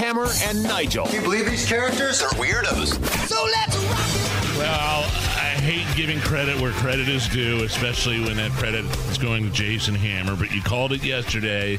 Hammer 0.00 0.28
and 0.44 0.62
Nigel. 0.62 1.04
Can 1.04 1.16
you 1.16 1.20
believe 1.20 1.44
these 1.44 1.66
characters 1.66 2.22
are 2.22 2.30
weirdos? 2.30 2.94
So 3.28 3.36
let's 3.44 3.76
rock 3.76 4.56
Well, 4.56 5.02
I 5.36 5.60
hate 5.60 5.86
giving 5.94 6.18
credit 6.20 6.58
where 6.58 6.72
credit 6.72 7.06
is 7.06 7.28
due, 7.28 7.64
especially 7.64 8.18
when 8.20 8.38
that 8.38 8.50
credit 8.52 8.86
is 9.10 9.18
going 9.18 9.44
to 9.44 9.50
Jason 9.50 9.94
Hammer. 9.94 10.36
But 10.36 10.52
you 10.52 10.62
called 10.62 10.92
it 10.92 11.04
yesterday. 11.04 11.78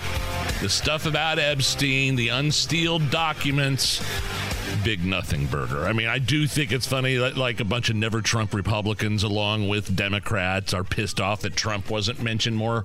The 0.61 0.69
stuff 0.69 1.07
about 1.07 1.39
Epstein, 1.39 2.15
the 2.15 2.29
unsealed 2.29 3.09
documents, 3.09 4.03
big 4.83 5.03
nothing 5.03 5.47
burger. 5.47 5.85
I 5.85 5.93
mean, 5.93 6.07
I 6.07 6.19
do 6.19 6.45
think 6.45 6.71
it's 6.71 6.85
funny 6.85 7.15
that 7.15 7.37
like 7.37 7.59
a 7.59 7.65
bunch 7.65 7.89
of 7.89 7.95
never 7.95 8.21
Trump 8.21 8.53
Republicans, 8.53 9.23
along 9.23 9.67
with 9.67 9.95
Democrats, 9.95 10.75
are 10.75 10.83
pissed 10.83 11.19
off 11.19 11.41
that 11.41 11.55
Trump 11.55 11.89
wasn't 11.89 12.21
mentioned 12.21 12.55
more 12.55 12.83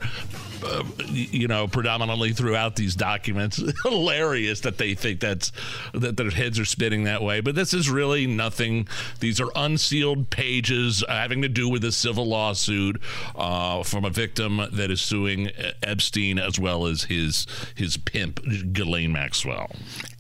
uh, 0.65 0.85
you 1.09 1.49
know, 1.49 1.69
predominantly 1.69 2.33
throughout 2.33 2.77
these 2.77 2.95
documents. 2.95 3.63
Hilarious 3.83 4.61
that 4.61 4.79
they 4.79 4.95
think 4.95 5.21
that's 5.21 5.53
that 5.95 6.17
their 6.17 6.31
heads 6.31 6.59
are 6.59 6.65
spinning 6.65 7.05
that 7.05 7.23
way. 7.23 7.41
But 7.41 7.55
this 7.55 7.75
is 7.75 7.91
really 7.91 8.27
nothing. 8.27 8.89
These 9.21 9.41
are 9.41 9.51
unsealed 9.55 10.31
pages 10.31 11.05
having 11.09 11.43
to 11.43 11.49
do 11.49 11.69
with 11.69 11.85
a 11.85 11.93
civil 11.93 12.27
lawsuit 12.27 13.01
uh, 13.35 13.83
from 13.83 14.05
a 14.05 14.11
victim 14.11 14.61
that 14.73 14.91
is 14.91 15.01
suing 15.01 15.51
Epstein 15.83 16.39
as 16.39 16.59
well 16.59 16.87
as 16.87 17.05
his 17.05 17.47
his 17.75 17.97
pimp 17.97 18.41
Ghislaine 18.73 19.13
Maxwell. 19.13 19.71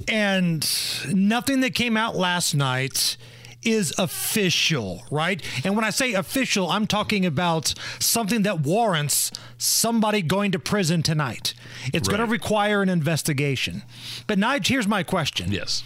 And 0.08 0.68
nothing 1.12 1.61
that 1.61 1.74
came 1.74 1.96
out 1.96 2.16
last 2.16 2.55
night 2.55 3.16
is 3.67 3.92
official, 3.98 5.03
right? 5.11 5.42
And 5.64 5.75
when 5.75 5.84
I 5.84 5.91
say 5.91 6.14
official, 6.14 6.70
I'm 6.70 6.86
talking 6.86 7.27
about 7.27 7.75
something 7.98 8.42
that 8.42 8.61
warrants 8.61 9.33
somebody 9.58 10.23
going 10.23 10.53
to 10.53 10.58
prison 10.58 11.03
tonight. 11.03 11.55
It's 11.92 12.08
right. 12.08 12.17
going 12.17 12.27
to 12.27 12.33
require 12.33 12.81
an 12.83 12.89
investigation. 12.89 13.83
But 14.27 14.39
Nige, 14.39 14.69
here's 14.69 14.86
my 14.86 15.03
question. 15.03 15.50
Yes. 15.50 15.83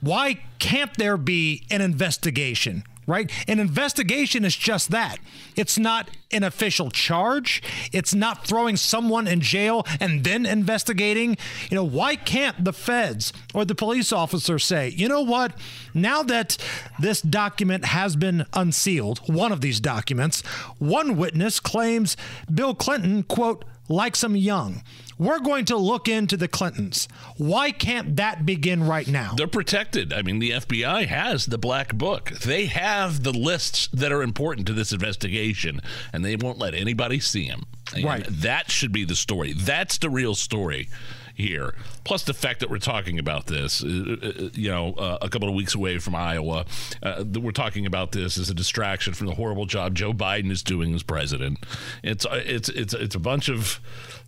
Why 0.00 0.40
can't 0.58 0.96
there 0.96 1.16
be 1.16 1.64
an 1.70 1.80
investigation? 1.80 2.84
Right? 3.08 3.32
An 3.48 3.58
investigation 3.58 4.44
is 4.44 4.54
just 4.54 4.90
that. 4.92 5.16
It's 5.56 5.78
not 5.78 6.10
an 6.30 6.44
official 6.44 6.90
charge. 6.90 7.62
It's 7.90 8.14
not 8.14 8.46
throwing 8.46 8.76
someone 8.76 9.26
in 9.26 9.40
jail 9.40 9.86
and 9.98 10.22
then 10.22 10.44
investigating. 10.44 11.38
You 11.70 11.76
know, 11.76 11.84
why 11.84 12.14
can't 12.14 12.64
the 12.64 12.72
feds 12.74 13.32
or 13.54 13.64
the 13.64 13.74
police 13.74 14.12
officer 14.12 14.58
say, 14.58 14.90
you 14.90 15.08
know 15.08 15.22
what? 15.22 15.58
Now 15.94 16.22
that 16.24 16.58
this 17.00 17.22
document 17.22 17.86
has 17.86 18.14
been 18.14 18.44
unsealed, 18.52 19.20
one 19.26 19.52
of 19.52 19.62
these 19.62 19.80
documents, 19.80 20.42
one 20.78 21.16
witness 21.16 21.58
claims 21.58 22.16
Bill 22.52 22.74
Clinton, 22.74 23.22
quote, 23.22 23.64
likes 23.88 24.18
some 24.18 24.36
young. 24.36 24.82
We're 25.18 25.40
going 25.40 25.64
to 25.66 25.76
look 25.76 26.06
into 26.06 26.36
the 26.36 26.46
Clintons. 26.46 27.08
Why 27.36 27.72
can't 27.72 28.16
that 28.16 28.46
begin 28.46 28.84
right 28.84 29.08
now? 29.08 29.34
They're 29.36 29.48
protected. 29.48 30.12
I 30.12 30.22
mean, 30.22 30.38
the 30.38 30.50
FBI 30.50 31.06
has 31.06 31.46
the 31.46 31.58
black 31.58 31.94
book. 31.94 32.30
They 32.30 32.66
have 32.66 33.24
the 33.24 33.32
lists 33.32 33.88
that 33.92 34.12
are 34.12 34.22
important 34.22 34.68
to 34.68 34.72
this 34.72 34.92
investigation, 34.92 35.80
and 36.12 36.24
they 36.24 36.36
won't 36.36 36.58
let 36.58 36.74
anybody 36.74 37.18
see 37.18 37.48
them. 37.48 37.64
And 37.94 38.04
right. 38.04 38.26
That 38.28 38.70
should 38.70 38.92
be 38.92 39.04
the 39.04 39.16
story. 39.16 39.54
That's 39.54 39.98
the 39.98 40.10
real 40.10 40.34
story 40.34 40.88
here. 41.38 41.74
Plus 42.04 42.24
the 42.24 42.34
fact 42.34 42.60
that 42.60 42.68
we're 42.68 42.78
talking 42.78 43.18
about 43.18 43.46
this, 43.46 43.82
uh, 43.82 43.86
uh 43.86 44.48
you 44.52 44.68
know, 44.68 44.92
uh, 44.94 45.18
a 45.22 45.28
couple 45.30 45.48
of 45.48 45.54
weeks 45.54 45.74
away 45.74 45.98
from 45.98 46.14
Iowa, 46.14 46.66
uh, 47.02 47.24
we're 47.40 47.52
talking 47.52 47.86
about 47.86 48.12
this 48.12 48.36
as 48.36 48.50
a 48.50 48.54
distraction 48.54 49.14
from 49.14 49.28
the 49.28 49.34
horrible 49.34 49.64
job 49.64 49.94
Joe 49.94 50.12
Biden 50.12 50.50
is 50.50 50.62
doing 50.62 50.94
as 50.94 51.02
president. 51.02 51.58
It's 52.02 52.26
uh, 52.26 52.42
it's 52.44 52.68
it's 52.68 52.92
it's 52.92 53.14
a 53.14 53.20
bunch 53.20 53.48
of 53.48 53.80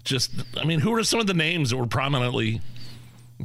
just. 0.05 0.31
I 0.57 0.65
mean, 0.65 0.81
who 0.81 0.95
are 0.95 1.05
some 1.05 1.21
of 1.21 1.27
the 1.27 1.35
names 1.35 1.71
that 1.71 1.77
were 1.77 1.87
prominently 1.87 2.61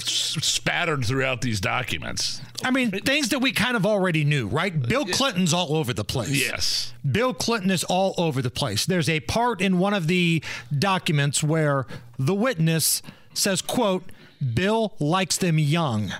spattered 0.02 1.06
throughout 1.06 1.42
these 1.42 1.62
documents. 1.62 2.42
I 2.64 2.72
mean, 2.72 2.92
things 2.92 3.30
that 3.30 3.40
we 3.40 3.52
kind 3.52 3.78
of 3.78 3.86
already 3.86 4.24
knew, 4.24 4.48
right? 4.48 4.80
Bill 4.80 5.06
Clinton's 5.06 5.54
all 5.54 5.76
over 5.76 5.94
the 5.94 6.04
place. 6.04 6.30
Yes. 6.30 6.94
Bill 7.10 7.34
Clinton 7.34 7.72
is 7.72 7.84
all 7.84 8.14
over 8.18 8.42
the 8.42 8.50
place. 8.50 8.86
There's 8.86 9.10
a 9.10 9.22
part 9.22 9.62
in 9.62 9.80
one 9.80 9.94
of 9.94 10.08
the 10.08 10.44
documents 10.78 11.44
where 11.44 11.86
the 12.18 12.36
witness 12.36 13.02
says, 13.38 13.62
quote, 13.62 14.12
Bill 14.54 14.96
likes 15.00 15.38
them 15.38 15.60
young. 15.60 16.12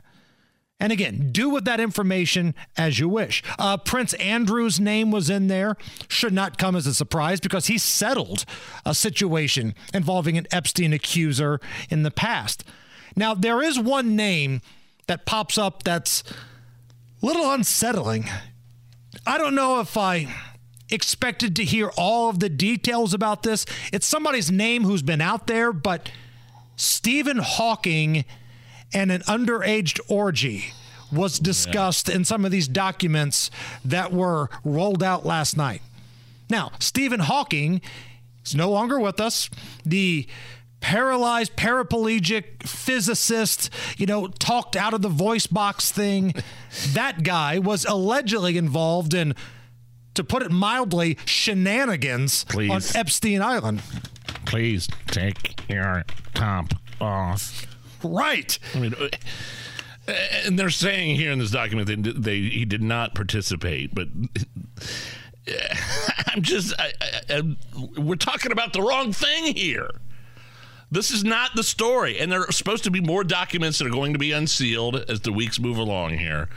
And 0.80 0.92
again, 0.92 1.30
do 1.32 1.50
with 1.50 1.64
that 1.66 1.80
information 1.80 2.54
as 2.78 3.00
you 3.00 3.08
wish. 3.08 3.42
Uh, 3.58 3.78
Prince 3.78 4.14
Andrew's 4.16 4.80
name 4.80 5.10
was 5.10 5.30
in 5.30 5.48
there. 5.48 5.78
Should 6.10 6.34
not 6.34 6.58
come 6.58 6.76
as 6.76 6.86
a 6.86 6.94
surprise 6.94 7.40
because 7.40 7.68
he 7.68 7.78
settled 7.78 8.46
a 8.86 8.94
situation 8.94 9.74
involving 9.94 10.38
an 10.38 10.48
Epstein 10.52 10.92
accuser 10.92 11.62
in 11.90 12.04
the 12.04 12.12
past. 12.12 12.66
Now, 13.16 13.34
there 13.34 13.62
is 13.62 13.80
one 13.80 14.16
name 14.18 14.62
that 15.08 15.26
pops 15.26 15.58
up 15.58 15.84
that's 15.84 16.24
a 17.22 17.26
little 17.26 17.50
unsettling. 17.52 18.26
I 19.26 19.38
don't 19.38 19.56
know 19.56 19.80
if 19.80 19.98
I 19.98 20.28
expected 20.90 21.56
to 21.56 21.64
hear 21.64 21.90
all 21.98 22.30
of 22.30 22.40
the 22.40 22.50
details 22.50 23.14
about 23.14 23.44
this. 23.44 23.66
It's 23.94 24.06
somebody's 24.06 24.52
name 24.52 24.84
who's 24.84 25.02
been 25.02 25.22
out 25.22 25.48
there, 25.48 25.72
but 25.72 26.12
Stephen 26.76 27.38
Hawking 27.38 28.26
and 28.94 29.12
an 29.12 29.22
underage 29.22 30.00
orgy 30.08 30.74
was 31.12 31.40
discussed 31.40 32.10
yeah. 32.10 32.16
in 32.16 32.26
some 32.26 32.46
of 32.46 32.52
these 32.52 32.68
documents 32.68 33.50
that 33.84 34.12
were 34.12 34.50
rolled 34.64 35.04
out 35.04 35.26
last 35.26 35.56
night. 35.56 35.82
Now, 36.50 36.72
Stephen 36.80 37.22
Hawking 37.22 37.82
is 38.46 38.56
no 38.56 38.70
longer 38.70 39.00
with 39.00 39.20
us. 39.20 39.50
The 39.86 40.28
paralyzed 40.82 41.56
paraplegic 41.56 42.64
physicist, 42.68 43.72
you 43.98 44.06
know, 44.06 44.28
talked 44.28 44.76
out 44.76 44.94
of 44.94 45.02
the 45.02 45.10
voice 45.10 45.48
box 45.48 45.92
thing. 45.92 46.34
that 46.94 47.24
guy 47.24 47.58
was 47.58 47.86
allegedly 47.86 48.58
involved 48.58 49.14
in, 49.14 49.34
to 50.16 50.24
put 50.24 50.44
it 50.44 50.52
mildly, 50.52 51.18
shenanigans 51.26 52.44
Please. 52.46 52.72
on 52.72 53.00
Epstein 53.00 53.42
Island. 53.42 53.82
Please 54.46 54.88
take 55.08 55.70
your 55.70 56.04
top 56.34 56.74
off. 57.00 57.66
Right. 58.04 58.58
I 58.74 58.80
mean, 58.80 58.96
uh, 59.00 59.10
and 60.46 60.58
they're 60.60 60.70
saying 60.70 61.16
here 61.16 61.32
in 61.32 61.40
this 61.40 61.52
document 61.52 61.88
that 61.88 62.24
they 62.24 62.42
he 62.42 62.66
did 62.66 62.82
not 62.82 63.16
participate, 63.16 63.96
but 63.96 64.08
I'm 66.28 66.42
just 66.42 66.74
I, 66.80 66.92
I, 67.30 67.56
we're 67.98 68.16
talking 68.16 68.52
about 68.52 68.74
the 68.74 68.82
wrong 68.82 69.14
thing 69.14 69.56
here. 69.56 69.90
This 70.92 71.10
is 71.12 71.24
not 71.24 71.56
the 71.56 71.64
story, 71.64 72.20
and 72.20 72.32
there 72.32 72.42
are 72.42 72.52
supposed 72.52 72.84
to 72.84 72.92
be 72.92 73.02
more 73.02 73.24
documents 73.24 73.80
that 73.80 73.88
are 73.88 73.92
going 73.92 74.14
to 74.14 74.20
be 74.20 74.32
unsealed 74.32 74.96
as 75.10 75.22
the 75.22 75.32
weeks 75.32 75.60
move 75.60 75.78
along 75.78 76.20
here. 76.20 76.48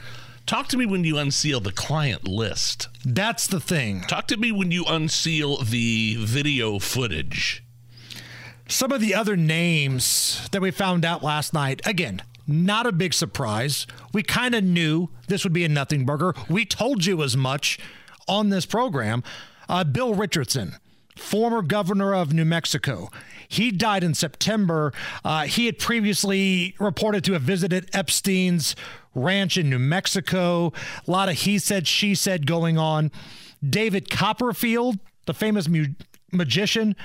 Talk 0.49 0.67
to 0.69 0.77
me 0.77 0.87
when 0.87 1.03
you 1.03 1.19
unseal 1.19 1.59
the 1.59 1.71
client 1.71 2.27
list. 2.27 2.87
That's 3.05 3.45
the 3.45 3.59
thing. 3.59 4.01
Talk 4.01 4.27
to 4.29 4.35
me 4.35 4.51
when 4.51 4.71
you 4.71 4.83
unseal 4.83 5.57
the 5.57 6.15
video 6.19 6.79
footage. 6.79 7.63
Some 8.67 8.91
of 8.91 8.99
the 8.99 9.13
other 9.13 9.37
names 9.37 10.49
that 10.51 10.59
we 10.59 10.71
found 10.71 11.05
out 11.05 11.21
last 11.21 11.53
night, 11.53 11.85
again, 11.85 12.23
not 12.47 12.87
a 12.87 12.91
big 12.91 13.13
surprise. 13.13 13.85
We 14.11 14.23
kind 14.23 14.55
of 14.55 14.63
knew 14.63 15.09
this 15.27 15.43
would 15.43 15.53
be 15.53 15.65
a 15.65 15.69
nothing 15.69 16.03
burger. 16.03 16.33
We 16.49 16.65
told 16.65 17.05
you 17.05 17.21
as 17.21 17.37
much 17.37 17.77
on 18.27 18.49
this 18.49 18.65
program. 18.65 19.23
Uh, 19.69 19.83
Bill 19.83 20.15
Richardson, 20.15 20.77
former 21.15 21.61
governor 21.61 22.15
of 22.15 22.33
New 22.33 22.45
Mexico. 22.45 23.11
He 23.47 23.69
died 23.71 24.03
in 24.03 24.15
September. 24.15 24.93
Uh, 25.23 25.43
he 25.43 25.67
had 25.67 25.77
previously 25.77 26.75
reported 26.79 27.23
to 27.25 27.33
have 27.33 27.43
visited 27.43 27.89
Epstein's 27.93 28.75
ranch 29.15 29.57
in 29.57 29.69
New 29.69 29.79
Mexico. 29.79 30.73
A 31.07 31.11
lot 31.11 31.29
of 31.29 31.35
he 31.35 31.59
said, 31.59 31.87
she 31.87 32.15
said 32.15 32.45
going 32.47 32.77
on. 32.77 33.11
David 33.67 34.09
Copperfield, 34.09 34.99
the 35.25 35.33
famous 35.33 35.67
mu- 35.67 35.87
magician. 36.31 36.95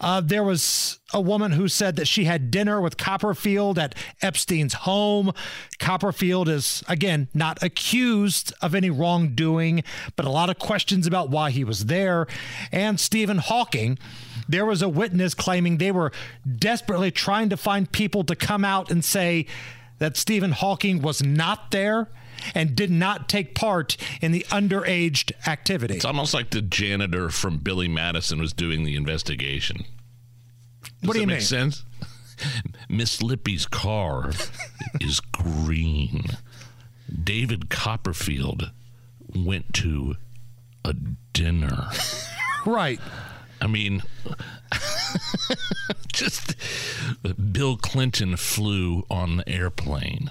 Uh, 0.00 0.20
there 0.20 0.44
was 0.44 1.00
a 1.12 1.20
woman 1.20 1.52
who 1.52 1.68
said 1.68 1.96
that 1.96 2.06
she 2.06 2.24
had 2.24 2.50
dinner 2.50 2.80
with 2.80 2.96
Copperfield 2.96 3.78
at 3.78 3.94
Epstein's 4.22 4.74
home. 4.74 5.32
Copperfield 5.78 6.48
is, 6.48 6.82
again, 6.88 7.28
not 7.32 7.62
accused 7.62 8.52
of 8.60 8.74
any 8.74 8.90
wrongdoing, 8.90 9.82
but 10.14 10.26
a 10.26 10.30
lot 10.30 10.50
of 10.50 10.58
questions 10.58 11.06
about 11.06 11.30
why 11.30 11.50
he 11.50 11.64
was 11.64 11.86
there. 11.86 12.26
And 12.70 13.00
Stephen 13.00 13.38
Hawking. 13.38 13.98
There 14.48 14.66
was 14.66 14.80
a 14.80 14.88
witness 14.88 15.34
claiming 15.34 15.78
they 15.78 15.90
were 15.90 16.12
desperately 16.58 17.10
trying 17.10 17.48
to 17.48 17.56
find 17.56 17.90
people 17.90 18.22
to 18.24 18.36
come 18.36 18.64
out 18.64 18.90
and 18.90 19.04
say, 19.04 19.46
that 19.98 20.16
Stephen 20.16 20.52
Hawking 20.52 21.02
was 21.02 21.22
not 21.22 21.70
there 21.70 22.08
and 22.54 22.76
did 22.76 22.90
not 22.90 23.28
take 23.28 23.54
part 23.54 23.96
in 24.20 24.32
the 24.32 24.44
underage 24.50 25.32
activity. 25.46 25.94
It's 25.96 26.04
almost 26.04 26.34
like 26.34 26.50
the 26.50 26.62
janitor 26.62 27.30
from 27.30 27.58
Billy 27.58 27.88
Madison 27.88 28.40
was 28.40 28.52
doing 28.52 28.84
the 28.84 28.94
investigation. 28.96 29.84
Does 31.00 31.08
what 31.08 31.14
do 31.14 31.20
you 31.20 31.26
that 31.26 31.32
make 31.32 31.38
mean? 31.38 31.46
sense? 31.46 31.84
Miss 32.88 33.22
Lippy's 33.22 33.66
car 33.66 34.30
is 35.00 35.20
green. 35.20 36.24
David 37.24 37.70
Copperfield 37.70 38.70
went 39.34 39.72
to 39.74 40.16
a 40.84 40.94
dinner. 41.32 41.88
Right. 42.66 42.98
I 43.60 43.66
mean, 43.66 44.02
just 46.12 46.54
Bill 47.52 47.76
Clinton 47.76 48.36
flew 48.36 49.04
on 49.10 49.38
the 49.38 49.48
airplane. 49.48 50.30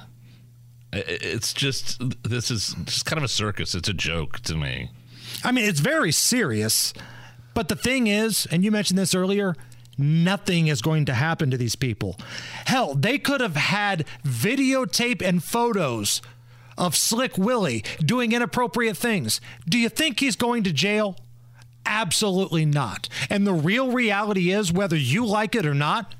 It's 0.93 1.53
just, 1.53 2.01
this 2.23 2.49
is 2.49 2.75
just 2.85 3.05
kind 3.05 3.17
of 3.17 3.23
a 3.23 3.29
circus. 3.29 3.75
It's 3.75 3.89
a 3.89 3.93
joke 3.93 4.39
to 4.41 4.55
me. 4.55 4.89
I 5.43 5.51
mean, 5.51 5.65
it's 5.65 5.81
very 5.81 6.11
serious. 6.11 6.93
But 7.53 7.67
the 7.69 7.75
thing 7.75 8.07
is, 8.07 8.47
and 8.51 8.63
you 8.63 8.71
mentioned 8.71 8.97
this 8.97 9.15
earlier, 9.15 9.55
nothing 9.97 10.67
is 10.67 10.81
going 10.81 11.05
to 11.05 11.13
happen 11.13 11.51
to 11.51 11.57
these 11.57 11.75
people. 11.75 12.17
Hell, 12.65 12.95
they 12.95 13.17
could 13.17 13.41
have 13.41 13.55
had 13.55 14.05
videotape 14.23 15.21
and 15.21 15.43
photos 15.43 16.21
of 16.77 16.95
Slick 16.95 17.37
Willie 17.37 17.83
doing 17.99 18.33
inappropriate 18.33 18.97
things. 18.97 19.39
Do 19.67 19.77
you 19.77 19.89
think 19.89 20.19
he's 20.19 20.35
going 20.35 20.63
to 20.63 20.73
jail? 20.73 21.17
Absolutely 21.85 22.65
not. 22.65 23.07
And 23.29 23.45
the 23.45 23.53
real 23.53 23.91
reality 23.91 24.51
is, 24.51 24.71
whether 24.71 24.95
you 24.95 25.25
like 25.25 25.55
it 25.55 25.65
or 25.65 25.73
not, 25.73 26.15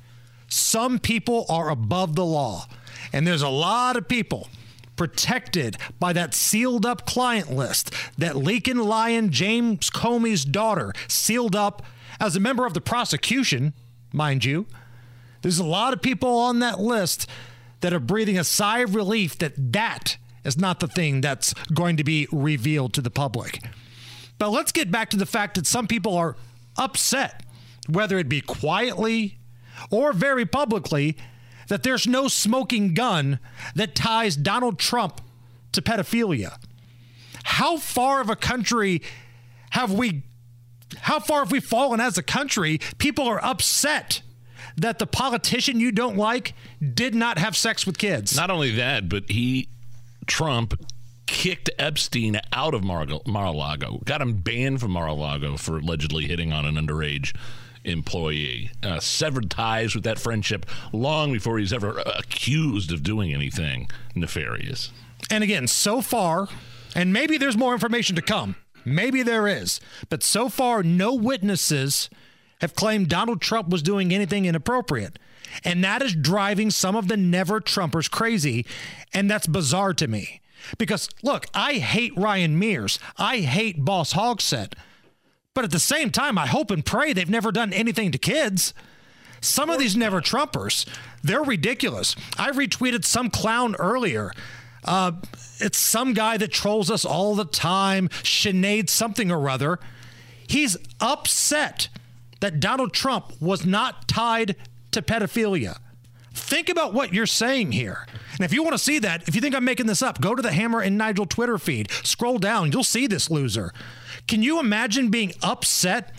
some 0.48 0.98
people 0.98 1.46
are 1.48 1.70
above 1.70 2.14
the 2.14 2.24
law. 2.24 2.66
And 3.12 3.26
there's 3.26 3.42
a 3.42 3.48
lot 3.48 3.96
of 3.96 4.08
people 4.08 4.48
protected 4.96 5.76
by 6.00 6.12
that 6.12 6.34
sealed 6.34 6.86
up 6.86 7.06
client 7.06 7.52
list 7.52 7.92
that 8.18 8.34
Leakin 8.34 8.84
Lion 8.84 9.30
James 9.30 9.90
Comey's 9.90 10.44
daughter 10.44 10.92
sealed 11.08 11.54
up 11.54 11.82
as 12.18 12.34
a 12.34 12.40
member 12.40 12.64
of 12.64 12.74
the 12.74 12.80
prosecution, 12.80 13.74
mind 14.12 14.44
you. 14.44 14.66
There's 15.42 15.58
a 15.58 15.64
lot 15.64 15.92
of 15.92 16.02
people 16.02 16.38
on 16.38 16.60
that 16.60 16.80
list 16.80 17.28
that 17.80 17.92
are 17.92 18.00
breathing 18.00 18.38
a 18.38 18.44
sigh 18.44 18.78
of 18.80 18.94
relief 18.94 19.38
that 19.38 19.52
that 19.72 20.16
is 20.44 20.56
not 20.56 20.80
the 20.80 20.88
thing 20.88 21.20
that's 21.20 21.52
going 21.74 21.96
to 21.96 22.04
be 22.04 22.26
revealed 22.32 22.94
to 22.94 23.02
the 23.02 23.10
public. 23.10 23.60
But 24.38 24.50
let's 24.50 24.72
get 24.72 24.90
back 24.90 25.10
to 25.10 25.16
the 25.16 25.26
fact 25.26 25.54
that 25.54 25.66
some 25.66 25.86
people 25.86 26.16
are 26.16 26.36
upset, 26.76 27.42
whether 27.88 28.18
it 28.18 28.28
be 28.28 28.40
quietly 28.40 29.38
or 29.90 30.12
very 30.12 30.44
publicly, 30.44 31.16
that 31.68 31.82
there's 31.82 32.06
no 32.06 32.28
smoking 32.28 32.94
gun 32.94 33.38
that 33.74 33.94
ties 33.94 34.36
Donald 34.36 34.78
Trump 34.78 35.20
to 35.72 35.82
pedophilia. 35.82 36.58
How 37.44 37.76
far 37.76 38.20
of 38.20 38.30
a 38.30 38.36
country 38.36 39.02
have 39.70 39.92
we 39.92 40.22
how 40.98 41.18
far 41.18 41.40
have 41.40 41.50
we 41.50 41.60
fallen 41.60 42.00
as 42.00 42.16
a 42.16 42.22
country? 42.22 42.78
People 42.98 43.26
are 43.26 43.44
upset 43.44 44.22
that 44.76 44.98
the 44.98 45.06
politician 45.06 45.80
you 45.80 45.90
don't 45.90 46.16
like 46.16 46.54
did 46.94 47.14
not 47.14 47.38
have 47.38 47.56
sex 47.56 47.86
with 47.86 47.98
kids. 47.98 48.36
Not 48.36 48.50
only 48.50 48.72
that, 48.76 49.08
but 49.08 49.24
he, 49.28 49.68
Trump, 50.26 50.74
kicked 51.26 51.70
Epstein 51.78 52.40
out 52.52 52.74
of 52.74 52.84
Mar- 52.84 53.06
Mar-a-Lago, 53.26 54.00
got 54.04 54.22
him 54.22 54.34
banned 54.34 54.80
from 54.80 54.92
Mar-a-Lago 54.92 55.56
for 55.56 55.78
allegedly 55.78 56.26
hitting 56.26 56.52
on 56.52 56.64
an 56.64 56.76
underage 56.76 57.36
employee, 57.84 58.70
uh, 58.82 59.00
severed 59.00 59.50
ties 59.50 59.94
with 59.94 60.04
that 60.04 60.18
friendship 60.18 60.66
long 60.92 61.32
before 61.32 61.58
he's 61.58 61.72
ever 61.72 62.00
accused 62.00 62.92
of 62.92 63.02
doing 63.02 63.32
anything 63.32 63.88
nefarious. 64.14 64.90
And 65.30 65.42
again, 65.44 65.66
so 65.66 66.00
far, 66.00 66.48
and 66.94 67.12
maybe 67.12 67.38
there's 67.38 67.56
more 67.56 67.72
information 67.72 68.16
to 68.16 68.22
come. 68.22 68.56
Maybe 68.84 69.22
there 69.22 69.48
is. 69.48 69.80
But 70.08 70.22
so 70.22 70.48
far, 70.48 70.82
no 70.82 71.14
witnesses 71.14 72.08
have 72.60 72.74
claimed 72.74 73.08
Donald 73.08 73.40
Trump 73.40 73.68
was 73.68 73.82
doing 73.82 74.12
anything 74.12 74.46
inappropriate. 74.46 75.18
And 75.64 75.82
that 75.84 76.02
is 76.02 76.14
driving 76.14 76.70
some 76.70 76.96
of 76.96 77.08
the 77.08 77.16
never 77.16 77.60
Trumpers 77.60 78.10
crazy. 78.10 78.66
And 79.12 79.30
that's 79.30 79.46
bizarre 79.46 79.94
to 79.94 80.06
me. 80.06 80.40
Because, 80.78 81.08
look, 81.22 81.46
I 81.54 81.74
hate 81.74 82.16
Ryan 82.16 82.58
Mears. 82.58 82.98
I 83.16 83.38
hate 83.38 83.84
Boss 83.84 84.14
Hogsett. 84.14 84.74
But 85.54 85.64
at 85.64 85.70
the 85.70 85.78
same 85.78 86.10
time, 86.10 86.36
I 86.36 86.46
hope 86.46 86.70
and 86.70 86.84
pray 86.84 87.12
they've 87.12 87.30
never 87.30 87.50
done 87.50 87.72
anything 87.72 88.12
to 88.12 88.18
kids. 88.18 88.74
Some 89.40 89.70
of 89.70 89.78
these 89.78 89.96
never 89.96 90.20
Trumpers, 90.20 90.86
they're 91.22 91.42
ridiculous. 91.42 92.16
I 92.38 92.50
retweeted 92.50 93.04
some 93.04 93.30
clown 93.30 93.74
earlier. 93.76 94.32
Uh, 94.84 95.12
it's 95.58 95.78
some 95.78 96.14
guy 96.14 96.36
that 96.36 96.52
trolls 96.52 96.90
us 96.90 97.04
all 97.04 97.34
the 97.34 97.44
time, 97.44 98.08
Sinead 98.08 98.88
something 98.88 99.30
or 99.30 99.48
other. 99.48 99.78
He's 100.46 100.76
upset 101.00 101.88
that 102.40 102.60
Donald 102.60 102.92
Trump 102.92 103.32
was 103.40 103.64
not 103.64 104.06
tied 104.08 104.56
to 104.92 105.02
pedophilia. 105.02 105.78
Think 106.36 106.68
about 106.68 106.92
what 106.92 107.12
you're 107.14 107.26
saying 107.26 107.72
here. 107.72 108.06
And 108.32 108.40
if 108.40 108.52
you 108.52 108.62
want 108.62 108.74
to 108.74 108.78
see 108.78 108.98
that, 109.00 109.26
if 109.26 109.34
you 109.34 109.40
think 109.40 109.54
I'm 109.54 109.64
making 109.64 109.86
this 109.86 110.02
up, 110.02 110.20
go 110.20 110.34
to 110.34 110.42
the 110.42 110.52
Hammer 110.52 110.80
and 110.80 110.98
Nigel 110.98 111.26
Twitter 111.26 111.56
feed. 111.58 111.90
Scroll 112.04 112.38
down, 112.38 112.70
you'll 112.72 112.84
see 112.84 113.06
this 113.06 113.30
loser. 113.30 113.72
Can 114.28 114.42
you 114.42 114.60
imagine 114.60 115.08
being 115.08 115.32
upset 115.42 116.14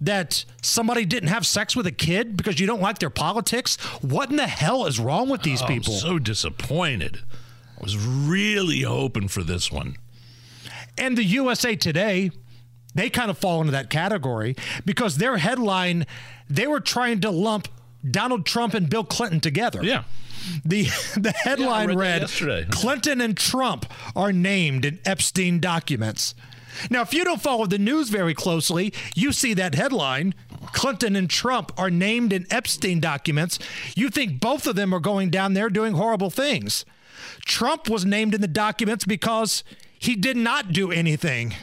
that 0.00 0.44
somebody 0.62 1.04
didn't 1.04 1.28
have 1.30 1.44
sex 1.44 1.74
with 1.74 1.86
a 1.86 1.92
kid 1.92 2.36
because 2.36 2.60
you 2.60 2.66
don't 2.66 2.80
like 2.80 2.98
their 3.00 3.10
politics? 3.10 3.76
What 4.00 4.30
in 4.30 4.36
the 4.36 4.46
hell 4.46 4.86
is 4.86 5.00
wrong 5.00 5.28
with 5.28 5.42
these 5.42 5.60
Oh, 5.62 5.66
people? 5.66 5.94
I'm 5.94 6.00
so 6.00 6.18
disappointed. 6.20 7.20
I 7.78 7.82
was 7.82 7.96
really 7.96 8.82
hoping 8.82 9.28
for 9.28 9.42
this 9.42 9.70
one. 9.72 9.96
and 10.96 11.18
the 11.18 11.24
USA 11.24 11.74
Today, 11.76 12.30
they 12.94 13.10
kind 13.10 13.30
of 13.30 13.38
fall 13.38 13.60
into 13.60 13.72
that 13.72 13.90
category 13.90 14.56
because 14.84 15.16
their 15.18 15.36
headline, 15.38 16.06
they 16.48 16.66
were 16.66 16.80
trying 16.80 17.20
to 17.20 17.30
lump 17.30 17.68
Donald 18.10 18.46
Trump 18.46 18.74
and 18.74 18.88
Bill 18.88 19.04
Clinton 19.04 19.40
together. 19.40 19.82
Yeah. 19.82 20.04
The 20.64 20.84
the 21.16 21.32
headline 21.32 21.96
read 21.96 22.30
read. 22.40 22.70
Clinton 22.70 23.20
and 23.20 23.36
Trump 23.36 23.86
are 24.16 24.32
named 24.32 24.84
in 24.84 24.98
Epstein 25.04 25.60
documents. 25.60 26.34
Now, 26.90 27.02
if 27.02 27.12
you 27.12 27.24
don't 27.24 27.42
follow 27.42 27.66
the 27.66 27.78
news 27.78 28.08
very 28.08 28.34
closely, 28.34 28.92
you 29.16 29.32
see 29.32 29.52
that 29.54 29.74
headline 29.74 30.34
Clinton 30.66 31.16
and 31.16 31.28
Trump 31.28 31.72
are 31.76 31.90
named 31.90 32.32
in 32.32 32.46
Epstein 32.50 33.00
documents. 33.00 33.58
You 33.96 34.10
think 34.10 34.40
both 34.40 34.66
of 34.66 34.76
them 34.76 34.92
are 34.94 35.00
going 35.00 35.30
down 35.30 35.54
there 35.54 35.70
doing 35.70 35.94
horrible 35.94 36.30
things. 36.30 36.84
Trump 37.44 37.88
was 37.88 38.04
named 38.04 38.34
in 38.34 38.40
the 38.40 38.48
documents 38.48 39.04
because 39.04 39.64
he 39.98 40.14
did 40.14 40.36
not 40.36 40.72
do 40.72 40.92
anything. 40.92 41.54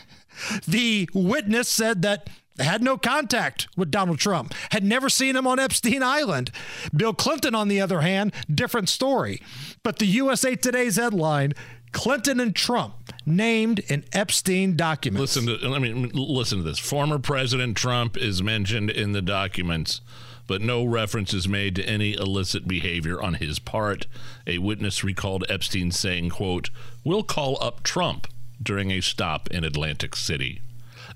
The 0.67 1.09
witness 1.13 1.69
said 1.69 2.01
that 2.01 2.29
had 2.59 2.81
no 2.81 2.97
contact 2.97 3.67
with 3.75 3.91
Donald 3.91 4.19
Trump, 4.19 4.53
had 4.71 4.83
never 4.83 5.09
seen 5.09 5.35
him 5.35 5.47
on 5.47 5.59
Epstein 5.59 6.03
Island. 6.03 6.51
Bill 6.95 7.13
Clinton, 7.13 7.55
on 7.55 7.67
the 7.67 7.81
other 7.81 8.01
hand, 8.01 8.33
different 8.53 8.89
story. 8.89 9.41
But 9.83 9.99
the 9.99 10.05
USA 10.05 10.55
Today's 10.55 10.95
headline 10.95 11.53
Clinton 11.95 12.41
and 12.41 12.53
Trump 12.53 13.13
named 13.25 13.79
in 13.87 14.03
Epstein 14.11 14.75
documents. 14.75 15.37
Listen 15.37 15.59
to 15.59 15.69
let 15.69 15.81
me 15.81 15.93
listen 15.93 16.57
to 16.57 16.63
this. 16.63 16.77
Former 16.77 17.19
President 17.19 17.77
Trump 17.77 18.17
is 18.17 18.43
mentioned 18.43 18.89
in 18.89 19.13
the 19.13 19.21
documents, 19.21 20.01
but 20.45 20.61
no 20.61 20.83
reference 20.83 21.33
is 21.33 21.47
made 21.47 21.73
to 21.77 21.87
any 21.87 22.13
illicit 22.13 22.67
behavior 22.67 23.21
on 23.21 23.35
his 23.35 23.59
part. 23.59 24.07
A 24.45 24.57
witness 24.57 25.05
recalled 25.05 25.45
Epstein 25.47 25.89
saying, 25.89 26.31
quote, 26.31 26.69
We'll 27.05 27.23
call 27.23 27.57
up 27.63 27.81
Trump 27.81 28.27
during 28.61 28.91
a 28.91 28.99
stop 28.99 29.49
in 29.49 29.63
Atlantic 29.63 30.17
City. 30.17 30.59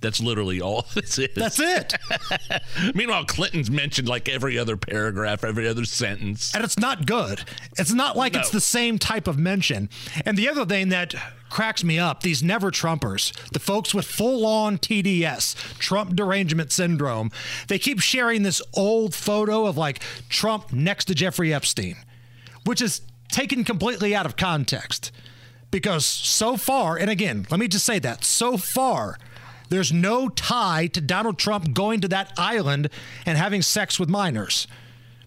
That's 0.01 0.21
literally 0.21 0.61
all 0.61 0.85
this 0.93 1.17
is. 1.17 1.29
That's 1.35 1.59
it. 1.59 1.93
Meanwhile, 2.95 3.25
Clinton's 3.25 3.69
mentioned 3.69 4.07
like 4.07 4.29
every 4.29 4.57
other 4.57 4.77
paragraph, 4.77 5.43
every 5.43 5.67
other 5.67 5.85
sentence. 5.85 6.53
and 6.55 6.63
it's 6.63 6.77
not 6.79 7.05
good. 7.05 7.43
It's 7.77 7.93
not 7.93 8.15
like 8.15 8.35
it's 8.35 8.49
the 8.49 8.61
same 8.61 8.97
type 8.97 9.27
of 9.27 9.37
mention. 9.37 9.89
And 10.25 10.37
the 10.37 10.47
other 10.49 10.65
thing 10.65 10.89
that 10.89 11.13
cracks 11.49 11.83
me 11.83 11.99
up, 11.99 12.21
these 12.21 12.41
never 12.43 12.71
Trumpers, 12.71 13.33
the 13.51 13.59
folks 13.59 13.93
with 13.93 14.05
full 14.05 14.45
on 14.45 14.77
TDS, 14.77 15.55
Trump 15.79 16.15
derangement 16.15 16.71
syndrome, 16.71 17.31
they 17.67 17.79
keep 17.79 17.99
sharing 17.99 18.43
this 18.43 18.61
old 18.75 19.13
photo 19.15 19.65
of 19.65 19.75
like 19.77 20.01
Trump 20.29 20.71
next 20.71 21.05
to 21.05 21.15
Jeffrey 21.15 21.53
Epstein, 21.53 21.97
which 22.65 22.81
is 22.81 23.01
taken 23.31 23.63
completely 23.63 24.15
out 24.15 24.25
of 24.25 24.37
context. 24.37 25.11
Because 25.71 26.03
so 26.05 26.57
far, 26.57 26.97
and 26.97 27.11
again, 27.11 27.45
let 27.51 27.59
me 27.59 27.67
just 27.67 27.85
say 27.85 27.99
that 27.99 28.23
so 28.23 28.57
far, 28.57 29.17
there's 29.69 29.93
no 29.93 30.29
tie 30.29 30.87
to 30.87 31.01
Donald 31.01 31.37
Trump 31.37 31.73
going 31.73 32.01
to 32.01 32.07
that 32.09 32.33
island 32.37 32.89
and 33.25 33.37
having 33.37 33.61
sex 33.61 33.99
with 33.99 34.09
minors. 34.09 34.67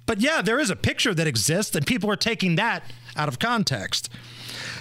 But 0.07 0.21
yeah, 0.21 0.43
there 0.43 0.59
is 0.59 0.71
a 0.71 0.77
picture 0.77 1.15
that 1.15 1.27
exists, 1.27 1.75
and 1.75 1.87
people 1.87 2.11
are 2.11 2.17
taking 2.17 2.57
that 2.57 2.83
out 3.17 3.29
of 3.29 3.39
context. 3.39 4.09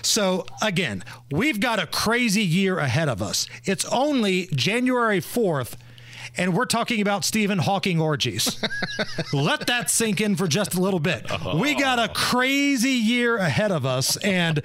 So 0.02 0.46
again, 0.62 1.04
we've 1.32 1.60
got 1.60 1.80
a 1.80 1.88
crazy 1.88 2.44
year 2.44 2.80
ahead 2.80 3.08
of 3.08 3.22
us. 3.22 3.48
It's 3.66 3.86
only 3.86 4.48
January 4.54 5.20
4th, 5.20 5.76
And 6.38 6.56
we're 6.56 6.66
talking 6.66 7.02
about 7.02 7.26
Stephen 7.26 7.60
Hawking 7.60 8.00
orgies. 8.00 8.64
Let 9.34 9.68
that 9.68 9.90
sink 9.90 10.22
in 10.22 10.36
for 10.36 10.48
just 10.48 10.74
a 10.74 10.82
little 10.82 11.00
bit. 11.00 11.30
We 11.56 11.76
got 11.76 12.00
a 12.00 12.10
oh. 12.10 12.14
crazy 12.14 12.90
year 12.92 13.38
ahead 13.38 13.72
of 13.72 13.86
us. 13.86 14.16
And 14.18 14.62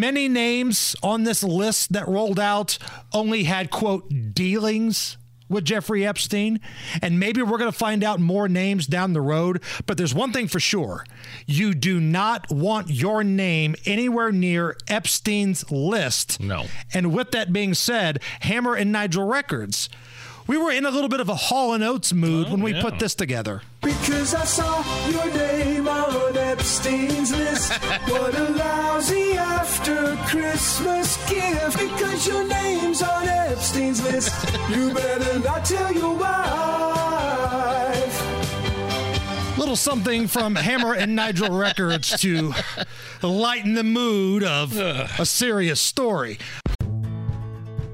many 0.00 0.28
names 0.28 0.96
on 1.02 1.24
this 1.24 1.42
list 1.42 1.92
that 1.92 2.08
rolled 2.08 2.40
out 2.40 2.78
only 3.12 3.44
had, 3.44 3.70
quote, 3.70 4.08
dealings 4.34 5.16
with 5.52 5.64
Jeffrey 5.64 6.04
Epstein. 6.04 6.60
And 7.00 7.20
maybe 7.20 7.42
we're 7.42 7.58
going 7.58 7.70
to 7.70 7.78
find 7.78 8.02
out 8.02 8.18
more 8.18 8.48
names 8.48 8.86
down 8.86 9.12
the 9.12 9.20
road. 9.20 9.62
But 9.86 9.98
there's 9.98 10.14
one 10.14 10.32
thing 10.32 10.48
for 10.48 10.58
sure 10.58 11.04
you 11.46 11.74
do 11.74 12.00
not 12.00 12.50
want 12.50 12.90
your 12.90 13.22
name 13.22 13.76
anywhere 13.84 14.32
near 14.32 14.76
Epstein's 14.88 15.70
list. 15.70 16.40
No. 16.40 16.66
And 16.92 17.12
with 17.14 17.30
that 17.32 17.52
being 17.52 17.74
said, 17.74 18.20
Hammer 18.40 18.74
and 18.74 18.90
Nigel 18.90 19.24
Records. 19.24 19.88
We 20.46 20.56
were 20.56 20.72
in 20.72 20.84
a 20.84 20.90
little 20.90 21.08
bit 21.08 21.20
of 21.20 21.28
a 21.28 21.34
Hall 21.34 21.72
and 21.72 21.84
Oates 21.84 22.12
mood 22.12 22.50
when 22.50 22.62
we 22.62 22.72
oh, 22.72 22.76
yeah. 22.76 22.82
put 22.82 22.98
this 22.98 23.14
together. 23.14 23.62
Because 23.80 24.34
I 24.34 24.44
saw 24.44 24.82
your 25.08 25.32
name 25.34 25.86
on 25.86 26.36
Epstein's 26.36 27.30
list. 27.30 27.72
what 28.08 28.36
a 28.36 28.50
lousy 28.50 29.34
after 29.34 30.16
Christmas 30.26 31.16
gift. 31.30 31.78
Because 31.78 32.26
your 32.26 32.46
name's 32.48 33.02
on 33.02 33.28
Epstein's 33.28 34.02
list. 34.02 34.32
You 34.70 34.94
better 34.94 35.38
not 35.40 35.64
tell 35.64 35.92
your 35.92 36.16
wife. 36.16 36.42
Little 39.58 39.76
something 39.76 40.26
from 40.26 40.54
Hammer 40.54 40.94
and 40.94 41.14
Nigel 41.14 41.50
Records 41.50 42.18
to 42.20 42.54
lighten 43.22 43.74
the 43.74 43.84
mood 43.84 44.42
of 44.42 44.78
a 44.78 45.26
serious 45.26 45.80
story. 45.80 46.38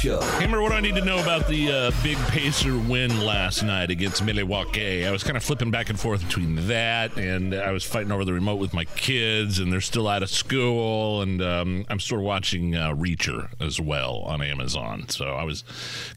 Show. 0.00 0.20
Hammer, 0.20 0.60
what 0.60 0.70
do 0.70 0.74
I 0.76 0.80
need 0.80 0.94
to 0.96 1.04
know 1.04 1.18
about 1.20 1.48
the 1.48 1.70
uh, 1.72 1.90
big 2.02 2.18
Pacer 2.28 2.76
win 2.76 3.24
last 3.24 3.62
night 3.62 3.90
against 3.90 4.22
Milwaukee? 4.22 5.06
I 5.06 5.10
was 5.10 5.22
kind 5.24 5.36
of 5.36 5.42
flipping 5.42 5.70
back 5.70 5.88
and 5.88 5.98
forth 5.98 6.22
between 6.24 6.68
that 6.68 7.16
and 7.16 7.54
I 7.54 7.72
was 7.72 7.82
fighting 7.82 8.12
over 8.12 8.24
the 8.24 8.32
remote 8.34 8.56
with 8.56 8.74
my 8.74 8.84
kids, 8.84 9.58
and 9.58 9.72
they're 9.72 9.80
still 9.80 10.06
out 10.06 10.22
of 10.22 10.28
school, 10.28 11.22
and 11.22 11.40
um, 11.40 11.86
I'm 11.88 11.98
still 11.98 12.18
watching 12.18 12.74
uh, 12.76 12.92
Reacher 12.94 13.48
as 13.60 13.80
well 13.80 14.18
on 14.26 14.42
Amazon. 14.42 15.08
So 15.08 15.30
I 15.32 15.44
was 15.44 15.64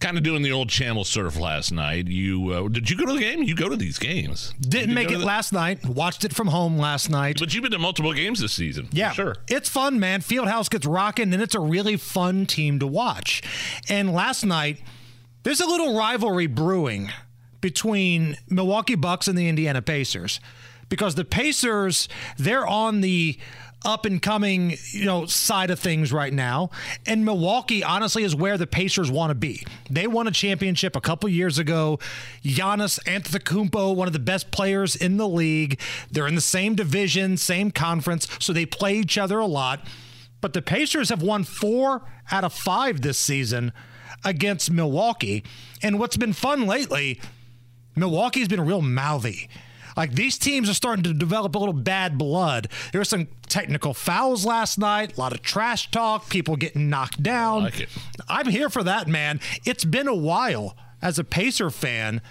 kind 0.02 0.18
of 0.18 0.24
doing 0.24 0.42
the 0.42 0.52
old 0.52 0.70
channel 0.70 1.06
surf 1.06 1.40
last 1.40 1.72
night. 1.72 2.08
You 2.08 2.50
uh, 2.52 2.68
did 2.68 2.90
you 2.90 2.98
go 2.98 3.06
to 3.06 3.14
the 3.14 3.20
game? 3.22 3.44
You 3.44 3.56
go 3.56 3.70
to 3.70 3.78
these 3.78 3.98
games? 3.98 4.54
Didn't 4.60 4.90
You 4.90 4.96
make 4.96 5.10
it 5.12 5.20
the- 5.20 5.26
last 5.26 5.54
night. 5.54 5.86
Watched 5.86 6.26
it 6.26 6.34
from 6.36 6.48
home 6.48 6.78
last 6.78 7.10
night. 7.10 7.38
But 7.40 7.54
you've 7.54 7.64
been 7.64 7.72
to 7.72 7.80
multiple 7.80 8.14
games 8.14 8.40
this 8.42 8.52
season. 8.54 8.90
Yeah, 8.92 9.12
sure. 9.14 9.38
It's 9.48 9.70
fun, 9.70 10.00
man. 10.00 10.20
Fieldhouse 10.22 10.70
gets 10.70 10.86
rocking, 10.86 11.34
and 11.34 11.42
it's 11.42 11.56
a 11.56 11.60
really 11.62 11.96
fun 11.96 12.46
team 12.46 12.78
to 12.80 12.88
watch. 12.88 13.42
And 13.90 14.14
last 14.14 14.46
night, 14.46 14.82
there's 15.44 15.62
a 15.62 15.68
little 15.68 15.98
rivalry 15.98 16.48
brewing 16.48 17.10
between 17.62 18.38
Milwaukee 18.50 18.96
Bucks 18.96 19.28
and 19.28 19.38
the 19.38 19.48
Indiana 19.48 19.82
Pacers 19.82 20.40
because 20.90 21.16
the 21.16 21.26
Pacers 21.26 22.10
they're 22.38 22.66
on 22.66 23.02
the 23.02 23.38
up 23.86 24.06
and 24.06 24.22
coming, 24.22 24.76
you 24.92 25.06
know, 25.06 25.26
side 25.26 25.70
of 25.70 25.80
things 25.80 26.12
right 26.12 26.34
now. 26.34 26.70
And 27.06 27.24
Milwaukee 27.24 27.84
honestly 27.84 28.24
is 28.24 28.36
where 28.36 28.58
the 28.58 28.68
Pacers 28.68 29.10
want 29.10 29.32
to 29.32 29.36
be. 29.36 29.66
They 29.90 30.08
won 30.08 30.28
a 30.28 30.32
championship 30.32 30.96
a 30.96 31.02
couple 31.02 31.30
years 31.30 31.58
ago. 31.58 32.00
Giannis 32.44 33.00
Antetokounmpo, 33.06 33.96
one 33.96 34.08
of 34.08 34.14
the 34.14 34.20
best 34.20 34.52
players 34.52 34.96
in 34.96 35.18
the 35.18 35.28
league. 35.28 35.80
They're 36.12 36.28
in 36.28 36.36
the 36.36 36.42
same 36.42 36.76
division, 36.76 37.38
same 37.38 37.72
conference, 37.72 38.28
so 38.40 38.52
they 38.52 38.66
play 38.66 38.96
each 38.98 39.18
other 39.18 39.40
a 39.40 39.46
lot. 39.48 39.86
But 40.42 40.54
the 40.54 40.62
Pacers 40.62 41.10
have 41.10 41.22
won 41.22 41.44
4 41.44 42.02
out 42.32 42.44
of 42.44 42.54
5 42.54 43.02
this 43.02 43.18
season 43.18 43.74
against 44.24 44.72
Milwaukee. 44.72 45.44
And 45.82 46.00
what's 46.00 46.18
been 46.18 46.34
fun 46.34 46.66
lately, 46.66 47.20
Milwaukee's 47.96 48.48
been 48.48 48.66
real 48.66 48.82
mouthy. 48.82 49.50
Like 49.98 50.14
these 50.14 50.38
teams 50.38 50.70
are 50.70 50.74
starting 50.74 51.04
to 51.04 51.14
develop 51.14 51.56
a 51.56 51.60
little 51.60 51.74
bad 51.74 52.18
blood. 52.18 52.70
There 52.92 53.02
were 53.02 53.06
some 53.06 53.28
technical 53.48 53.94
fouls 53.94 54.46
last 54.46 54.78
night, 54.78 55.18
a 55.18 55.20
lot 55.20 55.34
of 55.34 55.42
trash 55.42 55.92
talk, 55.92 56.30
people 56.30 56.56
getting 56.56 56.90
knocked 56.90 57.22
down. 57.22 57.64
like. 57.64 57.90
I'm 58.30 58.48
here 58.48 58.70
for 58.70 58.84
that, 58.84 59.08
man. 59.08 59.42
It's 59.66 59.84
been 59.84 60.08
a 60.08 60.16
while 60.16 60.78
as 61.02 61.20
a 61.20 61.24
Pacer 61.24 61.70
fan 61.70 62.22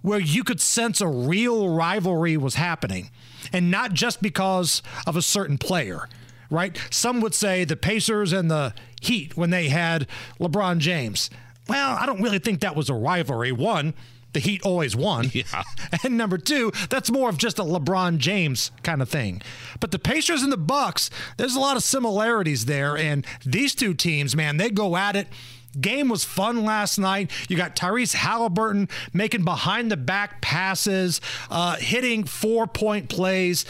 where 0.00 0.20
you 0.20 0.44
could 0.44 0.60
sense 0.60 1.00
a 1.00 1.08
real 1.08 1.68
rivalry 1.68 2.36
was 2.36 2.54
happening, 2.54 3.10
and 3.52 3.70
not 3.70 3.92
just 3.92 4.22
because 4.22 4.82
of 5.06 5.16
a 5.16 5.22
certain 5.22 5.58
player. 5.58 6.08
Right? 6.50 6.78
Some 6.90 7.20
would 7.20 7.34
say 7.34 7.64
the 7.64 7.76
Pacers 7.76 8.32
and 8.32 8.50
the 8.50 8.74
Heat 9.00 9.36
when 9.36 9.50
they 9.50 9.68
had 9.68 10.06
LeBron 10.40 10.78
James. 10.78 11.30
Well, 11.68 11.96
I 12.00 12.06
don't 12.06 12.22
really 12.22 12.38
think 12.38 12.60
that 12.60 12.74
was 12.74 12.88
a 12.88 12.94
rivalry. 12.94 13.52
One, 13.52 13.94
the 14.32 14.40
Heat 14.40 14.62
always 14.62 14.96
won. 14.96 15.30
Yeah. 15.32 15.62
And 16.04 16.16
number 16.18 16.36
two, 16.36 16.70
that's 16.90 17.10
more 17.10 17.30
of 17.30 17.38
just 17.38 17.58
a 17.58 17.62
LeBron 17.62 18.18
James 18.18 18.70
kind 18.82 19.00
of 19.00 19.08
thing. 19.08 19.40
But 19.80 19.90
the 19.90 19.98
Pacers 19.98 20.42
and 20.42 20.52
the 20.52 20.58
Bucks, 20.58 21.08
there's 21.38 21.56
a 21.56 21.60
lot 21.60 21.76
of 21.76 21.82
similarities 21.82 22.66
there. 22.66 22.96
And 22.96 23.26
these 23.44 23.74
two 23.74 23.94
teams, 23.94 24.36
man, 24.36 24.58
they 24.58 24.68
go 24.70 24.96
at 24.96 25.16
it. 25.16 25.28
Game 25.80 26.08
was 26.08 26.24
fun 26.24 26.64
last 26.64 26.98
night. 26.98 27.30
You 27.48 27.56
got 27.56 27.74
Tyrese 27.74 28.14
Halliburton 28.14 28.88
making 29.12 29.44
behind 29.44 29.90
the 29.90 29.96
back 29.96 30.40
passes, 30.40 31.20
uh, 31.50 31.76
hitting 31.76 32.24
four 32.24 32.66
point 32.66 33.08
plays. 33.08 33.64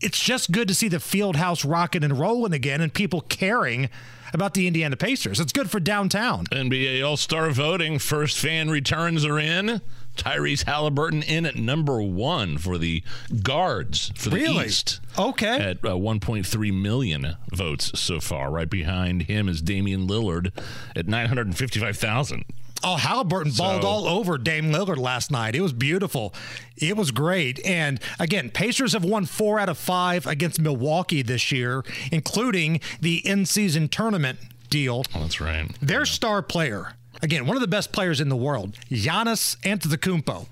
It's 0.00 0.18
just 0.22 0.52
good 0.52 0.68
to 0.68 0.74
see 0.74 0.88
the 0.88 1.00
field 1.00 1.36
house 1.36 1.64
rocking 1.64 2.04
and 2.04 2.18
rolling 2.18 2.52
again 2.52 2.80
and 2.80 2.92
people 2.92 3.20
caring 3.22 3.88
about 4.34 4.54
the 4.54 4.66
Indiana 4.66 4.96
Pacers. 4.96 5.40
It's 5.40 5.52
good 5.52 5.70
for 5.70 5.80
downtown. 5.80 6.46
NBA 6.46 7.06
All 7.06 7.16
Star 7.16 7.50
voting. 7.50 7.98
First 7.98 8.38
fan 8.38 8.68
returns 8.70 9.24
are 9.24 9.38
in. 9.38 9.80
Tyrese 10.16 10.64
Halliburton 10.64 11.22
in 11.22 11.44
at 11.44 11.56
number 11.56 12.00
one 12.02 12.56
for 12.56 12.78
the 12.78 13.02
guards 13.42 14.12
for 14.16 14.30
the 14.30 14.36
Really? 14.36 14.66
East. 14.66 15.00
Okay. 15.18 15.58
At 15.58 15.78
uh, 15.84 15.90
1.3 15.90 16.72
million 16.82 17.36
votes 17.52 17.98
so 18.00 18.18
far. 18.20 18.50
Right 18.50 18.68
behind 18.70 19.22
him 19.24 19.46
is 19.48 19.60
Damian 19.60 20.06
Lillard 20.06 20.52
at 20.96 21.06
955,000. 21.06 22.44
Oh, 22.84 22.96
Halliburton 22.96 23.52
balled 23.52 23.82
So- 23.82 23.88
all 23.88 24.06
over 24.06 24.38
Dame 24.38 24.70
Lillard 24.70 24.98
last 24.98 25.30
night. 25.30 25.54
It 25.54 25.60
was 25.60 25.72
beautiful. 25.72 26.34
It 26.76 26.96
was 26.96 27.10
great. 27.10 27.58
And 27.64 27.98
again, 28.18 28.50
Pacers 28.50 28.92
have 28.92 29.04
won 29.04 29.26
four 29.26 29.58
out 29.58 29.68
of 29.68 29.78
five 29.78 30.26
against 30.26 30.60
Milwaukee 30.60 31.22
this 31.22 31.50
year, 31.50 31.84
including 32.12 32.80
the 33.00 33.26
in 33.26 33.46
season 33.46 33.88
tournament 33.88 34.38
deal. 34.70 35.04
Oh, 35.14 35.20
that's 35.20 35.40
right. 35.40 35.70
Their 35.80 36.04
star 36.04 36.42
player, 36.42 36.92
again, 37.22 37.46
one 37.46 37.56
of 37.56 37.60
the 37.60 37.66
best 37.68 37.92
players 37.92 38.20
in 38.20 38.28
the 38.28 38.36
world, 38.36 38.76
Giannis 38.90 39.56
Antetokounmpo. 39.62 40.46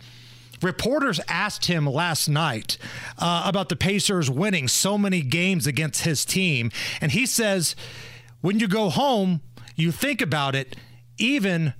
Reporters 0.62 1.20
asked 1.28 1.66
him 1.66 1.84
last 1.86 2.26
night 2.28 2.78
uh, 3.18 3.42
about 3.44 3.68
the 3.68 3.76
Pacers 3.76 4.30
winning 4.30 4.66
so 4.66 4.96
many 4.96 5.20
games 5.20 5.66
against 5.66 6.04
his 6.04 6.24
team, 6.24 6.70
and 7.02 7.12
he 7.12 7.26
says, 7.26 7.76
"When 8.40 8.58
you 8.60 8.66
go 8.66 8.88
home, 8.88 9.42
you 9.76 9.92
think 9.92 10.22
about 10.22 10.54
it, 10.54 10.74
even 11.18 11.74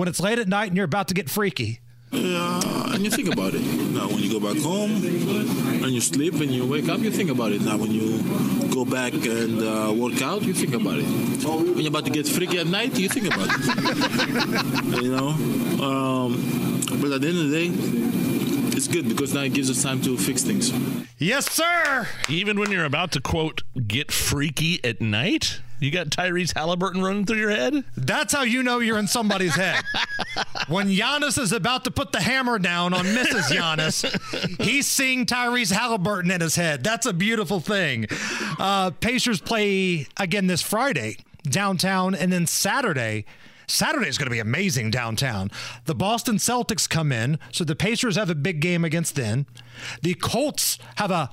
when 0.00 0.08
it's 0.08 0.20
late 0.20 0.38
at 0.38 0.48
night 0.48 0.68
and 0.68 0.76
you're 0.76 0.90
about 0.94 1.08
to 1.08 1.14
get 1.14 1.28
freaky." 1.28 1.80
Yeah, 2.12 2.92
and 2.92 3.04
you 3.04 3.10
think 3.10 3.32
about 3.32 3.54
it. 3.54 3.60
Now, 3.60 4.08
when 4.08 4.18
you 4.18 4.32
go 4.32 4.40
back 4.40 4.60
home 4.60 4.90
and 4.90 5.92
you 5.92 6.00
sleep 6.00 6.34
and 6.34 6.50
you 6.50 6.66
wake 6.66 6.88
up, 6.88 6.98
you 6.98 7.10
think 7.10 7.30
about 7.30 7.52
it. 7.52 7.60
Now, 7.60 7.76
when 7.76 7.92
you 7.92 8.20
go 8.74 8.84
back 8.84 9.12
and 9.12 9.62
uh, 9.62 9.92
work 9.94 10.20
out, 10.20 10.42
you 10.42 10.52
think 10.52 10.74
about 10.74 10.98
it. 10.98 11.04
When 11.44 11.78
you're 11.78 11.88
about 11.88 12.06
to 12.06 12.10
get 12.10 12.26
freaky 12.26 12.58
at 12.58 12.66
night, 12.66 12.98
you 12.98 13.08
think 13.08 13.26
about 13.32 13.48
it. 13.48 15.02
you 15.02 15.12
know? 15.12 15.28
Um, 15.86 16.80
but 17.00 17.12
at 17.12 17.20
the 17.20 17.28
end 17.28 17.38
of 17.38 17.50
the 17.50 17.54
day, 17.54 18.76
it's 18.76 18.88
good 18.88 19.08
because 19.08 19.32
now 19.32 19.42
it 19.42 19.52
gives 19.52 19.70
us 19.70 19.80
time 19.80 20.02
to 20.02 20.16
fix 20.16 20.42
things. 20.42 20.72
Yes, 21.18 21.48
sir. 21.48 22.08
Even 22.28 22.58
when 22.58 22.72
you're 22.72 22.86
about 22.86 23.12
to, 23.12 23.20
quote, 23.20 23.62
get 23.86 24.10
freaky 24.10 24.82
at 24.82 25.00
night, 25.00 25.60
you 25.80 25.90
got 25.90 26.08
Tyrese 26.08 26.54
Halliburton 26.54 27.02
running 27.02 27.26
through 27.26 27.38
your 27.38 27.50
head? 27.50 27.84
That's 27.96 28.32
how 28.32 28.42
you 28.42 28.62
know 28.62 28.78
you're 28.78 28.98
in 28.98 29.08
somebody's 29.08 29.54
head. 29.54 29.82
when 30.68 30.88
Giannis 30.88 31.38
is 31.38 31.52
about 31.52 31.84
to 31.84 31.90
put 31.90 32.12
the 32.12 32.20
hammer 32.20 32.58
down 32.58 32.92
on 32.94 33.04
Mrs. 33.06 33.50
Giannis, 33.50 34.60
he's 34.62 34.86
seeing 34.86 35.26
Tyrese 35.26 35.72
Halliburton 35.72 36.30
in 36.30 36.40
his 36.40 36.56
head. 36.56 36.84
That's 36.84 37.06
a 37.06 37.12
beautiful 37.12 37.60
thing. 37.60 38.06
Uh, 38.58 38.90
Pacers 38.90 39.40
play 39.40 40.06
again 40.18 40.46
this 40.46 40.62
Friday 40.62 41.16
downtown. 41.44 42.14
And 42.14 42.32
then 42.32 42.46
Saturday, 42.46 43.24
Saturday 43.66 44.08
is 44.08 44.18
going 44.18 44.26
to 44.26 44.30
be 44.30 44.40
amazing 44.40 44.90
downtown. 44.90 45.50
The 45.86 45.94
Boston 45.94 46.36
Celtics 46.36 46.88
come 46.88 47.12
in, 47.12 47.38
so 47.52 47.64
the 47.64 47.76
Pacers 47.76 48.16
have 48.16 48.30
a 48.30 48.34
big 48.34 48.60
game 48.60 48.84
against 48.84 49.16
them. 49.16 49.46
The 50.02 50.14
Colts 50.14 50.78
have 50.96 51.10
a 51.10 51.30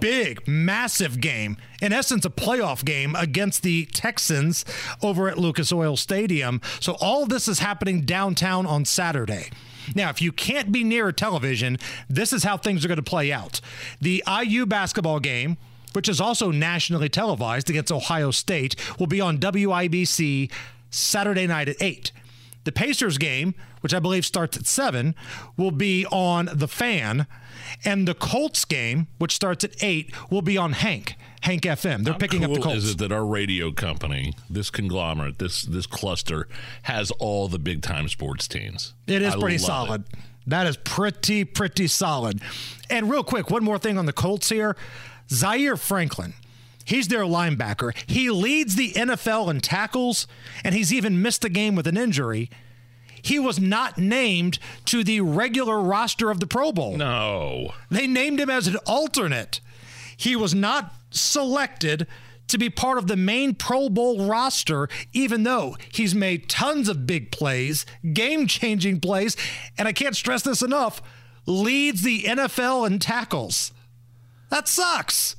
big, 0.00 0.46
massive 0.46 1.20
game, 1.20 1.56
in 1.80 1.92
essence, 1.92 2.24
a 2.24 2.30
playoff 2.30 2.84
game 2.84 3.14
against 3.14 3.62
the 3.62 3.86
Texans 3.86 4.64
over 5.02 5.28
at 5.28 5.38
Lucas 5.38 5.72
Oil 5.72 5.96
Stadium. 5.96 6.60
So 6.80 6.96
all 7.00 7.26
this 7.26 7.48
is 7.48 7.58
happening 7.58 8.02
downtown 8.02 8.66
on 8.66 8.84
Saturday. 8.84 9.50
Now, 9.94 10.10
if 10.10 10.20
you 10.20 10.32
can't 10.32 10.72
be 10.72 10.82
near 10.82 11.08
a 11.08 11.12
television, 11.12 11.78
this 12.08 12.32
is 12.32 12.42
how 12.42 12.56
things 12.56 12.84
are 12.84 12.88
going 12.88 12.96
to 12.96 13.02
play 13.02 13.32
out. 13.32 13.60
The 14.00 14.24
IU 14.26 14.66
basketball 14.66 15.20
game, 15.20 15.58
which 15.92 16.08
is 16.08 16.20
also 16.20 16.50
nationally 16.50 17.08
televised 17.08 17.70
against 17.70 17.92
Ohio 17.92 18.30
State, 18.30 18.74
will 18.98 19.06
be 19.06 19.20
on 19.20 19.38
WIBC 19.38 20.50
Saturday 20.90 21.46
night 21.46 21.68
at 21.68 21.76
8. 21.80 22.10
The 22.64 22.72
Pacers 22.72 23.16
game, 23.16 23.54
which 23.86 23.94
I 23.94 24.00
believe 24.00 24.26
starts 24.26 24.56
at 24.56 24.66
7, 24.66 25.14
will 25.56 25.70
be 25.70 26.04
on 26.06 26.50
The 26.52 26.66
Fan. 26.66 27.28
And 27.84 28.08
the 28.08 28.14
Colts 28.14 28.64
game, 28.64 29.06
which 29.18 29.32
starts 29.32 29.62
at 29.62 29.80
8, 29.80 30.12
will 30.28 30.42
be 30.42 30.58
on 30.58 30.72
Hank. 30.72 31.14
Hank 31.42 31.62
FM. 31.62 32.02
They're 32.02 32.14
How 32.14 32.18
picking 32.18 32.40
cool 32.40 32.50
up 32.50 32.56
the 32.56 32.62
Colts. 32.62 32.78
Is 32.78 32.90
it 32.90 32.98
that 32.98 33.12
our 33.12 33.24
radio 33.24 33.70
company, 33.70 34.32
this 34.50 34.70
conglomerate, 34.70 35.38
this 35.38 35.62
this 35.62 35.86
cluster, 35.86 36.48
has 36.82 37.12
all 37.12 37.46
the 37.46 37.60
big 37.60 37.80
time 37.80 38.08
sports 38.08 38.48
teams? 38.48 38.94
It 39.06 39.22
is 39.22 39.34
I 39.34 39.38
pretty 39.38 39.58
solid. 39.58 40.00
it. 40.00 40.18
That 40.48 40.66
is 40.66 40.76
pretty, 40.78 41.44
pretty 41.44 41.86
solid. 41.86 42.40
And 42.90 43.08
real 43.08 43.22
quick, 43.22 43.52
one 43.52 43.62
more 43.62 43.78
thing 43.78 43.98
on 43.98 44.06
the 44.06 44.12
Colts 44.12 44.48
here. 44.48 44.76
Zaire 45.30 45.76
Franklin, 45.76 46.34
he's 46.84 47.06
their 47.06 47.22
linebacker. 47.22 47.94
He 48.08 48.30
leads 48.30 48.74
the 48.74 48.94
NFL 48.94 49.48
in 49.48 49.60
tackles, 49.60 50.26
and 50.64 50.74
he's 50.74 50.92
even 50.92 51.22
missed 51.22 51.44
a 51.44 51.48
game 51.48 51.76
with 51.76 51.86
an 51.86 51.96
injury. 51.96 52.50
He 53.26 53.40
was 53.40 53.58
not 53.58 53.98
named 53.98 54.60
to 54.84 55.02
the 55.02 55.20
regular 55.20 55.80
roster 55.80 56.30
of 56.30 56.38
the 56.38 56.46
Pro 56.46 56.70
Bowl. 56.70 56.96
No. 56.96 57.72
They 57.90 58.06
named 58.06 58.38
him 58.38 58.48
as 58.48 58.68
an 58.68 58.76
alternate. 58.86 59.60
He 60.16 60.36
was 60.36 60.54
not 60.54 60.94
selected 61.10 62.06
to 62.46 62.56
be 62.56 62.70
part 62.70 62.98
of 62.98 63.08
the 63.08 63.16
main 63.16 63.56
Pro 63.56 63.88
Bowl 63.88 64.28
roster, 64.28 64.88
even 65.12 65.42
though 65.42 65.76
he's 65.92 66.14
made 66.14 66.48
tons 66.48 66.88
of 66.88 67.04
big 67.04 67.32
plays, 67.32 67.84
game 68.12 68.46
changing 68.46 69.00
plays, 69.00 69.36
and 69.76 69.88
I 69.88 69.92
can't 69.92 70.14
stress 70.14 70.42
this 70.42 70.62
enough 70.62 71.02
leads 71.46 72.02
the 72.02 72.22
NFL 72.22 72.86
in 72.86 73.00
tackles. 73.00 73.72
That 74.50 74.68
sucks. 74.68 75.34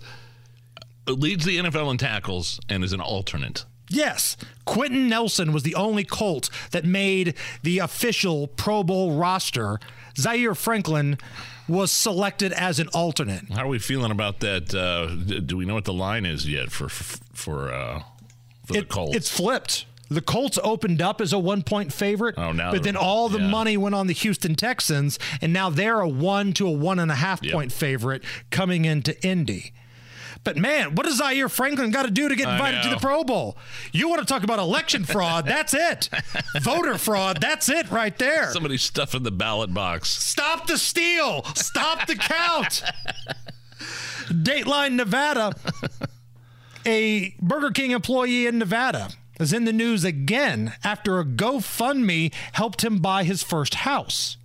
Leads 1.08 1.46
the 1.46 1.58
NFL 1.58 1.92
in 1.92 1.98
tackles 1.98 2.60
and 2.68 2.84
is 2.84 2.92
an 2.92 3.00
alternate. 3.00 3.64
Yes, 3.90 4.36
Quenton 4.66 5.08
Nelson 5.08 5.54
was 5.54 5.64
the 5.64 5.76
only 5.76 6.04
Colt 6.04 6.50
that 6.72 6.84
made 6.86 7.34
the 7.64 7.80
official 7.80 8.48
Pro 8.48 8.84
Bowl 8.84 9.14
roster. 9.14 9.80
Zaire 10.18 10.56
Franklin 10.56 11.18
was 11.68 11.92
selected 11.92 12.52
as 12.54 12.80
an 12.80 12.88
alternate. 12.90 13.50
How 13.52 13.64
are 13.66 13.68
we 13.68 13.80
feeling 13.80 14.12
about 14.12 14.40
that? 14.42 14.74
Uh, 14.74 15.08
do 15.42 15.58
we 15.58 15.66
know 15.66 15.76
what 15.76 15.86
the 15.86 15.94
line 15.94 16.26
is 16.26 16.48
yet 16.50 16.72
for 16.72 16.90
for 16.90 17.72
uh, 17.72 18.04
for 18.66 18.74
the 18.74 18.84
Colts? 18.86 19.16
It's 19.16 19.30
flipped. 19.30 19.86
The 20.10 20.22
Colts 20.22 20.58
opened 20.64 21.02
up 21.02 21.20
as 21.20 21.34
a 21.34 21.40
one 21.40 21.64
point 21.64 21.92
favorite. 21.92 22.36
Oh, 22.38 22.54
now 22.54 22.72
but 22.72 22.84
then 22.84 22.96
all 22.96 23.28
the 23.28 23.40
yeah. 23.40 23.48
money 23.48 23.76
went 23.78 23.94
on 23.94 24.08
the 24.08 24.14
Houston 24.14 24.56
Texans, 24.56 25.20
and 25.42 25.52
now 25.52 25.70
they're 25.70 26.00
a 26.00 26.08
one 26.08 26.54
to 26.54 26.68
a 26.68 26.72
one 26.72 27.00
and 27.00 27.12
a 27.12 27.16
half 27.16 27.44
Yep. 27.44 27.54
point 27.54 27.72
favorite 27.74 28.24
coming 28.50 28.86
into 28.86 29.22
Indy. 29.26 29.74
But 30.44 30.58
man, 30.58 30.96
what 30.96 31.06
does 31.06 31.18
Zaire 31.18 31.50
Franklin 31.50 31.92
got 31.92 32.04
to 32.04 32.12
do 32.12 32.30
to 32.30 32.36
get 32.36 32.48
invited 32.50 32.84
to 32.84 32.90
the 32.90 32.98
Pro 32.98 33.24
Bowl? 33.24 33.58
You 33.92 34.08
want 34.10 34.22
to 34.22 34.26
talk 34.26 34.44
about 34.44 34.60
election 34.60 35.04
fraud? 35.04 35.46
That's 35.46 35.74
it. 35.74 36.10
Voter 36.62 36.98
fraud? 36.98 37.40
That's 37.42 37.70
it 37.70 37.90
right 37.92 38.18
there. 38.18 38.52
Somebody 38.52 38.78
stuffing 38.78 39.24
the 39.24 39.32
ballot 39.32 39.74
box. 39.74 40.10
Stop 40.10 40.68
the 40.68 40.78
steal. 40.78 41.44
Stop 41.56 42.08
the 42.08 42.16
count. 42.16 42.84
Dateline 44.28 44.94
Nevada. 44.94 45.54
A 46.86 47.36
Burger 47.42 47.72
King 47.72 47.92
employee 47.92 48.48
in 48.48 48.58
Nevada 48.60 49.10
is 49.40 49.54
in 49.54 49.66
the 49.66 49.74
news 49.74 50.04
again 50.04 50.74
after 50.84 51.20
a 51.20 51.26
GoFundMe 51.26 52.34
helped 52.54 52.84
him 52.84 53.00
buy 53.00 53.24
his 53.24 53.44
first 53.44 53.76
house. 53.76 54.38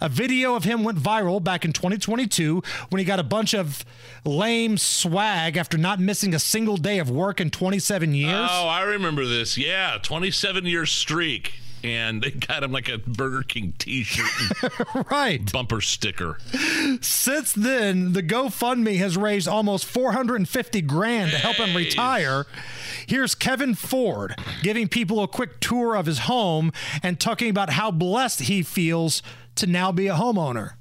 A 0.00 0.08
video 0.08 0.54
of 0.54 0.64
him 0.64 0.84
went 0.84 0.98
viral 0.98 1.42
back 1.42 1.64
in 1.64 1.72
2022 1.72 2.62
when 2.90 2.98
he 2.98 3.04
got 3.04 3.18
a 3.18 3.24
bunch 3.24 3.54
of 3.54 3.84
lame 4.24 4.76
swag 4.78 5.56
after 5.56 5.76
not 5.78 6.00
missing 6.00 6.34
a 6.34 6.38
single 6.38 6.76
day 6.76 6.98
of 6.98 7.10
work 7.10 7.40
in 7.40 7.50
27 7.50 8.14
years. 8.14 8.48
Oh, 8.50 8.68
I 8.68 8.82
remember 8.82 9.24
this. 9.26 9.56
Yeah, 9.58 9.98
27 10.02 10.64
year 10.66 10.86
streak. 10.86 11.54
And 11.84 12.22
they 12.22 12.30
got 12.32 12.64
him 12.64 12.72
like 12.72 12.88
a 12.88 12.98
Burger 12.98 13.42
King 13.42 13.74
t 13.78 14.02
shirt 14.02 14.72
right. 15.10 15.52
bumper 15.52 15.80
sticker. 15.80 16.38
Since 17.00 17.52
then, 17.52 18.12
the 18.12 18.22
GoFundMe 18.24 18.96
has 18.98 19.16
raised 19.16 19.46
almost 19.46 19.84
450 19.84 20.80
grand 20.82 21.30
to 21.30 21.36
help 21.38 21.56
him 21.56 21.76
retire. 21.76 22.46
Here's 23.06 23.36
Kevin 23.36 23.74
Ford 23.74 24.34
giving 24.62 24.88
people 24.88 25.22
a 25.22 25.28
quick 25.28 25.60
tour 25.60 25.94
of 25.94 26.06
his 26.06 26.20
home 26.20 26.72
and 27.04 27.20
talking 27.20 27.50
about 27.50 27.70
how 27.70 27.92
blessed 27.92 28.40
he 28.40 28.62
feels 28.62 29.22
to 29.56 29.66
now 29.66 29.92
be 29.92 30.06
a 30.08 30.14
homeowner. 30.14 30.74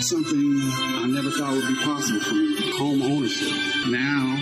something 0.00 0.58
I 0.62 1.06
never 1.08 1.30
thought 1.30 1.52
would 1.52 1.66
be 1.68 1.74
possible 1.84 2.20
for 2.20 2.34
me 2.34 2.70
home 2.72 3.02
ownership. 3.02 3.48
Now, 3.88 4.38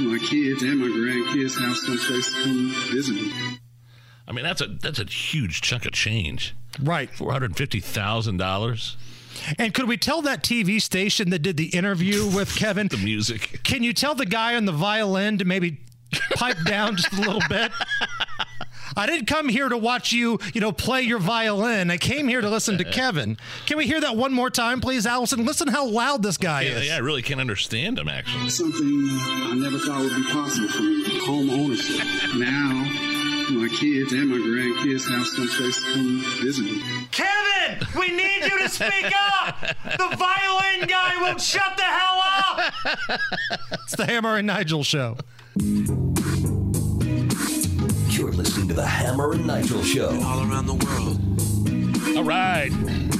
my 0.00 0.18
kids 0.18 0.62
and 0.62 0.78
my 0.80 0.86
grandkids 0.86 1.58
have 1.60 1.76
some 1.76 1.98
place 1.98 2.32
to 2.34 2.42
come 2.42 2.74
visit 2.90 3.14
me. 3.14 3.32
I 4.26 4.32
mean, 4.32 4.44
that's 4.44 4.60
a 4.60 4.66
that's 4.66 4.98
a 4.98 5.04
huge 5.04 5.60
chunk 5.60 5.86
of 5.86 5.92
change. 5.92 6.54
Right. 6.80 7.10
Four 7.14 7.32
hundred 7.32 7.56
fifty 7.56 7.80
thousand 7.80 8.36
dollars. 8.38 8.96
And 9.58 9.72
could 9.72 9.86
we 9.88 9.96
tell 9.96 10.20
that 10.22 10.42
TV 10.42 10.82
station 10.82 11.30
that 11.30 11.40
did 11.40 11.56
the 11.56 11.68
interview 11.68 12.26
with 12.34 12.54
Kevin? 12.56 12.88
The 12.88 12.96
music. 12.98 13.60
Can 13.62 13.82
you 13.82 13.92
tell 13.92 14.14
the 14.14 14.26
guy 14.26 14.56
on 14.56 14.64
the 14.64 14.72
violin 14.72 15.38
to 15.38 15.44
maybe 15.44 15.78
pipe 16.34 16.58
down 16.64 16.96
just 16.96 17.12
a 17.12 17.16
little 17.20 17.42
bit? 17.48 17.70
I 18.98 19.06
didn't 19.06 19.26
come 19.26 19.48
here 19.48 19.68
to 19.68 19.78
watch 19.78 20.12
you, 20.12 20.40
you 20.52 20.60
know, 20.60 20.72
play 20.72 21.02
your 21.02 21.20
violin. 21.20 21.88
I 21.90 21.96
came 21.98 22.26
here 22.26 22.40
to 22.40 22.50
listen 22.50 22.78
to 22.78 22.84
Kevin. 22.84 23.38
Can 23.66 23.78
we 23.78 23.86
hear 23.86 24.00
that 24.00 24.16
one 24.16 24.32
more 24.32 24.50
time, 24.50 24.80
please, 24.80 25.06
Allison? 25.06 25.44
Listen 25.46 25.68
how 25.68 25.86
loud 25.86 26.22
this 26.24 26.36
guy 26.36 26.62
Yeah, 26.62 26.70
is. 26.78 26.86
yeah, 26.88 26.96
I 26.96 26.98
really 26.98 27.22
can't 27.22 27.40
understand 27.40 27.98
him 27.98 28.08
actually. 28.08 28.50
Something 28.50 29.06
I 29.08 29.54
never 29.54 29.78
thought 29.78 30.00
would 30.00 30.16
be 30.16 30.24
possible 30.24 30.68
for 30.68 30.82
me 30.82 31.18
home 31.20 31.48
ownership. 31.50 32.04
Now, 32.34 32.72
my 33.50 33.68
kids 33.68 34.12
and 34.12 34.28
my 34.30 34.36
grandkids 34.38 35.08
have 35.10 35.26
some 35.26 35.48
place 35.48 35.76
to 35.82 35.92
come 35.94 36.24
visit 36.42 36.64
me. 36.64 36.82
Kevin, 37.12 37.86
we 37.98 38.10
need 38.10 38.42
you 38.50 38.58
to 38.58 38.68
speak 38.68 39.12
up. 39.40 39.60
The 39.84 40.16
violin 40.16 40.88
guy 40.88 41.22
won't 41.22 41.40
shut 41.40 41.76
the 41.76 41.82
hell 41.84 42.20
up. 42.24 43.20
It's 43.84 43.94
the 43.96 44.06
Hammer 44.06 44.36
and 44.36 44.46
Nigel 44.48 44.82
show. 44.82 45.16
Listening 48.68 48.76
to 48.76 48.82
the 48.82 48.86
Hammer 48.86 49.32
and 49.32 49.46
Nigel 49.46 49.82
Show. 49.82 50.08
All 50.24 50.40
around 50.40 50.66
the 50.66 50.74
world. 50.74 52.18
All 52.18 52.24
right. 52.24 52.70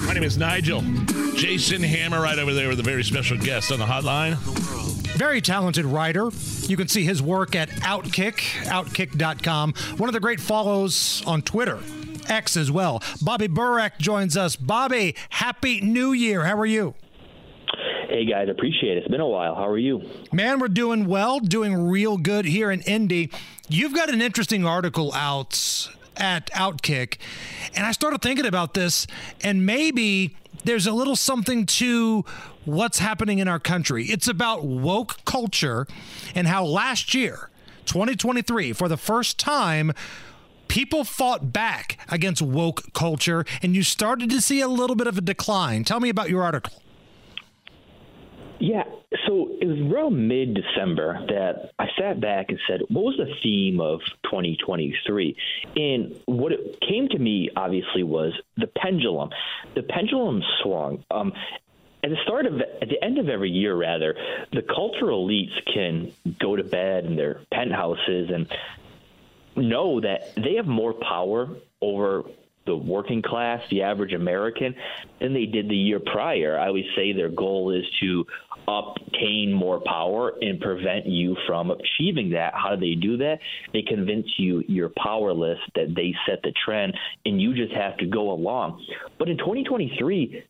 My 0.07 0.13
name 0.13 0.23
is 0.23 0.37
Nigel. 0.37 0.83
Jason 1.37 1.83
Hammer 1.83 2.21
right 2.21 2.39
over 2.39 2.53
there 2.53 2.69
with 2.69 2.79
a 2.81 2.83
very 2.83 3.03
special 3.03 3.39
guest 3.39 3.73
on 3.73 3.79
the 3.79 3.87
hotline. 3.87 4.35
Very 5.17 5.41
talented 5.41 5.87
writer. 5.87 6.29
You 6.67 6.77
can 6.77 6.87
see 6.87 7.03
his 7.03 7.23
work 7.23 7.57
at 7.57 7.71
Outkick, 7.71 8.41
outkick.com. 8.67 9.73
One 9.97 10.11
of 10.11 10.13
the 10.13 10.21
great 10.21 10.39
follows 10.41 11.23
on 11.27 11.41
Twitter, 11.41 11.79
X 12.29 12.59
as 12.59 12.71
well. 12.71 13.03
Bobby 13.23 13.49
Burack 13.49 13.97
joins 13.99 14.37
us. 14.37 14.55
Bobby, 14.55 15.17
happy 15.31 15.81
new 15.81 16.13
year. 16.13 16.45
How 16.45 16.59
are 16.59 16.67
you? 16.67 16.95
Hey 18.09 18.25
guys, 18.25 18.49
appreciate 18.49 18.97
it. 18.97 19.01
It's 19.01 19.09
been 19.09 19.21
a 19.21 19.29
while. 19.29 19.55
How 19.55 19.67
are 19.67 19.77
you? 19.77 20.01
Man, 20.33 20.61
we're 20.61 20.69
doing 20.69 21.05
well, 21.05 21.41
doing 21.41 21.89
real 21.89 22.17
good 22.17 22.47
here 22.47 22.71
in 22.71 22.81
Indy. 22.81 23.31
You've 23.69 23.95
got 23.95 24.09
an 24.09 24.23
interesting 24.23 24.65
article 24.65 25.13
out 25.13 25.91
at 26.17 26.51
Outkick, 26.53 27.19
and 27.75 27.85
I 27.85 27.93
started 27.93 28.23
thinking 28.23 28.47
about 28.47 28.73
this, 28.73 29.07
and 29.43 29.67
maybe 29.67 30.35
there's 30.65 30.87
a 30.87 30.93
little 30.93 31.17
something 31.17 31.67
to 31.67 32.25
what's 32.65 32.99
happening 32.99 33.41
in 33.41 33.47
our 33.47 33.61
country. 33.61 34.07
It's 34.07 34.27
about 34.27 34.65
woke 34.65 35.23
culture 35.27 35.87
and 36.35 36.47
how 36.47 36.65
last 36.65 37.13
year, 37.13 37.51
2023, 37.85 38.73
for 38.73 38.89
the 38.89 38.97
first 38.97 39.39
time, 39.39 39.93
people 40.69 41.05
fought 41.05 41.53
back 41.53 41.99
against 42.09 42.41
woke 42.41 42.91
culture, 42.95 43.45
and 43.61 43.77
you 43.77 43.83
started 43.83 44.31
to 44.31 44.41
see 44.41 44.63
a 44.63 44.69
little 44.69 44.97
bit 44.97 45.07
of 45.07 45.19
a 45.19 45.21
decline. 45.21 45.85
Tell 45.85 46.01
me 46.01 46.09
about 46.09 46.31
your 46.31 46.43
article. 46.43 46.83
Yeah, 48.61 48.83
so 49.27 49.51
it 49.61 49.67
was 49.67 49.79
around 49.93 50.27
mid 50.27 50.55
December 50.55 51.25
that 51.29 51.73
I 51.79 51.87
sat 51.99 52.21
back 52.21 52.47
and 52.49 52.59
said, 52.69 52.81
what 52.89 53.05
was 53.05 53.17
the 53.17 53.33
theme 53.43 53.81
of 53.81 54.01
2023? 54.25 55.37
And 55.77 56.21
what 56.27 56.53
it 56.53 56.81
came 56.81 57.09
to 57.09 57.19
me, 57.19 57.51
obviously, 57.55 58.03
was 58.03 58.33
the 58.57 58.67
pendulum. 58.67 59.31
The 59.77 59.83
pendulum 59.83 60.43
swung. 60.63 61.05
Um, 61.11 61.33
at 62.03 62.11
the 62.11 62.17
start 62.25 62.47
of, 62.47 62.61
at 62.61 62.89
the 62.89 63.03
end 63.03 63.19
of 63.19 63.29
every 63.29 63.51
year, 63.51 63.77
rather, 63.77 64.17
the 64.53 64.63
cultural 64.63 65.27
elites 65.27 65.55
can 65.73 66.13
go 66.41 66.57
to 66.57 66.65
bed 66.65 67.05
in 67.05 67.17
their 67.17 67.41
penthouses 67.53 68.31
and 68.33 68.49
know 69.57 70.01
that 70.01 70.35
they 70.37 70.55
have 70.55 70.67
more 70.67 70.93
power 70.93 71.49
over 71.81 72.25
the 72.69 72.77
working 72.77 73.23
class, 73.23 73.63
the 73.71 73.83
average 73.83 74.13
American, 74.13 74.75
than 75.21 75.33
they 75.33 75.47
did 75.47 75.69
the 75.69 75.77
year 75.77 75.99
prior. 75.99 76.59
I 76.59 76.69
always 76.69 76.85
say 76.95 77.13
their 77.13 77.31
goal 77.31 77.73
is 77.73 77.85
to 78.01 78.27
obtain 78.69 79.53
more 79.53 79.81
power 79.81 80.35
and 80.41 80.61
prevent 80.61 81.07
you 81.07 81.37
from 81.47 81.71
achieving 81.71 82.31
that. 82.31 82.53
How 82.55 82.75
do 82.75 82.81
they 82.81 82.95
do 82.95 83.17
that? 83.19 83.39
They 83.73 83.83
convince 83.83 84.27
you 84.37 84.63
you're 84.69 84.91
powerless, 84.91 85.59
that 85.75 85.95
they 85.95 86.15
set 86.27 86.43
the 86.43 86.53
trend, 86.65 86.95
and 87.25 87.41
you 87.41 87.55
just 87.55 87.73
have 87.73 87.97
to 87.99 88.07
go 88.07 88.31
along. 88.31 88.85
But 89.19 89.29
in 89.29 89.39
2023, 89.39 90.45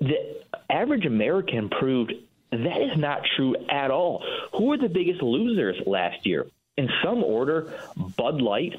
the 0.00 0.42
average 0.70 1.04
American 1.04 1.68
proved 1.68 2.12
that 2.50 2.80
is 2.80 2.96
not 2.96 3.20
true 3.36 3.54
at 3.68 3.90
all. 3.90 4.24
Who 4.56 4.66
were 4.66 4.78
the 4.78 4.88
biggest 4.88 5.22
losers 5.22 5.76
last 5.86 6.24
year? 6.24 6.46
In 6.78 6.88
some 7.04 7.22
order, 7.22 7.74
Bud 8.16 8.40
Light, 8.40 8.72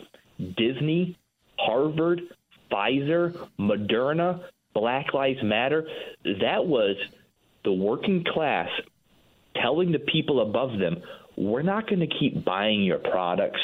Disney, 0.58 1.19
Harvard, 1.58 2.21
Pfizer, 2.71 3.47
Moderna, 3.60 4.43
Black 4.73 5.13
Lives 5.13 5.43
Matter. 5.43 5.88
That 6.23 6.65
was 6.65 6.95
the 7.69 7.73
working 7.73 8.25
class 8.34 8.67
telling 9.62 9.91
the 9.91 9.99
people 9.99 10.41
above 10.41 10.79
them, 10.79 11.03
we're 11.38 11.62
not 11.62 11.88
going 11.88 11.99
to 11.99 12.08
keep 12.08 12.43
buying 12.43 12.84
your 12.84 12.97
products. 12.97 13.62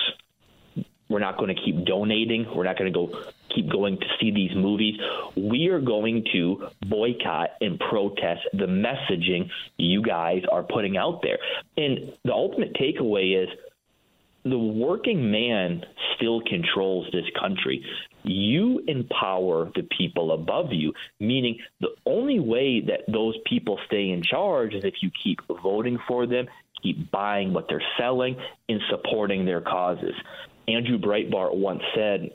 We're 1.10 1.18
not 1.18 1.39
going 1.39 1.56
to 1.56 1.60
keep 1.60 1.88
donating. 1.88 2.46
We're 2.56 2.65
not 2.65 2.78
going 2.78 2.94
to 2.94 2.96
go 2.96 3.24
keep 3.56 3.68
going 3.68 3.98
to 3.98 4.06
see 4.20 4.30
these 4.30 4.52
movies. 4.56 5.00
We 5.36 5.70
are 5.70 5.80
going 5.80 6.24
to 6.34 6.68
boycott 6.88 7.50
and 7.62 7.80
protest 7.80 8.41
the 8.54 8.68
messaging 8.68 9.50
you 9.78 10.04
guys 10.04 10.44
are 10.52 10.62
putting 10.62 10.98
out 10.98 11.24
there. 11.24 11.39
And 11.76 12.13
the 12.24 12.32
ultimate 12.32 12.76
takeaway 12.76 13.41
is 13.41 13.50
the 14.44 14.60
working 14.60 15.32
man 15.32 15.84
still 16.15 16.41
controls 16.41 17.08
this 17.12 17.26
country. 17.39 17.84
You 18.26 18.82
empower 18.88 19.72
the 19.76 19.88
people 19.98 20.32
above 20.32 20.72
you, 20.72 20.94
meaning 21.20 21.60
the 21.80 21.96
only 22.06 22.40
way 22.40 22.82
that 22.82 23.02
those 23.08 23.36
people 23.46 23.80
stay 23.86 24.10
in 24.10 24.24
charge 24.24 24.74
is 24.74 24.84
if 24.84 24.96
you 25.02 25.12
keep 25.24 25.40
voting 25.62 26.00
for 26.08 26.26
them, 26.26 26.48
keep 26.82 27.12
buying 27.12 27.54
what 27.54 27.68
they're 27.70 27.84
selling, 27.98 28.36
and 28.68 28.82
supporting 28.90 29.46
their 29.46 29.62
causes. 29.62 30.14
Andrew 30.68 30.98
Breitbart 30.98 31.56
once 31.56 31.84
said, 31.96 32.32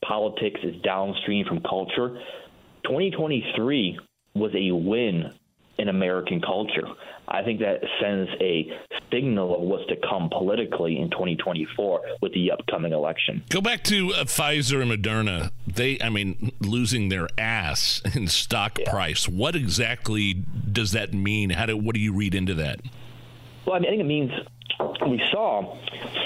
politics 0.00 0.60
is 0.62 0.80
downstream 0.82 1.44
from 1.44 1.60
culture. 1.60 2.20
2023 2.84 3.98
was 4.34 4.52
a 4.54 4.70
win 4.70 5.32
in 5.78 5.88
American 5.88 6.40
culture. 6.40 6.86
I 7.26 7.42
think 7.42 7.60
that 7.60 7.80
sends 8.00 8.30
a 8.40 8.70
signal 9.10 9.54
of 9.54 9.62
what's 9.62 9.86
to 9.86 9.96
come 9.96 10.28
politically 10.30 10.98
in 10.98 11.10
2024 11.10 12.00
with 12.20 12.32
the 12.32 12.50
upcoming 12.50 12.92
election. 12.92 13.42
Go 13.48 13.60
back 13.60 13.84
to 13.84 14.12
uh, 14.14 14.24
Pfizer 14.24 14.82
and 14.82 14.90
Moderna. 14.90 15.50
They, 15.66 15.98
I 16.00 16.08
mean, 16.08 16.52
losing 16.60 17.08
their 17.08 17.28
ass 17.38 18.02
in 18.14 18.28
stock 18.28 18.78
yeah. 18.78 18.90
price. 18.90 19.28
What 19.28 19.56
exactly 19.56 20.34
does 20.34 20.92
that 20.92 21.12
mean? 21.12 21.50
How 21.50 21.66
do 21.66 21.76
what 21.76 21.94
do 21.94 22.00
you 22.00 22.12
read 22.12 22.34
into 22.34 22.54
that? 22.54 22.80
Well, 23.66 23.76
I, 23.76 23.80
mean, 23.80 23.88
I 23.88 23.90
think 23.90 24.00
it 24.00 24.06
means 24.06 24.30
we 25.06 25.20
saw 25.30 25.76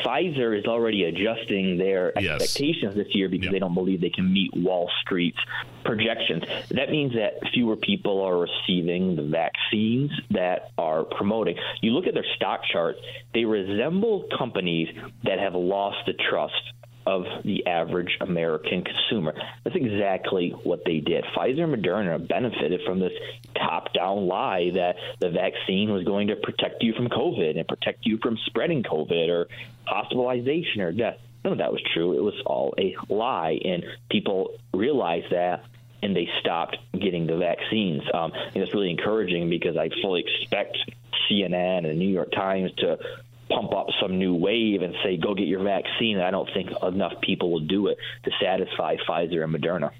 Pfizer 0.04 0.58
is 0.58 0.66
already 0.66 1.04
adjusting 1.04 1.78
their 1.78 2.12
yes. 2.18 2.42
expectations 2.42 2.94
this 2.94 3.14
year 3.14 3.28
because 3.28 3.44
yep. 3.46 3.52
they 3.52 3.58
don't 3.58 3.74
believe 3.74 4.00
they 4.00 4.10
can 4.10 4.32
meet 4.32 4.54
Wall 4.54 4.90
Street's 5.00 5.38
projections. 5.84 6.44
That 6.70 6.90
means 6.90 7.14
that 7.14 7.34
fewer 7.52 7.76
people 7.76 8.20
are 8.22 8.38
receiving 8.38 9.16
the 9.16 9.22
vaccines 9.22 10.10
that 10.30 10.72
are 10.76 11.04
promoting. 11.04 11.56
You 11.80 11.92
look 11.92 12.06
at 12.06 12.14
their 12.14 12.26
stock 12.36 12.62
charts, 12.70 12.98
they 13.34 13.44
resemble 13.44 14.28
companies 14.36 14.88
that 15.24 15.38
have 15.38 15.54
lost 15.54 15.98
the 16.06 16.12
trust 16.12 16.62
of 17.06 17.24
the 17.44 17.66
average 17.66 18.16
American 18.20 18.84
consumer. 18.84 19.34
That's 19.64 19.76
exactly 19.76 20.50
what 20.62 20.84
they 20.84 20.98
did. 20.98 21.24
Pfizer 21.36 21.64
and 21.64 21.74
Moderna 21.74 22.26
benefited 22.26 22.80
from 22.86 23.00
this 23.00 23.12
top 23.56 23.92
down 23.92 24.26
lie 24.26 24.70
that 24.74 24.96
the 25.20 25.30
vaccine 25.30 25.90
was 25.92 26.04
going 26.04 26.28
to 26.28 26.36
protect 26.36 26.82
you 26.82 26.94
from 26.94 27.08
COVID 27.08 27.58
and 27.58 27.66
protect 27.66 28.06
you 28.06 28.18
from 28.22 28.38
spreading 28.46 28.82
COVID 28.82 29.28
or 29.28 29.48
hospitalization 29.84 30.80
or 30.80 30.92
death. 30.92 31.18
None 31.44 31.52
of 31.52 31.58
that 31.58 31.72
was 31.72 31.82
true. 31.92 32.16
It 32.16 32.22
was 32.22 32.40
all 32.46 32.72
a 32.78 32.94
lie, 33.08 33.58
and 33.64 33.84
people 34.08 34.54
realized 34.72 35.32
that 35.32 35.64
and 36.02 36.16
they 36.16 36.28
stopped 36.40 36.76
getting 36.92 37.26
the 37.26 37.36
vaccines. 37.36 38.02
Um, 38.12 38.32
and 38.32 38.62
it's 38.62 38.74
really 38.74 38.90
encouraging 38.90 39.48
because 39.48 39.76
I 39.76 39.88
fully 40.02 40.24
expect 40.26 40.76
CNN 41.30 41.78
and 41.78 41.86
the 41.86 41.94
New 41.94 42.08
York 42.08 42.32
Times 42.32 42.72
to 42.78 42.98
pump 43.54 43.72
up 43.72 43.86
some 44.00 44.18
new 44.18 44.34
wave 44.34 44.82
and 44.82 44.94
say, 45.02 45.16
go 45.16 45.34
get 45.34 45.46
your 45.46 45.62
vaccine. 45.62 46.18
I 46.18 46.30
don't 46.30 46.48
think 46.52 46.70
enough 46.82 47.14
people 47.20 47.52
will 47.52 47.60
do 47.60 47.88
it 47.88 47.98
to 48.24 48.30
satisfy 48.40 48.96
Pfizer 49.08 49.44
and 49.44 49.54
Moderna. 49.54 49.90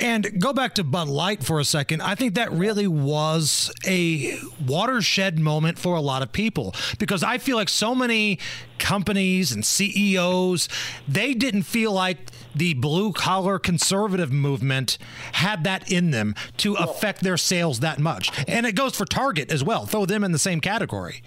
And 0.00 0.40
go 0.40 0.52
back 0.52 0.74
to 0.74 0.84
Bud 0.84 1.08
Light 1.08 1.42
for 1.42 1.60
a 1.60 1.64
second. 1.64 2.02
I 2.02 2.14
think 2.14 2.34
that 2.34 2.52
really 2.52 2.86
was 2.86 3.72
a 3.86 4.38
watershed 4.66 5.38
moment 5.38 5.78
for 5.78 5.96
a 5.96 6.00
lot 6.00 6.22
of 6.22 6.32
people 6.32 6.74
because 6.98 7.22
I 7.22 7.38
feel 7.38 7.56
like 7.56 7.68
so 7.68 7.94
many 7.94 8.38
companies 8.78 9.52
and 9.52 9.64
CEOs, 9.64 10.68
they 11.06 11.34
didn't 11.34 11.62
feel 11.62 11.92
like 11.92 12.30
the 12.54 12.74
blue 12.74 13.12
collar 13.12 13.58
conservative 13.58 14.32
movement 14.32 14.98
had 15.32 15.64
that 15.64 15.90
in 15.90 16.10
them 16.10 16.34
to 16.58 16.74
affect 16.74 17.22
their 17.22 17.36
sales 17.36 17.80
that 17.80 17.98
much. 17.98 18.30
And 18.48 18.66
it 18.66 18.74
goes 18.74 18.96
for 18.96 19.04
Target 19.04 19.50
as 19.50 19.62
well. 19.62 19.86
Throw 19.86 20.04
them 20.04 20.24
in 20.24 20.32
the 20.32 20.38
same 20.38 20.60
category. 20.60 21.22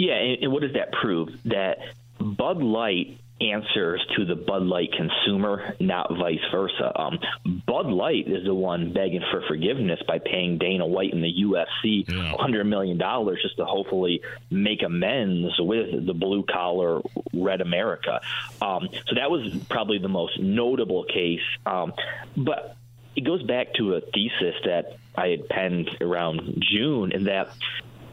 Yeah, 0.00 0.14
and 0.14 0.50
what 0.50 0.62
does 0.62 0.72
that 0.72 0.92
prove? 0.92 1.28
That 1.44 1.76
Bud 2.18 2.62
Light 2.62 3.20
answers 3.38 4.02
to 4.16 4.24
the 4.24 4.34
Bud 4.34 4.62
Light 4.62 4.88
consumer, 4.92 5.74
not 5.78 6.10
vice 6.10 6.40
versa. 6.50 6.90
Um, 6.98 7.18
Bud 7.66 7.84
Light 7.84 8.26
is 8.26 8.44
the 8.44 8.54
one 8.54 8.94
begging 8.94 9.22
for 9.30 9.42
forgiveness 9.46 10.00
by 10.08 10.18
paying 10.18 10.56
Dana 10.56 10.86
White 10.86 11.12
and 11.12 11.22
the 11.22 11.32
UFC 11.42 12.08
yeah. 12.08 12.34
$100 12.34 12.66
million 12.66 12.98
just 13.42 13.58
to 13.58 13.66
hopefully 13.66 14.22
make 14.50 14.82
amends 14.82 15.52
with 15.58 16.06
the 16.06 16.14
blue 16.14 16.44
collar 16.44 17.02
red 17.34 17.60
America. 17.60 18.22
Um, 18.62 18.88
so 19.06 19.16
that 19.16 19.30
was 19.30 19.54
probably 19.68 19.98
the 19.98 20.08
most 20.08 20.40
notable 20.40 21.04
case. 21.04 21.40
Um, 21.66 21.92
but 22.38 22.74
it 23.16 23.24
goes 23.26 23.42
back 23.42 23.74
to 23.74 23.96
a 23.96 24.00
thesis 24.00 24.54
that 24.64 24.96
I 25.14 25.28
had 25.28 25.46
penned 25.50 25.90
around 26.00 26.64
June, 26.72 27.12
and 27.12 27.26
that 27.26 27.50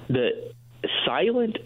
the 0.10 0.52
silent 1.06 1.58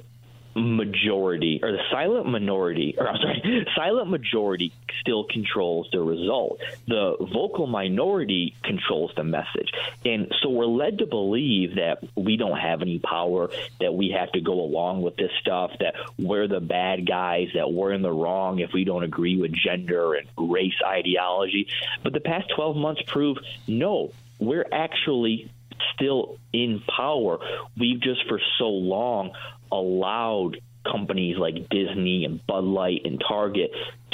majority 0.55 1.59
or 1.63 1.71
the 1.71 1.81
silent 1.91 2.27
minority 2.27 2.95
or 2.97 3.07
I'm 3.07 3.17
sorry, 3.17 3.67
silent 3.75 4.09
majority 4.09 4.73
still 4.99 5.25
controls 5.25 5.89
the 5.91 6.01
result. 6.01 6.59
The 6.87 7.15
vocal 7.19 7.67
minority 7.67 8.55
controls 8.63 9.11
the 9.15 9.23
message. 9.23 9.71
And 10.05 10.31
so 10.41 10.49
we're 10.49 10.65
led 10.65 10.99
to 10.99 11.05
believe 11.05 11.75
that 11.75 12.03
we 12.15 12.37
don't 12.37 12.57
have 12.57 12.81
any 12.81 12.99
power, 12.99 13.49
that 13.79 13.93
we 13.93 14.15
have 14.17 14.31
to 14.33 14.41
go 14.41 14.53
along 14.53 15.01
with 15.01 15.15
this 15.15 15.31
stuff, 15.39 15.71
that 15.79 15.95
we're 16.17 16.47
the 16.47 16.59
bad 16.59 17.07
guys, 17.07 17.49
that 17.55 17.71
we're 17.71 17.93
in 17.93 18.01
the 18.01 18.11
wrong 18.11 18.59
if 18.59 18.71
we 18.73 18.83
don't 18.83 19.03
agree 19.03 19.37
with 19.37 19.51
gender 19.53 20.13
and 20.13 20.27
race 20.37 20.79
ideology. 20.85 21.67
But 22.03 22.13
the 22.13 22.19
past 22.19 22.49
12 22.55 22.75
months 22.75 23.01
prove 23.07 23.37
no, 23.67 24.11
we're 24.39 24.67
actually 24.71 25.51
still 25.95 26.37
in 26.53 26.81
power. 26.95 27.39
We've 27.77 27.99
just 27.99 28.27
for 28.27 28.39
so 28.57 28.65
long 28.65 29.31
allowed 29.71 30.57
companies 30.89 31.37
like 31.37 31.69
Disney 31.69 32.25
and 32.25 32.45
Bud 32.47 32.63
Light 32.63 33.01
and 33.05 33.21
Target 33.27 33.71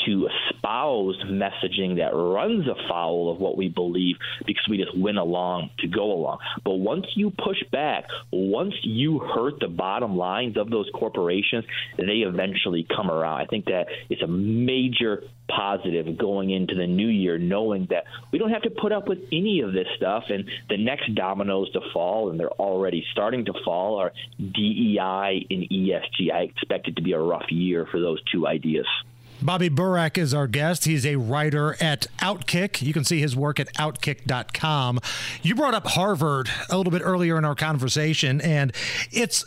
to 0.08 0.28
espouse 0.28 1.16
messaging 1.26 1.98
that 1.98 2.16
runs 2.16 2.66
afoul 2.68 3.32
of 3.32 3.40
what 3.40 3.58
we 3.58 3.68
believe 3.68 4.16
because 4.46 4.66
we 4.70 4.78
just 4.78 4.98
went 4.98 5.18
along 5.18 5.70
to 5.80 5.88
go 5.88 6.12
along. 6.12 6.40
But 6.64 6.76
once 6.76 7.06
you 7.16 7.32
push 7.32 7.62
back, 7.72 8.06
once 8.32 8.74
you 8.84 9.20
hurt 9.20 9.60
the 9.60 9.68
bottom 9.68 10.18
lines 10.18 10.58
of 10.58 10.70
those 10.70 10.90
corporations, 10.94 11.66
they 11.98 12.24
eventually 12.26 12.88
come 12.96 13.12
around. 13.12 13.42
I 13.42 13.46
think 13.46 13.66
that 13.66 13.88
it's 14.10 14.22
a 14.22 14.28
major 14.28 15.24
positive 15.48 16.18
going 16.18 16.50
into 16.50 16.76
the 16.76 16.88
new 16.88 17.08
year, 17.08 17.38
knowing 17.38 17.88
that 17.90 18.04
we 18.32 18.40
don't 18.40 18.52
have 18.52 18.64
to 18.64 18.70
put 18.70 18.92
up 18.92 19.08
with 19.08 19.20
any 19.32 19.62
of 19.62 19.74
this 19.74 19.88
stuff. 19.96 20.26
And 20.30 20.46
the 20.70 20.78
next 20.78 21.14
dominoes 21.16 21.72
to 21.72 21.82
fall, 21.94 22.30
and 22.30 22.40
they're 22.40 22.52
already 22.52 23.04
starting 23.12 23.46
to 23.46 23.54
fall, 23.64 23.98
are 23.98 24.12
DEI 24.40 25.46
and 25.50 25.70
ESG. 25.70 26.32
I 26.34 26.42
expect 26.42 26.88
it 26.88 26.96
to 26.98 27.02
be 27.02 27.14
a 27.14 27.20
rough 27.20 27.50
year 27.50 27.88
for 27.90 28.00
those 28.00 28.22
two 28.32 28.48
ideas. 28.48 28.86
Bobby 29.42 29.70
Burack 29.70 30.18
is 30.18 30.34
our 30.34 30.48
guest. 30.48 30.86
He's 30.86 31.06
a 31.06 31.16
writer 31.16 31.76
at 31.82 32.08
Outkick. 32.20 32.82
You 32.82 32.94
can 32.94 33.04
see 33.04 33.20
his 33.20 33.36
work 33.36 33.60
at 33.60 33.72
outkick.com. 33.76 35.00
You 35.42 35.56
brought 35.56 35.74
up 35.74 35.88
Harvard 35.88 36.50
a 36.70 36.78
little 36.78 36.92
bit 36.92 37.02
earlier 37.04 37.38
in 37.38 37.46
our 37.46 37.56
conversation, 37.56 38.42
and 38.42 38.74
it's 39.12 39.46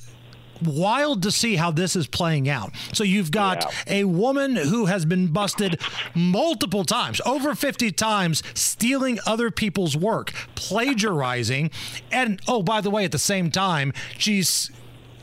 wild 0.63 1.23
to 1.23 1.31
see 1.31 1.57
how 1.57 1.71
this 1.71 1.97
is 1.97 2.07
playing 2.07 2.49
out. 2.49 2.71
So 2.93 3.05
you've 3.05 3.31
got 3.31 3.65
yeah. 3.87 3.95
a 3.95 4.05
woman 4.05 4.57
who 4.57 4.87
has 4.87 5.05
been 5.05 5.29
busted 5.29 5.81
multiple 6.15 6.85
times, 6.85 7.21
over 7.27 7.55
50 7.55 7.91
times, 7.93 8.43
stealing 8.55 9.19
other 9.27 9.51
people's 9.51 9.97
work, 9.97 10.33
plagiarizing, 10.55 11.71
and 12.13 12.41
oh, 12.47 12.63
by 12.63 12.81
the 12.81 12.91
way, 12.91 13.05
at 13.05 13.13
the 13.13 13.19
same 13.19 13.51
time, 13.51 13.93
she's 14.19 14.71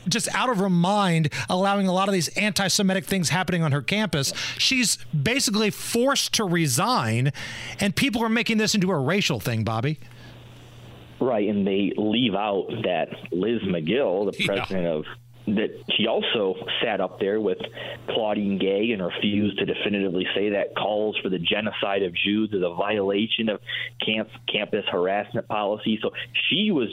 just 0.08 0.28
out 0.34 0.48
of 0.50 0.58
her 0.58 0.70
mind, 0.70 1.32
allowing 1.48 1.86
a 1.86 1.92
lot 1.92 2.08
of 2.08 2.12
these 2.12 2.28
anti 2.36 2.68
Semitic 2.68 3.04
things 3.04 3.28
happening 3.30 3.62
on 3.62 3.72
her 3.72 3.82
campus. 3.82 4.32
She's 4.58 4.96
basically 5.06 5.70
forced 5.70 6.34
to 6.34 6.44
resign, 6.44 7.32
and 7.80 7.94
people 7.94 8.22
are 8.22 8.28
making 8.28 8.58
this 8.58 8.74
into 8.74 8.90
a 8.90 8.98
racial 8.98 9.40
thing, 9.40 9.64
Bobby. 9.64 9.98
Right, 11.20 11.48
and 11.48 11.66
they 11.66 11.92
leave 11.96 12.34
out 12.34 12.66
that 12.84 13.08
Liz 13.32 13.60
Magill, 13.62 14.30
the 14.32 14.38
Yeah. 14.38 14.46
president 14.46 14.86
of 14.86 15.04
that 15.56 15.70
she 15.96 16.06
also 16.06 16.54
sat 16.82 17.00
up 17.00 17.18
there 17.20 17.40
with 17.40 17.56
Claudine 18.10 18.58
Gay 18.58 18.92
and 18.92 19.02
refused 19.02 19.58
to 19.58 19.64
definitively 19.64 20.26
say 20.34 20.50
that 20.50 20.76
calls 20.76 21.16
for 21.22 21.30
the 21.30 21.38
genocide 21.38 22.02
of 22.02 22.12
Jews 22.14 22.50
is 22.52 22.62
a 22.62 22.74
violation 22.74 23.48
of 23.48 23.58
camp, 24.04 24.28
campus 24.46 24.84
harassment 24.90 25.48
policy. 25.48 25.98
So 26.02 26.12
she 26.50 26.70
was 26.70 26.88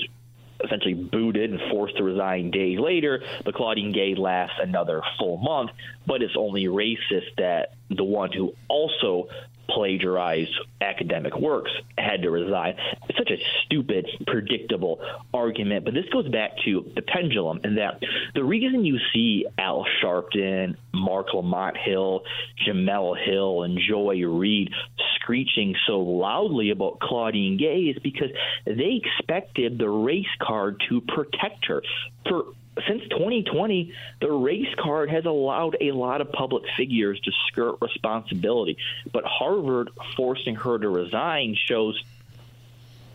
essentially 0.64 0.94
booted 0.94 1.52
and 1.52 1.60
forced 1.70 1.98
to 1.98 2.04
resign 2.04 2.52
days 2.52 2.80
later. 2.80 3.24
But 3.44 3.56
Claudine 3.56 3.92
Gay 3.92 4.16
lasts 4.16 4.58
another 4.62 5.02
full 5.20 5.38
month. 5.38 5.72
But 6.06 6.22
it's 6.22 6.36
only 6.38 6.66
racist 6.66 7.36
that 7.38 7.74
the 7.90 8.04
one 8.04 8.32
who 8.32 8.54
also 8.68 9.28
plagiarized 9.70 10.54
academic 10.82 11.38
works 11.38 11.72
had 11.98 12.22
to 12.22 12.30
resign. 12.30 12.76
It's 13.10 13.18
such 13.18 13.32
a 13.32 13.38
stupid, 13.66 14.08
predictable 14.28 15.02
argument. 15.34 15.86
But 15.86 15.94
this 15.94 16.06
goes 16.12 16.28
back 16.28 16.52
to 16.66 16.92
the 16.96 17.02
pendulum, 17.02 17.62
and 17.64 17.78
that 17.78 18.02
the 18.34 18.44
reason 18.44 18.86
you 18.86 19.00
see 19.14 19.46
Al 19.58 19.86
Sharpton, 20.02 20.76
Marc 20.94 21.34
Lamont 21.34 21.78
Hill, 21.78 22.24
Jemele 22.66 23.18
Hill, 23.24 23.64
and 23.64 23.80
Joy 23.80 24.24
Reid 24.26 24.72
screeching 25.16 25.76
so 25.88 26.00
loudly 26.00 26.70
about 26.70 27.00
Claudine 27.00 27.58
Gay 27.58 27.94
is 27.96 27.98
because 28.02 28.30
they 28.66 29.02
expected 29.04 29.78
the 29.78 29.90
race 29.90 30.26
card 30.42 30.82
to 30.90 31.02
protect 31.02 31.66
her. 31.68 31.82
For 32.28 32.46
since 32.88 33.04
2020, 33.10 33.94
the 34.20 34.32
race 34.32 34.74
card 34.78 35.10
has 35.10 35.26
allowed 35.26 35.78
a 35.80 35.92
lot 35.92 36.22
of 36.22 36.32
public 36.32 36.64
figures 36.76 37.20
to 37.22 37.32
skirt 37.48 37.78
responsibility. 37.82 38.78
But 39.12 39.24
Harvard 39.26 39.90
forcing 40.16 40.56
her 40.56 40.78
to 40.78 40.90
resign 40.90 41.56
shows 41.68 42.02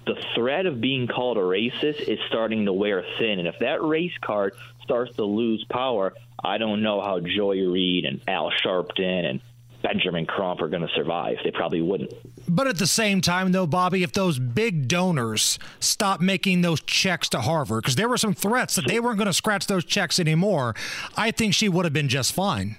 the 0.07 0.16
threat 0.35 0.66
of 0.66 0.81
being 0.81 1.07
called 1.07 1.37
a 1.37 1.40
racist 1.40 2.01
is 2.01 2.18
starting 2.27 2.64
to 2.64 2.73
wear 2.73 3.05
thin. 3.18 3.38
And 3.38 3.46
if 3.46 3.59
that 3.61 3.83
race 3.83 4.16
card 4.20 4.55
starts 4.83 5.14
to 5.16 5.25
lose 5.25 5.64
power, 5.68 6.14
I 6.42 6.59
don't 6.59 6.83
know 6.83 7.01
how 7.01 7.20
Joy 7.20 7.57
Reid 7.66 8.07
and 8.07 8.20
Al 8.27 8.51
Sharpton 8.51 9.29
and 9.29 9.40
Benjamin 9.83 10.27
Crump 10.27 10.62
are 10.62 10.68
going 10.68 10.87
to 10.87 10.94
survive. 10.94 11.38
They 11.44 11.51
probably 11.51 11.83
wouldn't. 11.83 12.12
But 12.53 12.67
at 12.67 12.79
the 12.79 12.87
same 12.89 13.21
time, 13.21 13.53
though, 13.53 13.67
Bobby, 13.67 14.03
if 14.03 14.13
those 14.13 14.41
big 14.41 14.89
donors 14.89 15.57
stop 15.79 16.21
making 16.21 16.63
those 16.63 16.81
checks 16.81 17.29
to 17.29 17.43
Harvard, 17.43 17.85
because 17.85 17.95
there 17.95 18.09
were 18.09 18.19
some 18.19 18.35
threats 18.35 18.75
that 18.75 18.89
they 18.89 18.99
weren't 18.99 19.19
going 19.19 19.27
to 19.27 19.33
scratch 19.33 19.69
those 19.69 19.85
checks 19.85 20.19
anymore, 20.19 20.75
I 21.17 21.31
think 21.31 21.55
she 21.55 21.69
would 21.69 21.85
have 21.85 21.93
been 21.93 22.09
just 22.09 22.33
fine. 22.33 22.77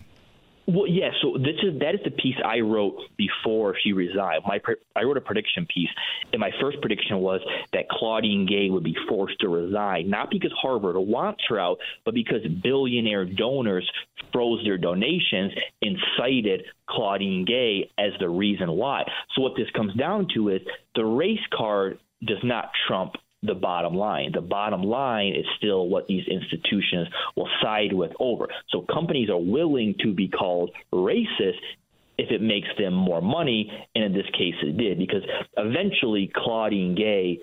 Well, 0.74 0.88
yeah. 0.88 1.10
So 1.22 1.38
this 1.38 1.58
is 1.64 1.80
that 1.80 1.96
is 1.96 2.02
the 2.06 2.12
piece 2.12 2.36
I 2.46 2.60
wrote 2.60 2.96
before 3.18 3.76
she 3.84 3.92
resigned. 3.92 4.44
My 4.48 4.60
I 4.96 5.04
wrote 5.04 5.18
a 5.18 5.22
prediction 5.22 5.66
piece, 5.66 5.90
and 6.32 6.40
my 6.40 6.52
first 6.62 6.80
prediction 6.80 7.18
was 7.18 7.42
that 7.74 7.90
Claudine 7.90 8.46
Gay 8.46 8.70
would 8.70 8.84
be 8.84 8.96
forced 9.10 9.40
to 9.42 9.50
resign, 9.50 10.10
not 10.10 10.30
because 10.30 10.52
Harvard 10.62 10.96
wants 10.96 11.44
her 11.50 11.60
out, 11.60 11.78
but 12.06 12.14
because 12.14 12.42
billionaire 12.64 13.26
donors 13.26 13.90
froze 14.32 14.64
their 14.64 14.78
donations 14.78 15.52
and 15.82 15.98
cited 16.18 16.64
Claudine 16.88 17.44
Gay 17.44 17.90
as 17.98 18.14
the 18.20 18.30
reason 18.30 18.72
why. 18.72 19.04
So 19.36 19.42
what 19.42 19.54
this 19.58 19.70
comes 19.76 19.94
down 19.96 20.28
to 20.36 20.50
is 20.50 20.62
the 20.96 21.04
race 21.04 21.40
card 21.54 22.00
does 22.26 22.44
not 22.44 22.70
trump 22.88 23.16
the 23.44 23.56
bottom 23.56 23.96
line. 23.96 24.32
The 24.34 24.42
bottom 24.42 24.84
line 24.84 25.34
is 25.36 25.46
still 25.58 25.88
what 25.88 26.08
these 26.08 26.28
institutions 26.28 27.08
will 27.36 27.50
side 27.62 27.94
with 27.94 28.12
over. 28.20 28.48
So 28.70 28.82
companies 28.82 29.30
are 29.30 29.42
willing 29.42 29.96
to 30.02 30.14
be 30.14 30.28
called 30.28 30.72
racist 30.94 31.62
if 32.18 32.30
it 32.30 32.42
makes 32.42 32.68
them 32.78 32.94
more 32.94 33.22
money, 33.22 33.72
and 33.96 34.04
in 34.04 34.14
this 34.14 34.30
case 34.34 34.54
it 34.62 34.78
did, 34.78 35.00
because 35.00 35.24
eventually 35.58 36.32
Claudine 36.34 36.94
Gay 36.94 37.40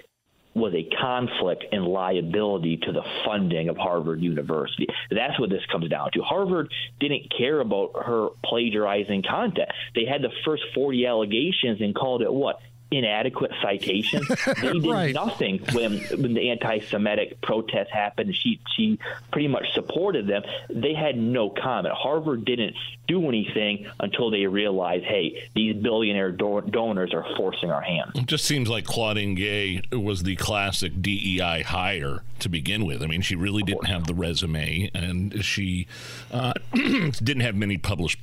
was 0.55 0.73
a 0.75 0.89
conflict 1.01 1.65
and 1.73 1.85
liability 1.85 2.79
to 2.79 2.93
the 2.93 3.03
funding 3.25 3.69
of 3.69 3.77
Harvard 3.77 4.21
University. 4.21 4.87
That's 5.11 5.39
what 5.39 5.51
this 5.51 5.63
comes 5.71 5.89
down 5.89 6.11
to. 6.15 6.23
Harvard 6.23 6.73
didn't 7.01 7.33
care 7.37 7.61
about 7.61 7.93
her 7.95 8.29
plagiarizing 8.45 9.23
content. 9.29 9.69
They 9.95 10.05
had 10.05 10.23
the 10.23 10.31
first 10.45 10.63
40 10.75 11.07
allegations 11.07 11.81
and 11.81 11.95
called 11.95 12.23
it 12.23 12.33
what? 12.33 12.61
Inadequate 12.91 13.51
citation. 13.63 14.23
They 14.63 14.73
did 14.73 14.87
Right. 14.87 15.15
nothing 15.15 15.61
when 15.73 15.99
when 16.21 16.33
the 16.35 16.51
anti-Semitic 16.51 17.41
protests 17.43 17.91
happened. 17.93 18.35
She 18.35 18.61
she 18.77 18.99
pretty 19.31 19.49
much 19.49 19.67
supported 19.75 20.27
them. 20.27 20.43
They 20.71 20.95
had 20.95 21.17
no 21.19 21.51
comment. 21.51 21.95
Harvard 21.95 22.45
didn't 22.47 22.75
do 23.07 23.29
anything 23.29 23.87
until 24.01 24.31
they 24.31 24.47
realized, 24.47 25.05
hey, 25.05 25.49
these 25.55 25.77
billionaire 25.77 26.31
do- 26.33 26.63
donors 26.71 27.13
are 27.15 27.25
forcing 27.37 27.71
our 27.71 27.81
hand. 27.83 28.13
It 28.15 28.27
just 28.27 28.45
seems 28.47 28.69
like 28.69 28.85
Claudine 28.85 29.35
Gay 29.35 29.83
was 29.93 30.23
the 30.23 30.37
classic 30.37 31.01
DEI 31.03 31.63
hire 31.63 32.23
to 32.41 32.49
begin 32.49 32.85
with. 32.87 33.03
I 33.03 33.07
mean, 33.07 33.21
she 33.23 33.35
really 33.37 33.63
didn't 33.63 33.87
have 33.87 34.07
the 34.07 34.15
resume, 34.15 34.91
and 34.95 35.45
she 35.45 35.87
uh, 36.33 36.53
didn't 36.75 37.41
have 37.41 37.55
many 37.55 37.77
published 37.79 38.19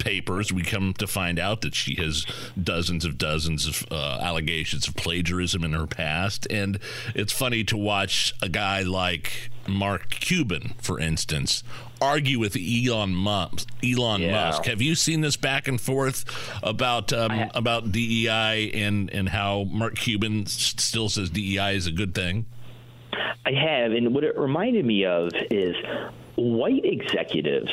papers. 0.00 0.52
We 0.52 0.62
come 0.62 0.94
to 0.94 1.06
find 1.06 1.38
out 1.38 1.60
that 1.60 1.74
she 1.76 1.94
has 2.02 2.26
dozens 2.60 3.04
of 3.04 3.18
dozens 3.18 3.66
of 3.68 3.86
uh, 3.92 4.18
allegations 4.20 4.88
of 4.88 4.96
plagiarism 4.96 5.62
in 5.62 5.72
her 5.72 5.86
past, 5.86 6.46
and 6.50 6.80
it's 7.14 7.32
funny 7.32 7.62
to 7.64 7.76
watch 7.76 8.32
a 8.42 8.48
guy 8.48 8.82
like 8.82 9.50
Mark 9.68 10.10
Cuban, 10.10 10.74
for 10.80 10.98
instance. 10.98 11.62
Argue 12.02 12.38
with 12.38 12.56
Elon 12.56 13.14
Musk. 13.14 13.68
Elon 13.84 14.22
Yeah. 14.22 14.32
Musk. 14.32 14.64
Have 14.64 14.80
you 14.80 14.94
seen 14.94 15.20
this 15.20 15.36
back 15.36 15.68
and 15.68 15.80
forth 15.80 16.24
about 16.62 17.12
um, 17.12 17.50
about 17.54 17.92
DEI 17.92 18.70
and 18.72 19.10
and 19.10 19.28
how 19.28 19.64
Mark 19.64 19.96
Cuban 19.96 20.46
still 20.46 21.08
says 21.08 21.30
DEI 21.30 21.76
is 21.76 21.86
a 21.86 21.92
good 21.92 22.14
thing? 22.14 22.46
I 23.44 23.52
have, 23.52 23.92
and 23.92 24.14
what 24.14 24.24
it 24.24 24.38
reminded 24.38 24.84
me 24.84 25.04
of 25.04 25.30
is 25.50 25.74
white 26.36 26.84
executives 26.84 27.70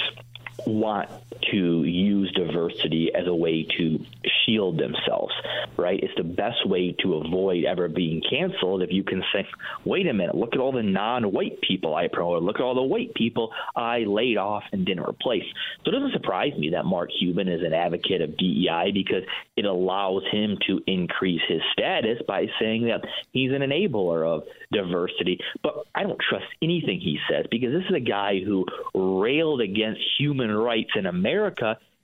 want 0.65 1.09
to 1.51 1.83
use 1.83 2.31
diversity 2.33 3.11
as 3.13 3.27
a 3.27 3.33
way 3.33 3.65
to 3.77 3.99
shield 4.45 4.79
themselves, 4.79 5.33
right? 5.77 5.99
It's 6.01 6.13
the 6.17 6.23
best 6.23 6.67
way 6.67 6.95
to 7.03 7.15
avoid 7.15 7.65
ever 7.65 7.87
being 7.87 8.21
canceled 8.29 8.81
if 8.81 8.91
you 8.91 9.03
can 9.03 9.23
say, 9.33 9.47
wait 9.85 10.07
a 10.07 10.13
minute, 10.13 10.35
look 10.35 10.53
at 10.53 10.59
all 10.59 10.71
the 10.71 10.83
non 10.83 11.31
white 11.31 11.59
people 11.61 11.95
I 11.95 12.07
promoted, 12.07 12.43
look 12.43 12.57
at 12.57 12.61
all 12.61 12.75
the 12.75 12.81
white 12.81 13.13
people 13.13 13.51
I 13.75 13.99
laid 13.99 14.37
off 14.37 14.63
and 14.71 14.85
didn't 14.85 15.07
replace. 15.07 15.43
So 15.83 15.91
it 15.91 15.93
doesn't 15.93 16.13
surprise 16.13 16.53
me 16.57 16.71
that 16.71 16.85
Mark 16.85 17.09
Cuban 17.19 17.47
is 17.47 17.61
an 17.63 17.73
advocate 17.73 18.21
of 18.21 18.37
DEI 18.37 18.91
because 18.93 19.23
it 19.55 19.65
allows 19.65 20.23
him 20.31 20.57
to 20.67 20.81
increase 20.87 21.41
his 21.47 21.61
status 21.73 22.19
by 22.27 22.45
saying 22.59 22.85
that 22.87 23.01
he's 23.31 23.51
an 23.51 23.61
enabler 23.61 24.25
of 24.25 24.43
diversity. 24.71 25.39
But 25.63 25.85
I 25.95 26.03
don't 26.03 26.19
trust 26.19 26.45
anything 26.61 26.99
he 26.99 27.19
says 27.29 27.45
because 27.49 27.71
this 27.71 27.83
is 27.89 27.95
a 27.95 27.99
guy 27.99 28.39
who 28.43 28.65
railed 28.93 29.61
against 29.61 30.01
human 30.17 30.51
rights 30.51 30.91
in 30.95 31.05
America, 31.05 31.16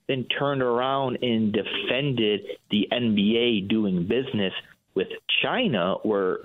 then 0.08 0.26
turned 0.38 0.62
around 0.62 1.18
and 1.22 1.52
defended 1.52 2.42
the 2.70 2.88
NBA 2.92 3.68
doing 3.68 4.06
business 4.06 4.52
with 4.94 5.08
China, 5.42 5.96
where 6.02 6.38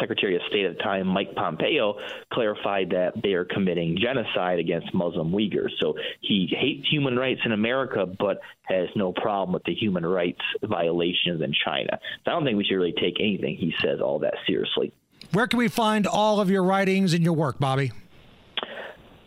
Secretary 0.00 0.34
of 0.34 0.42
State 0.48 0.66
at 0.66 0.76
the 0.76 0.82
time, 0.82 1.06
Mike 1.06 1.34
Pompeo, 1.34 1.98
clarified 2.32 2.90
that 2.90 3.12
they 3.22 3.34
are 3.34 3.44
committing 3.44 3.96
genocide 4.00 4.58
against 4.58 4.92
Muslim 4.92 5.30
Uyghurs. 5.32 5.70
So 5.80 5.94
he 6.20 6.52
hates 6.58 6.88
human 6.90 7.16
rights 7.16 7.40
in 7.44 7.52
America, 7.52 8.06
but 8.06 8.40
has 8.62 8.88
no 8.96 9.12
problem 9.12 9.52
with 9.52 9.64
the 9.64 9.74
human 9.74 10.04
rights 10.04 10.40
violations 10.62 11.42
in 11.42 11.52
China. 11.64 11.98
So 12.24 12.30
I 12.30 12.34
don't 12.34 12.44
think 12.44 12.56
we 12.56 12.64
should 12.64 12.76
really 12.76 12.94
take 13.00 13.20
anything 13.20 13.56
he 13.56 13.74
says 13.82 14.00
all 14.00 14.18
that 14.20 14.34
seriously. 14.46 14.92
Where 15.32 15.46
can 15.46 15.58
we 15.58 15.68
find 15.68 16.06
all 16.06 16.40
of 16.40 16.50
your 16.50 16.62
writings 16.62 17.12
and 17.12 17.22
your 17.22 17.34
work, 17.34 17.58
Bobby? 17.58 17.92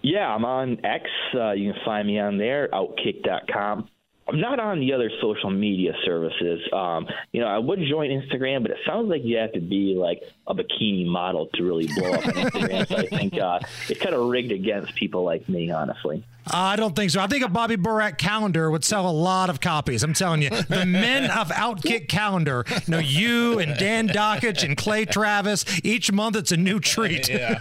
Yeah, 0.01 0.27
I'm 0.27 0.45
on 0.45 0.85
X. 0.85 1.09
Uh, 1.33 1.51
you 1.51 1.73
can 1.73 1.81
find 1.83 2.07
me 2.07 2.19
on 2.19 2.37
there, 2.37 2.69
outkick.com. 2.69 3.89
I'm 4.29 4.39
not 4.39 4.59
on 4.59 4.79
the 4.79 4.93
other 4.93 5.09
social 5.21 5.49
media 5.49 5.93
services. 6.05 6.61
Um, 6.71 7.07
you 7.31 7.41
know, 7.41 7.47
I 7.47 7.57
would 7.57 7.79
join 7.89 8.11
Instagram, 8.11 8.61
but 8.61 8.71
it 8.71 8.77
sounds 8.85 9.09
like 9.09 9.23
you 9.23 9.37
have 9.37 9.53
to 9.53 9.59
be 9.59 9.95
like 9.97 10.21
a 10.45 10.53
bikini 10.53 11.05
model 11.07 11.47
to 11.55 11.63
really 11.63 11.87
blow 11.87 12.11
up 12.11 12.27
on 12.27 12.33
Instagram. 12.33 12.87
so 12.87 12.97
I 12.97 13.07
think 13.07 13.39
uh, 13.39 13.59
it's 13.89 13.99
kind 13.99 14.13
of 14.13 14.27
rigged 14.27 14.51
against 14.51 14.93
people 14.93 15.23
like 15.23 15.49
me, 15.49 15.71
honestly. 15.71 16.23
I 16.51 16.75
don't 16.75 16.95
think 16.95 17.11
so. 17.11 17.19
I 17.19 17.27
think 17.27 17.43
a 17.43 17.49
Bobby 17.49 17.77
Burack 17.77 18.17
calendar 18.17 18.69
would 18.71 18.83
sell 18.83 19.09
a 19.09 19.11
lot 19.11 19.49
of 19.49 19.59
copies. 19.59 20.03
I'm 20.03 20.13
telling 20.13 20.41
you, 20.41 20.49
the 20.49 20.85
men 20.85 21.29
of 21.31 21.49
Outkick 21.49 22.07
calendar. 22.07 22.65
You 22.69 22.91
know, 22.91 22.99
you 22.99 23.59
and 23.59 23.77
Dan 23.77 24.07
Dakich 24.07 24.63
and 24.63 24.75
Clay 24.75 25.05
Travis. 25.05 25.65
Each 25.83 26.11
month, 26.11 26.35
it's 26.35 26.51
a 26.51 26.57
new 26.57 26.79
treat. 26.79 27.29
Yeah. 27.29 27.59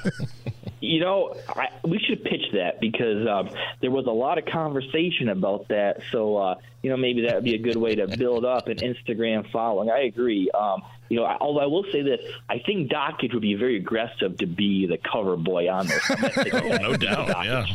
You 0.81 1.01
know, 1.01 1.35
I, 1.49 1.69
we 1.85 1.99
should 1.99 2.23
pitch 2.25 2.45
that 2.55 2.81
because 2.81 3.27
um, 3.27 3.51
there 3.81 3.91
was 3.91 4.07
a 4.07 4.13
lot 4.13 4.39
of 4.39 4.47
conversation 4.47 5.29
about 5.29 5.69
that. 5.69 6.01
So, 6.13 6.37
uh, 6.37 6.55
you 6.89 6.95
know, 6.95 6.97
maybe 6.97 7.21
that 7.21 7.35
would 7.35 7.45
be 7.45 7.55
a 7.55 7.59
good 7.59 7.77
way 7.77 7.95
to 7.95 8.07
build 8.17 8.47
up 8.47 8.67
an 8.69 8.79
Instagram 8.79 9.51
following. 9.53 9.91
I 9.91 10.05
agree. 10.05 10.51
Um, 10.53 10.81
you 11.11 11.19
know, 11.19 11.27
although 11.39 11.61
I 11.61 11.67
will 11.67 11.85
say 11.93 12.01
this, 12.01 12.19
I 12.49 12.61
think 12.65 12.91
Dakich 12.91 13.35
would 13.35 13.43
be 13.43 13.53
very 13.57 13.77
aggressive 13.77 14.39
to 14.39 14.47
be 14.47 14.87
the 14.87 14.97
cover 14.97 15.37
boy 15.37 15.71
on 15.71 15.87
this. 15.87 16.03
oh, 16.55 16.77
no 16.81 16.97
doubt. 16.97 17.45
Yeah. 17.45 17.67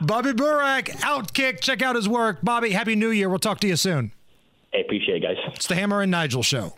Bobby 0.00 0.30
Burack, 0.30 0.88
Outkick. 1.00 1.60
Check 1.60 1.82
out 1.82 1.96
his 1.96 2.08
work. 2.08 2.38
Bobby, 2.42 2.70
Happy 2.70 2.96
New 2.96 3.10
Year. 3.10 3.28
We'll 3.28 3.38
talk 3.38 3.60
to 3.60 3.66
you 3.68 3.76
soon. 3.76 4.12
I 4.72 4.78
appreciate 4.78 5.22
it, 5.22 5.26
guys. 5.26 5.36
It's 5.54 5.66
the 5.66 5.74
Hammer 5.74 6.00
and 6.00 6.10
Nigel 6.10 6.42
Show. 6.42 6.72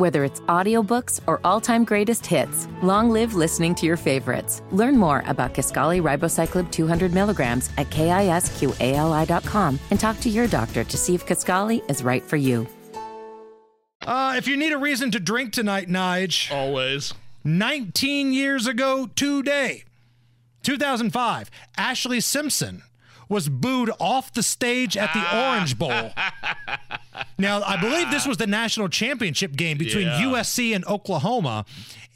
Whether 0.00 0.24
it's 0.24 0.40
audiobooks 0.48 1.20
or 1.26 1.42
all-time 1.44 1.84
greatest 1.84 2.24
hits, 2.24 2.66
long 2.82 3.10
live 3.10 3.34
listening 3.34 3.74
to 3.74 3.84
your 3.84 3.98
favorites. 3.98 4.62
Learn 4.70 4.96
more 4.96 5.22
about 5.26 5.52
Kisqali 5.52 6.00
Ribociclib 6.00 6.70
200 6.70 7.12
milligrams 7.12 7.68
at 7.76 7.90
kisqali.com 7.90 9.78
and 9.90 10.00
talk 10.00 10.18
to 10.20 10.30
your 10.30 10.46
doctor 10.46 10.84
to 10.84 10.96
see 10.96 11.14
if 11.14 11.26
Kisqali 11.26 11.82
is 11.90 12.02
right 12.02 12.22
for 12.22 12.38
you. 12.38 12.66
Uh, 14.00 14.36
if 14.38 14.48
you 14.48 14.56
need 14.56 14.72
a 14.72 14.78
reason 14.78 15.10
to 15.10 15.20
drink 15.20 15.52
tonight, 15.52 15.86
Nige. 15.86 16.50
Always. 16.50 17.12
19 17.44 18.32
years 18.32 18.66
ago 18.66 19.10
today, 19.14 19.84
2005, 20.62 21.50
Ashlee 21.76 22.22
Simpson 22.22 22.84
was 23.30 23.48
booed 23.48 23.90
off 23.98 24.30
the 24.34 24.42
stage 24.42 24.98
at 24.98 25.10
the 25.14 25.38
Orange 25.38 25.78
Bowl. 25.78 26.10
now, 27.38 27.62
I 27.62 27.80
believe 27.80 28.10
this 28.10 28.26
was 28.26 28.36
the 28.36 28.46
national 28.46 28.88
championship 28.88 29.52
game 29.56 29.78
between 29.78 30.06
Yeah. 30.08 30.20
USC 30.22 30.74
and 30.74 30.84
Oklahoma. 30.86 31.64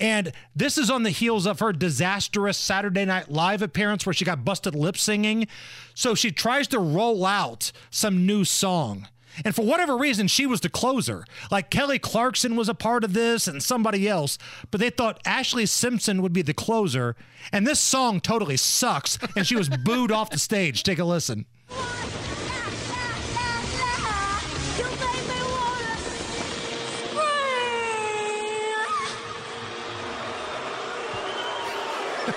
And 0.00 0.32
this 0.56 0.76
is 0.76 0.90
on 0.90 1.04
the 1.04 1.10
heels 1.10 1.46
of 1.46 1.60
her 1.60 1.72
disastrous 1.72 2.58
Saturday 2.58 3.04
Night 3.04 3.30
Live 3.30 3.62
appearance 3.62 4.04
where 4.04 4.12
she 4.12 4.24
got 4.24 4.44
busted 4.44 4.74
lip 4.74 4.98
singing. 4.98 5.46
So 5.94 6.14
she 6.16 6.32
tries 6.32 6.66
to 6.68 6.78
roll 6.80 7.24
out 7.24 7.70
some 7.90 8.26
new 8.26 8.44
song. 8.44 9.06
And 9.44 9.54
for 9.54 9.64
whatever 9.64 9.96
reason, 9.96 10.28
she 10.28 10.46
was 10.46 10.60
the 10.60 10.68
closer. 10.68 11.24
Like 11.50 11.70
Kelly 11.70 11.98
Clarkson 11.98 12.56
was 12.56 12.68
a 12.68 12.74
part 12.74 13.04
of 13.04 13.14
this 13.14 13.48
and 13.48 13.62
somebody 13.62 14.08
else, 14.08 14.38
but 14.70 14.80
they 14.80 14.90
thought 14.90 15.22
Ashlee 15.24 15.68
Simpson 15.68 16.20
would 16.22 16.32
be 16.32 16.42
the 16.42 16.54
closer. 16.54 17.16
And 17.52 17.66
this 17.66 17.80
song 17.80 18.20
totally 18.20 18.56
sucks. 18.56 19.18
And 19.36 19.46
she 19.46 19.56
was 19.56 19.68
booed 19.68 20.12
off 20.12 20.30
the 20.30 20.38
stage. 20.38 20.82
Take 20.82 20.98
a 20.98 21.04
listen. 21.04 21.46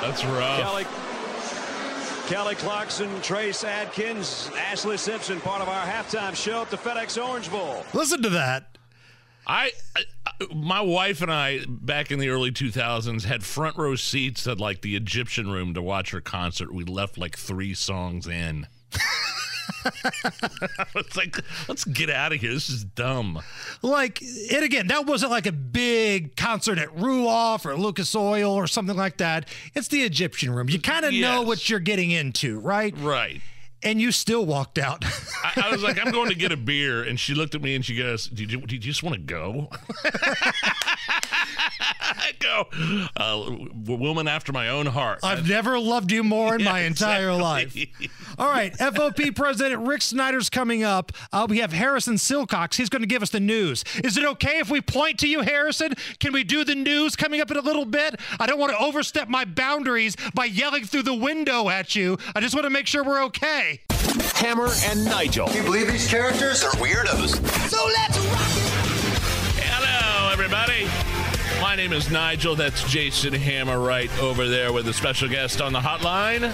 That's 0.00 0.24
rough. 0.26 0.60
Kelly, 0.60 0.86
Kelly 2.26 2.54
Clarkson, 2.54 3.20
Trace 3.20 3.64
Adkins, 3.64 4.48
Ashlee 4.54 4.98
Simpson, 4.98 5.40
part 5.40 5.60
of 5.60 5.68
our 5.68 5.86
halftime 5.86 6.34
show 6.34 6.62
at 6.62 6.70
the 6.70 6.78
FedEx 6.78 7.22
Orange 7.22 7.50
Bowl. 7.50 7.84
Listen 7.92 8.22
to 8.22 8.30
that. 8.30 8.78
I, 9.46 9.72
I, 9.94 10.46
my 10.54 10.80
wife 10.80 11.20
and 11.20 11.30
I, 11.30 11.60
back 11.68 12.10
in 12.10 12.18
the 12.18 12.30
early 12.30 12.50
2000s, 12.50 13.24
had 13.24 13.44
front 13.44 13.76
row 13.76 13.94
seats 13.94 14.46
at 14.46 14.58
like 14.58 14.80
the 14.80 14.96
Egyptian 14.96 15.50
room 15.50 15.74
to 15.74 15.82
watch 15.82 16.12
her 16.12 16.22
concert. 16.22 16.72
We 16.72 16.84
left 16.84 17.18
like 17.18 17.36
three 17.36 17.74
songs 17.74 18.26
in. 18.26 18.68
it's 20.94 21.16
like, 21.16 21.36
let's 21.68 21.84
get 21.84 22.10
out 22.10 22.32
of 22.32 22.40
here. 22.40 22.52
This 22.52 22.68
is 22.70 22.84
dumb. 22.84 23.40
Like, 23.82 24.22
and 24.22 24.64
again, 24.64 24.86
that 24.88 25.06
wasn't 25.06 25.30
like 25.30 25.46
a 25.46 25.52
big 25.52 26.36
concert 26.36 26.78
at 26.78 26.88
Ruoff 26.96 27.64
or 27.66 27.76
Lucas 27.76 28.14
Oil 28.14 28.52
or 28.52 28.66
something 28.66 28.96
like 28.96 29.18
that. 29.18 29.48
It's 29.74 29.88
the 29.88 30.02
Egyptian 30.02 30.52
room. 30.54 30.68
You 30.68 30.80
kind 30.80 31.04
of 31.04 31.12
know 31.12 31.42
what 31.42 31.68
you're 31.68 31.80
getting 31.80 32.10
into, 32.10 32.58
right? 32.60 32.94
Right. 32.98 33.40
And 33.82 34.00
you 34.00 34.12
still 34.12 34.46
walked 34.46 34.78
out. 34.78 35.04
I, 35.04 35.64
I 35.66 35.70
was 35.70 35.82
like, 35.82 36.04
I'm 36.04 36.10
going 36.10 36.30
to 36.30 36.34
get 36.34 36.52
a 36.52 36.56
beer. 36.58 37.02
And 37.02 37.20
she 37.20 37.34
looked 37.34 37.54
at 37.54 37.60
me 37.60 37.74
and 37.74 37.84
she 37.84 37.94
goes, 37.96 38.28
Did 38.28 38.50
you, 38.50 38.60
did 38.60 38.72
you 38.72 38.78
just 38.78 39.02
want 39.02 39.14
to 39.16 39.20
go? 39.20 39.68
I 42.06 42.32
go, 42.38 42.66
uh, 43.16 43.66
woman 43.86 44.28
after 44.28 44.52
my 44.52 44.68
own 44.68 44.86
heart. 44.86 45.20
I've 45.22 45.48
never 45.48 45.78
loved 45.78 46.12
you 46.12 46.22
more 46.22 46.54
in 46.54 46.60
Yeah, 46.60 46.72
my 46.72 46.80
entire 46.82 47.30
exactly. 47.30 47.90
life. 48.00 48.34
All 48.38 48.48
right, 48.48 48.72
FOP 48.78 49.34
President 49.34 49.86
Rick 49.86 50.02
Snyder's 50.02 50.50
coming 50.50 50.82
up. 50.84 51.12
Uh, 51.32 51.46
we 51.48 51.58
have 51.58 51.72
Harrison 51.72 52.14
Silcox. 52.14 52.74
He's 52.74 52.88
going 52.88 53.02
to 53.02 53.08
give 53.08 53.22
us 53.22 53.30
the 53.30 53.40
news. 53.40 53.84
Is 54.02 54.16
it 54.16 54.24
okay 54.24 54.58
if 54.58 54.70
we 54.70 54.80
point 54.80 55.18
to 55.20 55.28
you, 55.28 55.40
Harrison? 55.40 55.94
Can 56.18 56.32
we 56.32 56.44
do 56.44 56.64
the 56.64 56.74
news 56.74 57.16
coming 57.16 57.40
up 57.40 57.50
in 57.50 57.56
a 57.56 57.60
little 57.62 57.84
bit? 57.84 58.20
I 58.38 58.46
don't 58.46 58.58
want 58.58 58.72
to 58.72 58.78
overstep 58.78 59.28
my 59.28 59.44
boundaries 59.44 60.16
by 60.34 60.44
yelling 60.46 60.84
through 60.84 61.02
the 61.04 61.14
window 61.14 61.68
at 61.68 61.94
you. 61.94 62.18
I 62.34 62.40
just 62.40 62.54
want 62.54 62.64
to 62.64 62.70
make 62.70 62.86
sure 62.86 63.02
we're 63.04 63.22
okay. 63.24 63.80
Hammer 64.34 64.68
and 64.86 65.04
Nigel. 65.04 65.46
Can 65.48 65.56
you 65.56 65.62
believe 65.62 65.86
these 65.90 66.08
characters 66.08 66.62
are 66.64 66.72
weirdos? 66.72 67.36
So 67.68 67.84
let's 67.86 68.18
rock 68.18 68.50
Hello, 69.66 70.30
everybody. 70.32 70.86
My 71.74 71.78
name 71.78 71.92
is 71.92 72.08
Nigel. 72.08 72.54
That's 72.54 72.88
Jason 72.88 73.32
Hammer 73.32 73.80
right 73.80 74.08
over 74.20 74.46
there 74.46 74.72
with 74.72 74.86
a 74.86 74.92
special 74.92 75.28
guest 75.28 75.60
on 75.60 75.72
the 75.72 75.80
hotline. 75.80 76.52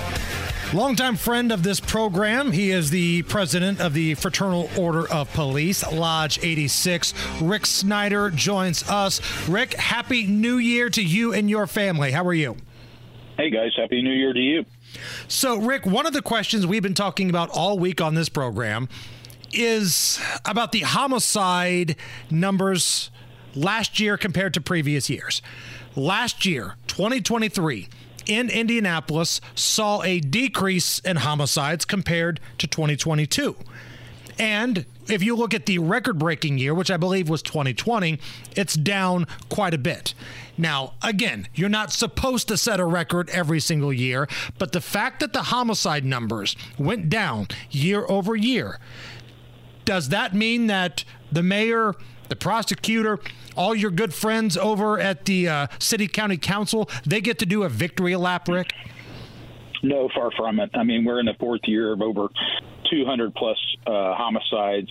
Longtime 0.73 1.17
friend 1.17 1.53
of 1.53 1.63
this 1.63 1.79
program. 1.79 2.53
He 2.53 2.71
is 2.71 2.89
the 2.89 3.21
president 3.25 3.83
of 3.83 3.93
the 3.93 4.15
Fraternal 4.15 4.71
Order 4.79 5.07
of 5.13 5.31
Police, 5.35 5.87
Lodge 5.93 6.43
86. 6.43 7.13
Rick 7.43 7.67
Snyder 7.67 8.31
joins 8.31 8.83
us. 8.89 9.21
Rick, 9.47 9.75
happy 9.75 10.27
new 10.27 10.57
year 10.57 10.89
to 10.89 11.03
you 11.03 11.35
and 11.35 11.51
your 11.51 11.67
family. 11.67 12.13
How 12.13 12.25
are 12.25 12.33
you? 12.33 12.57
Hey 13.37 13.51
guys, 13.51 13.73
happy 13.77 14.01
new 14.01 14.15
year 14.15 14.33
to 14.33 14.41
you. 14.41 14.65
So, 15.29 15.59
Rick, 15.59 15.85
one 15.85 16.07
of 16.07 16.15
the 16.15 16.23
questions 16.23 16.67
we've 16.67 16.83
been 16.83 16.95
talking 16.95 17.29
about 17.29 17.51
all 17.51 17.79
week 17.79 18.01
on 18.01 18.15
this 18.15 18.31
program 18.31 18.89
is 19.53 20.19
about 20.47 20.73
the 20.73 20.81
homicide 20.81 21.97
numbers 22.31 23.11
last 23.55 24.01
year 24.01 24.17
compared 24.17 24.55
to 24.55 24.61
previous 24.61 25.11
years. 25.11 25.43
Last 25.97 26.47
year, 26.47 26.77
2023, 26.87 27.89
in 28.27 28.49
Indianapolis, 28.49 29.41
saw 29.55 30.03
a 30.03 30.21
decrease 30.21 30.99
in 31.01 31.17
homicides 31.17 31.85
compared 31.85 32.41
to 32.59 32.67
2022. 32.67 33.57
And 34.39 34.87
if 35.09 35.23
you 35.23 35.37
look 35.37 35.53
at 35.53 35.67
the 35.67 35.79
record 35.79 36.19
breaking 36.19 36.59
year, 36.59 36.75
which 36.75 36.91
I 36.91 36.97
believe 36.97 37.29
was 37.29 37.43
2020, 37.43 38.19
it's 38.57 38.75
down 38.75 39.27
quite 39.51 39.75
a 39.75 39.79
bit. 39.79 40.15
Now, 40.57 40.95
again, 41.03 41.49
you're 41.55 41.69
not 41.69 41.93
supposed 41.93 42.49
to 42.49 42.57
set 42.57 42.81
a 42.81 42.85
record 42.85 43.29
every 43.31 43.61
single 43.61 43.93
year, 43.93 44.29
but 44.59 44.73
the 44.73 44.81
fact 44.81 45.21
that 45.21 45.33
the 45.33 45.45
homicide 45.45 46.05
numbers 46.05 46.57
went 46.79 47.11
down 47.11 47.49
year 47.71 48.07
over 48.09 48.35
year, 48.35 48.79
does 49.85 50.09
that 50.11 50.35
mean 50.35 50.69
that 50.69 51.05
the 51.33 51.43
mayor, 51.43 51.95
the 52.29 52.37
prosecutor, 52.37 53.19
all 53.57 53.75
your 53.75 53.91
good 53.91 54.15
friends 54.15 54.57
over 54.57 54.99
at 54.99 55.25
the 55.25 55.49
uh, 55.49 55.67
city 55.79 56.09
county 56.09 56.37
council, 56.37 56.89
they 57.05 57.21
get 57.21 57.39
to 57.41 57.47
do 57.47 57.63
a 57.63 57.69
victory 57.69 58.17
lap, 58.17 58.49
Rick? 58.49 58.73
No, 59.83 60.09
far 60.15 60.31
from 60.37 60.61
it. 60.61 60.71
I 60.75 60.85
mean, 60.85 61.05
we're 61.05 61.21
in 61.21 61.27
the 61.27 61.37
fourth 61.39 61.63
year 61.65 61.93
of 61.93 62.03
over 62.03 62.29
200 62.91 63.35
plus 63.35 63.59
uh, 63.87 64.15
homicides. 64.15 64.91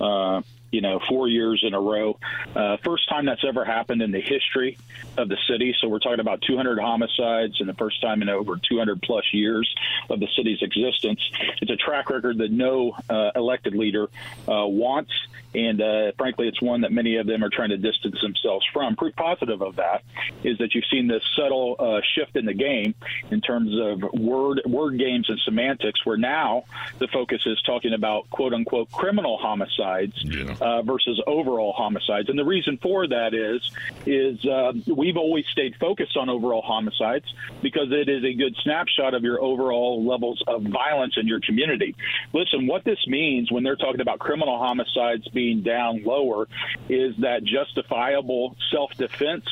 Uh, 0.00 0.42
you 0.76 0.82
know, 0.82 1.00
four 1.08 1.26
years 1.26 1.64
in 1.66 1.72
a 1.72 1.80
row. 1.80 2.18
Uh, 2.54 2.76
first 2.84 3.08
time 3.08 3.24
that's 3.24 3.42
ever 3.48 3.64
happened 3.64 4.02
in 4.02 4.10
the 4.10 4.20
history 4.20 4.76
of 5.16 5.26
the 5.30 5.38
city. 5.48 5.74
So 5.80 5.88
we're 5.88 6.00
talking 6.00 6.20
about 6.20 6.42
200 6.46 6.78
homicides 6.78 7.58
and 7.60 7.68
the 7.68 7.72
first 7.72 8.02
time 8.02 8.20
in 8.20 8.28
over 8.28 8.60
200 8.68 9.00
plus 9.00 9.24
years 9.32 9.74
of 10.10 10.20
the 10.20 10.28
city's 10.36 10.60
existence. 10.60 11.20
It's 11.62 11.70
a 11.70 11.76
track 11.76 12.10
record 12.10 12.36
that 12.38 12.52
no 12.52 12.94
uh, 13.08 13.30
elected 13.34 13.74
leader 13.74 14.10
uh, 14.46 14.66
wants. 14.66 15.12
And 15.54 15.80
uh, 15.80 16.12
frankly, 16.18 16.48
it's 16.48 16.60
one 16.60 16.82
that 16.82 16.92
many 16.92 17.16
of 17.16 17.26
them 17.26 17.42
are 17.42 17.48
trying 17.48 17.70
to 17.70 17.78
distance 17.78 18.20
themselves 18.20 18.66
from. 18.74 18.94
Proof 18.94 19.16
positive 19.16 19.62
of 19.62 19.76
that 19.76 20.02
is 20.44 20.58
that 20.58 20.74
you've 20.74 20.84
seen 20.90 21.06
this 21.06 21.22
subtle 21.34 21.76
uh, 21.78 22.00
shift 22.14 22.36
in 22.36 22.44
the 22.44 22.52
game 22.52 22.94
in 23.30 23.40
terms 23.40 23.72
of 23.80 24.02
word 24.12 24.60
word 24.66 24.98
games 24.98 25.30
and 25.30 25.40
semantics, 25.46 26.04
where 26.04 26.18
now 26.18 26.64
the 26.98 27.08
focus 27.08 27.40
is 27.46 27.60
talking 27.62 27.94
about 27.94 28.28
quote 28.28 28.52
unquote 28.52 28.92
criminal 28.92 29.38
homicides 29.38 30.22
uh, 30.66 30.82
versus 30.82 31.20
overall 31.28 31.72
homicides. 31.72 32.28
And 32.28 32.36
the 32.36 32.44
reason 32.44 32.76
for 32.82 33.06
that 33.06 33.34
is 33.34 33.60
is 34.04 34.44
uh, 34.44 34.72
we've 34.86 35.16
always 35.16 35.46
stayed 35.46 35.76
focused 35.76 36.16
on 36.16 36.28
overall 36.28 36.62
homicides 36.62 37.32
because 37.62 37.92
it 37.92 38.08
is 38.08 38.24
a 38.24 38.34
good 38.34 38.56
snapshot 38.64 39.14
of 39.14 39.22
your 39.22 39.40
overall 39.40 40.04
levels 40.04 40.42
of 40.48 40.62
violence 40.62 41.14
in 41.16 41.28
your 41.28 41.40
community. 41.40 41.94
Listen, 42.32 42.66
what 42.66 42.82
this 42.82 42.98
means 43.06 43.52
when 43.52 43.62
they're 43.62 43.76
talking 43.76 44.00
about 44.00 44.18
criminal 44.18 44.58
homicides 44.58 45.28
being 45.28 45.62
down 45.62 46.02
lower 46.02 46.48
is 46.88 47.14
that 47.18 47.44
justifiable 47.44 48.56
self-defense 48.72 49.44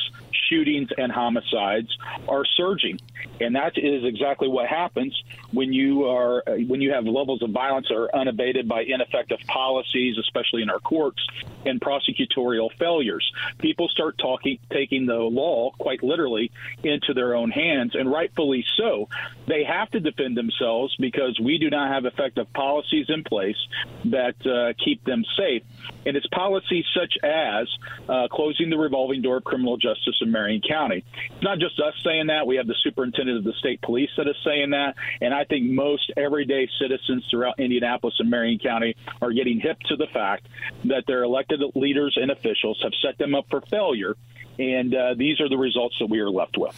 shootings 0.49 0.89
and 0.97 1.11
homicides 1.11 1.97
are 2.27 2.43
surging. 2.57 2.99
And 3.41 3.55
that 3.55 3.77
is 3.77 4.05
exactly 4.05 4.47
what 4.47 4.67
happens 4.67 5.21
when 5.51 5.73
you 5.73 6.05
are 6.05 6.43
when 6.67 6.81
you 6.81 6.93
have 6.93 7.05
levels 7.05 7.41
of 7.41 7.49
violence 7.49 7.87
that 7.89 7.95
are 7.95 8.15
unabated 8.15 8.67
by 8.67 8.83
ineffective 8.83 9.39
policies, 9.47 10.17
especially 10.17 10.61
in 10.61 10.69
our 10.69 10.79
courts, 10.79 11.25
and 11.65 11.81
prosecutorial 11.81 12.71
failures. 12.77 13.29
People 13.59 13.89
start 13.89 14.17
talking, 14.17 14.59
taking 14.71 15.05
the 15.05 15.17
law 15.17 15.71
quite 15.77 16.03
literally 16.03 16.51
into 16.83 17.13
their 17.13 17.35
own 17.35 17.51
hands, 17.51 17.95
and 17.95 18.09
rightfully 18.09 18.63
so. 18.77 19.09
They 19.47 19.63
have 19.63 19.89
to 19.91 19.99
defend 19.99 20.37
themselves 20.37 20.95
because 20.97 21.39
we 21.39 21.57
do 21.57 21.69
not 21.69 21.91
have 21.91 22.05
effective 22.05 22.51
policies 22.53 23.07
in 23.09 23.23
place 23.23 23.57
that 24.05 24.35
uh, 24.45 24.73
keep 24.83 25.03
them 25.03 25.23
safe. 25.37 25.63
And 26.05 26.15
it's 26.15 26.27
policies 26.27 26.85
such 26.93 27.17
as 27.23 27.67
uh, 28.07 28.27
closing 28.31 28.69
the 28.69 28.77
revolving 28.77 29.21
door 29.21 29.37
of 29.37 29.43
criminal 29.43 29.77
justice 29.77 30.15
in 30.21 30.31
Marion 30.31 30.61
County. 30.67 31.03
It's 31.31 31.43
not 31.43 31.59
just 31.59 31.79
us 31.79 31.93
saying 32.03 32.27
that. 32.27 32.47
We 32.47 32.57
have 32.57 32.67
the 32.67 32.75
superintendent 32.83 33.14
of 33.19 33.43
the 33.43 33.53
state 33.59 33.81
police 33.81 34.09
that 34.17 34.27
is 34.27 34.35
saying 34.43 34.71
that. 34.71 34.95
And 35.21 35.33
I 35.33 35.43
think 35.45 35.69
most 35.69 36.11
everyday 36.17 36.67
citizens 36.79 37.25
throughout 37.29 37.59
Indianapolis 37.59 38.15
and 38.19 38.29
Marion 38.29 38.59
County 38.59 38.95
are 39.21 39.31
getting 39.31 39.59
hip 39.59 39.79
to 39.87 39.95
the 39.95 40.07
fact 40.13 40.47
that 40.85 41.05
their 41.07 41.23
elected 41.23 41.61
leaders 41.75 42.17
and 42.19 42.31
officials 42.31 42.79
have 42.83 42.93
set 43.01 43.17
them 43.17 43.35
up 43.35 43.45
for 43.49 43.61
failure. 43.61 44.15
And 44.57 44.95
uh, 44.95 45.15
these 45.15 45.39
are 45.41 45.49
the 45.49 45.57
results 45.57 45.95
that 45.99 46.07
we 46.07 46.19
are 46.19 46.29
left 46.29 46.57
with. 46.57 46.75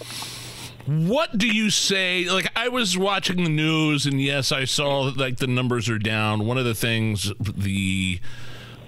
What 0.88 1.38
do 1.38 1.48
you 1.48 1.70
say? 1.70 2.30
Like 2.30 2.50
I 2.56 2.70
was 2.70 2.98
watching 2.98 3.44
the 3.44 3.50
news, 3.50 4.06
and 4.06 4.22
yes, 4.22 4.54
I 4.54 4.64
saw 4.64 5.12
like 5.16 5.38
the 5.38 5.46
numbers 5.48 5.90
are 5.90 6.00
down. 6.00 6.48
One 6.48 6.58
of 6.58 6.64
the 6.64 6.74
things 6.74 7.34
the 7.40 8.22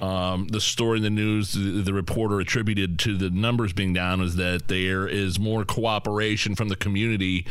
um, 0.02 0.48
the 0.48 0.62
story 0.62 0.98
in 0.98 1.04
the 1.04 1.10
news, 1.10 1.54
the, 1.54 1.82
the, 1.82 1.94
reporter 1.94 2.40
attributed 2.40 2.98
to 3.00 3.18
the 3.18 3.30
numbers 3.30 3.74
being 3.74 3.94
down 3.94 4.22
is 4.22 4.36
that 4.38 4.68
there 4.68 5.08
is 5.08 5.40
more 5.40 5.66
cooperation 5.66 6.56
from 6.56 6.70
the 6.70 6.76
community 6.76 7.46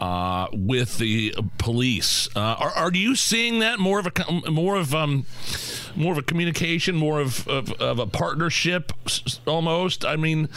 uh, 0.00 0.48
with 0.52 0.98
the 0.98 1.34
police. 1.58 2.28
Uh, 2.34 2.40
are, 2.40 2.70
are 2.70 2.92
you 2.92 3.14
seeing 3.14 3.60
that 3.60 3.78
more 3.78 4.00
of 4.00 4.06
a 4.06 4.50
more 4.50 4.76
of 4.76 4.94
um, 4.94 5.26
more 5.96 6.12
of 6.12 6.18
a 6.18 6.22
communication, 6.22 6.96
more 6.96 7.20
of, 7.20 7.46
of, 7.48 7.72
of 7.80 7.98
a 7.98 8.06
partnership 8.06 8.92
almost. 9.46 10.04
I 10.04 10.16
mean, 10.16 10.48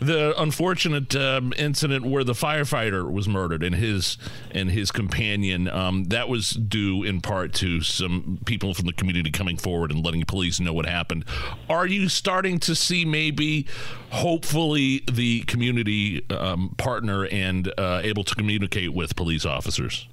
the 0.00 0.34
unfortunate 0.40 1.14
um, 1.16 1.52
incident 1.56 2.06
where 2.06 2.24
the 2.24 2.32
firefighter 2.32 3.10
was 3.10 3.28
murdered 3.28 3.62
and 3.62 3.74
his 3.74 4.16
and 4.50 4.70
his 4.70 4.90
companion 4.90 5.68
um, 5.68 6.04
that 6.04 6.28
was 6.28 6.50
due 6.50 7.02
in 7.02 7.20
part 7.20 7.52
to 7.54 7.80
some 7.80 8.38
people 8.44 8.74
from 8.74 8.86
the 8.86 8.92
community 8.92 9.30
coming 9.30 9.56
forward 9.56 9.90
and 9.90 10.04
letting 10.04 10.24
police 10.24 10.60
know 10.60 10.72
what 10.72 10.86
happened. 10.86 11.24
Are 11.68 11.86
you 11.86 12.08
starting 12.08 12.58
to 12.60 12.74
see 12.74 13.04
maybe, 13.04 13.66
hopefully, 14.10 15.02
the 15.10 15.42
community 15.42 16.28
um, 16.30 16.74
partner 16.76 17.26
and 17.26 17.72
uh, 17.78 18.00
able 18.02 18.24
to 18.24 18.34
communicate 18.34 18.92
with 18.92 19.16
police 19.16 19.44
officers? 19.44 20.08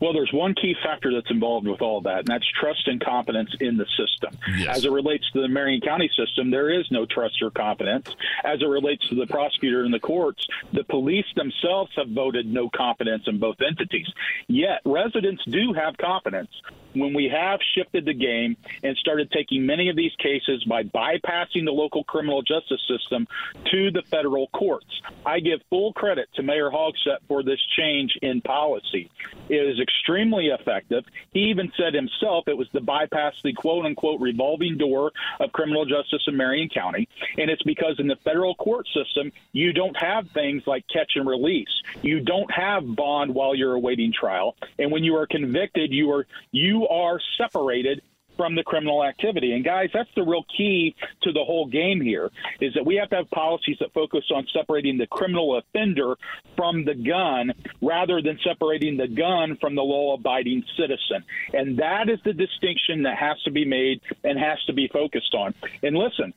Well, 0.00 0.12
there's 0.12 0.32
one 0.32 0.54
key 0.54 0.74
factor 0.82 1.12
that's 1.12 1.30
involved 1.30 1.66
with 1.66 1.80
all 1.80 2.00
that, 2.02 2.20
and 2.20 2.26
that's 2.26 2.46
trust 2.60 2.86
and 2.88 3.00
confidence 3.00 3.50
in 3.60 3.76
the 3.76 3.86
system. 3.96 4.38
Yes. 4.58 4.78
As 4.78 4.84
it 4.84 4.90
relates 4.90 5.30
to 5.32 5.40
the 5.40 5.48
Marion 5.48 5.80
County 5.80 6.10
system, 6.16 6.50
there 6.50 6.70
is 6.70 6.86
no 6.90 7.06
trust 7.06 7.40
or 7.42 7.50
confidence. 7.50 8.14
As 8.44 8.60
it 8.60 8.66
relates 8.66 9.08
to 9.08 9.14
the 9.14 9.26
prosecutor 9.26 9.84
and 9.84 9.92
the 9.92 10.00
courts, 10.00 10.46
the 10.72 10.84
police 10.84 11.26
themselves 11.34 11.92
have 11.96 12.08
voted 12.08 12.46
no 12.46 12.68
confidence 12.68 13.24
in 13.26 13.38
both 13.38 13.56
entities. 13.66 14.06
Yet, 14.48 14.80
residents 14.84 15.42
do 15.46 15.72
have 15.72 15.96
confidence 15.96 16.50
when 16.98 17.14
we 17.14 17.28
have 17.28 17.60
shifted 17.74 18.04
the 18.04 18.14
game 18.14 18.56
and 18.82 18.96
started 18.96 19.30
taking 19.30 19.66
many 19.66 19.88
of 19.88 19.96
these 19.96 20.14
cases 20.18 20.64
by 20.64 20.82
bypassing 20.82 21.64
the 21.64 21.72
local 21.72 22.04
criminal 22.04 22.42
justice 22.42 22.80
system 22.88 23.26
to 23.70 23.90
the 23.90 24.02
federal 24.02 24.48
courts. 24.48 25.00
I 25.24 25.40
give 25.40 25.60
full 25.70 25.92
credit 25.92 26.28
to 26.34 26.42
Mayor 26.42 26.70
Hogsett 26.70 27.18
for 27.28 27.42
this 27.42 27.60
change 27.76 28.16
in 28.22 28.40
policy. 28.40 29.10
It 29.48 29.54
is 29.54 29.80
extremely 29.80 30.48
effective. 30.48 31.04
He 31.32 31.50
even 31.50 31.72
said 31.76 31.94
himself 31.94 32.48
it 32.48 32.56
was 32.56 32.68
to 32.70 32.80
bypass 32.80 33.34
the 33.42 33.52
quote 33.52 33.86
unquote 33.86 34.20
revolving 34.20 34.78
door 34.78 35.12
of 35.40 35.52
criminal 35.52 35.84
justice 35.84 36.22
in 36.26 36.36
Marion 36.36 36.68
County. 36.68 37.08
And 37.38 37.50
it's 37.50 37.62
because 37.62 37.98
in 37.98 38.06
the 38.06 38.16
federal 38.16 38.54
court 38.54 38.86
system, 38.94 39.32
you 39.52 39.72
don't 39.72 39.96
have 39.96 40.30
things 40.30 40.62
like 40.66 40.84
catch 40.92 41.12
and 41.16 41.26
release. 41.26 41.68
You 42.02 42.20
don't 42.20 42.50
have 42.50 42.96
bond 42.96 43.34
while 43.34 43.54
you're 43.54 43.74
awaiting 43.74 44.12
trial. 44.12 44.56
And 44.78 44.90
when 44.90 45.04
you 45.04 45.16
are 45.16 45.26
convicted, 45.26 45.92
you 45.92 46.10
are 46.12 46.26
you 46.52 46.85
are 46.88 47.20
separated 47.38 48.02
from 48.36 48.54
the 48.54 48.62
criminal 48.62 49.04
activity. 49.04 49.52
And 49.52 49.64
guys, 49.64 49.88
that's 49.92 50.10
the 50.14 50.22
real 50.22 50.44
key 50.56 50.94
to 51.22 51.32
the 51.32 51.42
whole 51.42 51.66
game 51.66 52.00
here 52.00 52.30
is 52.60 52.74
that 52.74 52.84
we 52.84 52.96
have 52.96 53.08
to 53.10 53.16
have 53.16 53.30
policies 53.30 53.78
that 53.80 53.92
focus 53.94 54.24
on 54.34 54.46
separating 54.52 54.98
the 54.98 55.06
criminal 55.06 55.56
offender 55.56 56.16
from 56.54 56.84
the 56.84 56.94
gun 56.94 57.52
rather 57.80 58.20
than 58.20 58.38
separating 58.44 58.96
the 58.96 59.08
gun 59.08 59.56
from 59.60 59.74
the 59.74 59.82
law-abiding 59.82 60.64
citizen. 60.76 61.24
And 61.52 61.78
that 61.78 62.08
is 62.08 62.18
the 62.24 62.32
distinction 62.32 63.02
that 63.04 63.16
has 63.16 63.40
to 63.44 63.50
be 63.50 63.64
made 63.64 64.00
and 64.22 64.38
has 64.38 64.62
to 64.66 64.72
be 64.72 64.88
focused 64.88 65.34
on. 65.34 65.54
And 65.82 65.96
listen, 65.96 66.34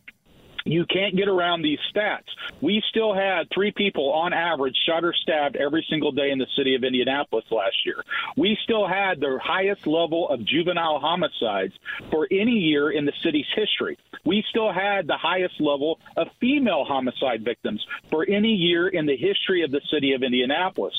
you 0.72 0.86
can't 0.86 1.16
get 1.16 1.28
around 1.28 1.62
these 1.62 1.80
stats. 1.94 2.28
We 2.62 2.84
still 2.90 3.14
had 3.14 3.50
three 3.54 3.72
people 3.72 4.12
on 4.12 4.34
average 4.34 4.78
shot 4.86 5.04
or 5.04 5.14
stabbed 5.14 5.56
every 5.56 5.86
single 5.90 6.12
day 6.12 6.30
in 6.32 6.38
the 6.38 6.48
city 6.56 6.76
of 6.76 6.84
Indianapolis 6.84 7.46
last 7.52 7.76
year. 7.86 8.04
We 8.38 8.58
still 8.64 8.88
had 8.88 9.20
the 9.20 9.40
highest 9.44 9.88
level 9.88 10.30
of 10.30 10.46
juvenile 10.46 11.00
homicides 11.00 11.74
for 12.12 12.28
any 12.30 12.52
year 12.52 12.92
in 12.92 13.06
the 13.06 13.14
city's 13.24 13.48
history. 13.56 13.98
We 14.26 14.44
still 14.50 14.72
had 14.72 15.08
the 15.08 15.18
highest 15.18 15.60
level 15.60 16.00
of 16.16 16.28
female 16.40 16.86
homicide 16.86 17.44
victims 17.44 17.86
for 18.12 18.26
any 18.28 18.54
year 18.54 18.88
in 18.88 19.06
the 19.06 19.16
history 19.16 19.64
of 19.64 19.72
the 19.72 19.82
city 19.92 20.14
of 20.14 20.24
Indianapolis. 20.24 20.94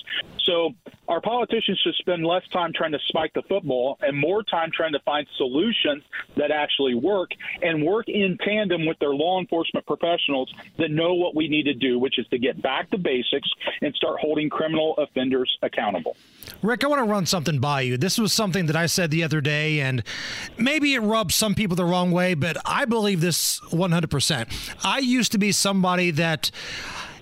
So 0.44 0.74
our 1.06 1.20
politicians 1.20 1.78
should 1.84 1.94
spend 1.96 2.24
less 2.24 2.46
time 2.52 2.72
trying 2.72 2.92
to 2.92 2.98
spike 3.06 3.32
the 3.34 3.42
football 3.42 3.98
and 4.00 4.18
more 4.18 4.42
time 4.42 4.70
trying 4.72 4.92
to 4.92 5.00
find 5.00 5.26
solutions 5.36 6.02
that 6.36 6.50
actually 6.50 6.94
work 6.94 7.30
and 7.62 7.84
work 7.84 8.08
in 8.08 8.38
tandem 8.42 8.86
with 8.86 8.98
their 8.98 9.14
law 9.14 9.38
enforcement 9.38 9.59
professionals 9.86 10.52
that 10.78 10.90
know 10.90 11.14
what 11.14 11.34
we 11.34 11.48
need 11.48 11.64
to 11.64 11.74
do, 11.74 11.98
which 11.98 12.18
is 12.18 12.26
to 12.28 12.38
get 12.38 12.60
back 12.62 12.90
to 12.90 12.98
basics 12.98 13.48
and 13.82 13.94
start 13.94 14.18
holding 14.20 14.48
criminal 14.48 14.94
offenders 14.98 15.50
accountable. 15.62 16.16
Rick, 16.62 16.84
I 16.84 16.88
want 16.88 17.00
to 17.00 17.10
run 17.10 17.26
something 17.26 17.58
by 17.58 17.82
you. 17.82 17.96
This 17.96 18.18
was 18.18 18.32
something 18.32 18.66
that 18.66 18.76
I 18.76 18.86
said 18.86 19.10
the 19.10 19.22
other 19.22 19.40
day, 19.40 19.80
and 19.80 20.02
maybe 20.58 20.94
it 20.94 21.00
rubs 21.00 21.34
some 21.34 21.54
people 21.54 21.76
the 21.76 21.84
wrong 21.84 22.10
way, 22.10 22.34
but 22.34 22.56
I 22.64 22.84
believe 22.84 23.20
this 23.20 23.60
100%. 23.70 24.84
I 24.84 24.98
used 24.98 25.32
to 25.32 25.38
be 25.38 25.52
somebody 25.52 26.10
that 26.12 26.50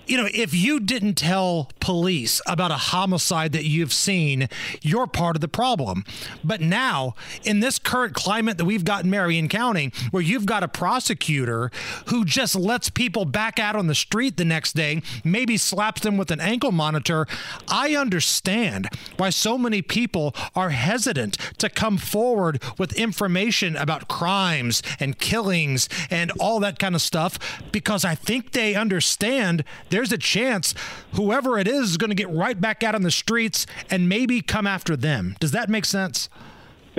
you 0.09 0.17
know, 0.17 0.27
if 0.33 0.55
you 0.55 0.79
didn't 0.79 1.13
tell 1.13 1.69
police 1.79 2.41
about 2.47 2.71
a 2.71 2.75
homicide 2.75 3.51
that 3.51 3.65
you've 3.65 3.93
seen, 3.93 4.49
you're 4.81 5.05
part 5.05 5.35
of 5.37 5.41
the 5.41 5.47
problem. 5.47 6.03
But 6.43 6.61
now, 6.61 7.13
in 7.43 7.59
this 7.59 7.77
current 7.77 8.15
climate 8.15 8.57
that 8.57 8.65
we've 8.65 8.83
got 8.83 9.03
in 9.03 9.11
Marion 9.11 9.47
County, 9.47 9.91
where 10.09 10.23
you've 10.23 10.47
got 10.47 10.63
a 10.63 10.67
prosecutor 10.67 11.69
who 12.07 12.25
just 12.25 12.55
lets 12.55 12.89
people 12.89 13.23
back 13.23 13.59
out 13.59 13.75
on 13.75 13.85
the 13.85 13.93
street 13.93 14.37
the 14.37 14.45
next 14.45 14.73
day, 14.73 15.03
maybe 15.23 15.57
slaps 15.57 16.01
them 16.01 16.17
with 16.17 16.31
an 16.31 16.39
ankle 16.39 16.71
monitor, 16.71 17.27
I 17.67 17.95
understand 17.95 18.89
why 19.17 19.29
so 19.29 19.59
many 19.59 19.83
people 19.83 20.33
are 20.55 20.71
hesitant 20.71 21.37
to 21.59 21.69
come 21.69 21.97
forward 21.97 22.63
with 22.79 22.93
information 22.93 23.75
about 23.75 24.07
crimes 24.07 24.81
and 24.99 25.19
killings 25.19 25.87
and 26.09 26.31
all 26.39 26.59
that 26.61 26.79
kind 26.79 26.95
of 26.95 27.01
stuff 27.01 27.37
because 27.71 28.03
I 28.03 28.15
think 28.15 28.53
they 28.53 28.73
understand 28.73 29.63
there's 29.99 30.13
a 30.13 30.17
chance 30.17 30.73
whoever 31.15 31.59
it 31.59 31.67
is 31.67 31.89
is 31.89 31.97
going 31.97 32.09
to 32.09 32.15
get 32.15 32.29
right 32.29 32.61
back 32.61 32.83
out 32.83 32.95
on 32.95 33.01
the 33.01 33.11
streets 33.11 33.65
and 33.91 34.07
maybe 34.07 34.39
come 34.39 34.65
after 34.65 34.95
them. 34.95 35.35
Does 35.41 35.51
that 35.51 35.67
make 35.67 35.83
sense? 35.83 36.29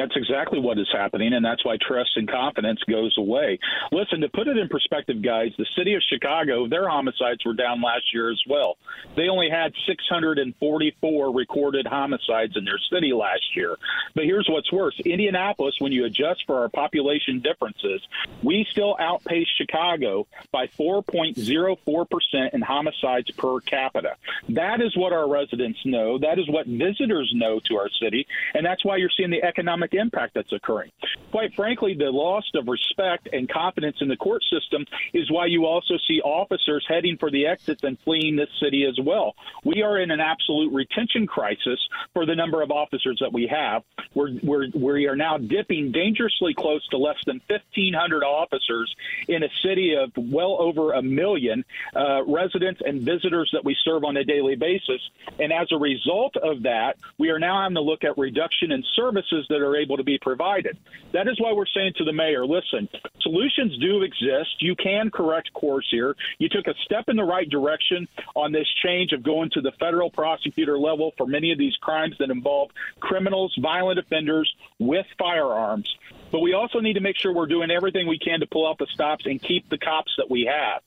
That's 0.00 0.16
exactly 0.16 0.58
what 0.58 0.78
is 0.78 0.88
happening, 0.90 1.34
and 1.34 1.44
that's 1.44 1.62
why 1.62 1.76
trust 1.76 2.12
and 2.16 2.26
confidence 2.26 2.80
goes 2.88 3.14
away. 3.18 3.58
Listen, 3.92 4.22
to 4.22 4.30
put 4.30 4.48
it 4.48 4.56
in 4.56 4.66
perspective, 4.66 5.20
guys, 5.20 5.52
the 5.58 5.66
city 5.76 5.92
of 5.92 6.00
Chicago, 6.08 6.66
their 6.66 6.88
homicides 6.88 7.44
were 7.44 7.52
down 7.52 7.82
last 7.82 8.04
year 8.14 8.30
as 8.30 8.40
well. 8.48 8.78
They 9.14 9.28
only 9.28 9.50
had 9.50 9.74
644 9.86 11.34
recorded 11.34 11.86
homicides 11.86 12.56
in 12.56 12.64
their 12.64 12.78
city 12.90 13.12
last 13.12 13.54
year. 13.54 13.76
But 14.14 14.24
here's 14.24 14.48
what's 14.48 14.72
worse 14.72 14.98
Indianapolis, 15.04 15.74
when 15.80 15.92
you 15.92 16.06
adjust 16.06 16.44
for 16.46 16.60
our 16.60 16.70
population 16.70 17.40
differences, 17.40 18.00
we 18.42 18.66
still 18.70 18.96
outpace 18.98 19.48
Chicago 19.58 20.26
by 20.50 20.66
4.04% 20.78 22.54
in 22.54 22.62
homicides 22.62 23.30
per 23.32 23.60
capita. 23.60 24.16
That 24.48 24.80
is 24.80 24.96
what 24.96 25.12
our 25.12 25.28
residents 25.28 25.80
know. 25.84 26.16
That 26.16 26.38
is 26.38 26.48
what 26.48 26.66
visitors 26.66 27.30
know 27.34 27.60
to 27.68 27.76
our 27.76 27.90
city. 28.00 28.26
And 28.54 28.64
that's 28.64 28.82
why 28.82 28.96
you're 28.96 29.10
seeing 29.14 29.30
the 29.30 29.42
economic 29.42 29.89
impact 29.94 30.34
that's 30.34 30.52
occurring. 30.52 30.90
Quite 31.30 31.54
frankly, 31.54 31.94
the 31.94 32.10
loss 32.10 32.44
of 32.54 32.66
respect 32.68 33.28
and 33.32 33.48
confidence 33.48 33.96
in 34.00 34.08
the 34.08 34.16
court 34.16 34.42
system 34.44 34.84
is 35.12 35.30
why 35.30 35.46
you 35.46 35.66
also 35.66 35.94
see 36.08 36.20
officers 36.20 36.84
heading 36.88 37.16
for 37.18 37.30
the 37.30 37.46
exits 37.46 37.82
and 37.84 37.98
fleeing 38.00 38.36
this 38.36 38.48
city 38.60 38.84
as 38.84 38.98
well. 39.04 39.34
We 39.64 39.82
are 39.82 39.98
in 39.98 40.10
an 40.10 40.20
absolute 40.20 40.72
retention 40.72 41.26
crisis 41.26 41.78
for 42.12 42.26
the 42.26 42.34
number 42.34 42.62
of 42.62 42.70
officers 42.70 43.18
that 43.20 43.32
we 43.32 43.46
have. 43.46 43.82
We're, 44.14 44.38
we're, 44.42 44.66
we 44.74 45.06
are 45.06 45.16
now 45.16 45.38
dipping 45.38 45.92
dangerously 45.92 46.54
close 46.54 46.86
to 46.88 46.98
less 46.98 47.18
than 47.26 47.40
1,500 47.46 48.24
officers 48.24 48.94
in 49.28 49.42
a 49.42 49.48
city 49.64 49.94
of 49.94 50.10
well 50.16 50.56
over 50.60 50.92
a 50.92 51.02
million 51.02 51.64
uh, 51.94 52.24
residents 52.24 52.80
and 52.84 53.02
visitors 53.02 53.50
that 53.52 53.64
we 53.64 53.76
serve 53.84 54.04
on 54.04 54.16
a 54.16 54.24
daily 54.24 54.56
basis. 54.56 55.00
And 55.38 55.52
as 55.52 55.68
a 55.72 55.78
result 55.78 56.36
of 56.36 56.62
that, 56.62 56.96
we 57.18 57.30
are 57.30 57.38
now 57.38 57.62
having 57.62 57.76
to 57.76 57.80
look 57.80 58.04
at 58.04 58.18
reduction 58.18 58.72
in 58.72 58.82
services 58.94 59.46
that 59.48 59.60
are 59.60 59.76
able 59.80 59.96
to 59.96 60.04
be 60.04 60.18
provided. 60.20 60.76
That 61.12 61.28
is 61.28 61.40
why 61.40 61.52
we're 61.52 61.66
saying 61.74 61.92
to 61.98 62.04
the 62.04 62.12
mayor, 62.12 62.46
listen, 62.46 62.88
solutions 63.20 63.78
do 63.80 64.02
exist. 64.02 64.50
You 64.60 64.76
can 64.76 65.10
correct 65.10 65.52
course 65.54 65.86
here. 65.90 66.14
You 66.38 66.48
took 66.48 66.66
a 66.66 66.74
step 66.84 67.04
in 67.08 67.16
the 67.16 67.24
right 67.24 67.48
direction 67.48 68.06
on 68.34 68.52
this 68.52 68.66
change 68.84 69.12
of 69.12 69.22
going 69.22 69.50
to 69.54 69.60
the 69.60 69.72
federal 69.80 70.10
prosecutor 70.10 70.78
level 70.78 71.12
for 71.16 71.26
many 71.26 71.52
of 71.52 71.58
these 71.58 71.74
crimes 71.80 72.14
that 72.18 72.30
involve 72.30 72.70
criminals, 73.00 73.54
violent 73.60 73.98
offenders 73.98 74.52
with 74.78 75.06
firearms. 75.18 75.88
But 76.30 76.40
we 76.40 76.52
also 76.52 76.80
need 76.80 76.94
to 76.94 77.00
make 77.00 77.16
sure 77.16 77.32
we're 77.32 77.46
doing 77.46 77.70
everything 77.70 78.06
we 78.06 78.18
can 78.18 78.40
to 78.40 78.46
pull 78.46 78.68
out 78.68 78.78
the 78.78 78.86
stops 78.86 79.26
and 79.26 79.40
keep 79.40 79.68
the 79.68 79.78
cops 79.78 80.12
that 80.18 80.30
we 80.30 80.50
have. 80.50 80.82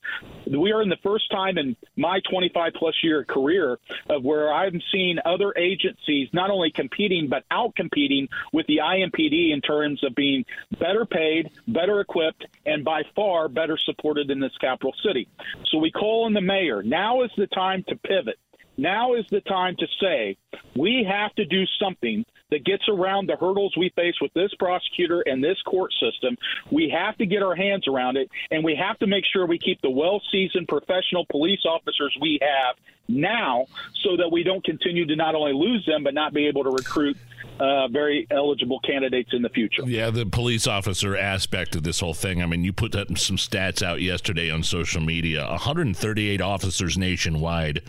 We 0.47 0.71
are 0.71 0.81
in 0.81 0.89
the 0.89 0.97
first 1.03 1.29
time 1.31 1.57
in 1.57 1.75
my 1.95 2.19
25 2.29 2.73
plus 2.75 2.95
year 3.03 3.23
career 3.23 3.79
of 4.09 4.23
where 4.23 4.53
I've 4.53 4.73
seen 4.91 5.19
other 5.25 5.53
agencies 5.57 6.29
not 6.33 6.49
only 6.49 6.71
competing 6.71 7.27
but 7.29 7.43
out 7.51 7.75
competing 7.75 8.27
with 8.51 8.67
the 8.67 8.77
IMPD 8.77 9.53
in 9.53 9.61
terms 9.61 10.03
of 10.03 10.15
being 10.15 10.45
better 10.79 11.05
paid, 11.05 11.49
better 11.67 11.99
equipped, 11.99 12.45
and 12.65 12.83
by 12.83 13.03
far 13.15 13.47
better 13.47 13.77
supported 13.77 14.29
in 14.31 14.39
this 14.39 14.57
capital 14.59 14.93
city. 15.05 15.27
So 15.65 15.77
we 15.77 15.91
call 15.91 16.25
on 16.25 16.33
the 16.33 16.41
mayor. 16.41 16.83
Now 16.83 17.23
is 17.23 17.31
the 17.37 17.47
time 17.47 17.83
to 17.87 17.95
pivot. 17.95 18.37
Now 18.77 19.13
is 19.13 19.25
the 19.29 19.41
time 19.41 19.75
to 19.77 19.87
say 20.01 20.37
we 20.75 21.05
have 21.07 21.33
to 21.35 21.45
do 21.45 21.65
something 21.79 22.25
that 22.53 22.63
gets 22.63 22.87
around 22.87 23.27
the 23.27 23.35
hurdles 23.35 23.75
we 23.75 23.89
face 23.95 24.15
with 24.21 24.31
this 24.33 24.53
prosecutor 24.59 25.21
and 25.25 25.43
this 25.43 25.59
court 25.63 25.91
system. 25.99 26.37
We 26.71 26.89
have 26.89 27.17
to 27.17 27.25
get 27.25 27.41
our 27.41 27.55
hands 27.55 27.87
around 27.87 28.17
it, 28.17 28.29
and 28.51 28.63
we 28.63 28.75
have 28.75 28.97
to 28.99 29.07
make 29.07 29.25
sure 29.25 29.45
we 29.45 29.57
keep 29.59 29.81
the 29.81 29.89
well 29.89 30.21
seasoned 30.31 30.67
professional 30.67 31.25
police 31.29 31.61
officers 31.65 32.15
we 32.21 32.39
have 32.41 32.75
now 33.09 33.65
so 34.03 34.15
that 34.17 34.31
we 34.31 34.43
don't 34.43 34.63
continue 34.63 35.05
to 35.05 35.15
not 35.15 35.35
only 35.35 35.53
lose 35.53 35.85
them, 35.85 36.03
but 36.03 36.13
not 36.13 36.33
be 36.33 36.47
able 36.47 36.63
to 36.63 36.69
recruit 36.69 37.17
uh, 37.59 37.87
very 37.87 38.27
eligible 38.31 38.79
candidates 38.79 39.31
in 39.33 39.41
the 39.41 39.49
future. 39.49 39.83
Yeah, 39.85 40.09
the 40.09 40.25
police 40.25 40.67
officer 40.67 41.17
aspect 41.17 41.75
of 41.75 41.83
this 41.83 41.99
whole 41.99 42.13
thing. 42.13 42.41
I 42.41 42.45
mean, 42.45 42.63
you 42.63 42.71
put 42.71 42.93
some 42.93 43.37
stats 43.37 43.83
out 43.83 44.01
yesterday 44.01 44.49
on 44.51 44.63
social 44.63 45.01
media 45.01 45.47
138 45.47 46.39
officers 46.39 46.97
nationwide 46.97 47.81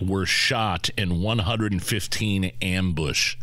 were 0.00 0.26
shot 0.26 0.88
in 0.96 1.20
115 1.20 2.52
ambush 2.62 3.36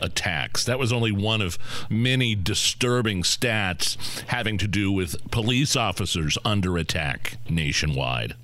attacks. 0.00 0.64
That 0.64 0.78
was 0.78 0.92
only 0.92 1.12
one 1.12 1.40
of 1.40 1.58
many 1.90 2.34
disturbing 2.34 3.22
stats 3.22 3.96
having 4.28 4.58
to 4.58 4.68
do 4.68 4.90
with 4.92 5.30
police 5.30 5.76
officers 5.76 6.38
under 6.44 6.76
attack 6.76 7.38
nationwide. 7.48 8.34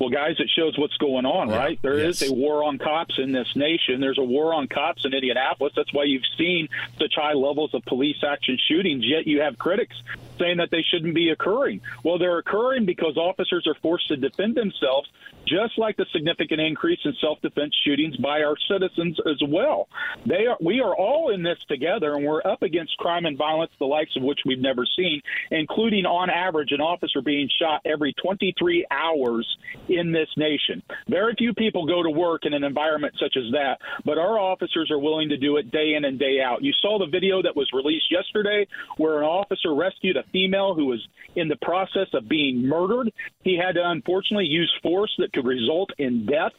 Well, 0.00 0.10
guys, 0.10 0.36
it 0.38 0.48
shows 0.54 0.78
what's 0.78 0.96
going 0.98 1.26
on, 1.26 1.48
Yeah. 1.48 1.56
right? 1.56 1.78
There 1.82 1.98
is 1.98 2.22
Yes. 2.22 2.30
a 2.30 2.32
war 2.32 2.62
on 2.62 2.78
cops 2.78 3.18
in 3.18 3.32
this 3.32 3.48
nation. 3.56 4.00
There's 4.00 4.18
a 4.18 4.22
war 4.22 4.54
on 4.54 4.68
cops 4.68 5.04
in 5.04 5.12
Indianapolis. 5.12 5.72
That's 5.74 5.92
why 5.92 6.04
you've 6.04 6.22
seen 6.36 6.68
such 7.00 7.14
high 7.16 7.32
levels 7.32 7.74
of 7.74 7.84
police 7.84 8.22
action 8.22 8.56
shootings, 8.68 9.04
yet 9.04 9.26
you 9.26 9.40
have 9.40 9.58
critics 9.58 10.00
saying 10.38 10.58
that 10.58 10.70
they 10.70 10.82
shouldn't 10.82 11.14
be 11.14 11.30
occurring. 11.30 11.80
Well, 12.04 12.16
they're 12.16 12.38
occurring 12.38 12.84
because 12.84 13.16
officers 13.16 13.66
are 13.66 13.74
forced 13.82 14.06
to 14.08 14.16
defend 14.16 14.54
themselves, 14.54 15.08
just 15.48 15.78
like 15.78 15.96
the 15.96 16.06
significant 16.12 16.60
increase 16.60 17.00
in 17.04 17.14
self-defense 17.20 17.74
shootings 17.84 18.16
by 18.16 18.42
our 18.42 18.54
citizens 18.70 19.18
as 19.26 19.40
well. 19.48 19.88
They 20.26 20.46
are, 20.46 20.56
we 20.60 20.80
are 20.80 20.94
all 20.94 21.30
in 21.30 21.42
this 21.42 21.58
together, 21.68 22.14
and 22.14 22.26
we're 22.26 22.42
up 22.44 22.62
against 22.62 22.96
crime 22.98 23.24
and 23.24 23.36
violence, 23.36 23.72
the 23.78 23.86
likes 23.86 24.14
of 24.16 24.22
which 24.22 24.40
we've 24.44 24.60
never 24.60 24.84
seen, 24.96 25.20
including 25.50 26.06
on 26.06 26.30
average 26.30 26.72
an 26.72 26.80
officer 26.80 27.22
being 27.22 27.48
shot 27.58 27.80
every 27.84 28.12
23 28.14 28.86
hours 28.90 29.56
in 29.88 30.12
this 30.12 30.28
nation. 30.36 30.82
Very 31.08 31.34
few 31.36 31.54
people 31.54 31.86
go 31.86 32.02
to 32.02 32.10
work 32.10 32.44
in 32.44 32.52
an 32.52 32.64
environment 32.64 33.14
such 33.20 33.36
as 33.36 33.50
that, 33.52 33.78
but 34.04 34.18
our 34.18 34.38
officers 34.38 34.90
are 34.90 34.98
willing 34.98 35.28
to 35.30 35.36
do 35.36 35.56
it 35.56 35.70
day 35.70 35.94
in 35.94 36.04
and 36.04 36.18
day 36.18 36.40
out. 36.44 36.62
You 36.62 36.72
saw 36.80 36.98
the 36.98 37.06
video 37.06 37.42
that 37.42 37.56
was 37.56 37.70
released 37.72 38.10
yesterday 38.10 38.66
where 38.96 39.18
an 39.18 39.24
officer 39.24 39.74
rescued 39.74 40.16
a 40.16 40.24
female 40.32 40.74
who 40.74 40.86
was 40.86 41.06
in 41.36 41.48
the 41.48 41.56
process 41.56 42.08
of 42.14 42.28
being 42.28 42.66
murdered. 42.66 43.12
He 43.42 43.56
had 43.56 43.74
to 43.74 43.90
unfortunately 43.90 44.46
use 44.46 44.72
force 44.82 45.14
that 45.18 45.32
result 45.42 45.90
in 45.98 46.26
death. 46.26 46.52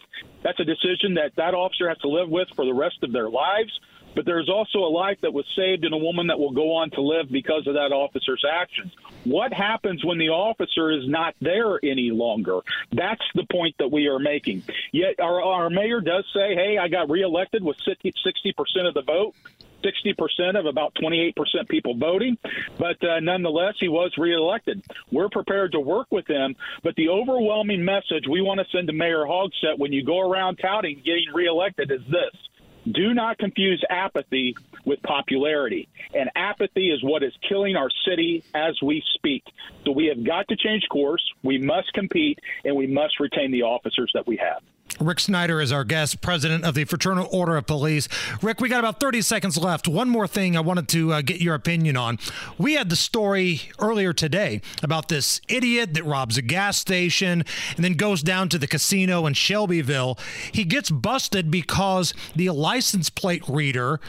That's 0.43 0.59
a 0.59 0.65
decision 0.65 1.15
that 1.15 1.36
that 1.36 1.53
officer 1.53 1.89
has 1.89 1.97
to 1.99 2.09
live 2.09 2.30
with 2.30 2.47
for 2.55 2.65
the 2.65 2.73
rest 2.73 2.97
of 3.03 3.11
their 3.11 3.30
lives. 3.30 3.71
But 4.15 4.25
there's 4.25 4.49
also 4.49 4.80
a 4.80 4.89
life 4.89 5.19
that 5.21 5.34
was 5.34 5.45
saved 5.55 5.86
and 5.86 5.93
a 5.93 5.97
woman 5.97 6.27
that 6.27 6.39
will 6.39 6.51
go 6.51 6.75
on 6.77 6.89
to 6.91 7.01
live 7.01 7.32
because 7.32 7.67
of 7.67 7.75
that 7.75 7.91
officer's 7.91 8.43
actions. 8.49 8.91
What 9.23 9.53
happens 9.53 10.03
when 10.03 10.17
the 10.17 10.30
officer 10.30 10.91
is 10.91 11.07
not 11.07 11.36
there 11.41 11.80
any 11.84 12.09
longer? 12.11 12.59
That's 12.91 13.21
the 13.36 13.45
point 13.51 13.75
that 13.80 13.91
we 13.91 14.07
are 14.07 14.19
making. 14.19 14.63
Yet 14.91 15.19
our, 15.19 15.41
our 15.41 15.69
mayor 15.69 16.01
does 16.01 16.25
say, 16.34 16.55
hey, 16.55 16.77
I 16.77 16.88
got 16.88 17.09
reelected 17.09 17.63
with 17.63 17.77
60% 17.77 18.88
of 18.88 18.93
the 18.93 19.03
vote. 19.03 19.36
60% 19.84 20.59
of 20.59 20.65
about 20.65 20.93
28% 20.95 21.34
people 21.69 21.95
voting, 21.95 22.38
but 22.77 23.01
uh, 23.03 23.19
nonetheless, 23.19 23.75
he 23.80 23.88
was 23.88 24.13
reelected. 24.17 24.84
We're 25.11 25.30
prepared 25.30 25.71
to 25.73 25.80
work 25.80 26.07
with 26.11 26.27
him, 26.27 26.55
but 26.84 26.95
the 26.95 27.09
overwhelming 27.09 27.84
message 27.84 28.25
we 28.30 28.41
want 28.41 28.59
to 28.59 28.65
send 28.75 28.88
to 28.88 28.93
Mayor 28.93 29.25
Hogsett 29.25 29.77
when 29.77 29.93
you 29.93 30.03
go 30.03 30.19
around 30.19 30.57
touting 30.57 31.01
getting 31.05 31.34
reelected 31.34 31.91
is 31.91 32.01
this 32.09 32.49
do 32.91 33.13
not 33.13 33.38
confuse 33.38 33.84
apathy 33.89 34.55
with 34.86 35.01
popularity. 35.03 35.89
And 36.13 36.30
apathy 36.36 36.89
is 36.89 37.03
what 37.03 37.23
is 37.23 37.34
killing 37.47 37.75
our 37.75 37.89
city 38.07 38.43
as 38.53 38.82
we 38.82 39.03
speak. 39.15 39.43
So 39.86 39.91
we 39.91 40.07
have 40.07 40.23
got 40.23 40.47
to 40.47 40.55
change 40.55 40.84
course. 40.89 41.23
We 41.43 41.57
must 41.57 41.91
compete, 41.93 42.39
and 42.63 42.75
we 42.75 42.88
must 42.88 43.19
retain 43.19 43.51
the 43.51 43.63
officers 43.63 44.11
that 44.13 44.25
we 44.25 44.38
have. 44.38 44.61
Rick 45.00 45.20
Snyder 45.20 45.62
is 45.62 45.72
our 45.72 45.84
guest, 45.84 46.22
president 46.22 46.64
of 46.66 46.74
the 46.74 46.84
Fraternal 46.84 47.28
Order 47.32 47.58
of 47.58 47.66
Police. 47.66 48.08
Rick, 48.42 48.60
we 48.60 48.70
got 48.70 48.80
about 48.80 49.00
30 49.00 49.22
seconds 49.22 49.58
left. 49.58 49.88
One 49.88 50.10
more 50.10 50.28
thing 50.28 50.58
I 50.58 50.62
wanted 50.62 50.88
to 50.90 51.14
uh, 51.14 51.22
get 51.22 51.42
your 51.42 51.56
opinion 51.56 51.98
on. 51.98 52.20
We 52.58 52.74
had 52.74 52.90
the 52.90 52.96
story 52.96 53.62
earlier 53.80 54.14
today 54.14 54.62
about 54.84 55.08
this 55.08 55.42
idiot 55.48 55.94
that 55.94 56.04
robs 56.04 56.38
a 56.38 56.42
gas 56.42 56.78
station 56.78 57.44
and 57.76 57.86
then 57.86 57.94
goes 57.94 58.22
down 58.22 58.50
to 58.50 58.58
the 58.58 58.68
casino 58.68 59.26
in 59.26 59.34
Shelbyville. 59.34 60.18
He 60.52 60.64
gets 60.64 60.90
busted 60.90 61.50
because 61.50 62.14
the 62.36 62.50
license 62.50 63.10
plate 63.10 63.44
reader, 63.48 64.00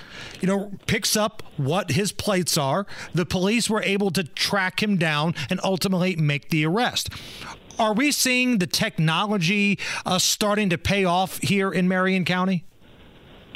you 0.41 0.49
know, 0.49 0.73
picks 0.87 1.17
up 1.17 1.43
what 1.57 1.93
his 1.93 2.13
plates 2.13 2.57
are. 2.57 2.87
The 3.15 3.27
police 3.27 3.69
were 3.71 3.83
able 3.83 4.11
to 4.13 4.25
track 4.25 4.83
him 4.83 4.97
down 4.97 5.35
and 5.49 5.61
ultimately 5.63 6.17
make 6.17 6.51
the 6.51 6.67
arrest. 6.67 7.11
Are 7.81 7.95
we 7.95 8.13
seeing 8.13 8.59
the 8.59 8.67
technology 8.67 9.79
uh, 10.05 10.19
starting 10.19 10.69
to 10.69 10.77
pay 10.77 11.07
off 11.07 11.39
here 11.39 11.73
in 11.73 11.89
Marion 11.89 12.27
County? 12.27 12.67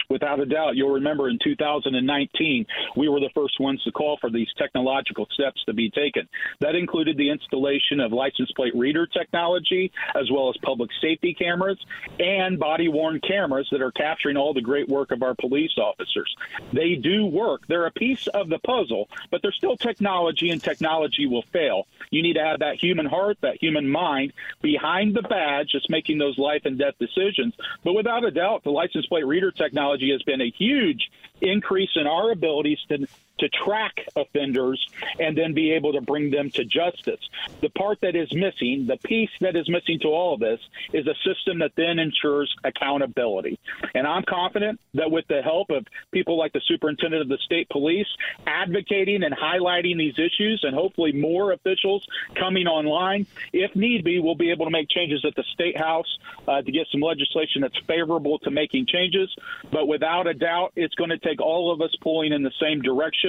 Without 0.09 0.40
a 0.40 0.46
doubt, 0.46 0.76
you'll 0.76 0.92
remember 0.94 1.28
in 1.28 1.38
2019, 1.42 2.66
we 2.96 3.09
were 3.09 3.20
the 3.20 3.30
first 3.34 3.59
ones 3.61 3.82
to 3.84 3.92
call 3.92 4.16
for 4.20 4.30
these 4.30 4.48
technological 4.59 5.26
steps 5.32 5.62
to 5.64 5.72
be 5.72 5.90
taken. 5.90 6.28
That 6.61 6.74
included 6.74 7.16
the 7.16 7.30
installation 7.30 8.00
of 8.00 8.12
license 8.12 8.50
plate 8.52 8.74
reader 8.74 9.07
technology, 9.07 9.92
as 10.14 10.30
well 10.30 10.48
as 10.48 10.57
public 10.62 10.90
safety 11.00 11.34
cameras 11.34 11.78
and 12.18 12.59
body 12.59 12.88
worn 12.88 13.20
cameras 13.20 13.68
that 13.70 13.82
are 13.82 13.92
capturing 13.92 14.36
all 14.36 14.55
the 14.55 14.61
great 14.61 14.88
work 14.88 15.11
of 15.11 15.22
our 15.22 15.34
police 15.34 15.72
officers. 15.78 16.34
They 16.72 16.96
do 16.96 17.26
work. 17.26 17.66
They're 17.66 17.86
a 17.86 17.92
piece 17.92 18.26
of 18.28 18.48
the 18.48 18.59
puzzle, 18.59 19.09
but 19.30 19.42
they're 19.42 19.52
still 19.52 19.76
technology, 19.76 20.50
and 20.50 20.62
technology 20.62 21.26
will 21.26 21.44
fail. 21.52 21.86
You 22.11 22.22
need 22.22 22.34
to 22.34 22.44
have 22.44 22.61
that 22.61 22.76
human 22.76 23.07
heart, 23.07 23.38
that 23.42 23.57
human 23.61 23.88
mind 23.88 24.32
behind 24.62 25.14
the 25.14 25.22
badge, 25.22 25.70
just 25.70 25.90
making 25.90 26.18
those 26.18 26.38
life 26.38 26.62
and 26.64 26.78
death 26.78 26.94
decisions. 26.98 27.55
But 27.82 27.94
without 27.94 28.24
a 28.24 28.30
doubt, 28.30 28.64
the 28.64 28.70
license 28.70 29.07
plate 29.07 29.26
reader 29.26 29.50
technology 29.50 29.93
has 30.11 30.22
been 30.22 30.40
a 30.40 30.51
huge 30.51 31.11
increase 31.40 31.90
in 31.97 32.07
our 32.07 32.30
abilities 32.30 32.78
to 32.88 33.07
to 33.39 33.49
track 33.49 33.95
offenders 34.16 34.85
and 35.18 35.37
then 35.37 35.55
be 35.55 35.72
able 35.72 35.93
to 35.93 36.01
bring 36.01 36.30
them 36.30 36.51
to 36.51 36.64
justice. 36.64 37.20
The 37.61 37.70
part 37.70 37.99
that 38.03 38.14
is 38.14 38.32
missing, 38.32 38.87
the 38.87 38.97
piece 38.97 39.30
that 39.41 39.57
is 39.57 39.68
missing 39.68 39.99
to 40.01 40.09
all 40.09 40.35
of 40.35 40.41
this, 40.41 40.61
is 40.93 41.07
a 41.07 41.14
system 41.24 41.59
that 41.59 41.72
then 41.76 41.99
ensures 41.99 42.55
accountability. 42.64 43.59
And 43.95 44.07
I'm 44.07 44.22
confident 44.22 44.80
that 44.95 45.11
with 45.11 45.26
the 45.28 45.43
help 45.43 45.70
of 45.70 45.87
people 46.12 46.39
like 46.39 46.53
the 46.53 46.62
superintendent 46.66 47.22
of 47.22 47.28
the 47.28 47.39
state 47.39 47.68
police 47.70 48.07
advocating 48.47 49.22
and 49.22 49.35
highlighting 49.35 49.99
these 49.99 50.18
issues, 50.18 50.61
and 50.62 50.74
hopefully 50.74 51.12
more 51.12 51.53
officials 51.53 52.07
coming 52.35 52.66
online, 52.66 53.26
if 53.53 53.74
need 53.74 54.05
be, 54.05 54.20
we'll 54.20 54.35
be 54.35 54.51
able 54.51 54.66
to 54.66 54.70
make 54.70 54.89
changes 54.89 55.24
at 55.24 55.35
the 55.35 55.45
state 55.53 55.76
house 55.76 56.18
uh, 56.47 56.62
to 56.62 56.70
get 56.70 56.87
some 56.93 57.01
legislation 57.01 57.62
that's 57.62 57.78
favorable 57.87 58.39
to 58.41 58.51
making 58.51 58.87
changes. 58.87 59.35
But 59.70 59.89
without 59.89 60.26
a 60.26 60.35
doubt, 60.35 60.72
it's 60.76 60.95
going 60.95 61.11
to 61.11 61.18
take 61.18 61.41
all 61.41 61.72
of 61.72 61.80
us 61.80 61.95
pulling 62.01 62.32
in 62.32 62.43
the 62.43 62.53
same 62.61 62.80
direction. 62.80 63.24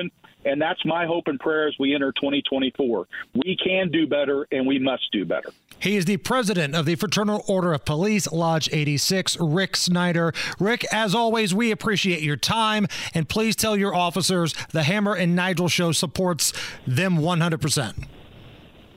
And 0.45 0.61
that's 0.61 0.85
my 0.85 1.05
hope 1.05 1.23
and 1.27 1.39
prayer 1.39 1.67
as 1.67 1.73
we 1.79 1.95
enter 1.95 2.11
2024. 2.11 3.07
We 3.33 3.57
can 3.57 3.89
do 3.89 4.05
better 4.05 4.47
and 4.51 4.67
we 4.67 4.77
must 4.77 5.11
do 5.11 5.25
better. 5.25 5.49
He 5.79 5.97
is 5.97 6.05
the 6.05 6.17
president 6.17 6.75
of 6.75 6.85
the 6.85 6.95
Fraternal 6.95 7.43
Order 7.47 7.73
of 7.73 7.83
Police, 7.83 8.31
Lodge 8.31 8.69
86, 8.71 9.37
Rick 9.39 9.75
Snyder. 9.75 10.33
Rick, 10.59 10.85
as 10.93 11.15
always, 11.15 11.53
we 11.53 11.71
appreciate 11.71 12.21
your 12.21 12.37
time. 12.37 12.85
And 13.13 13.27
please 13.27 13.55
tell 13.55 13.75
your 13.75 13.95
officers 13.95 14.53
the 14.71 14.83
Hammer 14.83 15.15
and 15.15 15.35
Nigel 15.35 15.67
show 15.67 15.91
supports 15.91 16.53
them 16.85 17.17
100%. 17.17 18.07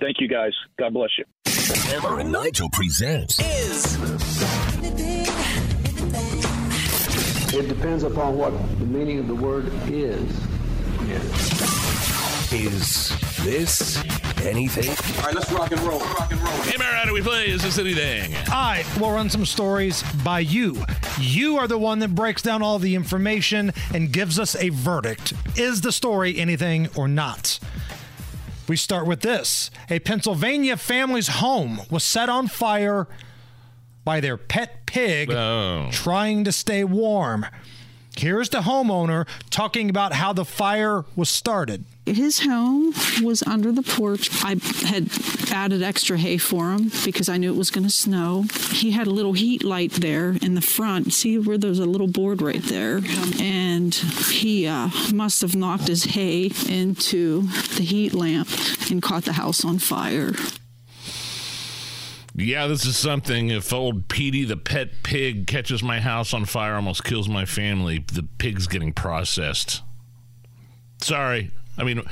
Thank 0.00 0.20
you, 0.20 0.28
guys. 0.28 0.52
God 0.78 0.92
bless 0.92 1.10
you. 1.18 1.24
Hammer 1.90 2.20
and 2.20 2.30
Nigel 2.30 2.68
presents 2.70 3.40
Is. 3.40 3.96
It 7.54 7.66
depends 7.66 8.04
upon 8.04 8.36
what 8.36 8.52
the 8.78 8.84
meaning 8.84 9.18
of 9.18 9.26
the 9.26 9.34
word 9.34 9.72
is. 9.88 10.30
Is 12.50 13.12
this 13.44 13.96
anything? 14.44 14.88
All 15.18 15.24
right, 15.26 15.34
let's 15.34 15.50
rock 15.52 15.70
and 15.70 15.80
roll. 15.82 16.00
Rock 16.00 16.32
and 16.32 16.40
roll. 16.40 16.52
Hey, 16.62 16.76
Mara, 16.76 16.96
how 16.96 17.04
do 17.04 17.12
we 17.12 17.22
play? 17.22 17.48
Is 17.48 17.62
this 17.62 17.78
anything? 17.78 18.34
All 18.34 18.42
right, 18.52 18.84
we'll 18.98 19.12
run 19.12 19.30
some 19.30 19.44
stories 19.46 20.02
by 20.24 20.40
you. 20.40 20.82
You 21.20 21.58
are 21.58 21.68
the 21.68 21.78
one 21.78 21.98
that 22.00 22.14
breaks 22.14 22.42
down 22.42 22.62
all 22.62 22.78
the 22.78 22.94
information 22.94 23.72
and 23.94 24.12
gives 24.12 24.38
us 24.38 24.56
a 24.56 24.70
verdict. 24.70 25.34
Is 25.56 25.82
the 25.82 25.92
story 25.92 26.36
anything 26.38 26.88
or 26.96 27.06
not? 27.06 27.58
We 28.68 28.76
start 28.76 29.06
with 29.06 29.20
this 29.20 29.70
a 29.88 29.98
Pennsylvania 30.00 30.76
family's 30.76 31.28
home 31.28 31.82
was 31.90 32.02
set 32.04 32.28
on 32.28 32.48
fire 32.48 33.06
by 34.04 34.20
their 34.20 34.36
pet 34.36 34.84
pig 34.86 35.30
Oh. 35.30 35.88
trying 35.92 36.44
to 36.44 36.52
stay 36.52 36.82
warm. 36.84 37.46
Here's 38.18 38.48
the 38.48 38.62
homeowner 38.62 39.28
talking 39.48 39.88
about 39.88 40.12
how 40.12 40.32
the 40.32 40.44
fire 40.44 41.04
was 41.14 41.28
started. 41.28 41.84
His 42.04 42.40
home 42.40 42.92
was 43.22 43.44
under 43.44 43.70
the 43.70 43.82
porch. 43.82 44.28
I 44.42 44.56
had 44.86 45.08
added 45.52 45.84
extra 45.84 46.18
hay 46.18 46.36
for 46.36 46.72
him 46.72 46.90
because 47.04 47.28
I 47.28 47.36
knew 47.36 47.52
it 47.52 47.56
was 47.56 47.70
going 47.70 47.86
to 47.86 47.92
snow. 47.92 48.46
He 48.72 48.90
had 48.90 49.06
a 49.06 49.10
little 49.10 49.34
heat 49.34 49.62
light 49.62 49.92
there 49.92 50.30
in 50.42 50.56
the 50.56 50.60
front. 50.60 51.12
See 51.12 51.38
where 51.38 51.58
there's 51.58 51.78
a 51.78 51.86
little 51.86 52.08
board 52.08 52.42
right 52.42 52.62
there? 52.64 53.02
And 53.38 53.94
he 53.94 54.66
uh, 54.66 54.88
must 55.14 55.40
have 55.42 55.54
knocked 55.54 55.86
his 55.86 56.02
hay 56.02 56.50
into 56.68 57.42
the 57.76 57.84
heat 57.84 58.14
lamp 58.14 58.48
and 58.90 59.00
caught 59.00 59.26
the 59.26 59.34
house 59.34 59.64
on 59.64 59.78
fire. 59.78 60.32
Yeah, 62.40 62.68
this 62.68 62.86
is 62.86 62.96
something. 62.96 63.50
If 63.50 63.72
old 63.72 64.08
Petey, 64.08 64.44
the 64.44 64.56
pet 64.56 65.02
pig, 65.02 65.46
catches 65.46 65.82
my 65.82 66.00
house 66.00 66.32
on 66.32 66.44
fire, 66.44 66.74
almost 66.74 67.02
kills 67.02 67.28
my 67.28 67.44
family, 67.44 68.04
the 68.12 68.22
pig's 68.38 68.66
getting 68.66 68.92
processed. 68.92 69.82
Sorry. 71.00 71.50
I 71.76 71.84
mean, 71.84 72.02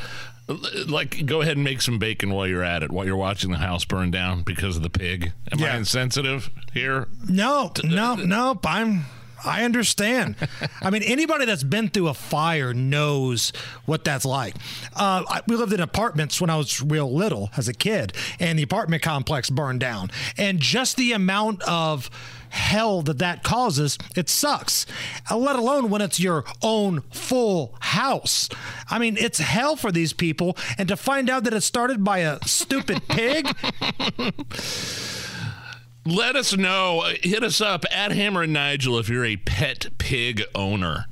like, 0.86 1.26
go 1.26 1.42
ahead 1.42 1.56
and 1.56 1.64
make 1.64 1.80
some 1.80 1.98
bacon 1.98 2.30
while 2.32 2.46
you're 2.46 2.64
at 2.64 2.82
it, 2.82 2.90
while 2.90 3.06
you're 3.06 3.16
watching 3.16 3.50
the 3.52 3.58
house 3.58 3.84
burn 3.84 4.10
down 4.10 4.42
because 4.42 4.76
of 4.76 4.82
the 4.82 4.90
pig. 4.90 5.32
Am 5.52 5.62
I 5.62 5.76
insensitive 5.76 6.50
here? 6.72 7.08
No, 7.28 7.72
no, 7.84 8.16
nope. 8.16 8.66
I'm. 8.66 9.06
I 9.44 9.64
understand. 9.64 10.36
I 10.80 10.90
mean, 10.90 11.02
anybody 11.02 11.44
that's 11.44 11.62
been 11.62 11.88
through 11.88 12.08
a 12.08 12.14
fire 12.14 12.72
knows 12.72 13.52
what 13.84 14.04
that's 14.04 14.24
like. 14.24 14.56
Uh, 14.94 15.24
I, 15.28 15.42
we 15.46 15.56
lived 15.56 15.72
in 15.72 15.80
apartments 15.80 16.40
when 16.40 16.50
I 16.50 16.56
was 16.56 16.82
real 16.82 17.12
little 17.12 17.50
as 17.56 17.68
a 17.68 17.74
kid, 17.74 18.12
and 18.40 18.58
the 18.58 18.62
apartment 18.62 19.02
complex 19.02 19.50
burned 19.50 19.80
down. 19.80 20.10
And 20.36 20.60
just 20.60 20.96
the 20.96 21.12
amount 21.12 21.62
of 21.62 22.10
hell 22.50 23.02
that 23.02 23.18
that 23.18 23.42
causes, 23.42 23.98
it 24.14 24.28
sucks. 24.28 24.86
Uh, 25.30 25.36
let 25.36 25.56
alone 25.56 25.90
when 25.90 26.00
it's 26.00 26.18
your 26.18 26.44
own 26.62 27.02
full 27.10 27.74
house. 27.80 28.48
I 28.88 28.98
mean, 28.98 29.16
it's 29.18 29.38
hell 29.38 29.76
for 29.76 29.92
these 29.92 30.12
people. 30.12 30.56
And 30.78 30.88
to 30.88 30.96
find 30.96 31.28
out 31.28 31.44
that 31.44 31.52
it 31.54 31.62
started 31.62 32.02
by 32.04 32.18
a 32.18 32.38
stupid 32.46 33.06
pig. 33.08 33.46
Let 36.06 36.36
us 36.36 36.56
know. 36.56 37.02
Hit 37.22 37.42
us 37.42 37.60
up 37.60 37.84
at 37.92 38.12
Hammer 38.12 38.42
and 38.42 38.52
Nigel 38.52 38.96
if 38.98 39.08
you're 39.08 39.24
a 39.24 39.36
pet 39.36 39.88
pig 39.98 40.44
owner. 40.54 41.06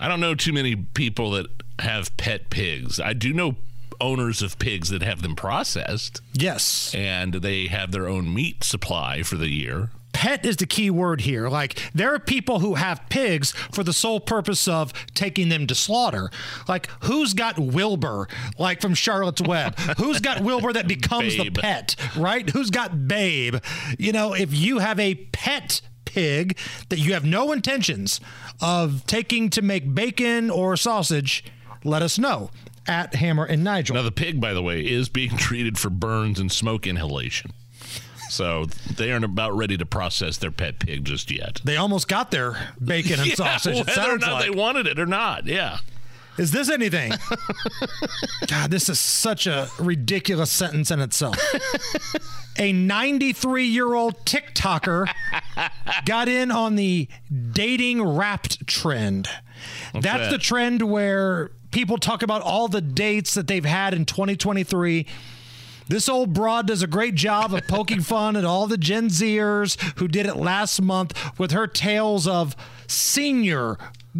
I 0.00 0.08
don't 0.08 0.18
know 0.18 0.34
too 0.34 0.52
many 0.52 0.74
people 0.74 1.30
that 1.30 1.46
have 1.78 2.16
pet 2.16 2.50
pigs. 2.50 2.98
I 2.98 3.12
do 3.12 3.32
know 3.32 3.56
owners 4.00 4.42
of 4.42 4.58
pigs 4.58 4.88
that 4.88 5.02
have 5.02 5.22
them 5.22 5.36
processed. 5.36 6.20
Yes. 6.32 6.92
And 6.92 7.34
they 7.34 7.68
have 7.68 7.92
their 7.92 8.08
own 8.08 8.34
meat 8.34 8.64
supply 8.64 9.22
for 9.22 9.36
the 9.36 9.48
year. 9.48 9.90
Pet 10.22 10.46
is 10.46 10.56
the 10.56 10.66
key 10.66 10.88
word 10.88 11.22
here. 11.22 11.48
Like 11.48 11.76
there 11.92 12.14
are 12.14 12.20
people 12.20 12.60
who 12.60 12.74
have 12.76 13.02
pigs 13.08 13.50
for 13.72 13.82
the 13.82 13.92
sole 13.92 14.20
purpose 14.20 14.68
of 14.68 14.92
taking 15.14 15.48
them 15.48 15.66
to 15.66 15.74
slaughter. 15.74 16.30
Like 16.68 16.88
who's 17.02 17.34
got 17.34 17.58
Wilbur, 17.58 18.28
like 18.56 18.80
from 18.80 18.94
Charlotte's 18.94 19.42
Web? 19.42 19.76
who's 19.98 20.20
got 20.20 20.40
Wilbur 20.40 20.74
that 20.74 20.86
becomes 20.86 21.36
Babe. 21.36 21.52
the 21.52 21.60
pet, 21.60 21.96
right? 22.16 22.48
Who's 22.48 22.70
got 22.70 23.08
Babe? 23.08 23.56
You 23.98 24.12
know, 24.12 24.32
if 24.32 24.54
you 24.54 24.78
have 24.78 25.00
a 25.00 25.16
pet 25.32 25.80
pig 26.04 26.56
that 26.88 27.00
you 27.00 27.14
have 27.14 27.24
no 27.24 27.50
intentions 27.50 28.20
of 28.60 29.04
taking 29.08 29.50
to 29.50 29.60
make 29.60 29.92
bacon 29.92 30.50
or 30.50 30.76
sausage, 30.76 31.42
let 31.82 32.00
us 32.00 32.16
know 32.16 32.52
at 32.86 33.16
Hammer 33.16 33.44
and 33.44 33.64
Nigel. 33.64 33.96
Now, 33.96 34.02
the 34.02 34.12
pig, 34.12 34.40
by 34.40 34.54
the 34.54 34.62
way, 34.62 34.82
is 34.82 35.08
being 35.08 35.30
treated 35.36 35.80
for 35.80 35.90
burns 35.90 36.38
and 36.38 36.52
smoke 36.52 36.86
inhalation. 36.86 37.50
So 38.32 38.64
they 38.96 39.12
aren't 39.12 39.26
about 39.26 39.54
ready 39.54 39.76
to 39.76 39.84
process 39.84 40.38
their 40.38 40.50
pet 40.50 40.78
pig 40.78 41.04
just 41.04 41.30
yet. 41.30 41.60
They 41.64 41.76
almost 41.76 42.08
got 42.08 42.30
their 42.30 42.70
bacon 42.82 43.20
and 43.20 43.26
Yeah, 43.28 43.34
sausage. 43.34 43.76
it 43.80 43.86
Whether 43.86 44.10
or 44.14 44.18
not 44.18 44.32
like. 44.32 44.44
they 44.44 44.50
wanted 44.50 44.86
it 44.86 44.98
or 44.98 45.04
not, 45.06 45.44
yeah. 45.46 45.78
Is 46.38 46.50
this 46.50 46.70
anything? 46.70 47.12
God, 48.46 48.70
this 48.70 48.88
is 48.88 48.98
such 48.98 49.46
a 49.46 49.68
ridiculous 49.78 50.50
sentence 50.50 50.90
in 50.90 50.98
itself. 51.00 51.36
a 52.58 52.72
93 52.72 53.66
year 53.66 53.92
old 53.94 54.24
TikToker 54.24 55.08
got 56.06 56.28
in 56.28 56.50
on 56.50 56.76
the 56.76 57.08
dating 57.52 58.02
wrapped 58.02 58.66
trend. 58.66 59.28
What's 59.92 60.04
That's 60.06 60.24
that? 60.24 60.30
the 60.30 60.38
trend 60.38 60.80
where 60.90 61.50
people 61.70 61.98
talk 61.98 62.22
about 62.22 62.40
all 62.40 62.66
the 62.66 62.80
dates 62.80 63.34
that 63.34 63.46
they've 63.46 63.62
had 63.64 63.92
in 63.92 64.06
2023. 64.06 65.06
This 65.88 66.08
old 66.08 66.32
broad 66.32 66.66
does 66.66 66.82
a 66.82 66.86
great 66.86 67.14
job 67.14 67.52
of 67.52 67.66
poking 67.66 68.00
fun 68.00 68.36
at 68.36 68.44
all 68.44 68.66
the 68.66 68.78
Gen 68.78 69.08
Zers 69.08 69.80
who 69.98 70.08
did 70.08 70.26
it 70.26 70.36
last 70.36 70.80
month 70.80 71.38
with 71.38 71.50
her 71.50 71.66
tales 71.66 72.26
of 72.26 72.54
senior 72.86 73.78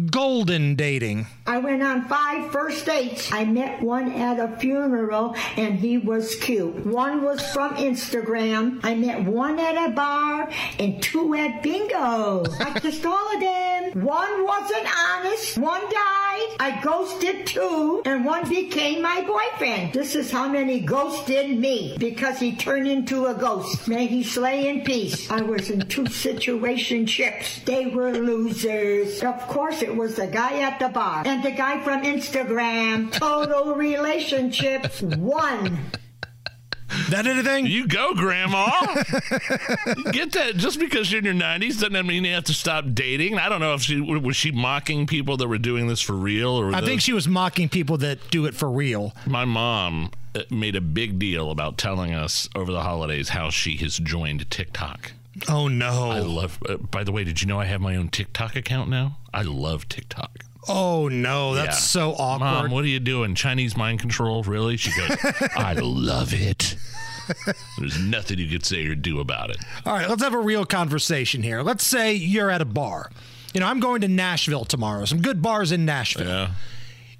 golden 0.09 0.75
dating. 0.75 1.27
I 1.45 1.59
went 1.59 1.83
on 1.83 2.05
five 2.05 2.51
first 2.51 2.85
dates. 2.85 3.31
I 3.31 3.45
met 3.45 3.81
one 3.81 4.11
at 4.11 4.39
a 4.39 4.57
funeral 4.57 5.35
and 5.55 5.75
he 5.75 5.97
was 5.97 6.35
cute. 6.35 6.85
One 6.85 7.21
was 7.21 7.45
from 7.51 7.75
Instagram. 7.75 8.79
I 8.83 8.95
met 8.95 9.23
one 9.23 9.59
at 9.59 9.89
a 9.89 9.91
bar 9.93 10.49
and 10.79 11.01
two 11.01 11.35
at 11.35 11.61
bingo. 11.61 12.43
I 12.59 12.79
kissed 12.79 13.05
all 13.05 13.33
of 13.35 13.39
them. 13.39 14.03
One 14.03 14.45
wasn't 14.45 14.87
honest. 15.07 15.57
One 15.59 15.81
died. 15.81 16.55
I 16.59 16.79
ghosted 16.83 17.45
two 17.45 18.01
and 18.05 18.25
one 18.25 18.49
became 18.49 19.01
my 19.03 19.21
boyfriend. 19.21 19.93
This 19.93 20.15
is 20.15 20.31
how 20.31 20.47
many 20.49 20.79
ghosted 20.79 21.59
me 21.59 21.95
because 21.99 22.39
he 22.39 22.55
turned 22.55 22.87
into 22.87 23.27
a 23.27 23.35
ghost. 23.35 23.87
May 23.87 24.07
he 24.07 24.23
slay 24.23 24.69
in 24.69 24.81
peace. 24.81 25.29
I 25.29 25.41
was 25.41 25.69
in 25.69 25.81
two 25.81 26.03
situationships. 26.05 27.63
They 27.65 27.85
were 27.87 28.11
losers. 28.13 28.62
Of 28.65 29.47
course, 29.47 29.81
it 29.81 29.95
was 29.95 30.15
the 30.15 30.27
guy 30.27 30.61
at 30.61 30.79
the 30.79 30.89
bar 30.89 31.23
and 31.25 31.43
the 31.43 31.51
guy 31.51 31.83
from 31.83 32.03
Instagram. 32.03 33.11
Total 33.11 33.75
relationships. 33.75 35.01
One. 35.01 35.79
That 37.09 37.25
anything? 37.25 37.65
You 37.65 37.87
go, 37.87 38.13
Grandma. 38.13 38.69
Get 40.11 40.31
that? 40.33 40.53
Just 40.55 40.79
because 40.79 41.11
you're 41.11 41.19
in 41.19 41.25
your 41.25 41.33
90s 41.33 41.79
doesn't 41.79 42.05
mean 42.07 42.23
you 42.23 42.33
have 42.33 42.43
to 42.45 42.53
stop 42.53 42.85
dating. 42.93 43.39
I 43.39 43.49
don't 43.49 43.59
know 43.59 43.73
if 43.73 43.81
she 43.81 43.99
was 43.99 44.35
she 44.35 44.51
mocking 44.51 45.07
people 45.07 45.37
that 45.37 45.47
were 45.47 45.57
doing 45.57 45.87
this 45.87 46.01
for 46.01 46.13
real 46.13 46.49
or. 46.51 46.73
I 46.73 46.81
the- 46.81 46.87
think 46.87 47.01
she 47.01 47.13
was 47.13 47.27
mocking 47.27 47.67
people 47.69 47.97
that 47.97 48.29
do 48.29 48.45
it 48.45 48.53
for 48.53 48.69
real. 48.69 49.13
My 49.25 49.43
mom 49.45 50.11
uh, 50.35 50.41
made 50.51 50.75
a 50.75 50.81
big 50.81 51.17
deal 51.17 51.49
about 51.49 51.77
telling 51.77 52.13
us 52.13 52.47
over 52.55 52.71
the 52.71 52.81
holidays 52.81 53.29
how 53.29 53.49
she 53.49 53.75
has 53.77 53.97
joined 53.97 54.49
TikTok. 54.51 55.13
Oh 55.49 55.67
no! 55.67 56.11
I 56.11 56.19
love. 56.19 56.59
Uh, 56.67 56.77
by 56.77 57.03
the 57.03 57.11
way, 57.11 57.23
did 57.23 57.41
you 57.41 57.47
know 57.47 57.59
I 57.59 57.65
have 57.65 57.81
my 57.81 57.95
own 57.95 58.09
TikTok 58.09 58.55
account 58.55 58.89
now? 58.89 59.17
I 59.33 59.41
love 59.41 59.89
TikTok. 59.89 60.43
Oh 60.67 61.07
no, 61.09 61.55
that's 61.55 61.75
Yeah. 61.77 62.01
so 62.01 62.11
awkward. 62.13 62.45
Mom, 62.45 62.71
what 62.71 62.83
are 62.85 62.87
you 62.87 62.99
doing? 62.99 63.35
Chinese 63.35 63.75
mind 63.75 63.99
control? 63.99 64.43
Really? 64.43 64.77
She 64.77 64.91
goes, 64.95 65.17
I 65.55 65.73
love 65.73 66.33
it. 66.33 66.77
There's 67.79 67.99
nothing 67.99 68.37
you 68.39 68.47
could 68.49 68.65
say 68.65 68.85
or 68.85 68.95
do 68.95 69.19
about 69.19 69.49
it. 69.49 69.57
All 69.85 69.93
right, 69.93 70.07
let's 70.09 70.21
have 70.23 70.33
a 70.33 70.39
real 70.39 70.65
conversation 70.65 71.41
here. 71.43 71.61
Let's 71.63 71.83
say 71.85 72.13
you're 72.13 72.49
at 72.49 72.61
a 72.61 72.65
bar. 72.65 73.11
You 73.53 73.59
know, 73.59 73.67
I'm 73.67 73.79
going 73.79 74.01
to 74.01 74.07
Nashville 74.07 74.65
tomorrow. 74.65 75.05
Some 75.05 75.21
good 75.21 75.41
bars 75.41 75.71
in 75.71 75.85
Nashville. 75.85 76.27
Yeah. 76.27 76.51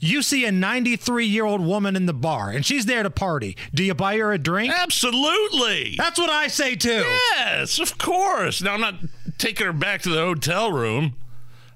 You 0.04 0.22
see 0.22 0.46
a 0.46 0.52
93 0.52 1.26
year 1.26 1.46
old 1.46 1.62
woman 1.62 1.96
in 1.96 2.08
the 2.08 2.14
bar 2.14 2.50
and 2.50 2.66
she's 2.66 2.86
there 2.86 3.04
to 3.04 3.10
party. 3.10 3.56
Do 3.74 3.84
you 3.84 3.94
buy 3.94 4.18
her 4.18 4.34
a 4.34 4.38
drink? 4.38 4.74
Absolutely. 4.74 5.96
That's 5.98 6.20
what 6.20 6.30
I 6.30 6.48
say 6.48 6.76
too. 6.76 7.06
Yes, 7.36 7.80
of 7.80 7.98
course. 7.98 8.62
Now 8.62 8.74
I'm 8.74 8.82
not 8.82 8.96
taking 9.38 9.66
her 9.66 9.72
back 9.72 10.02
to 10.02 10.10
the 10.10 10.18
hotel 10.18 10.74
room. 10.74 11.16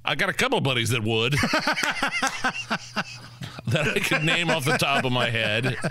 I 0.03 0.15
got 0.15 0.30
a 0.30 0.34
couple 0.34 0.59
buddies 0.59 0.89
that 0.89 1.03
would. 1.03 1.34
that 3.67 3.88
I 3.95 3.99
could 3.99 4.23
name 4.23 4.49
off 4.49 4.65
the 4.65 4.78
top 4.78 5.05
of 5.05 5.11
my 5.11 5.30
head. 5.30 5.78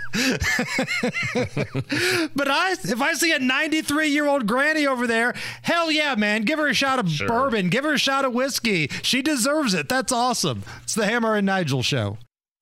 But 2.35 2.49
I, 2.49 2.73
if 2.73 3.01
I 3.01 3.13
see 3.13 3.33
a 3.33 3.39
93 3.39 4.09
year 4.09 4.27
old 4.27 4.45
granny 4.45 4.85
over 4.85 5.07
there, 5.07 5.33
hell 5.63 5.91
yeah, 5.91 6.13
man, 6.15 6.43
give 6.43 6.59
her 6.59 6.67
a 6.67 6.73
shot 6.73 6.99
of 6.99 7.09
bourbon, 7.25 7.69
give 7.69 7.83
her 7.83 7.93
a 7.93 7.97
shot 7.97 8.25
of 8.25 8.33
whiskey. 8.33 8.89
She 9.01 9.23
deserves 9.23 9.73
it. 9.73 9.89
That's 9.89 10.11
awesome. 10.11 10.63
It's 10.83 10.93
the 10.93 11.05
Hammer 11.05 11.35
and 11.35 11.45
Nigel 11.45 11.81
show. 11.81 12.17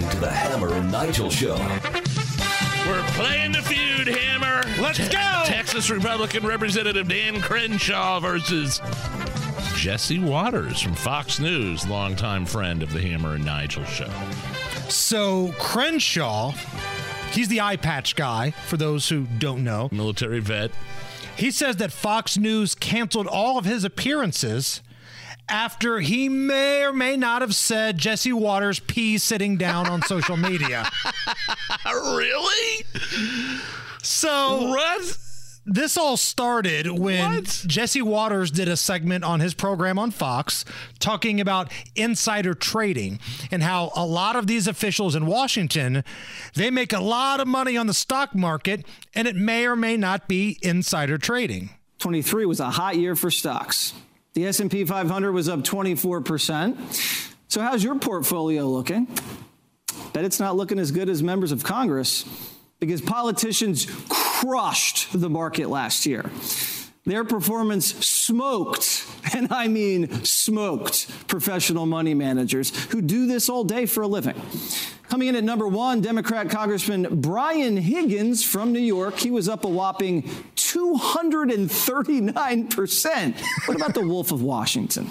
You're 0.00 0.08
listening 0.08 0.20
to 0.22 0.26
the 0.26 0.32
Hammer 0.32 0.74
and 0.74 0.90
Nigel 0.90 1.28
Show. 1.28 1.56
We're 2.88 3.02
playing 3.12 3.52
the 3.52 3.60
feud, 3.60 4.06
Hammer. 4.08 4.62
Let's 4.80 4.96
Te- 4.96 5.08
go. 5.08 5.42
Texas 5.44 5.90
Republican 5.90 6.46
Representative 6.46 7.06
Dan 7.06 7.42
Crenshaw 7.42 8.18
versus 8.18 8.80
Jesse 9.74 10.18
Watters 10.18 10.80
from 10.80 10.94
Fox 10.94 11.38
News, 11.38 11.86
longtime 11.86 12.46
friend 12.46 12.82
of 12.82 12.94
the 12.94 13.00
Hammer 13.02 13.34
and 13.34 13.44
Nigel 13.44 13.84
show. 13.84 14.08
So 14.88 15.52
Crenshaw, 15.58 16.52
he's 17.32 17.48
the 17.48 17.60
eye 17.60 17.76
patch 17.76 18.16
guy, 18.16 18.52
for 18.52 18.78
those 18.78 19.10
who 19.10 19.26
don't 19.38 19.62
know. 19.62 19.90
Military 19.92 20.40
vet. 20.40 20.70
He 21.36 21.50
says 21.50 21.76
that 21.76 21.92
Fox 21.92 22.38
News 22.38 22.74
canceled 22.74 23.26
all 23.26 23.58
of 23.58 23.66
his 23.66 23.84
appearances 23.84 24.80
after 25.50 26.00
he 26.00 26.28
may 26.28 26.84
or 26.84 26.92
may 26.92 27.16
not 27.16 27.42
have 27.42 27.54
said 27.54 27.98
Jesse 27.98 28.32
Watters 28.32 28.80
pees 28.80 29.22
sitting 29.22 29.56
down 29.56 29.88
on 29.88 30.02
social 30.02 30.36
media. 30.36 30.88
really? 31.86 32.84
So 34.02 34.68
what? 34.68 35.18
This 35.66 35.96
all 35.96 36.16
started 36.16 36.90
when 36.90 37.44
Jesse 37.44 38.00
Watters 38.00 38.50
did 38.50 38.66
a 38.66 38.76
segment 38.76 39.24
on 39.24 39.40
his 39.40 39.52
program 39.54 39.98
on 39.98 40.10
Fox 40.10 40.64
talking 40.98 41.40
about 41.40 41.70
insider 41.94 42.54
trading 42.54 43.20
and 43.50 43.62
how 43.62 43.92
a 43.94 44.04
lot 44.04 44.36
of 44.36 44.46
these 44.46 44.66
officials 44.66 45.14
in 45.14 45.26
Washington 45.26 46.02
they 46.54 46.70
make 46.70 46.92
a 46.92 47.00
lot 47.00 47.40
of 47.40 47.46
money 47.46 47.76
on 47.76 47.86
the 47.86 47.94
stock 47.94 48.34
market 48.34 48.86
and 49.14 49.28
it 49.28 49.36
may 49.36 49.66
or 49.66 49.76
may 49.76 49.96
not 49.96 50.26
be 50.26 50.58
insider 50.62 51.18
trading. 51.18 51.70
23 51.98 52.46
was 52.46 52.58
a 52.58 52.70
hot 52.70 52.96
year 52.96 53.14
for 53.14 53.30
stocks. 53.30 53.92
The 54.34 54.46
S&P 54.46 54.84
500 54.84 55.32
was 55.32 55.48
up 55.48 55.60
24%. 55.60 57.26
So 57.48 57.60
how's 57.60 57.82
your 57.82 57.96
portfolio 57.96 58.68
looking? 58.68 59.08
Bet 60.12 60.24
it's 60.24 60.38
not 60.38 60.56
looking 60.56 60.78
as 60.78 60.92
good 60.92 61.08
as 61.08 61.22
members 61.22 61.50
of 61.50 61.64
Congress 61.64 62.24
because 62.78 63.00
politicians 63.00 63.86
crushed 64.08 65.08
the 65.12 65.28
market 65.28 65.68
last 65.68 66.06
year. 66.06 66.30
Their 67.06 67.24
performance 67.24 67.86
smoked, 68.06 69.06
and 69.34 69.52
I 69.52 69.68
mean 69.68 70.24
smoked, 70.24 71.10
professional 71.26 71.86
money 71.86 72.14
managers 72.14 72.70
who 72.92 73.02
do 73.02 73.26
this 73.26 73.48
all 73.48 73.64
day 73.64 73.86
for 73.86 74.02
a 74.02 74.06
living. 74.06 74.40
Coming 75.08 75.26
in 75.26 75.34
at 75.34 75.42
number 75.42 75.66
one, 75.66 76.02
Democrat 76.02 76.50
Congressman 76.50 77.20
Brian 77.20 77.76
Higgins 77.76 78.44
from 78.44 78.72
New 78.72 78.78
York. 78.78 79.18
He 79.18 79.32
was 79.32 79.48
up 79.48 79.64
a 79.64 79.68
whopping 79.68 80.30
239%. 80.70 83.66
What 83.66 83.76
about 83.76 83.94
the 83.94 84.06
Wolf 84.06 84.30
of 84.32 84.42
Washington? 84.42 85.10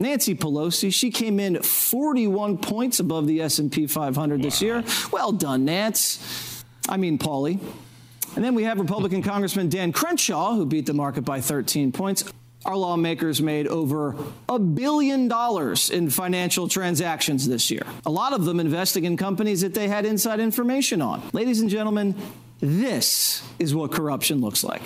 Nancy 0.00 0.34
Pelosi, 0.34 0.92
she 0.92 1.10
came 1.10 1.38
in 1.38 1.62
41 1.62 2.58
points 2.58 2.98
above 3.00 3.26
the 3.26 3.40
S&P 3.42 3.86
500 3.86 4.42
this 4.42 4.60
year. 4.60 4.82
Well 5.12 5.32
done, 5.32 5.66
Nance. 5.66 6.64
I 6.88 6.96
mean, 6.96 7.18
Paulie. 7.18 7.60
And 8.34 8.44
then 8.44 8.54
we 8.54 8.64
have 8.64 8.80
Republican 8.80 9.22
Congressman 9.22 9.68
Dan 9.68 9.92
Crenshaw, 9.92 10.54
who 10.54 10.66
beat 10.66 10.86
the 10.86 10.94
market 10.94 11.22
by 11.22 11.40
13 11.40 11.92
points. 11.92 12.24
Our 12.64 12.76
lawmakers 12.76 13.40
made 13.42 13.68
over 13.68 14.16
a 14.48 14.58
billion 14.58 15.28
dollars 15.28 15.90
in 15.90 16.10
financial 16.10 16.66
transactions 16.66 17.46
this 17.46 17.70
year. 17.70 17.86
A 18.06 18.10
lot 18.10 18.32
of 18.32 18.46
them 18.46 18.58
investing 18.58 19.04
in 19.04 19.18
companies 19.18 19.60
that 19.60 19.74
they 19.74 19.86
had 19.86 20.06
inside 20.06 20.40
information 20.40 21.02
on. 21.02 21.22
Ladies 21.32 21.60
and 21.60 21.68
gentlemen, 21.68 22.14
this 22.60 23.42
is 23.58 23.74
what 23.74 23.92
corruption 23.92 24.40
looks 24.40 24.64
like. 24.64 24.82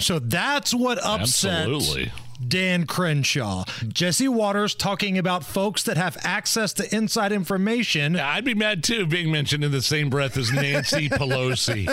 So 0.00 0.18
that's 0.18 0.74
what 0.74 0.98
upset 1.04 1.68
Absolutely. 1.68 2.12
Dan 2.46 2.84
Crenshaw. 2.84 3.64
Jesse 3.88 4.26
Watters 4.28 4.74
talking 4.74 5.16
about 5.18 5.44
folks 5.44 5.84
that 5.84 5.96
have 5.96 6.16
access 6.24 6.72
to 6.74 6.94
inside 6.94 7.30
information. 7.30 8.18
I'd 8.18 8.44
be 8.44 8.54
mad 8.54 8.82
too 8.82 9.06
being 9.06 9.30
mentioned 9.30 9.62
in 9.62 9.70
the 9.70 9.80
same 9.80 10.10
breath 10.10 10.36
as 10.36 10.52
Nancy 10.52 11.08
Pelosi. 11.10 11.86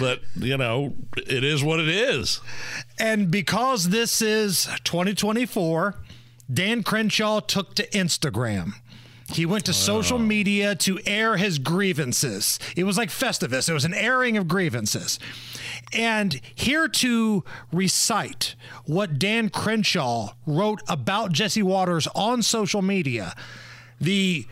but, 0.00 0.20
you 0.36 0.56
know, 0.56 0.94
it 1.18 1.44
is 1.44 1.62
what 1.62 1.80
it 1.80 1.88
is. 1.88 2.40
And 2.98 3.30
because 3.30 3.90
this 3.90 4.22
is 4.22 4.64
2024, 4.84 5.94
Dan 6.52 6.82
Crenshaw 6.82 7.40
took 7.40 7.74
to 7.74 7.86
Instagram. 7.90 8.72
He 9.28 9.44
went 9.44 9.64
to 9.66 9.72
social 9.72 10.18
media 10.18 10.74
to 10.76 11.00
air 11.04 11.36
his 11.36 11.58
grievances. 11.58 12.58
It 12.76 12.84
was 12.84 12.96
like 12.96 13.08
Festivus, 13.08 13.68
it 13.68 13.72
was 13.72 13.84
an 13.84 13.94
airing 13.94 14.36
of 14.36 14.48
grievances. 14.48 15.18
And 15.92 16.40
here 16.54 16.88
to 16.88 17.44
recite 17.72 18.54
what 18.84 19.18
Dan 19.18 19.48
Crenshaw 19.48 20.34
wrote 20.46 20.80
about 20.88 21.32
Jesse 21.32 21.62
Watters 21.62 22.06
on 22.14 22.42
social 22.42 22.82
media, 22.82 23.34
the 24.00 24.46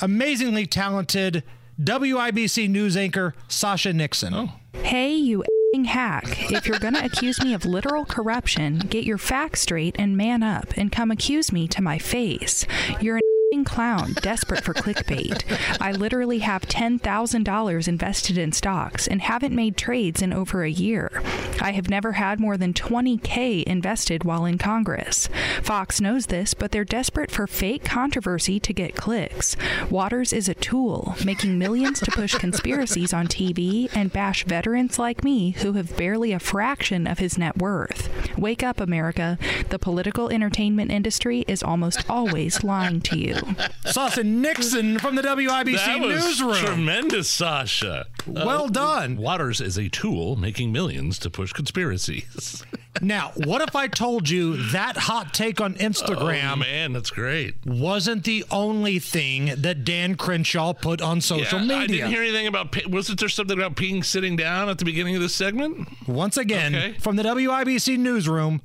amazingly 0.00 0.66
talented 0.66 1.42
WIBC 1.80 2.68
news 2.68 2.96
anchor 2.96 3.34
Sasha 3.48 3.92
Nixon. 3.92 4.34
Oh. 4.34 4.52
Hey, 4.82 5.14
you 5.14 5.44
hack. 5.82 6.52
If 6.52 6.66
you're 6.66 6.78
going 6.78 6.94
to 6.94 7.04
accuse 7.04 7.42
me 7.42 7.52
of 7.52 7.64
literal 7.64 8.04
corruption, 8.04 8.78
get 8.78 9.04
your 9.04 9.18
facts 9.18 9.62
straight 9.62 9.96
and 9.98 10.16
man 10.16 10.44
up 10.44 10.72
and 10.76 10.92
come 10.92 11.10
accuse 11.10 11.50
me 11.50 11.66
to 11.68 11.82
my 11.82 11.98
face. 11.98 12.64
You're 13.00 13.16
an 13.16 13.22
clown, 13.64 14.14
desperate 14.20 14.64
for 14.64 14.74
clickbait. 14.74 15.42
I 15.80 15.92
literally 15.92 16.40
have 16.40 16.62
$10,000 16.62 17.88
invested 17.88 18.38
in 18.38 18.52
stocks 18.52 19.06
and 19.06 19.22
haven't 19.22 19.54
made 19.54 19.76
trades 19.76 20.22
in 20.22 20.32
over 20.32 20.62
a 20.62 20.70
year. 20.70 21.22
I 21.60 21.72
have 21.72 21.88
never 21.88 22.12
had 22.12 22.40
more 22.40 22.56
than 22.56 22.74
20K 22.74 23.62
invested 23.64 24.24
while 24.24 24.44
in 24.44 24.58
Congress. 24.58 25.28
Fox 25.62 26.00
knows 26.00 26.26
this, 26.26 26.54
but 26.54 26.70
they're 26.72 26.84
desperate 26.84 27.30
for 27.30 27.46
fake 27.46 27.84
controversy 27.84 28.60
to 28.60 28.72
get 28.72 28.96
clicks. 28.96 29.56
Watters 29.90 30.32
is 30.32 30.48
a 30.48 30.54
tool, 30.54 31.14
making 31.24 31.58
millions 31.58 32.00
to 32.00 32.10
push 32.10 32.34
conspiracies 32.34 33.12
on 33.12 33.26
TV 33.26 33.88
and 33.94 34.12
bash 34.12 34.44
veterans 34.44 34.98
like 34.98 35.24
me 35.24 35.52
who 35.52 35.72
have 35.72 35.96
barely 35.96 36.32
a 36.32 36.38
fraction 36.38 37.06
of 37.06 37.18
his 37.18 37.38
net 37.38 37.56
worth. 37.56 38.10
Wake 38.38 38.62
up, 38.62 38.80
America. 38.80 39.38
The 39.70 39.78
political 39.78 40.30
entertainment 40.30 40.90
industry 40.90 41.44
is 41.46 41.62
almost 41.62 42.08
always 42.10 42.64
lying 42.64 43.00
to 43.02 43.18
you. 43.18 43.53
Sasha 43.86 44.24
Nixon 44.24 44.98
from 44.98 45.14
the 45.14 45.22
WIBC 45.22 45.74
that 45.76 46.00
was 46.00 46.24
newsroom. 46.24 46.54
Tremendous, 46.56 47.28
Sasha. 47.30 48.06
Uh, 48.26 48.42
well 48.44 48.68
done. 48.68 49.16
Watters 49.16 49.60
is 49.60 49.76
a 49.78 49.88
tool 49.88 50.36
making 50.36 50.72
millions 50.72 51.18
to 51.20 51.30
push 51.30 51.52
conspiracies. 51.52 52.64
Now, 53.00 53.32
what 53.34 53.60
if 53.60 53.74
I 53.74 53.88
told 53.88 54.28
you 54.30 54.56
that 54.70 54.96
hot 54.96 55.34
take 55.34 55.60
on 55.60 55.74
Instagram 55.74 56.52
Oh, 56.52 56.56
man, 56.56 56.92
that's 56.92 57.10
great. 57.10 57.56
wasn't 57.66 58.22
the 58.22 58.44
only 58.52 59.00
thing 59.00 59.46
that 59.58 59.84
Dan 59.84 60.14
Crenshaw 60.14 60.74
put 60.74 61.02
on 61.02 61.20
social 61.20 61.58
Yeah, 61.58 61.66
media? 61.66 61.76
I 61.82 61.86
didn't 61.88 62.10
hear 62.12 62.22
anything 62.22 62.46
about. 62.46 62.86
Wasn't 62.88 63.18
there 63.18 63.28
something 63.28 63.58
about 63.58 63.74
peeing 63.74 64.04
sitting 64.04 64.36
down 64.36 64.68
at 64.68 64.78
the 64.78 64.84
beginning 64.84 65.16
of 65.16 65.22
this 65.22 65.34
segment? 65.34 65.88
Once 66.06 66.36
again, 66.36 66.72
Okay. 66.72 66.92
from 67.00 67.16
the 67.16 67.24
WIBC 67.24 67.98
newsroom, 67.98 68.62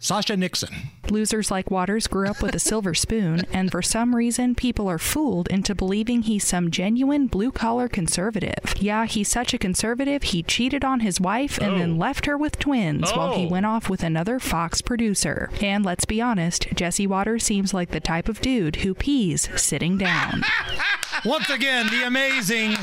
Sasha 0.00 0.36
Nixon. 0.36 0.90
Losers 1.10 1.50
like 1.50 1.70
Watters 1.72 2.06
grew 2.06 2.28
up 2.28 2.40
with 2.40 2.54
a 2.54 2.60
silver 2.60 2.94
spoon, 2.94 3.42
and 3.52 3.70
for 3.72 3.82
some 3.82 4.14
reason, 4.14 4.54
people 4.54 4.86
are 4.86 4.98
fooled 4.98 5.48
into 5.48 5.74
believing 5.74 6.22
he's 6.22 6.46
some 6.46 6.70
genuine 6.70 7.26
blue 7.26 7.50
collar 7.50 7.88
conservative. 7.88 8.74
Yeah, 8.78 9.06
he's 9.06 9.28
such 9.28 9.52
a 9.54 9.58
conservative, 9.58 10.22
he 10.22 10.44
cheated 10.44 10.84
on 10.84 11.00
his 11.00 11.20
wife 11.20 11.58
and 11.58 11.80
then 11.80 11.92
oh. 11.92 11.96
left 11.96 12.26
her 12.26 12.38
with 12.38 12.58
twins 12.60 13.10
while 13.12 13.34
he 13.34 13.46
Oh. 13.46 13.48
went 13.48 13.66
off 13.66 13.90
with 13.90 14.04
another 14.04 14.38
Fox 14.38 14.80
producer. 14.80 15.50
And 15.60 15.84
let's 15.84 16.04
be 16.04 16.20
honest, 16.20 16.68
Jesse 16.74 17.06
Watters 17.06 17.42
seems 17.42 17.74
like 17.74 17.90
the 17.90 18.00
type 18.00 18.28
of 18.28 18.40
dude 18.40 18.76
who 18.76 18.94
pees 18.94 19.48
sitting 19.56 19.98
down. 19.98 20.44
Once 21.24 21.50
again, 21.50 21.88
the 21.88 22.06
amazing 22.06 22.76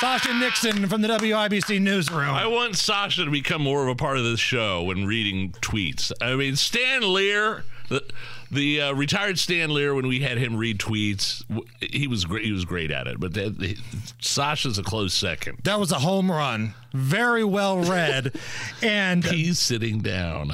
Sasha 0.00 0.32
Nixon 0.32 0.88
from 0.88 1.02
the 1.02 1.08
WIBC 1.08 1.78
newsroom. 1.78 2.30
I 2.30 2.46
want 2.46 2.74
Sasha 2.74 3.22
to 3.26 3.30
become 3.30 3.60
more 3.60 3.82
of 3.82 3.88
a 3.88 3.94
part 3.94 4.16
of 4.16 4.24
this 4.24 4.40
show 4.40 4.82
when 4.84 5.04
reading 5.04 5.52
tweets. 5.60 6.10
I 6.22 6.36
mean, 6.36 6.56
Stan 6.56 7.02
Lear, 7.02 7.64
the, 7.90 8.02
the 8.50 8.82
uh, 8.82 8.92
retired 8.94 9.38
Stan 9.38 9.70
Lear, 9.70 9.94
when 9.94 10.06
we 10.06 10.20
had 10.20 10.38
him 10.38 10.56
read 10.56 10.78
tweets, 10.78 11.42
he 11.80 12.06
was 12.06 12.24
great. 12.24 12.44
He 12.44 12.52
was 12.52 12.64
great 12.64 12.90
at 12.90 13.06
it. 13.06 13.20
But 13.20 13.34
the, 13.34 13.50
the, 13.50 13.76
Sasha's 14.20 14.78
a 14.78 14.82
close 14.82 15.14
second. 15.14 15.60
That 15.64 15.78
was 15.78 15.92
a 15.92 16.00
home 16.00 16.30
run. 16.30 16.74
Very 16.92 17.44
well 17.44 17.78
read. 17.78 18.34
and 18.82 19.24
he's 19.24 19.58
sitting 19.58 20.00
down. 20.00 20.52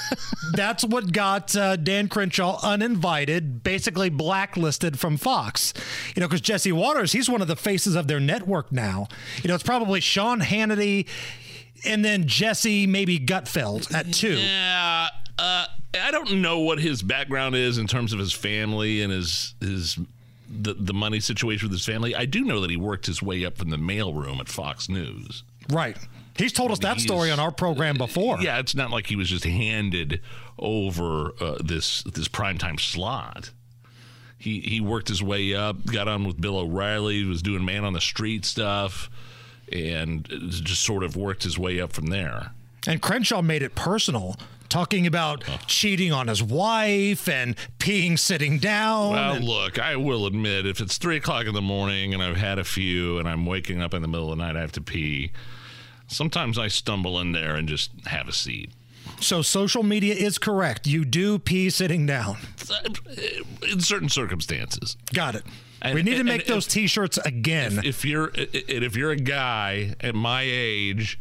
that's 0.52 0.84
what 0.84 1.12
got 1.12 1.56
uh, 1.56 1.76
Dan 1.76 2.08
Crenshaw 2.08 2.58
uninvited, 2.62 3.62
basically 3.62 4.10
blacklisted 4.10 4.98
from 4.98 5.16
Fox. 5.16 5.72
You 6.14 6.20
know, 6.20 6.28
because 6.28 6.42
Jesse 6.42 6.72
Watters, 6.72 7.12
he's 7.12 7.30
one 7.30 7.40
of 7.40 7.48
the 7.48 7.56
faces 7.56 7.94
of 7.94 8.08
their 8.08 8.20
network 8.20 8.70
now. 8.72 9.08
You 9.42 9.48
know, 9.48 9.54
it's 9.54 9.64
probably 9.64 10.00
Sean 10.00 10.40
Hannity 10.40 11.06
and 11.84 12.04
then 12.04 12.26
Jesse, 12.26 12.86
maybe 12.86 13.18
Gutfeld 13.18 13.92
at 13.94 14.12
two. 14.12 14.36
Yeah, 14.36 15.08
uh, 15.38 15.66
I 15.94 16.10
don't 16.10 16.40
know 16.42 16.60
what 16.60 16.78
his 16.78 17.02
background 17.02 17.54
is 17.54 17.78
in 17.78 17.86
terms 17.86 18.12
of 18.12 18.18
his 18.18 18.32
family 18.32 19.02
and 19.02 19.12
his 19.12 19.54
his 19.60 19.98
the 20.48 20.74
the 20.74 20.94
money 20.94 21.20
situation 21.20 21.68
with 21.68 21.72
his 21.72 21.86
family. 21.86 22.14
I 22.14 22.24
do 22.24 22.44
know 22.44 22.60
that 22.60 22.70
he 22.70 22.76
worked 22.76 23.06
his 23.06 23.22
way 23.22 23.44
up 23.44 23.56
from 23.56 23.70
the 23.70 23.76
mailroom 23.76 24.40
at 24.40 24.48
Fox 24.48 24.88
News. 24.88 25.44
Right. 25.70 25.96
He's 26.36 26.52
told 26.52 26.70
us 26.70 26.78
that 26.80 27.00
story 27.00 27.32
on 27.32 27.40
our 27.40 27.50
program 27.50 27.96
before. 27.96 28.40
Yeah, 28.40 28.60
it's 28.60 28.74
not 28.74 28.90
like 28.90 29.08
he 29.08 29.16
was 29.16 29.28
just 29.28 29.44
handed 29.44 30.20
over 30.58 31.32
uh, 31.40 31.58
this 31.62 32.02
this 32.04 32.28
primetime 32.28 32.78
slot. 32.78 33.50
He 34.38 34.60
he 34.60 34.80
worked 34.80 35.08
his 35.08 35.22
way 35.22 35.54
up, 35.54 35.84
got 35.86 36.06
on 36.06 36.24
with 36.24 36.40
Bill 36.40 36.58
O'Reilly, 36.58 37.24
was 37.24 37.42
doing 37.42 37.64
man 37.64 37.84
on 37.84 37.92
the 37.92 38.00
street 38.00 38.44
stuff, 38.44 39.10
and 39.72 40.26
just 40.48 40.82
sort 40.82 41.02
of 41.02 41.16
worked 41.16 41.42
his 41.42 41.58
way 41.58 41.80
up 41.80 41.92
from 41.92 42.06
there. 42.06 42.52
And 42.86 43.02
Crenshaw 43.02 43.42
made 43.42 43.62
it 43.62 43.74
personal, 43.74 44.36
talking 44.68 45.06
about 45.06 45.44
cheating 45.66 46.12
on 46.12 46.28
his 46.28 46.42
wife 46.42 47.28
and 47.28 47.56
peeing 47.78 48.18
sitting 48.18 48.58
down. 48.58 49.12
Well, 49.12 49.32
and- 49.34 49.44
look, 49.44 49.78
I 49.78 49.96
will 49.96 50.26
admit, 50.26 50.66
if 50.66 50.80
it's 50.80 50.98
three 50.98 51.16
o'clock 51.16 51.46
in 51.46 51.54
the 51.54 51.62
morning 51.62 52.14
and 52.14 52.22
I've 52.22 52.36
had 52.36 52.58
a 52.58 52.64
few 52.64 53.18
and 53.18 53.28
I'm 53.28 53.46
waking 53.46 53.80
up 53.82 53.94
in 53.94 54.02
the 54.02 54.08
middle 54.08 54.30
of 54.32 54.38
the 54.38 54.44
night, 54.44 54.56
I 54.56 54.60
have 54.60 54.72
to 54.72 54.80
pee. 54.80 55.32
Sometimes 56.06 56.58
I 56.58 56.68
stumble 56.68 57.18
in 57.20 57.32
there 57.32 57.54
and 57.54 57.68
just 57.68 57.90
have 58.06 58.28
a 58.28 58.32
seat. 58.32 58.70
so 59.20 59.42
social 59.42 59.82
media 59.82 60.14
is 60.14 60.38
correct. 60.38 60.86
You 60.86 61.04
do 61.04 61.38
pee 61.38 61.70
sitting 61.70 62.06
down. 62.06 62.36
Uh, 62.70 62.88
in 63.70 63.80
certain 63.80 64.08
circumstances. 64.08 64.96
Got 65.12 65.34
it. 65.34 65.44
And- 65.80 65.94
we 65.94 66.02
need 66.02 66.16
to 66.16 66.24
make 66.24 66.46
those 66.46 66.66
if- 66.66 66.72
t-shirts 66.72 67.18
again. 67.18 67.78
If, 67.78 67.84
if 67.84 68.04
you're 68.04 68.26
and 68.36 68.84
if 68.84 68.96
you're 68.96 69.10
a 69.12 69.16
guy 69.16 69.94
at 70.00 70.14
my 70.14 70.42
age 70.44 71.18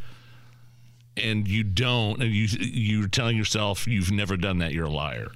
and 1.17 1.47
you 1.47 1.63
don't 1.63 2.21
and 2.21 2.31
you 2.33 2.47
you're 2.59 3.07
telling 3.07 3.37
yourself 3.37 3.87
you've 3.87 4.11
never 4.11 4.37
done 4.37 4.59
that, 4.59 4.73
you're 4.73 4.85
a 4.85 4.91
liar. 4.91 5.31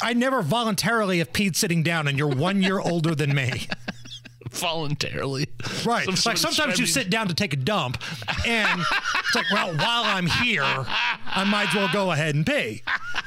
I 0.00 0.12
never 0.12 0.42
voluntarily 0.42 1.18
have 1.18 1.32
peed 1.32 1.56
sitting 1.56 1.82
down, 1.82 2.06
and 2.06 2.18
you're 2.18 2.28
one 2.28 2.62
year 2.62 2.78
older 2.78 3.14
than 3.14 3.34
me. 3.34 3.66
Voluntarily. 4.50 5.48
Right. 5.84 6.04
Some 6.04 6.14
It's 6.14 6.24
like 6.24 6.36
sometimes 6.36 6.78
you 6.78 6.86
sit 6.86 7.10
down 7.10 7.28
to 7.28 7.34
take 7.34 7.52
a 7.52 7.56
dump, 7.56 8.02
and 8.46 8.80
it's 8.80 9.34
like, 9.34 9.50
well, 9.52 9.74
while 9.74 10.04
I'm 10.04 10.26
here, 10.26 10.62
I 10.62 11.44
might 11.44 11.68
as 11.68 11.74
well 11.74 11.88
go 11.92 12.12
ahead 12.12 12.34
and 12.34 12.46
pee. 12.46 12.82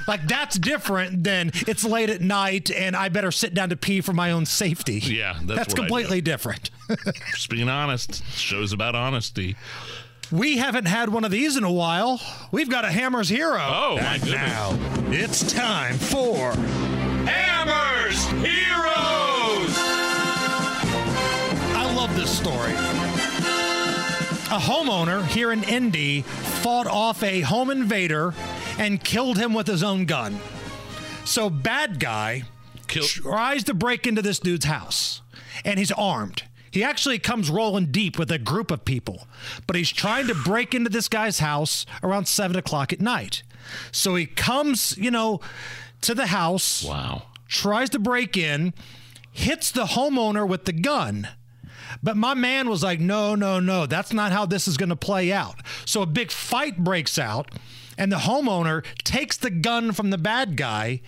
Like 0.07 0.27
that's 0.27 0.57
different 0.57 1.23
than 1.23 1.51
it's 1.67 1.83
late 1.83 2.09
at 2.09 2.21
night 2.21 2.71
and 2.71 2.95
I 2.95 3.09
better 3.09 3.31
sit 3.31 3.53
down 3.53 3.69
to 3.69 3.75
pee 3.75 4.01
for 4.01 4.13
my 4.13 4.31
own 4.31 4.45
safety. 4.45 4.99
Yeah, 4.99 5.39
that's 5.43 5.73
do. 5.73 5.81
completely 5.81 6.21
different. 6.21 6.71
Just 7.33 7.49
being 7.49 7.69
honest. 7.69 8.25
Show's 8.33 8.73
about 8.73 8.95
honesty. 8.95 9.55
We 10.31 10.57
haven't 10.57 10.85
had 10.85 11.09
one 11.09 11.25
of 11.25 11.31
these 11.31 11.57
in 11.57 11.63
a 11.65 11.71
while. 11.71 12.21
We've 12.51 12.69
got 12.69 12.85
a 12.85 12.91
Hammers 12.91 13.27
Hero. 13.27 13.59
Oh, 13.61 13.97
my 13.97 14.13
And 14.15 14.23
goodness. 14.23 14.41
now 14.41 14.77
it's 15.11 15.51
time 15.53 15.95
for 15.97 16.53
Hammers 17.25 18.23
Heroes. 18.39 19.75
I 21.75 21.93
love 21.95 22.15
this 22.15 22.29
story. 22.35 22.71
A 24.53 24.59
homeowner 24.59 25.25
here 25.27 25.51
in 25.51 25.63
Indy 25.65 26.21
fought 26.21 26.87
off 26.87 27.23
a 27.23 27.41
home 27.41 27.69
invader 27.69 28.33
and 28.77 29.03
killed 29.03 29.37
him 29.37 29.53
with 29.53 29.67
his 29.67 29.83
own 29.83 30.05
gun. 30.05 30.39
So, 31.25 31.49
bad 31.49 31.99
guy 31.99 32.43
tries 32.87 33.63
to 33.65 33.73
break 33.73 34.07
into 34.07 34.21
this 34.21 34.39
dude's 34.39 34.65
house 34.65 35.21
and 35.65 35.77
he's 35.77 35.91
armed. 35.91 36.43
He 36.71 36.83
actually 36.83 37.19
comes 37.19 37.49
rolling 37.49 37.87
deep 37.91 38.17
with 38.17 38.31
a 38.31 38.39
group 38.39 38.71
of 38.71 38.85
people, 38.85 39.27
but 39.67 39.75
he's 39.75 39.91
trying 39.91 40.27
to 40.27 40.35
break 40.35 40.73
into 40.73 40.89
this 40.89 41.09
guy's 41.09 41.39
house 41.39 41.85
around 42.01 42.27
seven 42.27 42.57
o'clock 42.57 42.93
at 42.93 43.01
night. 43.01 43.43
So 43.91 44.15
he 44.15 44.25
comes, 44.25 44.97
you 44.97 45.11
know, 45.11 45.41
to 46.01 46.15
the 46.15 46.27
house. 46.27 46.83
Wow. 46.83 47.23
Tries 47.47 47.89
to 47.89 47.99
break 47.99 48.37
in, 48.37 48.73
hits 49.31 49.71
the 49.71 49.85
homeowner 49.85 50.47
with 50.47 50.65
the 50.65 50.73
gun. 50.73 51.27
But 52.01 52.15
my 52.15 52.33
man 52.33 52.69
was 52.69 52.83
like, 52.83 53.01
no, 53.01 53.35
no, 53.35 53.59
no, 53.59 53.85
that's 53.85 54.13
not 54.13 54.31
how 54.31 54.45
this 54.45 54.67
is 54.67 54.77
going 54.77 54.89
to 54.89 54.95
play 54.95 55.31
out. 55.31 55.55
So 55.85 56.01
a 56.01 56.05
big 56.05 56.31
fight 56.31 56.77
breaks 56.77 57.19
out, 57.19 57.51
and 57.97 58.11
the 58.11 58.17
homeowner 58.17 58.85
takes 59.03 59.35
the 59.35 59.49
gun 59.49 59.91
from 59.91 60.09
the 60.09 60.17
bad 60.17 60.55
guy, 60.55 61.01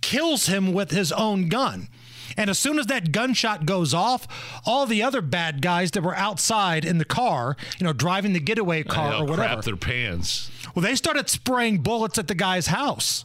kills 0.00 0.46
him 0.46 0.72
with 0.72 0.92
his 0.92 1.10
own 1.10 1.48
gun. 1.48 1.88
And 2.36 2.50
as 2.50 2.58
soon 2.58 2.78
as 2.78 2.86
that 2.86 3.12
gunshot 3.12 3.66
goes 3.66 3.92
off, 3.94 4.26
all 4.66 4.86
the 4.86 5.02
other 5.02 5.20
bad 5.22 5.62
guys 5.62 5.90
that 5.92 6.02
were 6.02 6.16
outside 6.16 6.84
in 6.84 6.98
the 6.98 7.04
car, 7.04 7.56
you 7.78 7.84
know, 7.84 7.92
driving 7.92 8.32
the 8.32 8.40
getaway 8.40 8.82
car 8.82 9.14
or 9.14 9.24
whatever, 9.26 9.62
their 9.62 9.76
pants. 9.76 10.50
well, 10.74 10.82
they 10.82 10.94
started 10.94 11.28
spraying 11.28 11.78
bullets 11.78 12.18
at 12.18 12.28
the 12.28 12.34
guy's 12.34 12.68
house. 12.68 13.24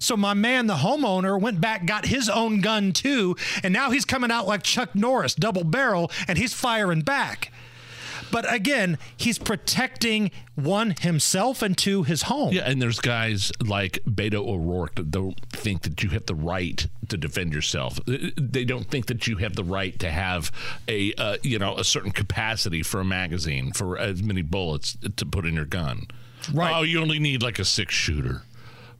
So 0.00 0.16
my 0.16 0.34
man, 0.34 0.66
the 0.66 0.74
homeowner, 0.78 1.40
went 1.40 1.60
back, 1.60 1.86
got 1.86 2.06
his 2.06 2.28
own 2.28 2.60
gun 2.60 2.92
too, 2.92 3.36
and 3.62 3.72
now 3.72 3.92
he's 3.92 4.04
coming 4.04 4.32
out 4.32 4.48
like 4.48 4.64
Chuck 4.64 4.96
Norris, 4.96 5.32
double 5.36 5.62
barrel, 5.62 6.10
and 6.26 6.36
he's 6.36 6.52
firing 6.52 7.02
back. 7.02 7.51
But 8.32 8.52
again, 8.52 8.98
he's 9.16 9.38
protecting 9.38 10.30
one 10.54 10.94
himself 10.98 11.62
and 11.62 11.76
two 11.76 12.02
his 12.02 12.22
home. 12.22 12.52
Yeah, 12.52 12.62
and 12.62 12.80
there's 12.80 12.98
guys 12.98 13.52
like 13.64 14.00
Beto 14.08 14.48
O'Rourke 14.48 14.96
that 14.96 15.10
don't 15.10 15.38
think 15.50 15.82
that 15.82 16.02
you 16.02 16.10
have 16.10 16.26
the 16.26 16.34
right 16.34 16.86
to 17.08 17.16
defend 17.18 17.52
yourself. 17.52 18.00
They 18.06 18.64
don't 18.64 18.90
think 18.90 19.06
that 19.06 19.28
you 19.28 19.36
have 19.36 19.54
the 19.54 19.62
right 19.62 19.96
to 20.00 20.10
have 20.10 20.50
a 20.88 21.12
uh, 21.14 21.36
you 21.42 21.58
know 21.58 21.76
a 21.76 21.84
certain 21.84 22.10
capacity 22.10 22.82
for 22.82 23.00
a 23.00 23.04
magazine 23.04 23.72
for 23.72 23.98
as 23.98 24.22
many 24.22 24.42
bullets 24.42 24.96
to 25.16 25.26
put 25.26 25.44
in 25.44 25.54
your 25.54 25.66
gun. 25.66 26.06
Right. 26.52 26.74
Oh, 26.74 26.82
you 26.82 27.00
only 27.00 27.18
need 27.18 27.42
like 27.42 27.58
a 27.58 27.64
six 27.64 27.94
shooter. 27.94 28.42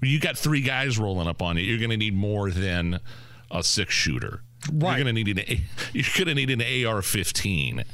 You 0.03 0.21
got 0.21 0.37
three 0.37 0.61
guys 0.61 0.99
rolling 0.99 1.27
up 1.27 1.41
on 1.41 1.57
you. 1.57 1.63
You're 1.63 1.79
going 1.79 1.91
to 1.91 1.97
need 1.97 2.15
more 2.15 2.51
than 2.51 3.01
a 3.51 3.63
six 3.63 3.95
shooter. 3.95 4.43
Right. 4.71 4.97
You're 4.97 5.05
going 5.05 5.15
to 5.15 5.25
need 5.25 5.39
an 5.39 5.61
you're 5.95 6.05
going 6.15 6.29
to 6.29 6.35
need 6.35 6.51
an 6.51 6.61
AR-15. 6.61 7.85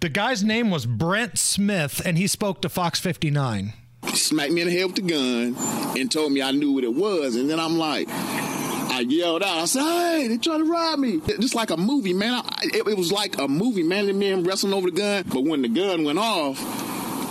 The 0.00 0.08
guy's 0.08 0.42
name 0.42 0.70
was 0.70 0.86
Brent 0.86 1.38
Smith, 1.38 2.00
and 2.06 2.16
he 2.16 2.26
spoke 2.26 2.62
to 2.62 2.70
Fox 2.70 2.98
59. 2.98 3.74
smacked 4.14 4.50
me 4.50 4.62
in 4.62 4.68
the 4.68 4.72
head 4.72 4.86
with 4.86 4.96
the 4.96 5.02
gun 5.02 5.54
and 5.94 6.10
told 6.10 6.32
me 6.32 6.40
I 6.40 6.52
knew 6.52 6.72
what 6.72 6.84
it 6.84 6.94
was. 6.94 7.36
And 7.36 7.50
then 7.50 7.60
I'm 7.60 7.76
like, 7.76 8.08
I 8.08 9.04
yelled 9.06 9.42
out. 9.42 9.58
I 9.58 9.64
said, 9.66 9.82
"Hey, 9.82 10.28
they 10.28 10.38
trying 10.38 10.64
to 10.64 10.70
rob 10.70 10.98
me!" 10.98 11.20
Just 11.38 11.54
like 11.54 11.70
a 11.70 11.76
movie, 11.76 12.14
man. 12.14 12.32
I, 12.32 12.64
it, 12.72 12.88
it 12.88 12.96
was 12.96 13.12
like 13.12 13.36
a 13.38 13.46
movie, 13.46 13.82
man. 13.82 14.06
The 14.06 14.14
men 14.14 14.42
wrestling 14.42 14.72
over 14.72 14.90
the 14.90 14.96
gun. 14.96 15.24
But 15.28 15.44
when 15.44 15.60
the 15.60 15.68
gun 15.68 16.04
went 16.04 16.18
off, 16.18 16.58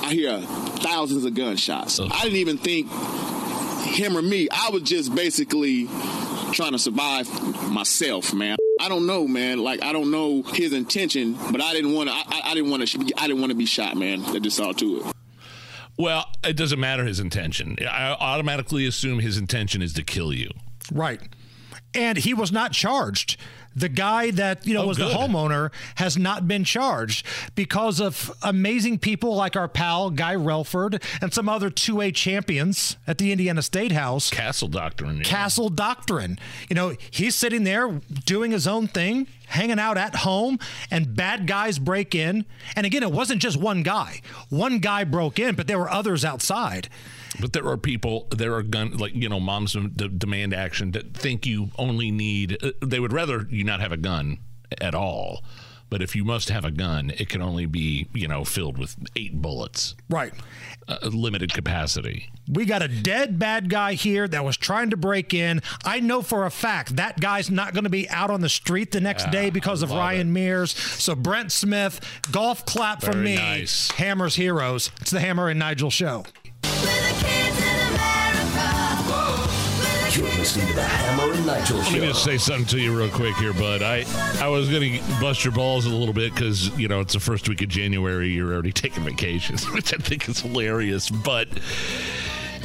I 0.06 0.14
hear 0.14 0.40
thousands 0.40 1.26
of 1.26 1.34
gunshots. 1.34 2.00
I 2.00 2.22
didn't 2.22 2.38
even 2.38 2.60
think 2.60 2.88
him 3.96 4.16
or 4.16 4.22
me. 4.22 4.48
I 4.52 4.70
was 4.72 4.84
just 4.84 5.16
basically 5.16 5.88
trying 6.54 6.74
to 6.74 6.80
survive 6.80 7.28
myself, 7.72 8.32
man. 8.32 8.58
I 8.80 8.90
don't 8.90 9.06
know, 9.06 9.28
man. 9.28 9.60
Like 9.60 9.84
I 9.84 9.92
don't 9.94 10.10
know 10.12 10.42
his 10.44 10.74
intention, 10.74 11.34
but 11.52 11.62
I 11.62 11.74
didn't 11.74 11.94
want 11.94 12.10
to. 12.10 12.16
I, 12.16 12.24
I- 12.28 12.42
I 12.50 12.54
didn't 12.56 12.72
want 12.72 12.88
to. 12.88 13.00
I 13.18 13.28
didn't 13.28 13.42
want 13.42 13.52
to 13.52 13.58
be 13.58 13.66
shot, 13.66 13.96
man. 13.96 14.22
That 14.34 14.40
just 14.42 14.60
all 14.60 14.74
to 14.74 14.98
it. 15.02 15.14
Well, 15.98 16.26
it 16.44 16.56
doesn't 16.56 16.80
matter 16.80 17.04
his 17.06 17.20
intention. 17.20 17.76
I 17.82 18.16
automatically 18.20 18.88
assume 18.88 19.20
his 19.20 19.38
intention 19.38 19.82
is 19.82 19.94
to 19.94 20.04
kill 20.04 20.34
you. 20.34 20.50
Right. 20.92 21.22
And 21.94 22.18
he 22.20 22.34
was 22.34 22.52
not 22.52 22.72
charged. 22.72 23.38
The 23.76 23.90
guy 23.90 24.32
that 24.32 24.66
you 24.66 24.74
know 24.74 24.82
Oh, 24.84 24.88
was 24.88 24.98
good. 24.98 25.12
the 25.12 25.18
homeowner 25.18 25.72
has 25.96 26.18
not 26.18 26.48
been 26.48 26.64
charged 26.64 27.26
because 27.56 28.02
of 28.02 28.32
amazing 28.42 28.98
people 29.00 29.36
like 29.36 29.56
our 29.56 29.68
pal 29.68 30.10
Guy 30.10 30.36
Relford 30.36 31.02
and 31.22 31.34
some 31.34 31.48
other 31.48 31.70
two 31.70 32.02
A 32.02 32.12
champions 32.12 32.98
at 33.08 33.20
the 33.20 33.32
Indiana 33.32 33.62
State 33.62 33.92
House. 33.92 34.30
Castle 34.32 34.68
Doctrine. 34.68 35.18
yeah. 35.18 35.24
Castle 35.24 35.70
Doctrine. 35.70 36.40
You 36.68 36.76
know, 36.76 36.96
he's 37.12 37.36
sitting 37.36 37.64
there 37.64 38.02
doing 38.26 38.52
his 38.52 38.68
own 38.68 38.88
thing, 38.88 39.28
hanging 39.48 39.80
out 39.80 39.98
at 39.98 40.16
home, 40.18 40.58
and 40.92 41.16
bad 41.16 41.46
guys 41.48 41.78
break 41.80 42.14
in. 42.16 42.46
And 42.76 42.86
again, 42.88 43.04
it 43.04 43.12
wasn't 43.12 43.40
just 43.42 43.56
one 43.58 43.84
guy. 43.84 44.22
One 44.50 44.80
guy 44.80 45.04
broke 45.04 45.38
in, 45.40 45.56
but 45.56 45.68
there 45.68 45.78
were 45.80 45.90
others 45.92 46.26
outside. 46.26 46.90
But 47.40 47.54
there 47.54 47.68
are 47.68 47.78
people, 47.78 48.28
there 48.32 48.54
are 48.56 48.64
gun, 48.64 48.98
like, 48.98 49.14
you 49.14 49.30
know, 49.30 49.40
moms 49.40 49.74
d- 49.74 50.10
demand 50.18 50.54
action 50.54 50.92
that 50.92 51.14
think 51.14 51.46
you 51.46 51.70
only 51.78 52.12
need, 52.12 52.58
uh, 52.64 52.72
they 52.82 53.00
would 53.00 53.14
rather 53.14 53.46
you 53.50 53.64
not 53.64 53.80
have 53.82 53.92
a 53.92 53.98
gun 53.98 54.40
at 54.82 54.96
all. 54.96 55.44
But 55.92 56.04
if 56.04 56.16
you 56.16 56.24
must 56.24 56.50
have 56.50 56.66
a 56.66 56.70
gun, 56.72 57.12
it 57.18 57.30
can 57.30 57.42
only 57.42 57.66
be, 57.66 58.08
you 58.14 58.28
know, 58.28 58.44
filled 58.44 58.78
with 58.78 58.96
eight 59.16 59.42
bullets, 59.42 59.96
Right. 60.08 60.32
uh, 60.88 60.98
limited 61.12 61.52
capacity. 61.52 62.30
We 62.48 62.66
got 62.66 62.84
a 62.84 62.88
dead 62.88 63.40
bad 63.40 63.70
guy 63.72 63.94
here 63.94 64.28
that 64.28 64.46
was 64.46 64.56
trying 64.56 64.92
to 64.92 64.98
break 64.98 65.34
in. 65.34 65.62
I 65.84 66.00
know 66.00 66.22
for 66.22 66.46
a 66.46 66.52
fact 66.52 66.96
that 66.98 67.20
guy's 67.20 67.50
not 67.50 67.74
going 67.74 67.86
to 67.86 67.90
be 67.90 68.08
out 68.10 68.30
on 68.30 68.42
the 68.42 68.50
street 68.50 68.92
the 68.92 69.02
next 69.02 69.26
Yeah, 69.26 69.32
day 69.32 69.50
because 69.50 69.82
of 69.82 69.90
love 69.90 69.98
Ryan 70.00 70.32
Mears. 70.34 70.76
So 70.76 71.16
Brent 71.16 71.52
Smith, 71.52 72.00
golf 72.32 72.66
clap 72.68 73.02
from 73.02 73.24
me. 73.24 73.36
nice. 73.36 73.90
Hammer's 73.92 74.36
Heroes. 74.36 74.92
It's 75.02 75.10
the 75.12 75.20
Hammer 75.20 75.48
and 75.50 75.58
Nigel 75.60 75.90
show. 75.90 76.24
Listening 80.40 80.68
to 80.68 80.74
the 80.74 80.82
Hammer 80.84 81.34
and 81.34 81.46
Nigel 81.46 81.78
Let 81.80 81.92
me 81.92 82.00
just 82.00 82.24
say 82.24 82.38
something 82.38 82.66
to 82.68 82.80
you 82.80 82.98
real 82.98 83.10
quick 83.10 83.36
here, 83.36 83.52
bud. 83.52 83.82
I 83.82 84.06
I 84.42 84.48
was 84.48 84.70
going 84.70 84.94
to 84.94 85.20
bust 85.20 85.44
your 85.44 85.54
balls 85.54 85.86
a 85.86 85.90
little 85.90 86.14
bit 86.14 86.34
because 86.34 86.70
you 86.80 86.88
know 86.88 87.02
it's 87.02 87.12
the 87.12 87.20
first 87.20 87.50
week 87.50 87.62
of 87.62 87.68
January. 87.68 88.30
You're 88.30 88.54
already 88.54 88.72
taking 88.86 89.04
vacations, 89.04 89.70
which 89.72 89.94
I 89.94 89.98
think 89.98 90.30
is 90.30 90.40
hilarious. 90.40 91.10
But 91.10 91.50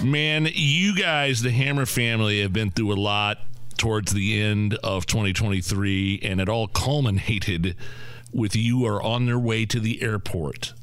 man, 0.05 0.49
you 0.53 0.95
guys, 0.97 1.43
the 1.43 1.51
Hammer 1.51 1.85
family, 1.85 2.43
have 2.43 2.53
been 2.53 2.71
through 2.71 2.93
a 2.93 2.95
lot 3.01 3.39
towards 3.77 4.13
the 4.13 4.41
end 4.41 4.75
of 4.85 5.05
2023, 5.07 6.21
and 6.23 6.41
it 6.41 6.49
all 6.49 6.69
culminated 6.69 7.75
with 8.33 8.55
you 8.55 8.87
are 8.87 9.03
on 9.03 9.27
their 9.27 9.39
way 9.39 9.67
to 9.67 9.81
the 9.81 10.01
airport 10.01 10.75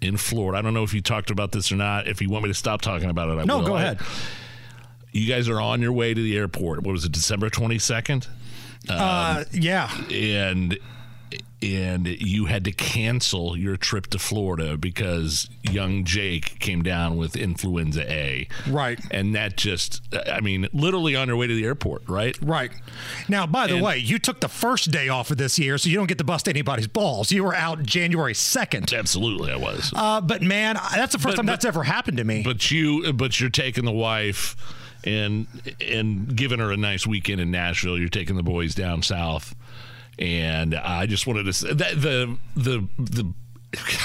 in 0.00 0.16
Florida. 0.16 0.58
I 0.58 0.62
don't 0.62 0.74
know 0.74 0.82
if 0.82 0.92
you 0.92 1.02
talked 1.02 1.30
about 1.30 1.52
this 1.52 1.70
or 1.70 1.76
not. 1.76 2.08
If 2.08 2.20
you 2.20 2.28
want 2.30 2.42
me 2.42 2.50
to 2.50 2.54
stop 2.54 2.80
talking 2.82 3.10
about 3.10 3.28
it, 3.28 3.40
I 3.40 3.44
No, 3.44 3.58
will. 3.58 3.66
go 3.66 3.74
I- 3.76 3.82
ahead. 3.82 4.00
You 5.12 5.32
guys 5.32 5.48
are 5.48 5.60
on 5.60 5.80
your 5.82 5.92
way 5.92 6.14
to 6.14 6.20
the 6.22 6.36
airport. 6.36 6.82
What 6.82 6.92
was 6.92 7.04
it, 7.04 7.12
December 7.12 7.50
22nd? 7.50 8.26
Uh, 8.88 9.44
yeah. 9.52 9.90
and 10.10 10.78
and 11.62 12.08
you 12.08 12.46
had 12.46 12.64
to 12.64 12.72
cancel 12.72 13.56
your 13.56 13.76
trip 13.76 14.08
to 14.08 14.18
Florida 14.18 14.76
because 14.76 15.48
young 15.62 16.02
Jake 16.02 16.58
came 16.58 16.82
down 16.82 17.16
with 17.16 17.36
influenza 17.36 18.02
A. 18.12 18.48
Right. 18.68 18.98
And 19.12 19.32
that 19.36 19.56
just 19.56 20.02
I 20.28 20.40
mean, 20.40 20.66
literally 20.72 21.14
on 21.14 21.28
your 21.28 21.36
way 21.36 21.46
to 21.46 21.54
the 21.54 21.64
airport, 21.64 22.02
right? 22.08 22.36
Right. 22.42 22.72
Now, 23.28 23.46
by 23.46 23.68
the 23.68 23.74
And- 23.74 23.84
way, 23.84 23.98
you 23.98 24.18
took 24.18 24.40
the 24.40 24.48
first 24.48 24.90
day 24.90 25.08
off 25.08 25.30
of 25.30 25.36
this 25.36 25.56
year, 25.56 25.78
so 25.78 25.88
you 25.88 25.96
don't 25.96 26.08
get 26.08 26.18
to 26.18 26.24
bust 26.24 26.48
anybody's 26.48 26.88
balls. 26.88 27.30
You 27.30 27.44
were 27.44 27.54
out 27.54 27.84
January 27.84 28.34
2nd. 28.34 28.92
Absolutely 28.98 29.52
I 29.52 29.56
was. 29.56 29.92
Uh, 29.94 30.20
but 30.20 30.42
man, 30.42 30.74
that's 30.92 31.12
the 31.12 31.18
first 31.20 31.34
But- 31.34 31.36
time 31.36 31.46
but- 31.46 31.52
that's 31.52 31.64
ever 31.64 31.84
happened 31.84 32.16
to 32.16 32.24
me. 32.24 32.42
But 32.42 32.72
you 32.72 33.12
but 33.12 33.38
you're 33.38 33.50
taking 33.50 33.84
the 33.84 33.92
wife 33.92 34.56
and 35.04 35.46
and 35.80 36.36
giving 36.36 36.58
her 36.58 36.70
a 36.72 36.76
nice 36.76 37.06
weekend 37.06 37.40
in 37.40 37.50
Nashville. 37.50 37.98
You're 37.98 38.08
taking 38.08 38.36
the 38.36 38.42
boys 38.42 38.74
down 38.74 39.02
south. 39.02 39.54
And 40.18 40.74
I 40.74 41.06
just 41.06 41.26
wanted 41.26 41.44
to 41.44 41.52
say 41.52 41.72
that 41.72 42.00
the 42.00 42.36
the 42.54 42.86
the 42.98 43.32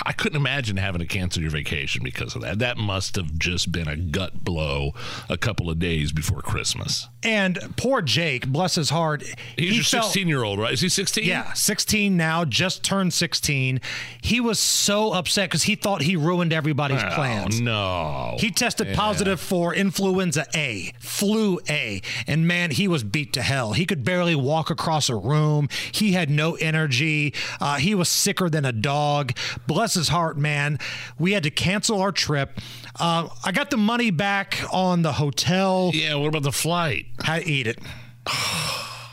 I 0.05 0.13
couldn't 0.13 0.38
imagine 0.38 0.78
having 0.78 0.99
to 0.99 1.05
cancel 1.07 1.41
your 1.41 1.51
vacation 1.51 2.01
because 2.03 2.36
of 2.36 2.41
that. 2.41 2.59
That 2.59 2.78
must 2.78 3.15
have 3.18 3.38
just 3.38 3.72
been 3.72 3.88
a 3.88 3.97
gut 3.97 4.43
blow 4.43 4.93
a 5.30 5.38
couple 5.38 5.70
of 5.70 5.78
days 5.80 6.11
before 6.13 6.41
Christmas. 6.41 7.07
And 7.24 7.59
poor 7.76 8.01
Jake, 8.01 8.47
bless 8.47 8.76
his 8.76 8.89
heart. 8.91 9.24
He's 9.57 9.70
he 9.70 9.76
your 9.76 9.84
felt- 9.84 10.05
16 10.05 10.28
year 10.28 10.43
old, 10.43 10.59
right? 10.59 10.72
Is 10.74 10.80
he 10.82 10.88
16? 10.89 11.26
Yeah, 11.26 11.51
16 11.53 12.15
now, 12.15 12.45
just 12.45 12.84
turned 12.84 13.13
16. 13.13 13.82
He 14.22 14.39
was 14.39 14.57
so 14.59 15.11
upset 15.13 15.49
because 15.49 15.63
he 15.63 15.76
thought 15.76 16.01
he 16.03 16.15
ruined 16.15 16.53
everybody's 16.53 17.03
Oh, 17.03 17.09
plans. 17.15 17.59
no. 17.59 18.38
He 18.39 18.51
tested 18.51 18.88
Yeah. 18.89 18.95
positive 18.95 19.39
for 19.41 19.74
influenza 19.76 20.45
A, 20.55 20.93
flu 20.99 21.59
A, 21.70 22.01
and 22.26 22.47
man, 22.47 22.72
he 22.72 22.88
was 22.88 23.03
beat 23.03 23.34
to 23.34 23.41
hell. 23.41 23.74
He 23.74 23.86
could 23.86 24.03
barely 24.05 24.36
walk 24.36 24.70
across 24.70 25.09
a 25.09 25.15
room. 25.15 25.68
He 25.91 26.13
had 26.13 26.30
no 26.30 26.55
energy. 26.55 27.34
Uh, 27.59 27.76
he 27.76 27.93
was 27.93 28.07
sicker 28.07 28.49
than 28.49 28.63
a 28.63 28.72
dog. 28.72 29.34
Bless 29.66 29.93
his 29.93 30.10
heart, 30.10 30.38
man. 30.38 30.80
We 31.18 31.32
had 31.34 31.43
to 31.43 31.51
cancel 31.51 32.01
our 32.01 32.12
trip. 32.12 32.60
Uh, 32.99 33.30
I 33.43 33.51
got 33.51 33.70
the 33.70 33.78
money 33.78 34.12
back 34.12 34.64
on 34.72 35.01
the 35.01 35.14
hotel. 35.14 35.91
Yeah, 35.93 36.16
what 36.16 36.28
about 36.30 36.43
the 36.43 36.51
flight? 36.51 37.08
Had 37.24 37.43
to 37.43 37.49
eat 37.49 37.68
it. 37.68 37.80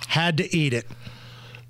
had 0.08 0.36
to 0.38 0.56
eat 0.56 0.72
it. 0.74 0.86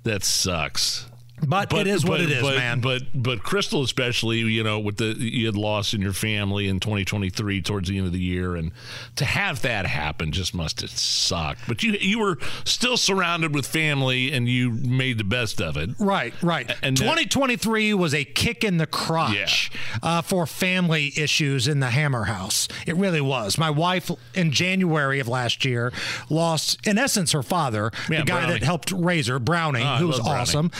That 0.03 0.23
sucks. 0.23 1.07
But, 1.47 1.71
it 1.73 1.87
is 1.87 2.05
what 2.05 2.21
it 2.21 2.31
is, 2.31 2.41
but, 2.41 2.55
man. 2.55 2.79
But 2.79 3.03
but 3.13 3.43
Crystal, 3.43 3.83
especially, 3.83 4.37
you 4.39 4.63
know, 4.63 4.79
with 4.79 4.97
the 4.97 5.15
you 5.19 5.45
had 5.45 5.55
lost 5.57 5.93
in 5.93 6.01
your 6.01 6.13
family 6.13 6.67
in 6.67 6.79
2023 6.79 7.61
towards 7.61 7.89
the 7.89 7.97
end 7.97 8.07
of 8.07 8.13
the 8.13 8.19
year, 8.19 8.55
and 8.55 8.71
to 9.17 9.25
have 9.25 9.61
that 9.61 9.85
happen 9.85 10.31
just 10.31 10.53
must 10.55 10.81
have 10.81 10.89
sucked. 10.91 11.61
But 11.67 11.83
you 11.83 11.93
you 11.99 12.19
were 12.19 12.37
still 12.63 12.97
surrounded 12.97 13.53
with 13.53 13.67
family, 13.67 14.31
and 14.31 14.47
you 14.47 14.71
made 14.71 15.17
the 15.17 15.23
best 15.25 15.61
of 15.61 15.75
it. 15.77 15.89
Right, 15.99 16.33
right. 16.41 16.71
And 16.81 16.95
that- 16.97 17.03
2023 17.03 17.93
was 17.93 18.13
a 18.13 18.23
kick 18.23 18.63
in 18.63 18.77
the 18.77 18.87
crotch 18.87 19.71
uh, 20.01 20.21
for 20.21 20.45
family 20.47 21.11
issues 21.17 21.67
in 21.67 21.79
the 21.79 21.89
Hammer 21.89 22.23
House. 22.25 22.67
It 22.87 22.95
really 22.95 23.21
was. 23.21 23.57
My 23.57 23.69
wife, 23.69 24.09
in 24.33 24.51
January 24.51 25.19
of 25.19 25.27
last 25.27 25.65
year, 25.65 25.91
lost, 26.29 26.79
in 26.87 26.97
essence, 26.97 27.33
her 27.33 27.43
father, 27.43 27.91
Yeah, 28.09 28.19
the 28.19 28.25
guy 28.25 28.49
that 28.51 28.63
helped 28.63 28.91
raise 28.91 29.27
her, 29.27 29.37
Brownie, 29.39 29.83
Oh, 29.83 29.97
who 29.97 30.07
was 30.07 30.19
awesome. 30.19 30.71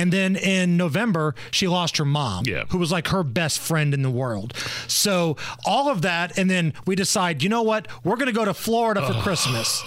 And 0.00 0.10
then 0.12 0.34
in 0.36 0.76
November, 0.78 1.34
she 1.50 1.68
lost 1.68 1.98
her 1.98 2.04
mom, 2.06 2.44
Yeah. 2.46 2.64
who 2.70 2.78
was 2.78 2.90
like 2.90 3.08
her 3.08 3.22
best 3.22 3.58
friend 3.58 3.92
in 3.92 4.00
the 4.02 4.10
world. 4.10 4.54
So 4.86 5.36
all 5.66 5.90
of 5.90 6.00
that, 6.02 6.38
and 6.38 6.48
then 6.48 6.72
we 6.86 6.94
decide, 6.96 7.42
you 7.42 7.48
know 7.50 7.60
what? 7.62 7.86
We're 8.02 8.16
going 8.16 8.28
to 8.28 8.32
go 8.32 8.46
to 8.46 8.54
Florida 8.54 9.06
for 9.06 9.12
Christmas. 9.20 9.82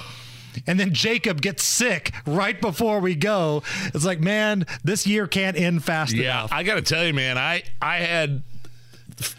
And 0.68 0.80
then 0.80 0.93
Jacob 0.93 1.41
gets 1.41 1.64
sick 1.64 2.11
right 2.28 2.61
before 2.61 2.99
we 2.99 3.16
go. 3.16 3.64
It's 3.93 4.05
like, 4.05 4.20
man, 4.20 4.68
this 4.84 5.07
year 5.07 5.26
can't 5.26 5.57
end 5.57 5.84
fast 5.84 6.14
Yeah, 6.14 6.41
enough. 6.41 6.51
I 6.53 6.61
got 6.61 6.76
to 6.76 6.84
tell 6.84 7.03
you, 7.03 7.14
man, 7.14 7.39
I 7.39 7.64
I 7.82 7.97
had 7.97 8.43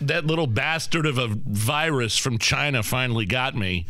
that 0.00 0.26
little 0.26 0.48
bastard 0.48 1.06
of 1.06 1.18
a 1.18 1.28
virus 1.28 2.18
from 2.18 2.38
China 2.38 2.82
finally 2.82 3.26
got 3.26 3.54
me, 3.54 3.86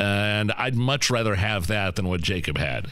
and 0.00 0.50
I'd 0.52 0.74
much 0.74 1.10
rather 1.10 1.36
have 1.36 1.68
that 1.68 1.94
than 1.94 2.08
what 2.08 2.22
Jacob 2.22 2.58
had. 2.58 2.88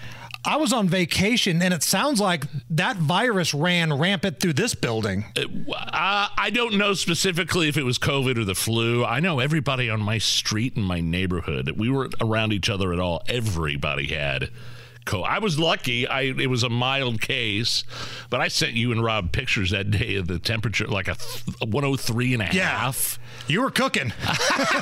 I 0.47 0.57
was 0.57 0.73
on 0.73 0.89
vacation, 0.89 1.61
and 1.61 1.75
it 1.75 1.83
sounds 1.83 2.21
like 2.21 2.45
that 2.71 2.97
virus 2.97 3.53
ran 3.53 3.93
rampant 3.93 4.39
through 4.39 4.53
this 4.53 4.77
building. 4.77 5.25
Uh, 5.37 6.29
I 6.39 6.51
don't 6.55 6.79
know 6.79 6.95
specifically 6.95 7.69
if 7.69 7.77
it 7.77 7.83
was 7.83 7.99
COVID 7.99 8.39
or 8.39 8.45
the 8.45 8.55
flu. 8.55 9.05
I 9.05 9.19
know 9.19 9.41
everybody 9.41 9.91
on 9.91 10.01
my 10.01 10.19
street 10.19 10.77
and 10.77 10.85
my 10.85 11.01
neighborhood. 11.01 11.73
We 11.77 11.91
were 11.91 12.11
around 12.21 12.53
each 12.53 12.71
other 12.71 12.93
at 12.93 13.01
all. 13.01 13.23
Everybody 13.29 14.07
had. 14.07 14.51
Co- 15.07 15.23
I 15.23 15.39
was 15.39 15.59
lucky. 15.59 16.07
I 16.07 16.23
it 16.23 16.51
was 16.51 16.63
a 16.63 16.69
mild 16.69 17.23
case, 17.23 17.85
but 18.29 18.43
I 18.43 18.49
sent 18.49 18.75
you 18.75 18.93
and 18.93 19.03
Rob 19.03 19.33
pictures 19.33 19.71
that 19.71 19.91
day 19.91 20.17
of 20.17 20.27
the 20.27 20.39
temperature, 20.39 20.87
like 20.87 21.09
a, 21.09 21.15
th- 21.15 21.57
a 21.63 21.67
103 21.67 22.35
and 22.35 22.43
a 22.43 22.47
half. 22.47 23.19
You 23.49 23.63
were 23.63 23.71
cooking. 23.71 24.13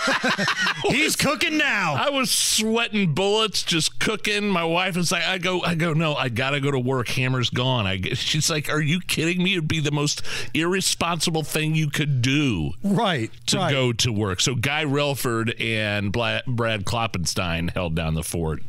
He's 0.84 1.16
cooking 1.16 1.58
now. 1.58 1.96
I 1.98 2.08
was 2.08 2.30
sweating 2.30 3.12
bullets, 3.12 3.62
just 3.62 4.00
cooking. 4.00 4.48
My 4.48 4.64
wife 4.64 4.96
is 4.96 5.12
like, 5.12 5.24
I 5.24 5.36
go, 5.36 5.60
I 5.60 5.74
go, 5.74 5.92
no, 5.92 6.14
I 6.14 6.30
gotta 6.30 6.60
go 6.60 6.70
to 6.70 6.78
work. 6.78 7.08
Hammer's 7.08 7.50
gone. 7.50 7.86
I, 7.86 8.00
she's 8.14 8.48
like, 8.48 8.70
Are 8.70 8.80
you 8.80 9.00
kidding 9.00 9.42
me? 9.42 9.52
It'd 9.52 9.68
be 9.68 9.80
the 9.80 9.92
most 9.92 10.22
irresponsible 10.54 11.42
thing 11.42 11.74
you 11.74 11.90
could 11.90 12.22
do. 12.22 12.72
Right. 12.82 13.30
to 13.48 13.58
right. 13.58 13.70
go 13.70 13.92
to 13.92 14.12
work. 14.12 14.40
So 14.40 14.54
Guy 14.54 14.84
Relford 14.84 15.60
and 15.60 16.10
Bla- 16.10 16.42
Brad 16.46 16.84
Kloppenstein 16.84 17.70
held 17.70 17.94
down 17.94 18.14
the 18.14 18.22
fort 18.22 18.62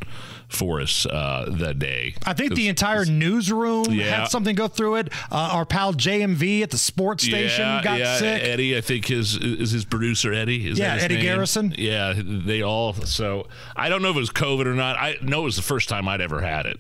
for 0.56 0.82
us 0.82 1.06
uh, 1.06 1.46
that 1.60 1.78
day. 1.80 2.16
I 2.26 2.34
think 2.34 2.56
the 2.56 2.68
entire 2.68 3.06
newsroom 3.06 3.86
Yeah. 3.92 4.22
had 4.22 4.26
something 4.30 4.56
go 4.56 4.68
through 4.68 4.96
it. 4.96 5.14
Uh, 5.32 5.50
our 5.54 5.66
pal 5.66 5.94
JMV 5.94 6.62
at 6.64 6.72
the 6.72 6.78
sports 6.78 7.24
station 7.24 7.66
yeah, 7.66 7.84
got 7.84 8.00
yeah, 8.00 8.18
sick. 8.18 8.42
Eddie, 8.44 8.78
I 8.78 8.82
think 8.82 9.06
his 9.06 9.36
is 9.38 9.72
his 9.72 9.86
producer 9.86 10.34
Eddie. 10.34 10.68
Is 10.70 10.80
Yeah, 10.80 10.96
Eddie 11.00 11.16
name? 11.16 11.24
Garrison. 11.24 11.76
Yeah, 11.78 12.14
they 12.18 12.62
all. 12.62 12.94
So 12.94 13.48
I 13.76 13.90
don't 13.90 14.02
know 14.02 14.10
if 14.10 14.16
it 14.16 14.20
was 14.20 14.30
COVID 14.32 14.66
or 14.66 14.74
not. 14.74 14.96
I 14.98 15.18
know 15.22 15.42
it 15.42 15.46
was 15.46 15.56
the 15.56 15.62
first 15.62 15.90
time 15.90 16.08
I'd 16.08 16.22
ever 16.22 16.42
had 16.42 16.66
it 16.66 16.80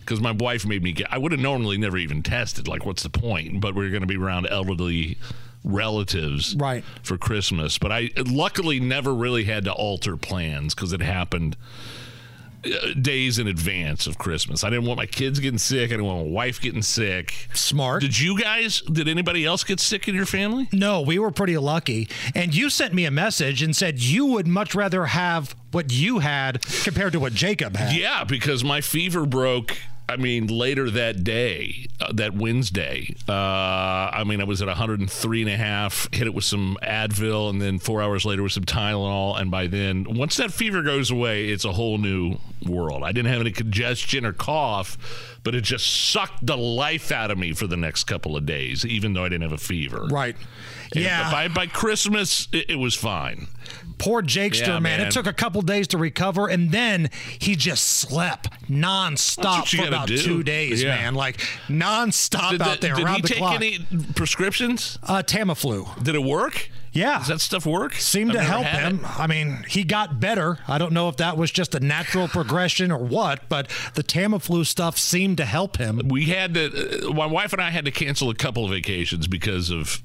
because 0.00 0.20
my 0.20 0.32
wife 0.32 0.66
made 0.66 0.82
me 0.82 0.92
get. 0.92 1.12
I 1.12 1.18
would 1.18 1.32
have 1.32 1.40
normally 1.40 1.78
never 1.78 1.96
even 1.98 2.22
tested. 2.22 2.66
Like, 2.66 2.84
what's 2.86 3.02
the 3.02 3.10
point? 3.10 3.60
But 3.60 3.74
we 3.74 3.86
are 3.86 3.90
going 3.90 4.00
to 4.02 4.06
be 4.06 4.16
around 4.16 4.46
elderly 4.48 5.18
relatives 5.62 6.56
Right. 6.56 6.82
for 7.02 7.16
Christmas. 7.18 7.78
But 7.78 7.92
I 7.92 8.10
luckily 8.26 8.80
never 8.80 9.14
really 9.14 9.44
had 9.44 9.64
to 9.64 9.72
alter 9.72 10.16
plans 10.16 10.74
because 10.74 10.92
it 10.92 11.00
happened 11.02 11.56
Uh, 12.62 12.92
days 13.00 13.38
in 13.38 13.46
advance 13.46 14.06
of 14.06 14.18
Christmas. 14.18 14.64
I 14.64 14.68
didn't 14.68 14.84
want 14.84 14.98
my 14.98 15.06
kids 15.06 15.40
getting 15.40 15.56
sick. 15.58 15.84
I 15.88 15.94
didn't 15.94 16.04
want 16.04 16.26
my 16.26 16.30
wife 16.30 16.60
getting 16.60 16.82
sick. 16.82 17.48
Smart. 17.54 18.02
Did 18.02 18.20
you 18.20 18.38
guys? 18.38 18.82
Did 18.82 19.08
anybody 19.08 19.46
else 19.46 19.64
get 19.64 19.80
sick 19.80 20.08
in 20.08 20.14
your 20.14 20.26
family? 20.26 20.68
No, 20.70 21.00
we 21.00 21.18
were 21.18 21.30
pretty 21.30 21.56
lucky. 21.56 22.10
And 22.34 22.54
you 22.54 22.68
sent 22.68 22.92
me 22.92 23.06
a 23.06 23.10
message 23.10 23.62
and 23.62 23.74
said 23.74 23.98
you 24.00 24.26
would 24.26 24.46
much 24.46 24.74
rather 24.74 25.06
have 25.06 25.54
what 25.70 25.90
you 25.90 26.18
had 26.18 26.60
compared 26.84 27.14
to 27.14 27.20
what 27.20 27.32
Jacob 27.32 27.76
had. 27.76 27.96
Yeah, 27.96 28.24
because 28.24 28.62
my 28.62 28.82
fever 28.82 29.24
broke. 29.24 29.78
I 30.10 30.16
mean, 30.16 30.48
later 30.48 30.90
that 30.90 31.22
day, 31.22 31.86
uh, 32.00 32.12
that 32.14 32.34
Wednesday, 32.34 33.14
uh, 33.28 33.32
I 33.32 34.24
mean, 34.26 34.40
I 34.40 34.44
was 34.44 34.60
at 34.60 34.66
103 34.66 35.42
and 35.42 35.50
a 35.50 35.56
half, 35.56 36.08
hit 36.12 36.26
it 36.26 36.34
with 36.34 36.44
some 36.44 36.76
Advil, 36.82 37.48
and 37.48 37.62
then 37.62 37.78
four 37.78 38.02
hours 38.02 38.24
later 38.24 38.42
with 38.42 38.50
some 38.50 38.64
Tylenol. 38.64 39.40
And 39.40 39.52
by 39.52 39.68
then, 39.68 40.04
once 40.08 40.36
that 40.38 40.52
fever 40.52 40.82
goes 40.82 41.12
away, 41.12 41.48
it's 41.50 41.64
a 41.64 41.72
whole 41.72 41.96
new 41.98 42.38
world. 42.66 43.04
I 43.04 43.12
didn't 43.12 43.30
have 43.30 43.40
any 43.40 43.52
congestion 43.52 44.26
or 44.26 44.32
cough, 44.32 44.98
but 45.44 45.54
it 45.54 45.62
just 45.62 46.10
sucked 46.10 46.44
the 46.44 46.56
life 46.56 47.12
out 47.12 47.30
of 47.30 47.38
me 47.38 47.52
for 47.52 47.68
the 47.68 47.76
next 47.76 48.04
couple 48.04 48.36
of 48.36 48.44
days, 48.44 48.84
even 48.84 49.12
though 49.12 49.24
I 49.24 49.28
didn't 49.28 49.42
have 49.42 49.52
a 49.52 49.58
fever. 49.58 50.08
Right. 50.10 50.34
And 50.92 51.04
Yeah. 51.04 51.30
By, 51.30 51.46
by 51.46 51.66
Christmas, 51.66 52.48
it, 52.52 52.70
it 52.70 52.76
was 52.76 52.96
fine. 52.96 53.46
Poor 54.00 54.22
Jakester, 54.22 54.66
Yeah, 54.66 54.72
man. 54.80 54.98
man. 54.98 55.00
It 55.02 55.12
took 55.12 55.26
a 55.26 55.32
couple 55.32 55.62
days 55.62 55.86
to 55.88 55.98
recover, 55.98 56.48
and 56.48 56.70
then 56.72 57.10
he 57.38 57.54
just 57.54 57.84
slept 57.84 58.48
nonstop 58.68 59.68
for 59.68 59.86
about 59.86 60.08
do. 60.08 60.16
two 60.20 60.42
days, 60.42 60.82
Yeah. 60.82 60.96
man. 60.96 61.14
Like 61.14 61.38
nonstop 61.68 62.50
Did, 62.52 62.62
out 62.62 62.80
the- 62.80 62.88
there 62.88 62.96
did 62.96 63.08
he 63.08 63.20
the 63.20 63.28
take 63.28 63.38
clock. 63.38 63.54
any 63.56 63.78
prescriptions? 64.14 64.98
Uh, 65.02 65.22
Tamiflu. 65.24 66.02
Did 66.02 66.14
it 66.14 66.22
work? 66.22 66.70
Yeah. 66.92 67.18
Does 67.18 67.28
that 67.28 67.40
stuff 67.40 67.66
work? 67.66 67.94
Seemed 67.94 68.30
I've 68.32 68.38
to 68.38 68.42
help 68.42 68.66
him. 68.66 69.06
I 69.16 69.28
mean, 69.28 69.64
he 69.68 69.84
got 69.84 70.18
better. 70.18 70.58
I 70.66 70.76
don't 70.78 70.92
know 70.92 71.08
if 71.08 71.18
that 71.18 71.36
was 71.36 71.52
just 71.52 71.74
a 71.76 71.80
natural 71.80 72.26
progression 72.26 72.90
or 72.90 72.98
what, 72.98 73.48
but 73.48 73.68
the 73.94 74.02
Tamiflu 74.02 74.66
stuff 74.66 74.98
seemed 74.98 75.36
to 75.36 75.44
help 75.44 75.76
him. 75.76 76.00
We 76.08 76.24
had 76.26 76.54
to, 76.54 77.08
uh, 77.10 77.12
my 77.12 77.26
wife 77.26 77.52
and 77.52 77.62
I 77.62 77.70
had 77.70 77.84
to 77.84 77.92
cancel 77.92 78.28
a 78.28 78.34
couple 78.34 78.64
of 78.64 78.72
vacations 78.72 79.28
because 79.28 79.70
of 79.70 80.02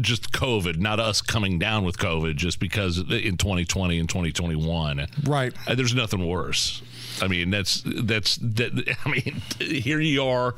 just 0.00 0.32
COVID, 0.32 0.78
not 0.78 1.00
us 1.00 1.20
coming 1.20 1.58
down 1.58 1.84
with 1.84 1.98
COVID, 1.98 2.36
just 2.36 2.60
because 2.60 2.98
in 2.98 3.36
2020 3.36 3.98
and 3.98 4.08
2021. 4.08 5.06
Right. 5.24 5.52
Uh, 5.66 5.74
there's 5.74 5.94
nothing 5.94 6.26
worse. 6.26 6.82
I 7.20 7.28
mean, 7.28 7.50
that's, 7.50 7.82
that's, 7.84 8.36
that, 8.36 8.96
I 9.04 9.10
mean, 9.10 9.42
here 9.58 10.00
you 10.00 10.24
are. 10.24 10.54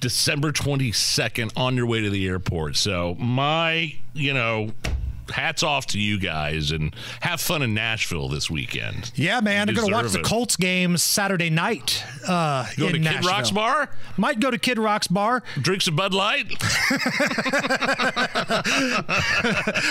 December 0.00 0.52
22nd 0.52 1.52
on 1.56 1.76
your 1.76 1.86
way 1.86 2.02
to 2.02 2.10
the 2.10 2.26
airport. 2.26 2.76
So, 2.76 3.14
my, 3.14 3.94
you 4.12 4.34
know, 4.34 4.70
hats 5.30 5.62
off 5.62 5.86
to 5.88 5.98
you 5.98 6.18
guys 6.18 6.70
and 6.70 6.94
have 7.20 7.40
fun 7.40 7.62
in 7.62 7.74
Nashville 7.74 8.28
this 8.28 8.50
weekend. 8.50 9.12
Yeah, 9.14 9.40
man. 9.40 9.68
I'm 9.68 9.74
going 9.74 9.88
to 9.88 9.92
watch 9.94 10.12
the 10.12 10.20
it. 10.20 10.24
Colts 10.24 10.56
game 10.56 10.96
Saturday 10.96 11.50
night. 11.50 12.04
Uh, 12.26 12.66
Go 12.76 12.86
in 12.86 12.92
to 12.92 12.98
Kid 12.98 13.04
Nashville. 13.04 13.30
Rock's 13.30 13.50
bar? 13.50 13.90
Might 14.16 14.40
go 14.40 14.50
to 14.50 14.58
Kid 14.58 14.78
Rock's 14.78 15.06
bar. 15.08 15.42
Drink 15.60 15.82
some 15.82 15.96
Bud 15.96 16.14
Light? 16.14 16.46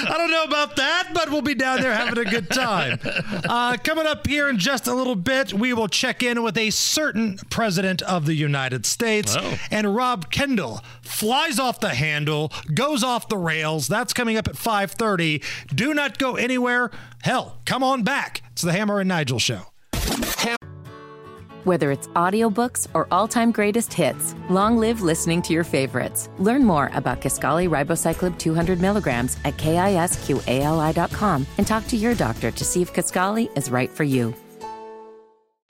I 0.06 0.16
don't 0.18 0.32
know 0.32 0.44
about 0.44 0.76
that, 0.78 1.10
but 1.14 1.30
we'll 1.30 1.42
be 1.42 1.56
down 1.56 1.82
there 1.82 1.94
having 1.94 2.26
a 2.26 2.30
good 2.30 2.50
time. 2.50 3.00
Uh, 3.04 3.78
coming 3.78 4.06
up 4.06 4.26
here 4.28 4.50
in 4.50 4.58
just 4.58 4.88
a 4.88 4.94
little 4.94 5.16
bit, 5.16 5.54
we 5.54 5.74
will 5.74 5.88
check 5.88 6.24
in 6.24 6.44
with 6.44 6.58
a 6.58 6.70
certain 6.70 7.38
president 7.50 8.02
of 8.04 8.26
the 8.26 8.34
United 8.36 8.86
States. 8.86 9.36
Oh. 9.38 9.58
And 9.72 9.96
Rob 9.96 10.32
Kendall 10.32 10.82
flies 11.02 11.60
off 11.60 11.80
the 11.80 11.94
handle, 11.96 12.52
goes 12.74 13.04
off 13.04 13.28
the 13.30 13.38
rails. 13.38 13.88
That's 13.88 14.14
coming 14.14 14.38
up 14.38 14.48
at 14.48 14.56
5:30. 14.56 15.23
Do 15.74 15.94
not 15.94 16.18
go 16.18 16.36
anywhere. 16.36 16.92
Hell, 17.22 17.58
come 17.66 17.84
on 17.84 18.04
back. 18.04 18.42
It's 18.54 18.62
the 18.62 18.72
Hammer 18.74 19.00
and 19.00 19.08
Nigel 19.10 19.40
show. 19.40 19.62
Whether 21.64 21.92
it's 21.92 22.08
audiobooks 22.10 22.90
or 22.94 23.08
all-time 23.10 23.52
greatest 23.54 23.94
hits, 23.94 24.36
long 24.50 24.78
live 24.78 25.02
listening 25.02 25.42
to 25.44 25.54
your 25.54 25.64
favorites. 25.64 26.28
Learn 26.38 26.66
more 26.66 26.92
about 26.94 27.22
Kisqali 27.22 27.70
Ribociclib 27.70 28.38
200 28.38 28.82
milligrams 28.82 29.38
at 29.46 29.56
kisqali.com 29.56 31.48
and 31.58 31.66
talk 31.66 31.88
to 31.88 31.96
your 31.96 32.16
doctor 32.16 32.52
to 32.52 32.66
see 32.66 32.82
if 32.82 32.92
Kisqali 32.94 33.48
is 33.58 33.72
right 33.72 33.90
for 33.90 34.04
you. 34.04 34.36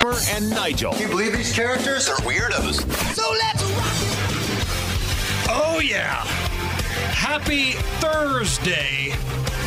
Hammer 0.02 0.18
and 0.32 0.50
Nigel. 0.50 0.96
You 0.96 1.08
believe 1.10 1.34
these 1.34 1.54
characters 1.54 2.10
are 2.10 2.18
weirdos. 2.26 2.82
So 3.14 3.32
let's 3.32 3.64
rock 3.64 4.14
Oh, 5.56 5.80
yeah. 5.80 6.24
Happy 7.14 7.72
Thursday. 8.00 9.14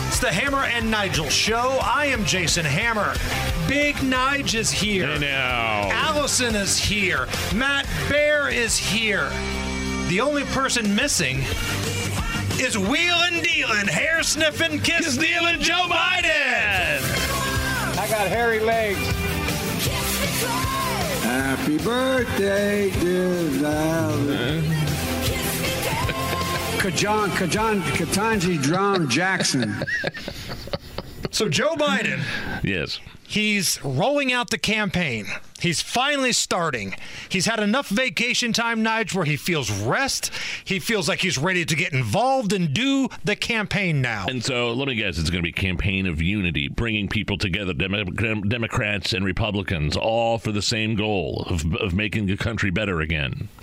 It's 0.09 0.21
the 0.21 0.31
Hammer 0.31 0.65
and 0.65 0.91
Nigel 0.91 1.29
show. 1.29 1.79
I 1.83 2.07
am 2.07 2.25
Jason 2.25 2.65
Hammer. 2.65 3.15
Big 3.69 3.97
Nige 3.97 4.55
is 4.55 4.71
here. 4.71 5.07
I 5.07 5.19
know. 5.19 5.91
Allison 5.93 6.55
is 6.55 6.79
here. 6.79 7.27
Matt 7.55 7.87
Bear 8.09 8.49
is 8.49 8.77
here. 8.77 9.31
The 10.09 10.21
only 10.21 10.45
person 10.45 10.95
missing 10.95 11.39
is 12.61 12.79
wheeling 12.79 13.43
dealing, 13.43 13.87
hair 13.87 14.23
sniffing, 14.23 14.81
kiss 14.81 15.15
stealing 15.15 15.61
Joe 15.61 15.87
Biden. 15.89 17.03
I 17.99 18.07
got 18.09 18.29
hairy 18.29 18.61
legs. 18.61 18.99
Happy 21.23 21.79
birthday, 21.79 22.91
dear 23.01 23.29
Valerie. 23.61 24.76
Kajan, 26.91 27.29
Kajan, 27.31 27.81
Katanji 27.83 28.63
Drum 28.63 29.09
Jackson. 29.09 29.75
So 31.33 31.49
Joe 31.49 31.75
Biden, 31.75 32.23
Yes. 32.63 33.01
he's 33.27 33.83
rolling 33.83 34.33
out 34.33 34.51
the 34.51 34.57
campaign. 34.59 35.27
He's 35.59 35.83
finally 35.83 36.33
starting. 36.33 36.95
He's 37.29 37.47
had 37.47 37.59
enough 37.59 37.89
vacation 37.89 38.53
time, 38.53 38.85
Nige, 38.85 39.15
where 39.15 39.25
he 39.25 39.37
feels 39.37 39.69
rest. 39.71 40.31
He 40.65 40.79
feels 40.79 41.09
like 41.09 41.21
he's 41.21 41.39
ready 41.39 41.65
to 41.65 41.75
get 41.75 41.93
involved 41.93 42.53
and 42.53 42.73
do 42.73 43.09
the 43.25 43.35
campaign 43.35 44.01
now. 44.01 44.27
And 44.29 44.45
so 44.45 44.73
let 44.73 44.87
me 44.87 44.95
guess, 44.95 45.19
it's 45.19 45.29
going 45.31 45.43
to 45.43 45.51
be 45.51 45.59
a 45.59 45.61
campaign 45.61 46.07
of 46.07 46.23
unity, 46.23 46.69
bringing 46.69 47.09
people 47.09 47.37
together, 47.37 47.73
Demo- 47.73 48.05
Dem- 48.05 48.43
Democrats 48.43 49.13
and 49.13 49.25
Republicans, 49.25 49.97
all 49.97 50.39
for 50.39 50.53
the 50.53 50.63
same 50.63 50.95
goal 50.95 51.45
of, 51.51 51.65
of 51.77 51.95
making 51.95 52.27
the 52.27 52.37
country 52.37 52.71
better 52.71 53.01
again. 53.01 53.49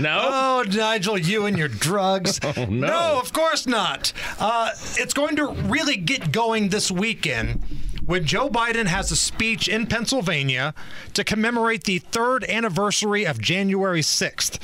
no? 0.00 0.20
Oh, 0.22 0.64
Nigel, 0.68 1.18
you 1.18 1.46
and 1.46 1.56
your 1.58 1.68
drugs. 1.68 2.40
Oh, 2.56 2.64
no. 2.66 2.86
no, 2.86 3.20
of 3.20 3.32
course 3.32 3.66
not. 3.66 4.12
Uh, 4.38 4.70
it's 4.96 5.12
going 5.12 5.36
to 5.36 5.48
really 5.48 5.96
get 5.96 6.32
going 6.32 6.68
this 6.68 6.90
weekend 6.90 7.62
when 8.04 8.24
Joe 8.24 8.48
Biden 8.48 8.86
has 8.86 9.10
a 9.10 9.16
speech 9.16 9.68
in 9.68 9.86
Pennsylvania 9.86 10.72
to 11.14 11.24
commemorate 11.24 11.84
the 11.84 11.98
third 11.98 12.44
anniversary 12.44 13.26
of 13.26 13.40
January 13.40 14.00
6th. 14.00 14.58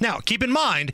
Now, 0.00 0.18
keep 0.20 0.42
in 0.42 0.50
mind, 0.50 0.92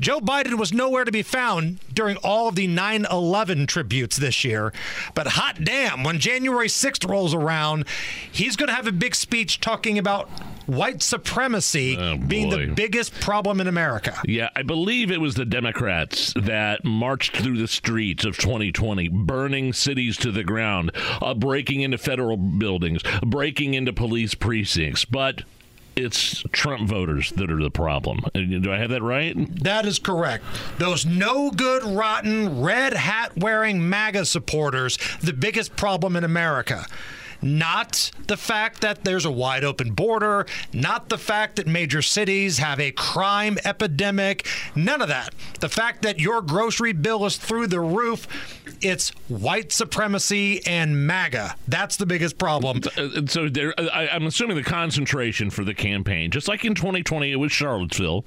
Joe 0.00 0.20
Biden 0.20 0.58
was 0.58 0.72
nowhere 0.72 1.04
to 1.04 1.12
be 1.12 1.22
found 1.22 1.78
during 1.92 2.16
all 2.18 2.48
of 2.48 2.56
the 2.56 2.66
9 2.66 3.06
11 3.10 3.66
tributes 3.66 4.16
this 4.16 4.42
year. 4.44 4.72
But 5.14 5.28
hot 5.28 5.62
damn, 5.62 6.02
when 6.02 6.18
January 6.18 6.68
6th 6.68 7.08
rolls 7.08 7.34
around, 7.34 7.84
he's 8.30 8.56
going 8.56 8.68
to 8.68 8.74
have 8.74 8.86
a 8.86 8.92
big 8.92 9.14
speech 9.14 9.60
talking 9.60 9.98
about 9.98 10.28
white 10.66 11.02
supremacy 11.02 11.96
being 12.26 12.50
the 12.50 12.70
Oh, 12.70 12.74
biggest 12.74 13.12
problem 13.20 13.60
in 13.60 13.66
America. 13.66 14.16
Yeah, 14.26 14.48
I 14.56 14.62
believe 14.62 15.10
it 15.10 15.20
was 15.20 15.34
the 15.34 15.44
Democrats 15.44 16.32
that 16.36 16.84
marched 16.84 17.36
through 17.36 17.58
the 17.58 17.68
streets 17.68 18.24
of 18.24 18.36
2020, 18.38 19.08
burning 19.08 19.72
cities 19.72 20.16
to 20.18 20.30
the 20.32 20.44
ground, 20.44 20.90
uh, 21.20 21.34
breaking 21.34 21.80
into 21.82 21.98
federal 21.98 22.36
buildings, 22.36 23.02
breaking 23.24 23.74
into 23.74 23.92
police 23.92 24.34
precincts. 24.34 25.04
But 25.04 25.42
it's 25.96 26.42
Trump 26.50 26.88
voters 26.88 27.30
that 27.32 27.50
are 27.52 27.62
the 27.62 27.70
problem. 27.70 28.20
Uh, 28.34 28.40
Do 28.40 28.72
I 28.72 28.78
have 28.78 28.90
that 28.90 29.02
right? 29.02 29.34
That 29.62 29.86
is 29.86 29.98
correct. 30.00 30.44
Those 30.78 31.06
no 31.06 31.50
good, 31.52 31.84
rotten, 31.84 32.60
red 32.62 32.94
hat 32.94 33.36
wearing 33.36 33.88
MAGA 33.88 34.24
supporters, 34.24 34.98
the 35.20 35.32
biggest 35.32 35.76
problem 35.76 36.16
in 36.16 36.24
America. 36.24 36.86
Not 37.42 38.10
the 38.26 38.36
fact 38.36 38.80
that 38.80 39.04
there's 39.04 39.24
a 39.24 39.30
wide 39.30 39.64
open 39.64 39.92
border, 39.92 40.46
not 40.72 41.08
the 41.08 41.18
fact 41.18 41.56
that 41.56 41.66
major 41.66 42.02
cities 42.02 42.58
have 42.58 42.80
a 42.80 42.90
crime 42.92 43.58
epidemic, 43.64 44.46
none 44.74 45.02
of 45.02 45.08
that. 45.08 45.34
The 45.60 45.68
fact 45.68 46.02
that 46.02 46.18
your 46.20 46.40
grocery 46.42 46.92
bill 46.92 47.24
is 47.26 47.36
through 47.36 47.66
the 47.68 47.80
roof, 47.80 48.26
it's 48.80 49.10
white 49.28 49.72
supremacy 49.72 50.64
and 50.66 51.06
MAGA. 51.06 51.56
That's 51.68 51.96
the 51.96 52.06
biggest 52.06 52.38
problem. 52.38 52.80
Uh, 52.96 53.22
So 53.26 53.48
there, 53.48 53.74
I, 53.78 54.08
I'm 54.08 54.26
assuming 54.26 54.56
the 54.56 54.62
concentration 54.62 55.50
for 55.50 55.64
the 55.64 55.74
campaign, 55.74 56.30
just 56.30 56.48
like 56.48 56.64
in 56.64 56.74
2020, 56.74 57.30
it 57.32 57.36
was 57.36 57.52
Charlottesville. 57.52 58.24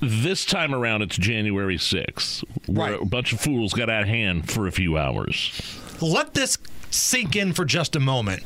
This 0.00 0.44
time 0.44 0.74
around, 0.74 1.02
it's 1.02 1.16
January 1.16 1.76
6th, 1.76 2.42
where 2.66 2.92
Right. 2.92 3.02
a 3.02 3.04
bunch 3.04 3.32
of 3.32 3.40
fools 3.40 3.72
got 3.74 3.90
out 3.90 4.02
of 4.02 4.08
hand 4.08 4.50
for 4.50 4.66
a 4.66 4.72
few 4.72 4.96
hours. 4.96 5.60
Let 6.00 6.32
this 6.34 6.56
sink 6.90 7.36
in 7.36 7.52
for 7.52 7.64
just 7.64 7.96
a 7.96 8.00
moment. 8.00 8.42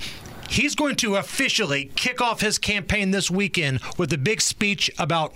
He's 0.48 0.74
going 0.74 0.96
to 0.96 1.16
officially 1.16 1.90
kick 1.96 2.20
off 2.20 2.40
his 2.40 2.58
campaign 2.58 3.10
this 3.10 3.30
weekend 3.30 3.80
with 3.98 4.12
a 4.12 4.18
big 4.18 4.40
speech 4.40 4.90
about 4.98 5.34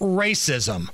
racism, 0.00 0.90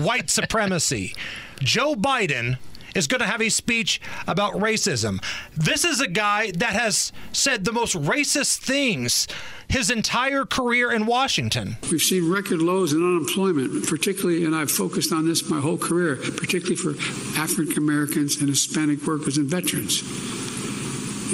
white 0.00 0.30
supremacy. 0.30 1.14
Joe 1.60 1.94
Biden 1.94 2.58
is 2.94 3.06
going 3.06 3.20
to 3.20 3.26
have 3.26 3.42
a 3.42 3.48
speech 3.48 4.00
about 4.26 4.54
racism. 4.54 5.22
This 5.56 5.84
is 5.84 6.00
a 6.00 6.08
guy 6.08 6.52
that 6.52 6.72
has 6.72 7.12
said 7.32 7.64
the 7.64 7.72
most 7.72 7.96
racist 7.96 8.58
things 8.58 9.26
his 9.68 9.90
entire 9.90 10.44
career 10.44 10.92
in 10.92 11.06
Washington. 11.06 11.76
We've 11.90 12.00
seen 12.00 12.30
record 12.30 12.60
lows 12.60 12.92
in 12.92 12.98
unemployment, 13.02 13.86
particularly, 13.88 14.44
and 14.44 14.54
I've 14.54 14.70
focused 14.70 15.12
on 15.12 15.26
this 15.26 15.48
my 15.48 15.60
whole 15.60 15.78
career, 15.78 16.16
particularly 16.16 16.76
for 16.76 16.90
African 17.38 17.78
Americans 17.78 18.36
and 18.36 18.48
Hispanic 18.48 19.04
workers 19.06 19.36
and 19.36 19.48
veterans. 19.48 20.02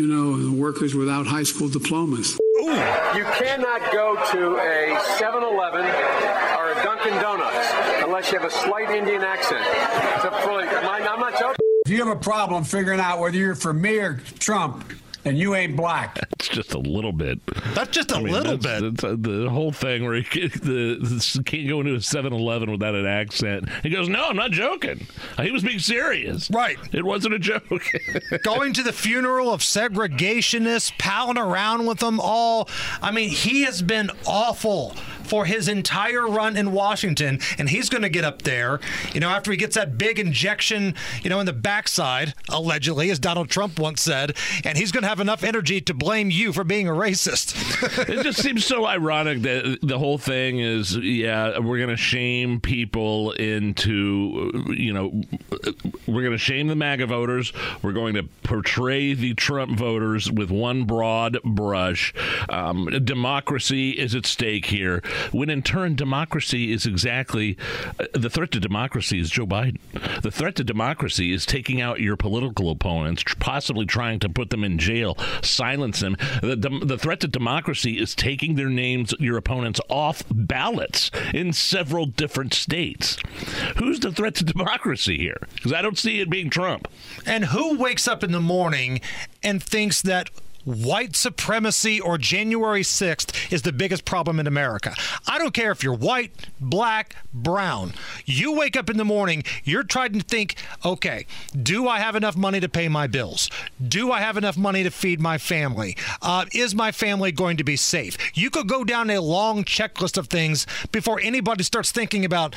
You 0.00 0.06
know, 0.06 0.50
workers 0.58 0.94
without 0.94 1.26
high 1.26 1.42
school 1.42 1.68
diplomas. 1.68 2.38
You 2.58 3.24
cannot 3.36 3.92
go 3.92 4.16
to 4.32 4.56
a 4.56 4.98
7 5.18 5.42
Eleven 5.42 5.84
or 5.84 6.72
a 6.72 6.74
Dunkin' 6.82 7.12
Donuts 7.20 7.68
unless 8.02 8.32
you 8.32 8.38
have 8.38 8.48
a 8.48 8.50
slight 8.50 8.88
Indian 8.88 9.20
accent. 9.20 9.60
It's 9.60 10.24
a 10.24 10.30
fully, 10.40 10.64
I'm 10.64 11.20
not 11.20 11.38
joking. 11.38 11.56
If 11.84 11.92
you 11.92 11.98
have 11.98 12.16
a 12.16 12.18
problem 12.18 12.64
figuring 12.64 12.98
out 12.98 13.20
whether 13.20 13.36
you're 13.36 13.54
for 13.54 13.74
me 13.74 13.98
or 13.98 14.22
Trump, 14.38 14.90
and 15.24 15.38
you 15.38 15.54
ain't 15.54 15.76
black. 15.76 16.18
It's 16.32 16.48
just 16.48 16.72
a 16.74 16.78
little 16.78 17.12
bit. 17.12 17.38
That's 17.74 17.90
just 17.90 18.10
a 18.10 18.16
I 18.16 18.22
mean, 18.22 18.32
little 18.32 18.56
that's- 18.56 18.80
bit. 18.80 18.96
that's, 18.96 19.04
uh, 19.04 19.16
the 19.18 19.48
whole 19.50 19.72
thing 19.72 20.04
where 20.04 20.14
he 20.14 20.22
the, 20.48 20.96
the, 21.00 21.42
can't 21.44 21.68
go 21.68 21.80
into 21.80 21.94
a 21.94 21.98
7-Eleven 21.98 22.70
without 22.70 22.94
an 22.94 23.06
accent. 23.06 23.68
He 23.82 23.90
goes, 23.90 24.08
"No, 24.08 24.28
I'm 24.28 24.36
not 24.36 24.50
joking. 24.50 25.06
Uh, 25.38 25.42
He 25.42 25.50
was 25.50 25.62
being 25.62 25.78
serious. 25.78 26.50
Right. 26.50 26.78
It 26.92 27.04
wasn't 27.04 27.34
a 27.34 27.38
joke." 27.38 27.82
Going 28.42 28.72
to 28.74 28.82
the 28.82 28.92
funeral 28.92 29.52
of 29.52 29.60
segregationists, 29.60 30.92
palling 30.98 31.38
around 31.38 31.86
with 31.86 31.98
them 31.98 32.20
all. 32.20 32.68
I 33.02 33.10
mean, 33.10 33.28
he 33.30 33.62
has 33.62 33.82
been 33.82 34.10
awful 34.26 34.96
for 35.30 35.44
his 35.44 35.68
entire 35.68 36.26
run 36.26 36.56
in 36.56 36.72
Washington, 36.72 37.38
and 37.56 37.68
he's 37.68 37.88
going 37.88 38.02
to 38.02 38.08
get 38.08 38.24
up 38.24 38.42
there, 38.42 38.80
you 39.14 39.20
know, 39.20 39.28
after 39.28 39.52
he 39.52 39.56
gets 39.56 39.76
that 39.76 39.96
big 39.96 40.18
injection, 40.18 40.92
you 41.22 41.30
know, 41.30 41.38
in 41.38 41.46
the 41.46 41.52
backside, 41.52 42.34
allegedly, 42.48 43.10
as 43.10 43.20
Donald 43.20 43.48
Trump 43.48 43.78
once 43.78 44.02
said, 44.02 44.36
and 44.64 44.76
he's 44.76 44.90
going 44.90 45.04
to 45.04 45.08
have 45.08 45.20
enough 45.20 45.44
energy 45.44 45.80
to 45.82 45.94
blame 45.94 46.32
you 46.32 46.52
for 46.52 46.64
being 46.64 46.88
a 46.88 46.92
racist. 46.92 47.54
it 48.08 48.24
just 48.24 48.42
seems 48.42 48.64
so 48.64 48.84
ironic 48.84 49.42
that 49.42 49.78
the 49.82 50.00
whole 50.00 50.18
thing 50.18 50.58
is, 50.58 50.96
yeah, 50.96 51.60
we're 51.60 51.78
going 51.78 51.90
to 51.90 51.96
shame 51.96 52.60
people 52.60 53.30
into, 53.32 54.50
you 54.76 54.92
know, 54.92 55.22
we're 56.08 56.22
going 56.22 56.32
to 56.32 56.38
shame 56.38 56.66
the 56.66 56.74
MAGA 56.74 57.06
voters. 57.06 57.52
We're 57.82 57.92
going 57.92 58.14
to 58.14 58.24
portray 58.42 59.14
the 59.14 59.34
Trump 59.34 59.78
voters 59.78 60.28
with 60.28 60.50
one 60.50 60.86
broad 60.86 61.38
brush. 61.44 62.12
Um, 62.48 62.86
democracy 63.04 63.90
is 63.90 64.16
at 64.16 64.26
stake 64.26 64.66
here, 64.66 65.02
when 65.32 65.50
in 65.50 65.62
turn, 65.62 65.94
democracy 65.94 66.72
is 66.72 66.86
exactly 66.86 67.56
uh, 67.98 68.06
the 68.12 68.30
threat 68.30 68.50
to 68.52 68.60
democracy 68.60 69.20
is 69.20 69.30
Joe 69.30 69.46
Biden. 69.46 69.78
The 70.22 70.30
threat 70.30 70.56
to 70.56 70.64
democracy 70.64 71.32
is 71.32 71.46
taking 71.46 71.80
out 71.80 72.00
your 72.00 72.16
political 72.16 72.70
opponents, 72.70 73.22
possibly 73.38 73.86
trying 73.86 74.20
to 74.20 74.28
put 74.28 74.50
them 74.50 74.64
in 74.64 74.78
jail, 74.78 75.16
silence 75.42 76.00
them. 76.00 76.16
The, 76.42 76.56
dem- 76.56 76.86
the 76.86 76.98
threat 76.98 77.20
to 77.20 77.28
democracy 77.28 77.98
is 77.98 78.14
taking 78.14 78.54
their 78.54 78.68
names, 78.68 79.14
your 79.18 79.36
opponents, 79.36 79.80
off 79.88 80.22
ballots 80.30 81.10
in 81.32 81.52
several 81.52 82.06
different 82.06 82.54
states. 82.54 83.16
Who's 83.76 84.00
the 84.00 84.12
threat 84.12 84.34
to 84.36 84.44
democracy 84.44 85.18
here? 85.18 85.46
Because 85.54 85.72
I 85.72 85.82
don't 85.82 85.98
see 85.98 86.20
it 86.20 86.30
being 86.30 86.50
Trump. 86.50 86.88
And 87.26 87.46
who 87.46 87.78
wakes 87.78 88.08
up 88.08 88.22
in 88.22 88.32
the 88.32 88.40
morning 88.40 89.00
and 89.42 89.62
thinks 89.62 90.02
that 90.02 90.30
white 90.64 91.16
supremacy 91.16 92.00
or 92.00 92.18
January 92.18 92.82
6th 92.82 93.52
is 93.52 93.62
the 93.62 93.72
biggest 93.72 94.04
problem 94.04 94.40
in 94.40 94.46
America? 94.46 94.94
I 95.26 95.38
don't 95.38 95.54
care 95.54 95.70
if 95.70 95.82
you're 95.82 95.94
white, 95.94 96.32
black, 96.60 97.16
brown. 97.32 97.92
You 98.24 98.52
wake 98.52 98.76
up 98.76 98.90
in 98.90 98.96
the 98.96 99.04
morning, 99.04 99.44
you're 99.64 99.82
trying 99.82 100.12
to 100.12 100.20
think, 100.20 100.56
okay, 100.84 101.26
do 101.62 101.88
I 101.88 101.98
have 102.00 102.16
enough 102.16 102.36
money 102.36 102.60
to 102.60 102.68
pay 102.68 102.88
my 102.88 103.06
bills? 103.06 103.50
Do 103.86 104.12
I 104.12 104.20
have 104.20 104.36
enough 104.36 104.56
money 104.56 104.82
to 104.82 104.90
feed 104.90 105.20
my 105.20 105.38
family? 105.38 105.96
Uh, 106.22 106.46
is 106.52 106.74
my 106.74 106.92
family 106.92 107.32
going 107.32 107.56
to 107.56 107.64
be 107.64 107.76
safe? 107.76 108.16
You 108.36 108.50
could 108.50 108.68
go 108.68 108.84
down 108.84 109.10
a 109.10 109.20
long 109.20 109.64
checklist 109.64 110.16
of 110.16 110.28
things 110.28 110.66
before 110.92 111.20
anybody 111.20 111.64
starts 111.64 111.90
thinking 111.90 112.24
about, 112.24 112.54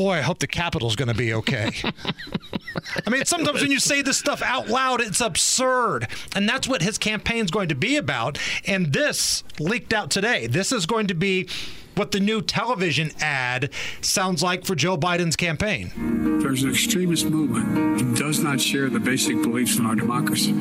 boy, 0.00 0.12
I 0.12 0.22
hope 0.22 0.38
the 0.38 0.46
Capitol's 0.46 0.96
going 0.96 1.08
to 1.08 1.14
be 1.14 1.34
okay. 1.34 1.72
I 3.06 3.10
mean, 3.10 3.26
sometimes 3.26 3.60
when 3.60 3.70
you 3.70 3.78
say 3.78 4.00
this 4.00 4.16
stuff 4.16 4.40
out 4.40 4.66
loud, 4.70 5.02
it's 5.02 5.20
absurd. 5.20 6.08
And 6.34 6.48
that's 6.48 6.66
what 6.66 6.80
his 6.80 6.96
campaign's 6.96 7.50
going 7.50 7.68
to 7.68 7.74
be 7.74 7.98
about. 7.98 8.38
And 8.66 8.94
this 8.94 9.44
leaked 9.58 9.92
out 9.92 10.10
today. 10.10 10.46
This 10.46 10.72
is 10.72 10.86
going 10.86 11.08
to 11.08 11.14
be 11.14 11.50
what 11.96 12.12
the 12.12 12.20
new 12.20 12.40
television 12.40 13.10
ad 13.20 13.74
sounds 14.00 14.42
like 14.42 14.64
for 14.64 14.74
Joe 14.74 14.96
Biden's 14.96 15.36
campaign. 15.36 16.40
There's 16.40 16.62
an 16.62 16.70
extremist 16.70 17.26
movement 17.26 17.98
that 17.98 18.18
does 18.18 18.40
not 18.40 18.58
share 18.58 18.88
the 18.88 19.00
basic 19.00 19.42
beliefs 19.42 19.78
in 19.78 19.84
our 19.84 19.96
democracy. 19.96 20.52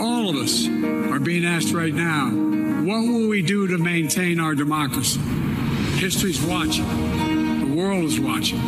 All 0.00 0.30
of 0.30 0.34
us 0.34 0.66
are 0.66 1.20
being 1.20 1.44
asked 1.44 1.72
right 1.72 1.94
now, 1.94 2.28
what 2.28 3.02
will 3.06 3.28
we 3.28 3.40
do 3.40 3.68
to 3.68 3.78
maintain 3.78 4.40
our 4.40 4.56
democracy? 4.56 5.20
History's 6.00 6.42
watching. 6.42 7.27
World 7.78 8.06
is 8.06 8.18
watching. 8.18 8.58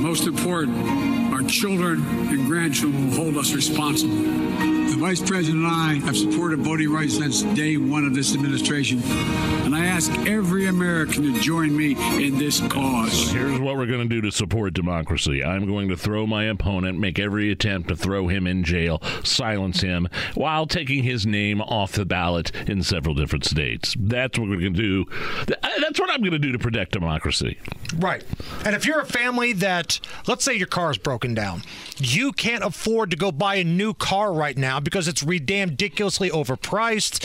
Most 0.00 0.28
important, 0.28 1.32
our 1.32 1.42
children 1.42 2.06
and 2.28 2.46
grandchildren 2.46 3.08
will 3.08 3.16
hold 3.16 3.36
us 3.38 3.52
responsible. 3.52 4.75
The 4.86 4.96
Vice 5.00 5.20
President 5.20 5.64
and 5.64 5.66
I 5.66 5.94
have 6.06 6.16
supported 6.16 6.60
voting 6.60 6.90
rights 6.90 7.16
since 7.16 7.42
day 7.42 7.76
one 7.76 8.06
of 8.06 8.14
this 8.14 8.34
administration, 8.34 9.02
and 9.02 9.74
I 9.74 9.84
ask 9.84 10.10
every 10.20 10.68
American 10.68 11.34
to 11.34 11.40
join 11.40 11.76
me 11.76 11.96
in 12.24 12.38
this 12.38 12.60
cause. 12.68 13.30
Here's 13.30 13.58
what 13.58 13.76
we're 13.76 13.86
going 13.86 14.08
to 14.08 14.14
do 14.14 14.20
to 14.22 14.30
support 14.30 14.74
democracy. 14.74 15.44
I'm 15.44 15.66
going 15.66 15.88
to 15.88 15.96
throw 15.96 16.26
my 16.26 16.44
opponent, 16.44 16.98
make 16.98 17.18
every 17.18 17.50
attempt 17.50 17.88
to 17.88 17.96
throw 17.96 18.28
him 18.28 18.46
in 18.46 18.64
jail, 18.64 19.02
silence 19.22 19.80
him, 19.82 20.08
while 20.34 20.66
taking 20.66 21.02
his 21.02 21.26
name 21.26 21.60
off 21.60 21.92
the 21.92 22.06
ballot 22.06 22.52
in 22.68 22.82
several 22.82 23.14
different 23.14 23.44
states. 23.44 23.94
That's 23.98 24.38
what 24.38 24.48
we're 24.48 24.60
going 24.60 24.74
to 24.74 25.04
do. 25.04 25.06
Uh, 25.40 25.68
that's 25.80 26.00
what 26.00 26.10
I'm 26.10 26.20
going 26.20 26.32
to 26.32 26.38
do 26.38 26.52
to 26.52 26.58
protect 26.58 26.92
democracy. 26.92 27.58
Right. 27.96 28.24
And 28.64 28.74
if 28.74 28.86
you're 28.86 29.00
a 29.00 29.06
family 29.06 29.52
that, 29.54 30.00
let's 30.26 30.44
say 30.44 30.54
your 30.54 30.68
car 30.68 30.90
is 30.90 30.98
broken 30.98 31.34
down, 31.34 31.62
you 31.98 32.32
can't 32.32 32.64
afford 32.64 33.10
to 33.10 33.16
go 33.16 33.30
buy 33.32 33.56
a 33.56 33.64
new 33.64 33.92
car 33.92 34.32
right 34.32 34.56
now 34.56 34.75
because 34.80 35.08
it's 35.08 35.22
ridiculously 35.22 36.30
overpriced. 36.30 37.24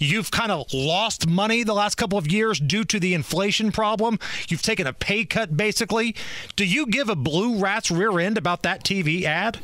You've 0.00 0.30
kind 0.30 0.52
of 0.52 0.72
lost 0.72 1.26
money 1.26 1.64
the 1.64 1.74
last 1.74 1.96
couple 1.96 2.18
of 2.18 2.30
years 2.30 2.60
due 2.60 2.84
to 2.84 3.00
the 3.00 3.14
inflation 3.14 3.72
problem. 3.72 4.20
You've 4.48 4.62
taken 4.62 4.86
a 4.86 4.92
pay 4.92 5.24
cut, 5.24 5.56
basically. 5.56 6.14
Do 6.54 6.64
you 6.64 6.86
give 6.86 7.08
a 7.08 7.16
blue 7.16 7.58
rat's 7.58 7.90
rear 7.90 8.20
end 8.20 8.38
about 8.38 8.62
that 8.62 8.84
TV 8.84 9.24
ad? 9.24 9.58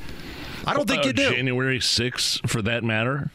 I 0.67 0.75
don't 0.75 0.89
think 0.89 1.05
Uh, 1.05 1.07
you 1.09 1.13
do. 1.13 1.31
January 1.31 1.79
6th, 1.79 2.49
for 2.51 2.63
that 2.63 2.83
matter. 2.83 3.31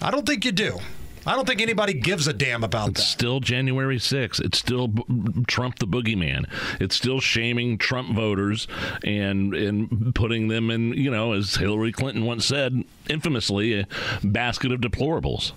I 0.00 0.10
don't 0.10 0.26
think 0.26 0.44
you 0.44 0.50
do. 0.50 0.80
I 1.26 1.34
don't 1.36 1.46
think 1.46 1.60
anybody 1.60 1.92
gives 1.94 2.26
a 2.26 2.32
damn 2.32 2.64
about 2.64 2.90
It's 2.90 3.00
that. 3.00 3.06
still 3.06 3.40
January 3.40 3.98
6th. 3.98 4.40
It's 4.40 4.58
still 4.58 4.88
b- 4.88 5.02
Trump 5.46 5.78
the 5.78 5.86
boogeyman. 5.86 6.46
It's 6.80 6.96
still 6.96 7.20
shaming 7.20 7.78
Trump 7.78 8.14
voters 8.14 8.66
and 9.04 9.54
and 9.54 10.14
putting 10.14 10.48
them 10.48 10.70
in, 10.70 10.92
you 10.94 11.10
know, 11.10 11.32
as 11.32 11.56
Hillary 11.56 11.92
Clinton 11.92 12.24
once 12.24 12.44
said, 12.46 12.84
infamously, 13.12 13.80
a 13.80 13.86
basket 14.24 14.72
of 14.72 14.80
deplorables. 14.80 15.52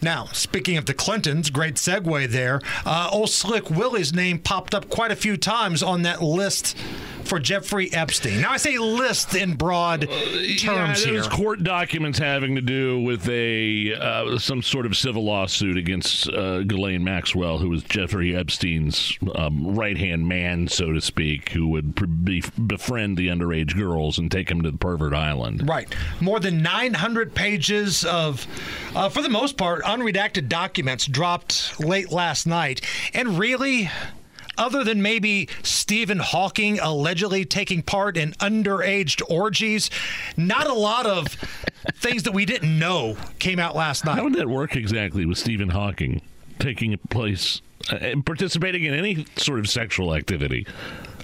Now, 0.00 0.26
speaking 0.32 0.76
of 0.76 0.86
the 0.86 0.94
Clintons, 0.94 1.50
great 1.50 1.74
segue 1.74 2.28
there. 2.28 2.60
Uh, 2.84 3.08
old 3.12 3.30
Slick 3.30 3.70
Willie's 3.70 4.12
name 4.12 4.38
popped 4.38 4.74
up 4.74 4.88
quite 4.88 5.10
a 5.10 5.16
few 5.16 5.36
times 5.36 5.82
on 5.82 6.02
that 6.02 6.22
list 6.22 6.76
for 7.24 7.38
Jeffrey 7.38 7.92
Epstein. 7.92 8.40
Now, 8.40 8.50
I 8.50 8.56
say 8.56 8.78
list 8.78 9.34
in 9.34 9.54
broad 9.54 10.02
terms 10.02 10.64
yeah, 10.64 10.94
here. 10.94 11.12
there's 11.12 11.28
court 11.28 11.62
documents 11.62 12.18
having 12.18 12.56
to 12.56 12.60
do 12.60 13.00
with 13.00 13.28
a 13.28 13.94
uh, 13.94 14.38
some 14.38 14.62
sort 14.62 14.86
of 14.86 14.96
civil 14.96 15.24
lawsuit 15.24 15.76
against 15.76 16.28
uh, 16.28 16.62
Ghislaine 16.62 17.04
Maxwell, 17.04 17.58
who 17.58 17.70
was 17.70 17.82
Jeffrey 17.84 18.34
Epstein's 18.36 19.16
um, 19.34 19.74
right 19.74 19.96
hand 19.96 20.26
man, 20.26 20.68
so 20.68 20.92
to 20.92 21.00
speak, 21.00 21.50
who 21.50 21.68
would 21.68 21.96
pre- 21.96 22.42
befriend 22.66 23.16
the 23.16 23.28
underage 23.28 23.76
girls 23.76 24.18
and 24.18 24.30
take 24.30 24.48
them 24.48 24.62
to 24.62 24.70
the 24.70 24.78
pervert 24.78 25.14
island. 25.14 25.68
Right. 25.68 25.92
More 26.20 26.40
than 26.40 26.62
900 26.92 27.34
pages 27.34 28.04
of, 28.04 28.46
uh, 28.94 29.08
for 29.08 29.22
the 29.22 29.28
most 29.28 29.56
part, 29.56 29.82
unredacted 29.84 30.48
documents 30.48 31.06
dropped 31.06 31.80
late 31.80 32.12
last 32.12 32.46
night. 32.46 32.82
And 33.14 33.38
really, 33.38 33.90
other 34.58 34.84
than 34.84 35.00
maybe 35.00 35.48
Stephen 35.62 36.18
Hawking 36.18 36.78
allegedly 36.78 37.44
taking 37.44 37.82
part 37.82 38.16
in 38.16 38.32
underage 38.32 39.22
orgies, 39.30 39.90
not 40.36 40.66
a 40.66 40.74
lot 40.74 41.06
of 41.06 41.28
things 41.94 42.24
that 42.24 42.32
we 42.32 42.44
didn't 42.44 42.78
know 42.78 43.16
came 43.38 43.58
out 43.58 43.74
last 43.74 44.04
night. 44.04 44.16
How 44.16 44.24
would 44.24 44.34
that 44.34 44.48
work 44.48 44.76
exactly 44.76 45.24
with 45.24 45.38
Stephen 45.38 45.70
Hawking 45.70 46.20
taking 46.58 46.96
place 47.08 47.62
uh, 47.90 47.96
and 47.96 48.24
participating 48.24 48.84
in 48.84 48.94
any 48.94 49.26
sort 49.36 49.58
of 49.58 49.68
sexual 49.68 50.14
activity? 50.14 50.66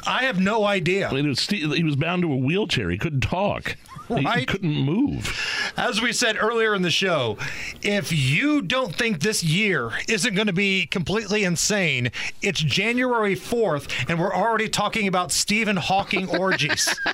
I 0.06 0.24
have 0.24 0.40
no 0.40 0.64
idea. 0.64 1.08
I 1.08 1.12
mean, 1.12 1.28
was 1.28 1.46
he 1.46 1.84
was 1.84 1.96
bound 1.96 2.22
to 2.22 2.32
a 2.32 2.36
wheelchair. 2.36 2.88
He 2.88 2.96
couldn't 2.96 3.20
talk. 3.20 3.76
He- 4.16 4.40
He, 4.40 4.46
couldn't 4.46 4.84
move. 4.84 5.72
As 5.76 6.00
we 6.00 6.12
said 6.12 6.36
earlier 6.40 6.74
in 6.74 6.82
the 6.82 6.90
show, 6.90 7.36
if 7.82 8.12
you 8.12 8.62
don't 8.62 8.94
think 8.94 9.20
this 9.20 9.42
year 9.44 9.90
isn't 10.08 10.34
going 10.34 10.46
to 10.46 10.52
be 10.52 10.86
completely 10.86 11.44
insane, 11.44 12.10
it's 12.42 12.60
January 12.60 13.34
4th, 13.36 13.88
and 14.08 14.18
we're 14.18 14.34
already 14.34 14.68
talking 14.68 15.06
about 15.08 15.30
Stephen 15.32 15.76
Hawking 15.76 16.28
orgies. 16.36 16.88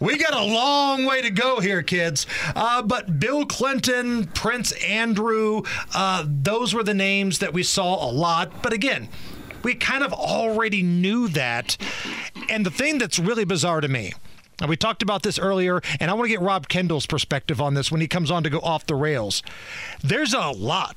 we 0.00 0.18
got 0.18 0.34
a 0.34 0.44
long 0.44 1.04
way 1.04 1.22
to 1.22 1.30
go 1.30 1.60
here, 1.60 1.82
kids. 1.82 2.26
Uh, 2.54 2.82
but 2.82 3.18
Bill 3.20 3.44
Clinton, 3.46 4.26
Prince 4.28 4.72
Andrew, 4.84 5.62
uh, 5.94 6.24
those 6.26 6.74
were 6.74 6.82
the 6.82 6.94
names 6.94 7.38
that 7.40 7.52
we 7.52 7.62
saw 7.62 8.08
a 8.08 8.10
lot. 8.10 8.62
But 8.62 8.72
again, 8.72 9.08
we 9.62 9.74
kind 9.74 10.02
of 10.02 10.12
already 10.12 10.82
knew 10.82 11.28
that. 11.28 11.76
And 12.48 12.66
the 12.66 12.70
thing 12.70 12.98
that's 12.98 13.18
really 13.18 13.44
bizarre 13.44 13.80
to 13.80 13.88
me, 13.88 14.12
and 14.60 14.68
we 14.68 14.76
talked 14.76 15.02
about 15.02 15.22
this 15.22 15.38
earlier, 15.38 15.80
and 16.00 16.10
I 16.10 16.14
want 16.14 16.26
to 16.26 16.28
get 16.28 16.40
Rob 16.40 16.68
Kendall's 16.68 17.06
perspective 17.06 17.60
on 17.60 17.74
this 17.74 17.90
when 17.90 18.00
he 18.00 18.08
comes 18.08 18.30
on 18.30 18.42
to 18.44 18.50
go 18.50 18.60
off 18.60 18.86
the 18.86 18.94
rails. 18.94 19.42
There's 20.02 20.34
a 20.34 20.50
lot 20.50 20.96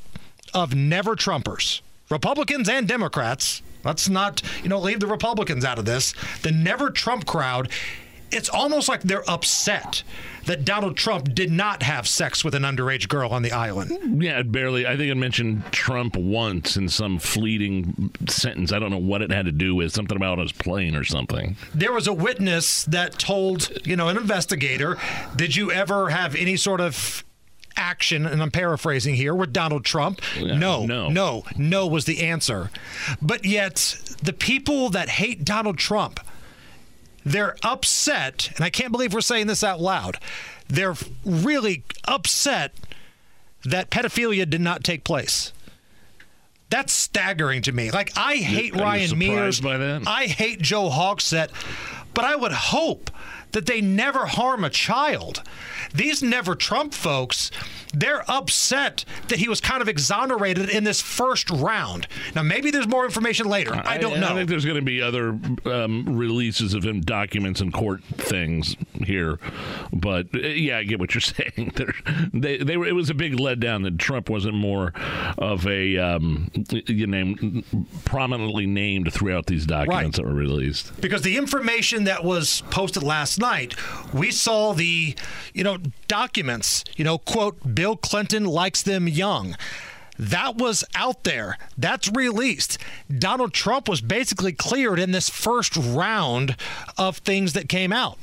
of 0.54 0.76
never 0.76 1.16
Trumpers, 1.16 1.82
Republicans 2.10 2.70
and 2.70 2.88
Democrats. 2.88 3.62
Let's 3.84 4.10
not, 4.10 4.42
you 4.64 4.70
know, 4.70 4.80
leave 4.80 5.00
the 5.00 5.08
Republicans 5.08 5.64
out 5.64 5.78
of 5.78 5.86
this. 5.86 6.14
The 6.42 6.52
never 6.52 6.90
Trump 6.90 7.26
crowd, 7.26 7.70
it's 8.36 8.50
almost 8.50 8.90
like 8.90 9.02
they're 9.02 9.28
upset 9.30 10.04
that 10.46 10.64
Donald 10.64 10.96
Trump 10.96 11.34
did 11.34 11.52
not 11.52 11.82
have 11.84 12.08
sex 12.08 12.44
with 12.44 12.54
an 12.54 12.64
underage 12.64 13.08
girl 13.08 13.32
on 13.32 13.42
the 13.42 13.52
island. 13.52 14.22
Yeah, 14.22 14.40
it 14.40 14.52
barely. 14.52 14.86
I 14.86 14.96
think 14.96 15.12
it 15.12 15.16
mentioned 15.16 15.64
Trump 15.72 16.16
once 16.16 16.78
in 16.78 16.88
some 16.90 17.18
fleeting 17.18 18.12
sentence. 18.28 18.72
I 18.72 18.80
don't 18.80 18.92
know 18.92 18.98
what 18.98 19.22
it 19.22 19.32
had 19.32 19.46
to 19.46 19.52
do 19.52 19.76
with 19.76 19.92
something 19.92 20.16
about 20.16 20.38
his 20.38 20.52
plane 20.52 20.96
or 20.96 21.04
something. 21.04 21.56
There 21.74 21.92
was 21.92 22.08
a 22.08 22.14
witness 22.14 22.84
that 22.86 23.18
told, 23.18 23.72
you 23.86 23.96
know, 23.96 24.10
an 24.10 24.18
investigator, 24.18 24.98
"Did 25.36 25.56
you 25.56 25.72
ever 25.72 26.10
have 26.10 26.36
any 26.36 26.58
sort 26.58 26.82
of 26.82 27.24
action?" 27.76 28.26
And 28.26 28.42
I'm 28.42 28.52
paraphrasing 28.52 29.16
here 29.16 29.34
with 29.34 29.52
Donald 29.52 29.84
Trump. 29.84 30.22
Yeah, 30.38 30.58
no, 30.58 30.86
no. 30.86 31.10
no, 31.10 31.44
no 31.58 31.88
was 31.88 32.06
the 32.06 32.22
answer. 32.22 32.70
But 33.22 33.46
yet, 33.46 33.98
the 34.22 34.34
people 34.34 34.90
that 34.92 35.10
hate 35.10 35.44
Donald 35.44 35.78
Trump 35.78 36.20
they're 37.26 37.56
upset, 37.64 38.52
and 38.56 38.64
I 38.64 38.70
can't 38.70 38.92
believe 38.92 39.14
we're 39.14 39.22
saying 39.22 39.48
this 39.48 39.64
out 39.64 39.82
loud. 39.82 40.18
They're 40.68 40.96
really 41.26 41.84
upset 42.08 42.74
that 43.64 43.90
pedophilia 43.90 44.48
did 44.50 44.62
not 44.62 44.84
take 44.84 45.04
place. 45.04 45.52
That's 46.70 46.94
staggering 46.94 47.62
to 47.64 47.72
me. 47.72 47.92
Like 47.92 48.12
I 48.16 48.36
hate 48.36 48.76
Are 48.76 48.80
Ryan 48.80 49.18
Mears. 49.18 49.62
I 49.66 50.26
hate 50.28 50.62
Joe 50.62 50.90
Hogsett, 50.90 51.50
but 52.14 52.26
I 52.26 52.36
would 52.36 52.52
hope 52.52 53.10
that 53.52 53.66
they 53.66 53.82
never 53.82 54.26
harm 54.26 54.64
a 54.64 54.70
child. 54.70 55.42
These 55.94 56.22
never 56.22 56.56
Trump 56.56 56.94
folks, 56.94 57.52
they're 57.94 58.30
upset 58.30 59.06
that 59.30 59.40
he 59.40 59.48
was 59.48 59.62
kind 59.62 59.82
of 59.82 59.88
exonerated 59.88 60.70
in 60.70 60.84
this 60.84 61.02
first 61.02 61.50
round. 61.50 62.08
Now 62.36 62.44
maybe 62.44 62.72
there's 62.72 62.88
more 62.88 63.06
information 63.06 63.48
later. 63.48 63.74
I, 63.74 63.98
don't 63.98 64.20
know. 64.20 64.30
I 64.30 64.34
think 64.34 64.50
there's 64.50 64.66
going 64.66 64.78
to 64.78 64.82
be 64.82 65.02
other 65.02 65.40
um, 65.66 66.18
releases 66.18 66.74
of 66.74 66.84
him 66.84 67.02
documents 67.02 67.62
and 67.62 67.72
court 67.72 68.04
things 68.04 68.76
here, 69.04 69.40
but 69.94 70.28
uh, 70.36 70.40
yeah, 70.40 70.80
I 70.80 70.84
get 70.84 71.00
what 71.00 71.14
you're 71.14 71.22
saying. 71.22 71.74
They 72.34 72.58
they 72.58 72.78
were. 72.78 72.86
It 72.86 72.94
was 72.96 73.10
a 73.10 73.14
big 73.14 73.34
letdown 73.34 73.84
that 73.84 73.98
Trump 73.98 74.30
wasn't 74.30 74.56
more 74.56 74.94
of 75.38 75.66
a 75.68 75.98
um, 75.98 76.52
you 76.70 77.08
name 77.08 77.64
prominently 78.06 78.66
named 78.66 79.14
throughout 79.14 79.46
these 79.46 79.66
documents 79.66 80.18
that 80.18 80.26
were 80.26 80.34
released. 80.34 81.00
because 81.02 81.22
the 81.22 81.38
information 81.38 82.06
that 82.06 82.24
was 82.24 82.62
posted 82.70 83.04
last 83.04 83.35
night, 83.40 83.76
we 84.14 84.32
saw 84.32 84.74
the, 84.74 85.16
you 85.54 85.64
know, 85.64 85.78
documents, 86.08 86.84
you 86.96 87.04
know, 87.04 87.18
quote, 87.18 87.76
Bill 87.76 87.96
Clinton 87.96 88.46
likes 88.46 88.82
them 88.82 89.08
young. 89.08 89.56
That 90.18 90.56
was 90.56 90.84
out 90.96 91.24
there. 91.26 91.58
That's 91.78 92.10
released. 92.10 92.78
Donald 93.14 93.54
Trump 93.54 93.90
was 93.90 94.02
basically 94.02 94.54
cleared 94.54 95.00
in 95.00 95.12
this 95.12 95.30
first 95.30 95.76
round 95.76 96.56
of 96.98 97.18
things 97.18 97.54
that 97.54 97.68
came 97.68 97.92
out. 97.92 98.18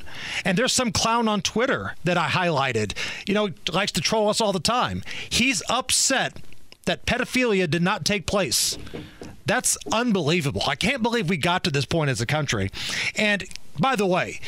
And 0.44 0.56
there's 0.56 0.72
some 0.72 0.90
clown 0.90 1.28
on 1.28 1.42
Twitter 1.42 1.94
that 2.04 2.16
I 2.16 2.28
highlighted, 2.28 2.96
you 3.26 3.34
know, 3.34 3.50
likes 3.70 3.92
to 3.92 4.00
troll 4.00 4.30
us 4.30 4.40
all 4.40 4.52
the 4.52 4.60
time. 4.60 5.02
He's 5.28 5.62
upset 5.68 6.38
that 6.84 7.06
pedophilia 7.06 7.70
did 7.70 7.82
not 7.82 8.04
take 8.04 8.26
place. 8.26 8.78
That's 9.44 9.76
unbelievable. 9.92 10.62
I 10.66 10.76
can't 10.76 11.02
believe 11.02 11.28
we 11.28 11.36
got 11.36 11.64
to 11.64 11.70
this 11.70 11.84
point 11.84 12.10
as 12.10 12.20
a 12.20 12.26
country. 12.26 12.70
And 13.16 13.44
by 13.78 13.96
the 13.96 14.06
way, 14.06 14.40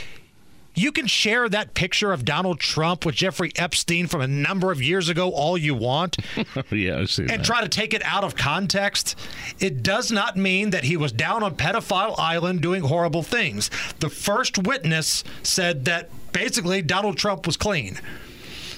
you 0.75 0.93
can 0.93 1.07
share 1.07 1.49
that 1.49 1.75
picture 1.75 2.13
of 2.13 2.25
Donald 2.25 2.61
Trump 2.61 3.07
with 3.07 3.15
Jeffrey 3.15 3.53
Epstein 3.57 4.07
from 4.07 4.21
a 4.21 4.27
number 4.27 4.73
of 4.73 4.83
years 4.83 5.09
ago 5.09 5.31
all 5.31 5.57
you 5.57 5.75
want 5.75 6.17
yeah, 6.71 6.99
I 6.99 7.05
see. 7.05 7.23
and 7.23 7.31
that. 7.31 7.45
try 7.45 7.61
to 7.63 7.69
take 7.69 7.95
it 7.95 8.03
out 8.05 8.25
of 8.25 8.37
context. 8.37 9.19
It 9.61 9.83
does 9.83 10.11
not 10.11 10.37
mean 10.37 10.71
that 10.71 10.85
he 10.85 10.97
was 10.97 11.13
down 11.13 11.43
on 11.43 11.57
Pedophile 11.57 12.15
Island 12.19 12.61
doing 12.61 12.83
horrible 12.83 13.23
things. 13.23 13.71
The 14.01 14.11
first 14.11 14.59
witness 14.59 15.25
said 15.43 15.85
that 15.87 16.11
basically 16.33 16.83
Donald 16.83 17.17
Trump 17.17 17.47
was 17.47 17.57
clean. 17.57 18.01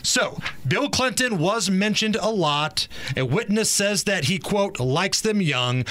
So, 0.03 0.39
Bill 0.67 0.89
Clinton 0.89 1.39
was 1.39 1.69
mentioned 1.69 2.17
a 2.21 2.31
lot. 2.31 2.87
A 3.17 3.25
witness 3.25 3.69
says 3.69 4.05
that 4.05 4.27
he, 4.27 4.39
quote, 4.39 4.79
likes 4.79 5.21
them 5.21 5.43
young. 5.43 5.85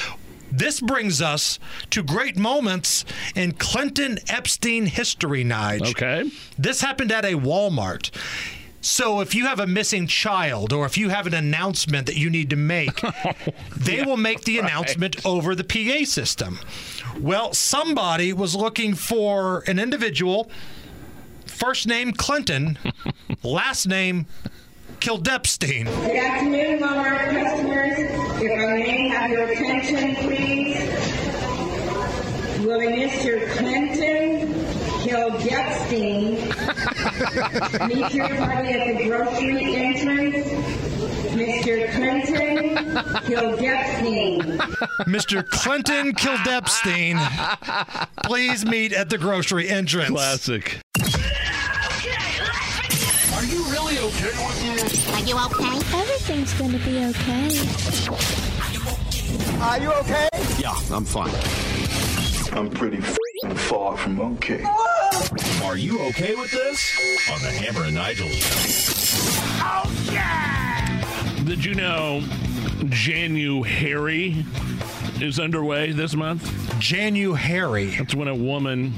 This 0.57 0.79
brings 0.79 1.21
us 1.21 1.59
to 1.89 2.01
great 2.01 2.37
moments 2.37 3.03
in 3.35 3.51
Clinton 3.53 4.19
Epstein 4.29 4.85
history, 4.85 5.43
Nige. 5.43 5.89
Okay. 5.91 6.31
This 6.57 6.79
happened 6.79 7.11
at 7.11 7.25
a 7.25 7.33
Walmart. 7.33 8.09
So 8.79 9.19
if 9.19 9.35
you 9.35 9.47
have 9.47 9.59
a 9.59 9.67
missing 9.67 10.07
child 10.07 10.71
or 10.71 10.85
if 10.85 10.97
you 10.97 11.09
have 11.09 11.27
an 11.27 11.33
announcement 11.33 12.05
that 12.05 12.15
you 12.15 12.29
need 12.29 12.51
to 12.51 12.55
make, 12.55 13.03
oh, 13.25 13.33
they 13.75 14.03
will 14.03 14.15
make 14.15 14.45
the 14.45 14.59
announcement 14.59 15.25
over 15.25 15.55
the 15.55 15.63
PA 15.65 16.05
system. 16.05 16.59
Well, 17.19 17.53
somebody 17.53 18.31
was 18.31 18.55
looking 18.55 18.93
for 18.93 19.63
an 19.67 19.77
individual, 19.77 20.49
first 21.47 21.85
name 21.85 22.13
Clinton, 22.13 22.77
last 23.43 23.87
name 23.87 24.27
Kildepstein. 24.99 25.85
Good 25.85 26.15
afternoon, 26.15 26.79
Walmart 26.79 27.43
customers. 27.43 27.93
If 27.97 28.51
I 28.51 28.73
may 28.73 29.09
have 29.09 29.29
your 29.29 29.43
attention, 29.43 29.64
please. 29.93 30.77
Will 32.65 32.79
Mr. 32.79 33.47
Clinton 33.51 34.53
Kildepstein 35.01 36.35
meet 37.87 38.13
your 38.13 38.27
party 38.29 38.69
at 38.69 38.97
the 38.97 39.03
grocery 39.07 39.75
entrance? 39.75 40.47
Mr. 41.35 41.91
Clinton 41.93 42.75
Kildepstein. 43.25 44.57
Mr. 45.05 45.47
Clinton 45.47 46.15
Kildepstein, 46.15 47.19
please 48.23 48.65
meet 48.65 48.93
at 48.93 49.09
the 49.09 49.17
grocery 49.17 49.69
entrance. 49.69 50.09
Classic. 50.09 50.79
Are 53.35 53.43
you 53.43 53.63
really 53.65 53.99
okay 53.99 54.31
with 54.31 54.81
this? 54.81 55.09
Are 55.13 55.19
you 55.25 55.37
okay? 55.45 55.77
Everything's 55.97 56.53
gonna 56.53 56.79
be 56.79 57.05
okay. 57.05 58.44
Are 59.61 59.79
you 59.79 59.91
okay? 59.91 60.27
Yeah, 60.59 60.75
I'm 60.91 61.05
fine. 61.05 61.33
I'm 62.57 62.69
pretty 62.69 62.97
f***ing 62.97 63.55
far 63.55 63.97
from 63.97 64.19
okay. 64.19 64.63
Are 65.63 65.77
you 65.77 65.99
okay 66.07 66.35
with 66.35 66.51
this? 66.51 67.29
On 67.31 67.39
the 67.41 67.51
Hammer 67.51 67.85
and 67.85 67.95
Nigel 67.95 68.27
show. 68.29 69.29
Oh, 69.63 70.09
yeah! 70.11 71.43
Did 71.45 71.65
you 71.65 71.73
know 71.73 72.21
Januhairy 72.85 74.45
is 75.21 75.39
underway 75.39 75.91
this 75.91 76.15
month? 76.15 76.43
Januhairy. 76.79 77.97
That's 77.97 78.15
when 78.15 78.27
a 78.27 78.35
woman 78.35 78.93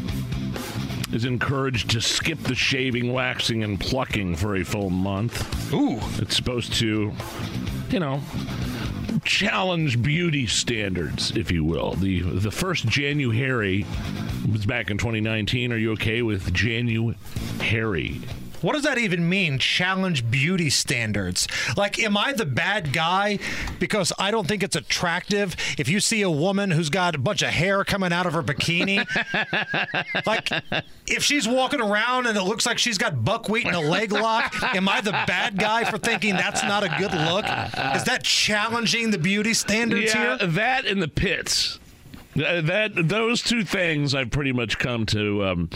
is 1.13 1.25
encouraged 1.25 1.89
to 1.91 2.01
skip 2.01 2.39
the 2.39 2.55
shaving, 2.55 3.13
waxing, 3.13 3.63
and 3.63 3.79
plucking 3.79 4.35
for 4.35 4.55
a 4.57 4.63
full 4.63 4.89
month. 4.89 5.73
Ooh. 5.73 5.99
It's 6.21 6.35
supposed 6.35 6.73
to, 6.75 7.13
you 7.89 7.99
know, 7.99 8.21
challenge 9.23 10.01
beauty 10.01 10.47
standards, 10.47 11.31
if 11.35 11.51
you 11.51 11.63
will. 11.63 11.93
The 11.93 12.21
the 12.21 12.51
first 12.51 12.85
Januhairy 12.85 13.85
was 14.51 14.65
back 14.65 14.89
in 14.89 14.97
2019. 14.97 15.71
Are 15.71 15.77
you 15.77 15.91
okay 15.93 16.21
with 16.21 16.53
Januhairy? 16.53 18.21
What 18.61 18.73
does 18.73 18.83
that 18.83 18.97
even 18.97 19.27
mean? 19.27 19.59
Challenge 19.59 20.29
beauty 20.29 20.69
standards. 20.69 21.47
Like, 21.75 21.99
am 21.99 22.17
I 22.17 22.33
the 22.33 22.45
bad 22.45 22.93
guy 22.93 23.39
because 23.79 24.11
I 24.17 24.31
don't 24.31 24.47
think 24.47 24.63
it's 24.63 24.75
attractive 24.75 25.55
if 25.77 25.87
you 25.89 25.99
see 25.99 26.21
a 26.21 26.29
woman 26.29 26.71
who's 26.71 26.89
got 26.89 27.15
a 27.15 27.17
bunch 27.17 27.41
of 27.41 27.49
hair 27.49 27.83
coming 27.83 28.11
out 28.11 28.25
of 28.25 28.33
her 28.33 28.43
bikini? 28.43 29.05
like, 30.25 30.49
if 31.07 31.23
she's 31.23 31.47
walking 31.47 31.81
around 31.81 32.27
and 32.27 32.37
it 32.37 32.43
looks 32.43 32.65
like 32.65 32.77
she's 32.77 32.97
got 32.97 33.23
buckwheat 33.23 33.65
and 33.65 33.75
a 33.75 33.79
leg 33.79 34.11
lock, 34.11 34.53
am 34.75 34.89
I 34.89 35.01
the 35.01 35.11
bad 35.11 35.57
guy 35.57 35.83
for 35.83 35.97
thinking 35.97 36.33
that's 36.33 36.63
not 36.63 36.83
a 36.83 36.89
good 36.97 37.13
look? 37.13 37.45
Is 37.95 38.03
that 38.05 38.21
challenging 38.23 39.11
the 39.11 39.17
beauty 39.17 39.53
standards 39.53 40.13
yeah, 40.13 40.37
here? 40.37 40.47
that 40.47 40.85
in 40.85 40.99
the 40.99 41.07
pits. 41.07 41.79
That 42.37 42.91
those 42.95 43.41
two 43.41 43.63
things 43.63 44.13
I've 44.13 44.29
pretty 44.29 44.51
much 44.51 44.77
come 44.77 45.05
to. 45.07 45.43
Um, 45.45 45.69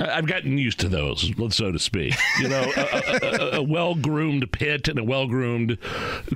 I've 0.00 0.26
gotten 0.26 0.58
used 0.58 0.78
to 0.80 0.88
those, 0.88 1.30
so 1.50 1.72
to 1.72 1.78
speak. 1.78 2.14
You 2.38 2.48
know, 2.48 2.70
a, 2.76 2.80
a, 2.80 3.18
a, 3.22 3.50
a 3.58 3.62
well-groomed 3.62 4.52
pit 4.52 4.88
and 4.88 4.98
a 4.98 5.04
well-groomed 5.04 5.78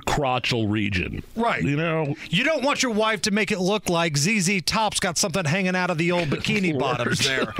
crotchal 0.07 0.69
region. 0.69 1.23
Right. 1.35 1.63
You 1.63 1.75
know, 1.75 2.15
You 2.29 2.43
don't 2.43 2.63
want 2.63 2.81
your 2.81 2.91
wife 2.91 3.21
to 3.23 3.31
make 3.31 3.51
it 3.51 3.59
look 3.59 3.87
like 3.89 4.17
ZZ 4.17 4.61
Top's 4.65 4.99
got 4.99 5.17
something 5.17 5.45
hanging 5.45 5.75
out 5.75 5.89
of 5.91 5.97
the 5.97 6.11
old 6.11 6.29
bikini 6.29 6.77
bottoms 6.79 7.19
there. 7.19 7.53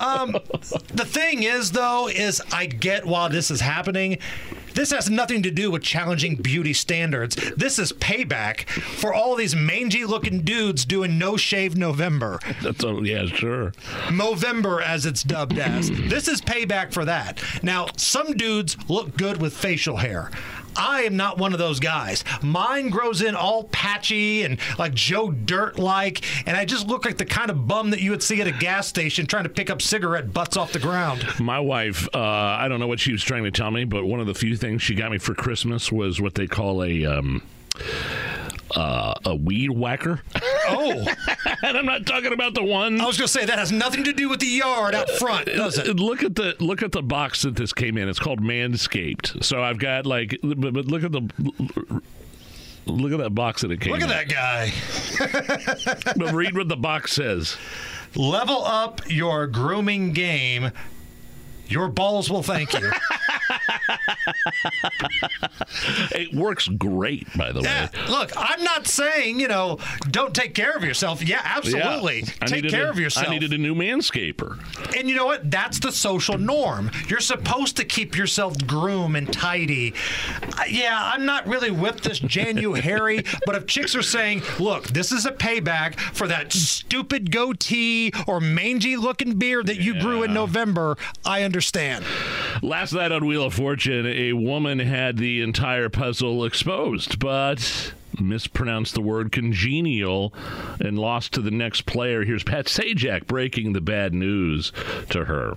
Um, 0.00 0.32
the 0.94 1.04
thing 1.04 1.42
is, 1.42 1.72
though, 1.72 2.08
is 2.08 2.40
I 2.52 2.66
get 2.66 3.04
while 3.04 3.28
this 3.28 3.50
is 3.50 3.60
happening. 3.60 4.18
This 4.74 4.90
has 4.90 5.10
nothing 5.10 5.42
to 5.42 5.50
do 5.50 5.70
with 5.70 5.82
challenging 5.82 6.36
beauty 6.36 6.72
standards. 6.72 7.36
This 7.56 7.78
is 7.78 7.92
payback 7.92 8.68
for 8.68 9.12
all 9.12 9.36
these 9.36 9.54
mangy 9.54 10.04
looking 10.04 10.42
dudes 10.42 10.84
doing 10.84 11.18
no 11.18 11.36
shave 11.36 11.76
November. 11.76 12.38
That's 12.62 12.84
a, 12.84 12.92
yeah, 13.02 13.26
sure. 13.26 13.72
Movember, 14.08 14.82
as 14.82 15.06
it's 15.06 15.22
dubbed 15.22 15.58
as. 15.58 15.90
this 15.90 16.28
is 16.28 16.40
payback 16.40 16.92
for 16.92 17.04
that. 17.04 17.42
Now, 17.62 17.88
some 17.96 18.32
dudes 18.34 18.76
look 18.88 19.16
good 19.16 19.40
with 19.40 19.56
facial 19.56 19.96
hair. 19.98 20.30
I 20.76 21.02
am 21.02 21.16
not 21.16 21.38
one 21.38 21.52
of 21.52 21.58
those 21.58 21.80
guys. 21.80 22.24
Mine 22.42 22.90
grows 22.90 23.22
in 23.22 23.34
all 23.34 23.64
patchy 23.64 24.42
and 24.42 24.58
like 24.78 24.94
Joe 24.94 25.30
Dirt 25.30 25.78
like, 25.78 26.22
and 26.46 26.56
I 26.56 26.64
just 26.64 26.86
look 26.86 27.04
like 27.04 27.18
the 27.18 27.24
kind 27.24 27.50
of 27.50 27.66
bum 27.66 27.90
that 27.90 28.00
you 28.00 28.10
would 28.10 28.22
see 28.22 28.40
at 28.40 28.46
a 28.46 28.52
gas 28.52 28.86
station 28.86 29.26
trying 29.26 29.44
to 29.44 29.50
pick 29.50 29.70
up 29.70 29.82
cigarette 29.82 30.32
butts 30.32 30.56
off 30.56 30.72
the 30.72 30.78
ground. 30.78 31.26
My 31.40 31.60
wife, 31.60 32.08
uh, 32.14 32.18
I 32.18 32.68
don't 32.68 32.80
know 32.80 32.86
what 32.88 33.00
she 33.00 33.12
was 33.12 33.22
trying 33.22 33.44
to 33.44 33.50
tell 33.50 33.70
me, 33.70 33.84
but 33.84 34.04
one 34.04 34.20
of 34.20 34.26
the 34.26 34.34
few 34.34 34.56
things 34.56 34.82
she 34.82 34.94
got 34.94 35.10
me 35.10 35.18
for 35.18 35.34
Christmas 35.34 35.90
was 35.92 36.20
what 36.20 36.34
they 36.34 36.46
call 36.46 36.82
a 36.82 37.04
um, 37.04 37.42
uh, 38.74 39.14
a 39.24 39.34
weed 39.34 39.70
whacker. 39.70 40.20
Oh, 40.68 41.06
and 41.62 41.76
I'm 41.76 41.86
not 41.86 42.06
talking 42.06 42.32
about 42.32 42.54
the 42.54 42.62
one. 42.62 43.00
I 43.00 43.06
was 43.06 43.16
going 43.16 43.26
to 43.26 43.32
say 43.32 43.44
that 43.44 43.58
has 43.58 43.72
nothing 43.72 44.04
to 44.04 44.12
do 44.12 44.28
with 44.28 44.40
the 44.40 44.46
yard 44.46 44.94
out 44.94 45.10
front, 45.10 45.46
does 45.46 45.78
it? 45.78 45.96
Look 45.98 46.22
at 46.22 46.36
the 46.36 46.56
look 46.60 46.82
at 46.82 46.92
the 46.92 47.02
box 47.02 47.42
that 47.42 47.56
this 47.56 47.72
came 47.72 47.96
in. 47.96 48.08
It's 48.08 48.18
called 48.18 48.40
Manscaped. 48.40 49.44
So 49.44 49.62
I've 49.62 49.78
got 49.78 50.06
like, 50.06 50.38
but, 50.42 50.72
but 50.72 50.86
look 50.86 51.04
at 51.04 51.12
the. 51.12 52.02
Look 52.86 53.12
at 53.12 53.18
that 53.18 53.34
box 53.34 53.60
that 53.60 53.70
it 53.70 53.80
came. 53.80 53.92
Look 53.92 54.02
at 54.02 54.10
in. 54.10 54.28
that 54.28 54.28
guy. 54.28 56.14
but 56.16 56.32
read 56.32 56.56
what 56.56 56.68
the 56.68 56.76
box 56.76 57.12
says. 57.12 57.56
Level 58.16 58.64
up 58.64 59.02
your 59.08 59.46
grooming 59.46 60.12
game. 60.12 60.72
Your 61.70 61.88
balls 61.88 62.30
will 62.30 62.42
thank 62.42 62.72
you. 62.78 62.90
It 66.12 66.34
works 66.34 66.68
great, 66.68 67.26
by 67.36 67.52
the 67.52 67.60
Yeah, 67.60 67.84
way. 67.90 67.90
look, 68.08 68.32
I'm 68.36 68.62
not 68.62 68.86
saying, 68.86 69.40
you 69.40 69.48
know, 69.48 69.78
don't 70.10 70.34
take 70.34 70.54
care 70.54 70.72
of 70.72 70.82
yourself. 70.84 71.22
Yeah, 71.26 71.40
absolutely. 71.44 72.20
Yeah. 72.40 72.46
Take 72.46 72.68
care 72.68 72.86
a- 72.86 72.90
of 72.90 72.98
yourself. 72.98 73.28
I 73.28 73.30
needed 73.30 73.52
a 73.52 73.58
new 73.58 73.74
manscaper. 73.74 74.58
And 74.96 75.08
you 75.08 75.14
know 75.16 75.26
what? 75.26 75.50
That's 75.50 75.78
the 75.78 75.92
social 75.92 76.38
norm. 76.38 76.90
You're 77.08 77.20
supposed 77.20 77.76
to 77.78 77.84
keep 77.84 78.16
yourself 78.16 78.56
groomed 78.66 79.16
and 79.16 79.32
tidy. 79.32 79.94
Uh, 80.58 80.64
Yeah, 80.68 80.98
I'm 81.14 81.24
not 81.24 81.46
really 81.46 81.70
with 81.70 82.00
this 82.02 82.20
Januhairy, 82.20 83.24
but 83.46 83.54
if 83.54 83.66
chicks 83.66 83.94
are 83.94 84.02
saying, 84.02 84.42
look, 84.58 84.88
this 84.88 85.12
is 85.12 85.26
a 85.26 85.32
payback 85.32 85.98
for 85.98 86.26
that 86.28 86.52
stupid 86.52 87.30
goatee 87.30 88.12
or 88.26 88.40
mangy 88.40 88.96
looking 88.96 89.34
beard 89.38 89.66
that 89.66 89.78
you 89.78 89.98
grew 90.00 90.22
in 90.22 90.34
November, 90.34 90.96
I 91.24 91.42
understand. 91.42 91.59
Last 92.62 92.92
night 92.92 93.12
on 93.12 93.26
Wheel 93.26 93.44
of 93.44 93.54
Fortune, 93.54 94.06
a 94.06 94.32
woman 94.32 94.78
had 94.78 95.16
the 95.16 95.42
entire 95.42 95.88
puzzle 95.88 96.44
exposed, 96.44 97.18
but 97.18 97.92
mispronounced 98.18 98.94
the 98.94 99.00
word 99.00 99.32
congenial 99.32 100.34
and 100.80 100.98
lost 100.98 101.32
to 101.34 101.40
the 101.40 101.50
next 101.50 101.86
player. 101.86 102.24
Here's 102.24 102.44
Pat 102.44 102.66
Sajak 102.66 103.26
breaking 103.26 103.72
the 103.72 103.80
bad 103.80 104.12
news 104.12 104.72
to 105.10 105.24
her. 105.24 105.56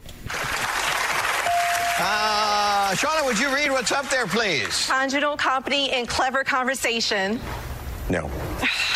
Uh, 1.99 2.91
Shauna, 2.95 3.25
would 3.25 3.39
you 3.39 3.53
read 3.53 3.71
what's 3.71 3.91
up 3.91 4.09
there, 4.09 4.27
please? 4.27 4.87
Conjugal 4.87 5.37
company 5.37 5.91
and 5.91 6.07
clever 6.07 6.43
conversation. 6.43 7.39
No. 8.09 8.29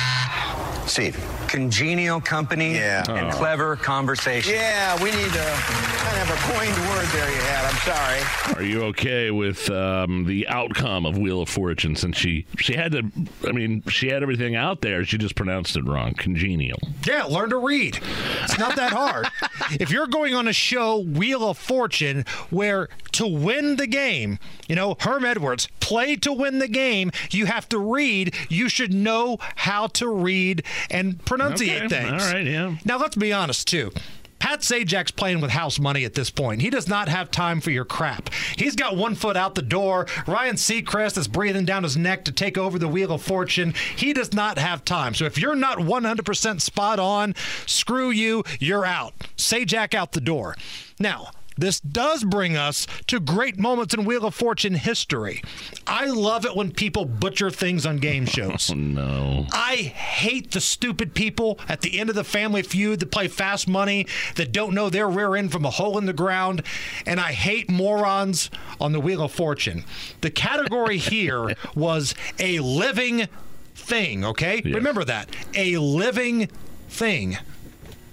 Steve. 0.87 1.15
Congenial 1.47 2.21
company 2.21 2.75
Yeah. 2.75 3.03
and 3.09 3.27
Oh. 3.27 3.37
clever 3.37 3.75
conversation. 3.75 4.53
Yeah, 4.53 4.95
we 5.01 5.11
need 5.11 5.31
to 5.33 5.39
kind 5.39 6.17
of 6.17 6.27
have 6.27 6.29
a 6.29 6.53
coined 6.53 6.77
word 6.89 7.05
there 7.07 7.29
you 7.29 7.41
had. 7.41 7.65
I'm 7.65 7.77
sorry. 7.77 8.55
Are 8.55 8.63
you 8.63 8.83
okay 8.85 9.31
with 9.31 9.69
um, 9.69 10.25
the 10.25 10.47
outcome 10.47 11.05
of 11.05 11.17
Wheel 11.17 11.41
of 11.41 11.49
Fortune? 11.49 11.95
Since 11.95 12.17
she 12.17 12.45
she 12.59 12.73
had 12.73 12.91
to, 12.93 13.03
I 13.47 13.51
mean, 13.51 13.83
she 13.89 14.09
had 14.09 14.23
everything 14.23 14.55
out 14.55 14.81
there. 14.81 15.03
She 15.05 15.17
just 15.17 15.35
pronounced 15.35 15.75
it 15.77 15.83
wrong. 15.85 16.13
Congenial. 16.15 16.79
Yeah, 17.05 17.23
learn 17.23 17.49
to 17.51 17.57
read. 17.57 17.99
It's 18.43 18.57
not 18.59 18.75
that 18.75 18.91
hard. 18.91 19.27
if 19.79 19.91
you're 19.91 20.07
going 20.07 20.33
on 20.35 20.47
a 20.47 20.53
show, 20.53 20.97
Wheel 20.99 21.47
of 21.49 21.57
Fortune, 21.57 22.25
where 22.49 22.89
to 23.13 23.25
win 23.27 23.77
the 23.77 23.87
game, 23.87 24.37
you 24.67 24.75
know, 24.75 24.95
Herm 24.99 25.25
Edwards, 25.25 25.67
play 25.79 26.15
to 26.17 26.31
win 26.33 26.59
the 26.59 26.67
game, 26.67 27.11
you 27.31 27.45
have 27.45 27.67
to 27.69 27.79
read. 27.79 28.35
You 28.49 28.69
should 28.69 28.93
know 28.93 29.37
how 29.55 29.87
to 29.87 30.09
read 30.09 30.63
and 30.89 31.23
pronunciate 31.37 31.83
Okay, 31.85 31.87
things. 32.03 32.23
all 32.23 32.33
right, 32.33 32.45
yeah. 32.45 32.75
Now, 32.85 32.97
let's 32.97 33.15
be 33.15 33.31
honest, 33.33 33.67
too. 33.67 33.91
Pat 34.39 34.59
Sajak's 34.59 35.09
playing 35.11 35.41
with 35.41 35.49
house 35.49 35.79
money 35.79 36.05
at 36.05 36.13
this 36.13 36.29
point. 36.29 36.61
He 36.61 36.69
does 36.69 36.87
not 36.87 37.09
have 37.09 37.31
time 37.31 37.59
for 37.59 37.71
your 37.71 37.85
crap. 37.85 38.29
He's 38.55 38.75
got 38.75 38.95
one 38.95 39.15
foot 39.15 39.35
out 39.35 39.55
the 39.55 39.63
door. 39.63 40.05
Ryan 40.27 40.55
Seacrest 40.55 41.17
is 41.17 41.27
breathing 41.27 41.65
down 41.65 41.81
his 41.81 41.97
neck 41.97 42.23
to 42.25 42.31
take 42.31 42.55
over 42.55 42.77
the 42.77 42.87
Wheel 42.87 43.11
of 43.11 43.23
Fortune. 43.23 43.73
He 43.95 44.13
does 44.13 44.33
not 44.33 44.59
have 44.59 44.85
time. 44.85 45.15
So 45.15 45.25
if 45.25 45.39
you're 45.39 45.55
not 45.55 45.79
100% 45.79 46.61
spot 46.61 46.99
on, 46.99 47.33
screw 47.65 48.11
you, 48.11 48.43
you're 48.59 48.85
out. 48.85 49.15
Sajak 49.37 49.95
out 49.95 50.11
the 50.11 50.21
door. 50.21 50.55
Now, 50.99 51.31
this 51.57 51.79
does 51.79 52.23
bring 52.23 52.55
us 52.55 52.87
to 53.07 53.19
great 53.19 53.57
moments 53.57 53.93
in 53.93 54.05
Wheel 54.05 54.25
of 54.25 54.35
Fortune 54.35 54.75
history. 54.75 55.41
I 55.85 56.05
love 56.05 56.45
it 56.45 56.55
when 56.55 56.71
people 56.71 57.05
butcher 57.05 57.49
things 57.49 57.85
on 57.85 57.97
game 57.97 58.23
oh, 58.27 58.31
shows. 58.31 58.69
Oh, 58.71 58.75
no. 58.75 59.47
I 59.51 59.75
hate 59.75 60.51
the 60.51 60.61
stupid 60.61 61.13
people 61.13 61.59
at 61.67 61.81
the 61.81 61.99
end 61.99 62.09
of 62.09 62.15
the 62.15 62.23
family 62.23 62.61
feud 62.63 62.99
that 62.99 63.11
play 63.11 63.27
fast 63.27 63.67
money 63.67 64.07
that 64.35 64.51
don't 64.51 64.73
know 64.73 64.89
their 64.89 65.09
rear 65.09 65.35
end 65.35 65.51
from 65.51 65.65
a 65.65 65.69
hole 65.69 65.97
in 65.97 66.05
the 66.05 66.13
ground. 66.13 66.63
And 67.05 67.19
I 67.19 67.33
hate 67.33 67.69
morons 67.69 68.49
on 68.79 68.91
the 68.91 68.99
Wheel 68.99 69.21
of 69.23 69.31
Fortune. 69.31 69.83
The 70.21 70.31
category 70.31 70.97
here 71.07 71.55
was 71.75 72.15
a 72.39 72.59
living 72.59 73.27
thing, 73.75 74.25
okay? 74.25 74.61
Remember 74.65 75.03
that. 75.05 75.29
A 75.55 75.77
living 75.77 76.47
thing. 76.89 77.37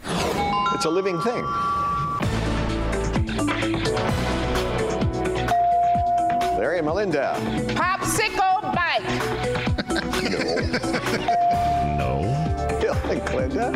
It's 0.05 0.85
a 0.85 0.91
living 0.91 1.21
thing. 1.21 1.45
Larry 6.59 6.79
and 6.79 6.87
Melinda. 6.87 7.35
Popsicle 7.75 8.75
bike. 8.75 9.03
No. 11.99 12.23
Bill 12.81 12.95
and 13.11 13.23
Clinda. 13.27 13.73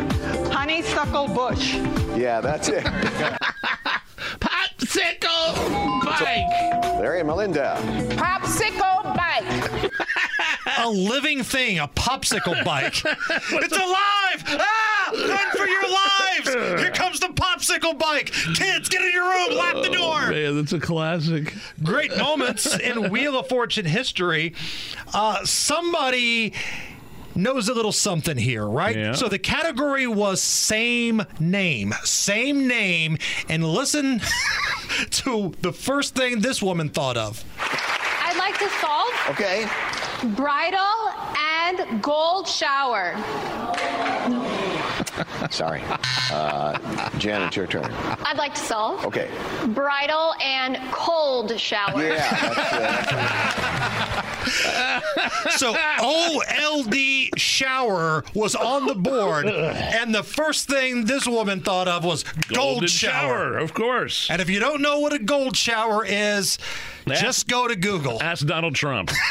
Honeysuckle 0.51 1.27
bush. 1.29 1.75
Yeah, 2.15 2.41
that's 2.41 2.69
it. 2.69 2.83
Popsicle 4.39 6.05
bike. 6.05 6.49
Larry 6.99 7.19
and 7.19 7.27
Melinda. 7.27 7.77
Popsicle 8.15 9.03
bike. 9.15 9.91
A 10.81 10.89
living 10.89 11.43
thing, 11.43 11.79
a 11.79 11.87
popsicle 11.87 12.63
bike. 12.65 12.95
it's 13.05 13.77
alive! 13.77 14.43
Ah! 14.47 15.11
Run 15.13 15.51
for 15.57 15.67
your 15.67 15.83
lives! 15.83 16.81
Here 16.81 16.91
comes 16.91 17.19
the 17.19 17.27
popsicle 17.27 17.97
bike! 17.97 18.31
Kids, 18.55 18.87
get 18.89 19.01
in 19.01 19.11
your 19.11 19.23
room, 19.25 19.57
lock 19.57 19.83
the 19.83 19.89
door! 19.89 20.21
Oh, 20.27 20.29
Man, 20.31 20.55
that's 20.57 20.73
a 20.73 20.79
classic. 20.79 21.53
Great 21.83 22.15
moments 22.17 22.77
in 22.79 23.09
Wheel 23.09 23.37
of 23.37 23.47
Fortune 23.49 23.85
history. 23.85 24.53
Uh, 25.13 25.43
somebody 25.45 26.53
knows 27.35 27.69
a 27.69 27.73
little 27.73 27.91
something 27.91 28.37
here, 28.37 28.65
right? 28.65 28.95
Yeah. 28.95 29.13
So 29.13 29.27
the 29.29 29.39
category 29.39 30.07
was 30.07 30.41
same 30.41 31.23
name, 31.39 31.93
same 32.03 32.67
name, 32.67 33.17
and 33.47 33.63
listen 33.65 34.21
to 35.11 35.53
the 35.61 35.71
first 35.73 36.15
thing 36.15 36.39
this 36.39 36.61
woman 36.61 36.89
thought 36.89 37.17
of. 37.17 37.43
I'd 37.59 38.37
like 38.37 38.57
to 38.59 38.69
solve 38.81 39.09
Okay. 39.31 39.67
Bridal 40.35 41.13
and 41.37 42.01
gold 42.01 42.47
shower. 42.47 43.15
Sorry. 45.49 45.81
Uh, 46.31 47.09
Jan, 47.17 47.41
it's 47.43 47.55
your 47.55 47.67
turn. 47.67 47.85
I'd 48.25 48.37
like 48.37 48.53
to 48.55 48.61
solve 48.61 49.05
Okay. 49.05 49.29
bridal 49.69 50.33
and 50.41 50.77
cold 50.91 51.57
shower. 51.59 52.01
Yeah. 52.03 52.53
That's, 52.53 53.11
uh, 53.11 54.21
So 55.51 55.75
OLD 56.01 56.95
shower 57.37 58.23
was 58.33 58.55
on 58.55 58.85
the 58.85 58.95
board, 58.95 59.47
and 59.47 60.13
the 60.13 60.23
first 60.23 60.67
thing 60.67 61.05
this 61.05 61.27
woman 61.27 61.61
thought 61.61 61.87
of 61.87 62.03
was 62.03 62.23
gold 62.23 62.79
Golden 62.79 62.87
shower. 62.87 63.11
shower, 63.11 63.57
of 63.57 63.73
course. 63.73 64.29
And 64.29 64.41
if 64.41 64.49
you 64.49 64.59
don't 64.59 64.81
know 64.81 64.99
what 64.99 65.13
a 65.13 65.19
gold 65.19 65.55
shower 65.55 66.05
is, 66.05 66.57
just 67.07 67.47
go 67.47 67.67
to 67.67 67.75
Google. 67.75 68.21
Ask 68.21 68.45
Donald 68.45 68.75
Trump. 68.75 69.09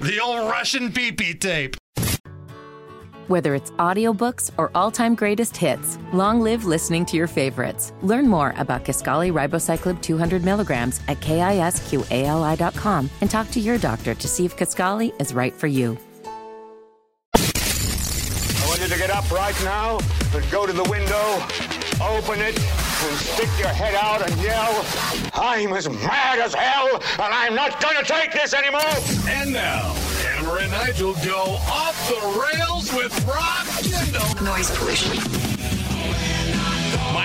the 0.00 0.18
old 0.22 0.50
Russian 0.50 0.92
pee 0.92 1.12
pee 1.12 1.34
tape. 1.34 1.76
Whether 3.28 3.56
it's 3.56 3.72
audiobooks 3.72 4.52
or 4.56 4.70
all-time 4.76 5.16
greatest 5.16 5.56
hits, 5.56 5.98
long 6.12 6.40
live 6.40 6.64
listening 6.64 7.04
to 7.06 7.16
your 7.16 7.26
favorites. 7.26 7.92
Learn 8.02 8.28
more 8.28 8.54
about 8.56 8.84
Kisqali 8.84 9.32
Ribociclib 9.32 10.00
200 10.00 10.44
milligrams 10.44 11.00
at 11.08 11.18
kisqali.com 11.18 13.10
and 13.20 13.28
talk 13.28 13.50
to 13.50 13.58
your 13.58 13.78
doctor 13.78 14.14
to 14.14 14.28
see 14.28 14.44
if 14.44 14.56
Kisqali 14.56 15.12
is 15.20 15.34
right 15.34 15.52
for 15.52 15.66
you. 15.66 15.98
I 17.34 18.68
want 18.68 18.80
you 18.80 18.88
to 18.88 18.96
get 18.96 19.10
up 19.10 19.28
right 19.32 19.60
now 19.64 19.98
and 20.32 20.50
go 20.52 20.64
to 20.64 20.72
the 20.72 20.88
window, 20.88 21.42
open 22.00 22.40
it, 22.40 22.56
and 22.56 23.18
stick 23.18 23.50
your 23.58 23.68
head 23.68 23.96
out 23.96 24.22
and 24.22 24.40
yell, 24.40 24.84
I'm 25.34 25.72
as 25.72 25.88
mad 25.88 26.38
as 26.38 26.54
hell, 26.54 26.94
and 26.94 27.34
I'm 27.34 27.56
not 27.56 27.82
going 27.82 27.96
to 27.96 28.04
take 28.04 28.32
this 28.32 28.54
anymore. 28.54 28.82
And 29.26 29.52
now, 29.52 29.96
Hammer 30.46 30.60
and 30.60 30.70
Nigel 30.70 31.12
go 31.24 31.56
off 31.68 32.08
the 32.08 32.58
rails 32.60 32.92
with 32.94 33.26
Rob 33.26 33.66
Kendall. 33.82 34.44
Noise 34.44 34.70
pollution. 34.78 35.45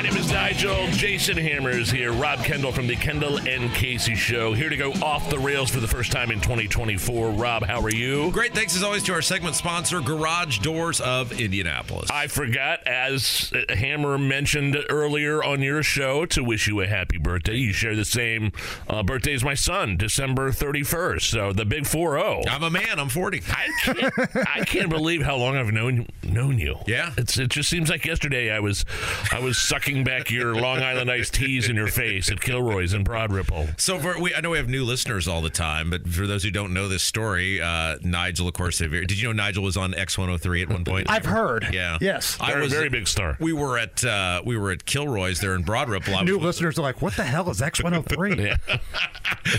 My 0.01 0.09
name 0.09 0.17
is 0.17 0.31
Nigel. 0.31 0.87
Jason 0.93 1.37
Hammer 1.37 1.69
is 1.69 1.91
here. 1.91 2.11
Rob 2.11 2.39
Kendall 2.39 2.71
from 2.71 2.87
the 2.87 2.95
Kendall 2.95 3.37
and 3.47 3.71
Casey 3.75 4.15
Show. 4.15 4.51
Here 4.51 4.67
to 4.67 4.75
go 4.75 4.93
off 4.93 5.29
the 5.29 5.37
rails 5.37 5.69
for 5.69 5.79
the 5.79 5.87
first 5.87 6.11
time 6.11 6.31
in 6.31 6.41
2024. 6.41 7.29
Rob, 7.29 7.63
how 7.63 7.79
are 7.81 7.91
you? 7.91 8.31
Great. 8.31 8.51
Thanks 8.51 8.75
as 8.75 8.81
always 8.81 9.03
to 9.03 9.13
our 9.13 9.21
segment 9.21 9.55
sponsor, 9.55 10.01
Garage 10.01 10.57
Doors 10.57 11.01
of 11.01 11.39
Indianapolis. 11.39 12.09
I 12.09 12.25
forgot, 12.25 12.79
as 12.87 13.53
Hammer 13.69 14.17
mentioned 14.17 14.75
earlier 14.89 15.43
on 15.43 15.61
your 15.61 15.83
show, 15.83 16.25
to 16.25 16.43
wish 16.43 16.67
you 16.67 16.81
a 16.81 16.87
happy 16.87 17.19
birthday. 17.19 17.57
You 17.57 17.71
share 17.71 17.95
the 17.95 18.03
same 18.03 18.53
uh, 18.89 19.03
birthday 19.03 19.35
as 19.35 19.43
my 19.43 19.53
son, 19.53 19.97
December 19.97 20.49
31st. 20.49 21.21
So 21.21 21.53
the 21.53 21.63
big 21.63 21.85
4 21.85 22.17
0. 22.17 22.41
I'm 22.49 22.63
a 22.63 22.71
man. 22.71 22.97
I'm 22.97 23.09
40. 23.09 23.43
I 23.51 23.69
can't, 23.83 24.13
I 24.49 24.65
can't 24.65 24.89
believe 24.89 25.21
how 25.21 25.37
long 25.37 25.57
I've 25.57 25.71
known 25.71 26.07
known 26.23 26.57
you. 26.57 26.77
Yeah. 26.87 27.13
It's 27.17 27.37
it 27.37 27.49
just 27.49 27.69
seems 27.69 27.87
like 27.87 28.03
yesterday 28.03 28.49
I 28.49 28.59
was 28.59 28.83
I 29.31 29.39
was 29.39 29.59
sucking 29.59 29.90
back 29.99 30.31
your 30.31 30.55
Long 30.55 30.79
Island 30.79 31.11
iced 31.11 31.33
teas 31.33 31.69
in 31.69 31.75
your 31.75 31.87
face 31.87 32.31
at 32.31 32.39
Kilroy's 32.39 32.93
in 32.93 33.03
Broad 33.03 33.31
Ripple. 33.31 33.67
So 33.77 33.99
for 33.99 34.19
we, 34.19 34.33
I 34.33 34.39
know 34.41 34.51
we 34.51 34.57
have 34.57 34.69
new 34.69 34.83
listeners 34.85 35.27
all 35.27 35.41
the 35.41 35.49
time, 35.49 35.89
but 35.89 36.07
for 36.07 36.25
those 36.25 36.43
who 36.43 36.51
don't 36.51 36.73
know 36.73 36.87
this 36.87 37.03
story, 37.03 37.61
uh, 37.61 37.97
Nigel, 38.01 38.47
of 38.47 38.53
course, 38.53 38.77
did 38.77 39.11
you 39.19 39.27
know 39.27 39.33
Nigel 39.33 39.63
was 39.63 39.77
on 39.77 39.91
X103 39.93 40.61
at 40.63 40.69
one 40.69 40.85
point? 40.85 41.09
I've 41.09 41.25
heard. 41.25 41.67
Yeah. 41.73 41.97
Yes. 41.99 42.37
I 42.39 42.57
was 42.57 42.71
a 42.71 42.75
very 42.75 42.89
big 42.89 43.07
star. 43.07 43.37
We 43.39 43.53
were 43.53 43.77
at 43.77 44.03
uh, 44.03 44.41
we 44.45 44.57
were 44.57 44.71
at 44.71 44.85
Kilroy's 44.85 45.39
there 45.41 45.55
in 45.55 45.63
Broad 45.63 45.89
Ripple. 45.89 46.15
I 46.15 46.23
New 46.23 46.37
was, 46.37 46.45
listeners 46.45 46.79
are 46.79 46.83
like, 46.83 47.01
what 47.01 47.15
the 47.15 47.23
hell 47.23 47.49
is 47.49 47.59
X103? 47.59 48.79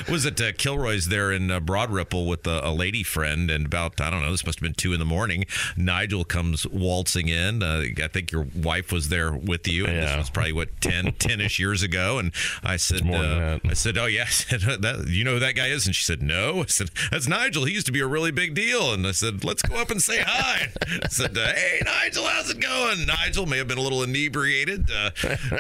was 0.11 0.27
at 0.27 0.41
uh, 0.41 0.53
Kilroy's 0.53 1.07
there 1.09 1.33
in 1.33 1.51
uh, 1.51 1.61
Broad 1.61 1.91
Ripple 1.91 2.27
with 2.27 2.47
a, 2.47 2.67
a 2.67 2.73
lady 2.73 3.03
friend, 3.03 3.51
and 3.51 3.67
about 3.67 4.01
I 4.01 4.11
don't 4.11 4.23
know, 4.23 4.31
this 4.31 4.47
must 4.47 4.59
have 4.61 4.63
been 4.63 4.75
two 4.75 4.93
in 4.93 4.99
the 4.99 5.05
morning. 5.05 5.45
Nigel 5.77 6.25
comes 6.25 6.67
waltzing 6.67 7.29
in. 7.29 7.63
Uh, 7.63 7.85
I 8.03 8.09
think 8.09 8.33
your 8.33 8.47
wife 8.55 8.93
was 8.93 9.09
there 9.09 9.33
with 9.33 9.67
you, 9.69 9.87
and 9.87 9.97
Yeah. 9.97 10.22
Was 10.23 10.31
probably 10.31 10.53
what 10.53 10.81
10, 10.81 11.05
10-ish 11.13 11.59
years 11.59 11.83
ago. 11.83 12.19
And 12.19 12.33
I 12.63 12.77
said, 12.77 13.03
uh. 13.09 13.59
I 13.69 13.75
said, 13.75 13.99
oh 13.99 14.07
yeah, 14.07 14.23
I 14.27 14.27
said, 14.27 14.61
that, 14.83 15.07
you 15.09 15.25
know 15.25 15.35
who 15.35 15.39
that 15.41 15.55
guy 15.55 15.69
is? 15.69 15.87
And 15.87 15.95
she 15.95 16.05
said, 16.05 16.23
no. 16.23 16.63
I 16.63 16.67
said, 16.67 16.91
that's 17.11 17.29
Nigel. 17.29 17.65
He 17.65 17.75
used 17.75 17.87
to 17.87 17.93
be 17.93 18.01
a 18.01 18.07
really 18.07 18.31
big 18.31 18.55
deal. 18.55 18.93
And 18.93 19.07
I 19.07 19.13
said, 19.13 19.45
let's 19.45 19.63
go 19.63 19.77
up 19.77 19.91
and 19.91 20.03
say 20.03 20.23
hi. 20.25 20.69
I 21.05 21.09
said, 21.09 21.37
uh, 21.37 21.53
hey 21.53 21.81
Nigel, 21.85 22.25
how's 22.25 22.51
it 22.51 22.61
going? 22.61 23.07
Nigel 23.07 23.47
may 23.47 23.59
have 23.59 23.69
been 23.69 23.79
a 23.79 23.83
little 23.83 24.03
inebriated. 24.03 24.91
Uh, 24.91 25.11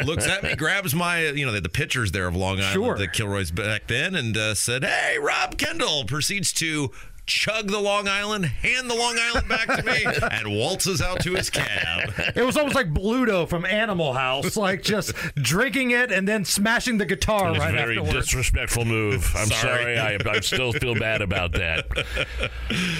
looks 0.04 0.26
at 0.26 0.42
me, 0.42 0.54
grabs 0.56 0.94
my, 0.94 1.28
uh, 1.28 1.32
you 1.32 1.44
know, 1.46 1.52
the, 1.52 1.60
the 1.60 1.68
pictures 1.68 2.12
there 2.12 2.26
of 2.26 2.36
Long 2.36 2.58
Island, 2.60 2.72
Sure. 2.72 2.96
the 2.98 3.08
Kilroy's 3.08 3.50
back 3.50 3.86
then, 3.88 4.14
and 4.14 4.36
uh, 4.36 4.54
said, 4.54 4.84
hey, 4.84 5.18
Rob 5.20 5.58
Kendall 5.58 6.04
proceeds 6.04 6.52
to. 6.54 6.90
Chug 7.24 7.68
the 7.68 7.78
Long 7.80 8.08
Island, 8.08 8.44
hand 8.46 8.90
the 8.90 8.94
Long 8.94 9.16
Island 9.18 9.48
back 9.48 9.66
to 9.68 9.82
me, 9.84 10.04
and 10.30 10.56
waltzes 10.56 11.00
out 11.00 11.20
to 11.20 11.34
his 11.34 11.50
cab. 11.50 12.12
It 12.34 12.44
was 12.44 12.56
almost 12.56 12.74
like 12.74 12.92
Bluto 12.92 13.48
from 13.48 13.64
Animal 13.64 14.12
House, 14.12 14.56
like 14.56 14.82
just 14.82 15.12
drinking 15.36 15.92
it 15.92 16.10
and 16.10 16.26
then 16.26 16.44
smashing 16.44 16.98
the 16.98 17.06
guitar 17.06 17.48
It 17.48 17.50
was 17.52 17.58
right 17.60 17.74
a 17.74 17.76
very 17.76 17.98
afterwards. 17.98 18.26
disrespectful 18.26 18.84
move. 18.84 19.32
I'm 19.36 19.46
Sorry. 19.46 19.96
sorry. 19.96 19.98
I, 19.98 20.18
I 20.28 20.40
still 20.40 20.72
feel 20.72 20.94
bad 20.94 21.22
about 21.22 21.52
that. 21.52 21.86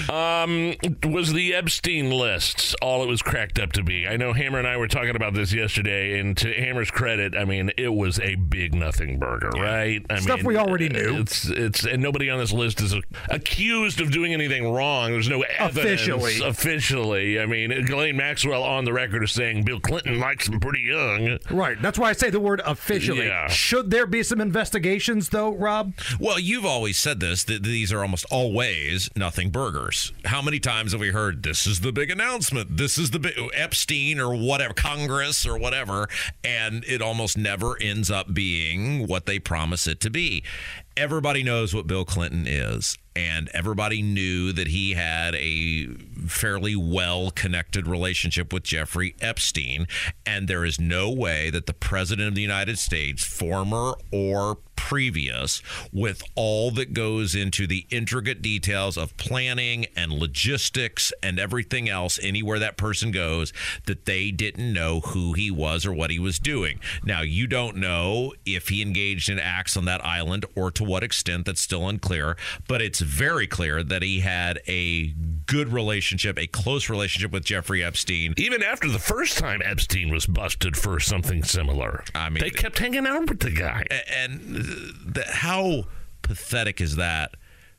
Um, 0.09 0.75
was 1.11 1.33
the 1.33 1.53
Epstein 1.53 2.09
lists 2.09 2.75
all 2.81 3.03
it 3.03 3.07
was 3.07 3.21
cracked 3.21 3.59
up 3.59 3.73
to 3.73 3.83
be? 3.83 4.07
I 4.07 4.17
know 4.17 4.33
Hammer 4.33 4.59
and 4.59 4.67
I 4.67 4.77
were 4.77 4.87
talking 4.87 5.15
about 5.15 5.33
this 5.33 5.53
yesterday, 5.53 6.19
and 6.19 6.35
to 6.37 6.53
Hammer's 6.53 6.91
credit, 6.91 7.35
I 7.35 7.45
mean 7.45 7.71
it 7.77 7.93
was 7.93 8.19
a 8.19 8.35
big 8.35 8.73
nothing 8.73 9.19
burger, 9.19 9.49
right? 9.49 10.05
I 10.09 10.19
Stuff 10.19 10.37
mean, 10.39 10.45
we 10.47 10.57
already 10.57 10.89
knew. 10.89 11.19
It's 11.19 11.45
it's 11.49 11.85
and 11.85 12.01
nobody 12.01 12.29
on 12.29 12.39
this 12.39 12.51
list 12.53 12.81
is 12.81 12.95
accused 13.29 13.99
of 14.01 14.11
doing 14.13 14.33
anything 14.33 14.71
wrong. 14.71 15.11
There's 15.11 15.29
no 15.29 15.41
evidence 15.41 15.77
Officially. 15.77 16.41
Officially, 16.43 17.39
I 17.39 17.45
mean, 17.45 17.69
Ghislaine 17.69 18.15
Maxwell 18.15 18.63
on 18.63 18.85
the 18.85 18.93
record 18.93 19.23
is 19.23 19.31
saying 19.31 19.63
Bill 19.63 19.79
Clinton 19.79 20.19
likes 20.19 20.47
him 20.47 20.59
pretty 20.59 20.81
young. 20.81 21.39
Right. 21.49 21.81
That's 21.81 21.99
why 21.99 22.09
I 22.09 22.13
say 22.13 22.29
the 22.29 22.39
word 22.39 22.61
officially. 22.65 23.27
Yeah. 23.27 23.47
Should 23.47 23.91
there 23.91 24.05
be 24.05 24.23
some 24.23 24.39
investigations, 24.41 25.29
though, 25.29 25.53
Rob? 25.53 25.93
Well, 26.19 26.39
you've 26.39 26.65
always 26.65 26.97
said 26.97 27.19
this 27.19 27.43
that 27.45 27.63
these 27.63 27.91
are 27.91 28.01
almost 28.01 28.25
always 28.31 29.09
nothing 29.15 29.49
burgers. 29.49 30.11
How 30.25 30.41
many 30.41 30.59
times 30.59 30.91
have 30.91 31.01
we 31.01 31.09
heard 31.09 31.43
this 31.43 31.65
is 31.67 31.81
the 31.81 31.91
big 31.91 32.11
announcement? 32.11 32.77
This 32.77 32.97
is 32.97 33.11
the 33.11 33.19
big 33.19 33.33
Epstein 33.53 34.19
or 34.19 34.35
whatever, 34.35 34.73
Congress 34.73 35.45
or 35.45 35.57
whatever, 35.57 36.07
and 36.43 36.83
it 36.85 37.01
almost 37.01 37.37
never 37.37 37.77
ends 37.81 38.11
up 38.11 38.33
being 38.33 39.07
what 39.07 39.25
they 39.25 39.39
promise 39.39 39.87
it 39.87 39.99
to 40.01 40.09
be. 40.09 40.43
Everybody 40.95 41.41
knows 41.41 41.73
what 41.73 41.87
Bill 41.87 42.05
Clinton 42.05 42.45
is, 42.45 42.99
and 43.15 43.49
everybody 43.51 44.03
knew 44.03 44.51
that 44.51 44.67
he 44.67 44.93
had 44.93 45.33
a 45.33 45.87
fairly 46.27 46.75
well 46.75 47.31
connected 47.31 47.87
relationship 47.87 48.53
with 48.53 48.61
Jeffrey 48.61 49.15
Epstein. 49.19 49.87
And 50.23 50.47
there 50.47 50.63
is 50.63 50.79
no 50.79 51.11
way 51.11 51.49
that 51.49 51.65
the 51.65 51.73
President 51.73 52.27
of 52.27 52.35
the 52.35 52.43
United 52.43 52.77
States, 52.77 53.23
former 53.23 53.95
or 54.11 54.59
previous, 54.83 55.61
with 55.93 56.21
all 56.35 56.69
that 56.69 56.93
goes 56.93 57.35
into 57.35 57.65
the 57.65 57.87
intricate 57.89 58.41
details 58.41 58.97
of 58.97 59.15
planning 59.15 59.85
and 59.95 60.11
logistics 60.11 61.13
and 61.23 61.39
everything 61.39 61.87
else, 61.87 62.19
anywhere 62.21 62.59
that 62.59 62.75
person 62.75 63.09
goes, 63.09 63.53
that 63.85 64.03
they 64.05 64.29
didn't 64.29 64.73
know 64.73 64.99
who 64.99 65.31
he 65.31 65.49
was 65.49 65.85
or 65.85 65.93
what 65.93 66.11
he 66.11 66.19
was 66.19 66.37
doing. 66.37 66.81
Now, 67.01 67.21
you 67.21 67.47
don't 67.47 67.77
know 67.77 68.33
if 68.45 68.67
he 68.67 68.81
engaged 68.81 69.29
in 69.29 69.39
acts 69.39 69.77
on 69.77 69.85
that 69.85 70.03
island 70.03 70.45
or 70.53 70.69
to 70.71 70.83
what 70.83 71.01
extent, 71.01 71.45
that's 71.45 71.61
still 71.61 71.87
unclear, 71.87 72.35
but 72.67 72.81
it's 72.81 72.99
very 72.99 73.47
clear 73.47 73.83
that 73.83 74.01
he 74.01 74.19
had 74.19 74.59
a 74.67 75.13
good 75.45 75.71
relationship, 75.71 76.37
a 76.37 76.47
close 76.47 76.89
relationship 76.89 77.31
with 77.31 77.45
Jeffrey 77.45 77.81
Epstein. 77.81 78.33
Even 78.35 78.61
after 78.61 78.89
the 78.89 78.99
first 78.99 79.37
time 79.37 79.61
Epstein 79.63 80.11
was 80.11 80.25
busted 80.25 80.75
for 80.75 80.99
something 80.99 81.41
similar, 81.41 82.03
I 82.13 82.29
mean, 82.29 82.43
they 82.43 82.49
kept 82.49 82.79
hanging 82.79 83.07
out 83.07 83.29
with 83.29 83.39
the 83.39 83.51
guy. 83.51 83.85
and 84.17 84.72
the, 84.73 85.25
how 85.27 85.83
pathetic 86.21 86.81
is 86.81 86.95
that? 86.95 87.35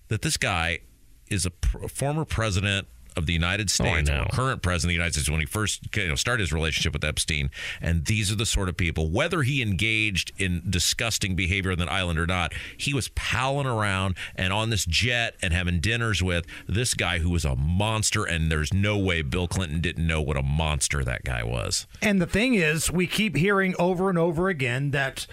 That 0.08 0.22
this 0.22 0.36
guy 0.36 0.80
is 1.28 1.46
a 1.46 1.50
pr- 1.50 1.88
former 1.88 2.24
president 2.24 2.86
of 3.16 3.26
the 3.26 3.32
United 3.32 3.68
oh, 3.68 3.84
States, 3.84 4.10
know. 4.10 4.22
or 4.22 4.26
current 4.32 4.62
president 4.62 4.86
of 4.86 4.88
the 4.88 4.94
United 4.94 5.14
States, 5.14 5.30
when 5.30 5.40
he 5.40 5.46
first 5.46 5.94
you 5.96 6.08
know, 6.08 6.14
started 6.14 6.42
his 6.42 6.52
relationship 6.52 6.92
with 6.92 7.04
Epstein. 7.04 7.50
And 7.80 8.06
these 8.06 8.32
are 8.32 8.34
the 8.34 8.46
sort 8.46 8.68
of 8.68 8.76
people, 8.76 9.10
whether 9.10 9.42
he 9.42 9.62
engaged 9.62 10.32
in 10.38 10.62
disgusting 10.68 11.36
behavior 11.36 11.72
on 11.72 11.78
that 11.78 11.90
island 11.90 12.18
or 12.18 12.26
not, 12.26 12.52
he 12.76 12.92
was 12.92 13.08
palling 13.10 13.66
around 13.66 14.16
and 14.34 14.52
on 14.52 14.70
this 14.70 14.84
jet 14.84 15.36
and 15.42 15.52
having 15.52 15.80
dinners 15.80 16.22
with 16.22 16.46
this 16.68 16.94
guy 16.94 17.18
who 17.18 17.30
was 17.30 17.44
a 17.44 17.56
monster. 17.56 18.24
And 18.24 18.50
there's 18.50 18.72
no 18.72 18.98
way 18.98 19.22
Bill 19.22 19.48
Clinton 19.48 19.80
didn't 19.80 20.06
know 20.06 20.20
what 20.20 20.36
a 20.36 20.42
monster 20.42 21.04
that 21.04 21.24
guy 21.24 21.44
was. 21.44 21.86
And 22.02 22.20
the 22.20 22.26
thing 22.26 22.54
is, 22.54 22.90
we 22.90 23.06
keep 23.06 23.36
hearing 23.36 23.74
over 23.78 24.08
and 24.08 24.18
over 24.18 24.48
again 24.48 24.90
that 24.90 25.26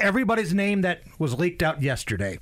everybody's 0.00 0.54
name 0.54 0.82
that 0.82 1.02
was 1.18 1.34
leaked 1.34 1.62
out 1.62 1.82
yesterday 1.82 2.38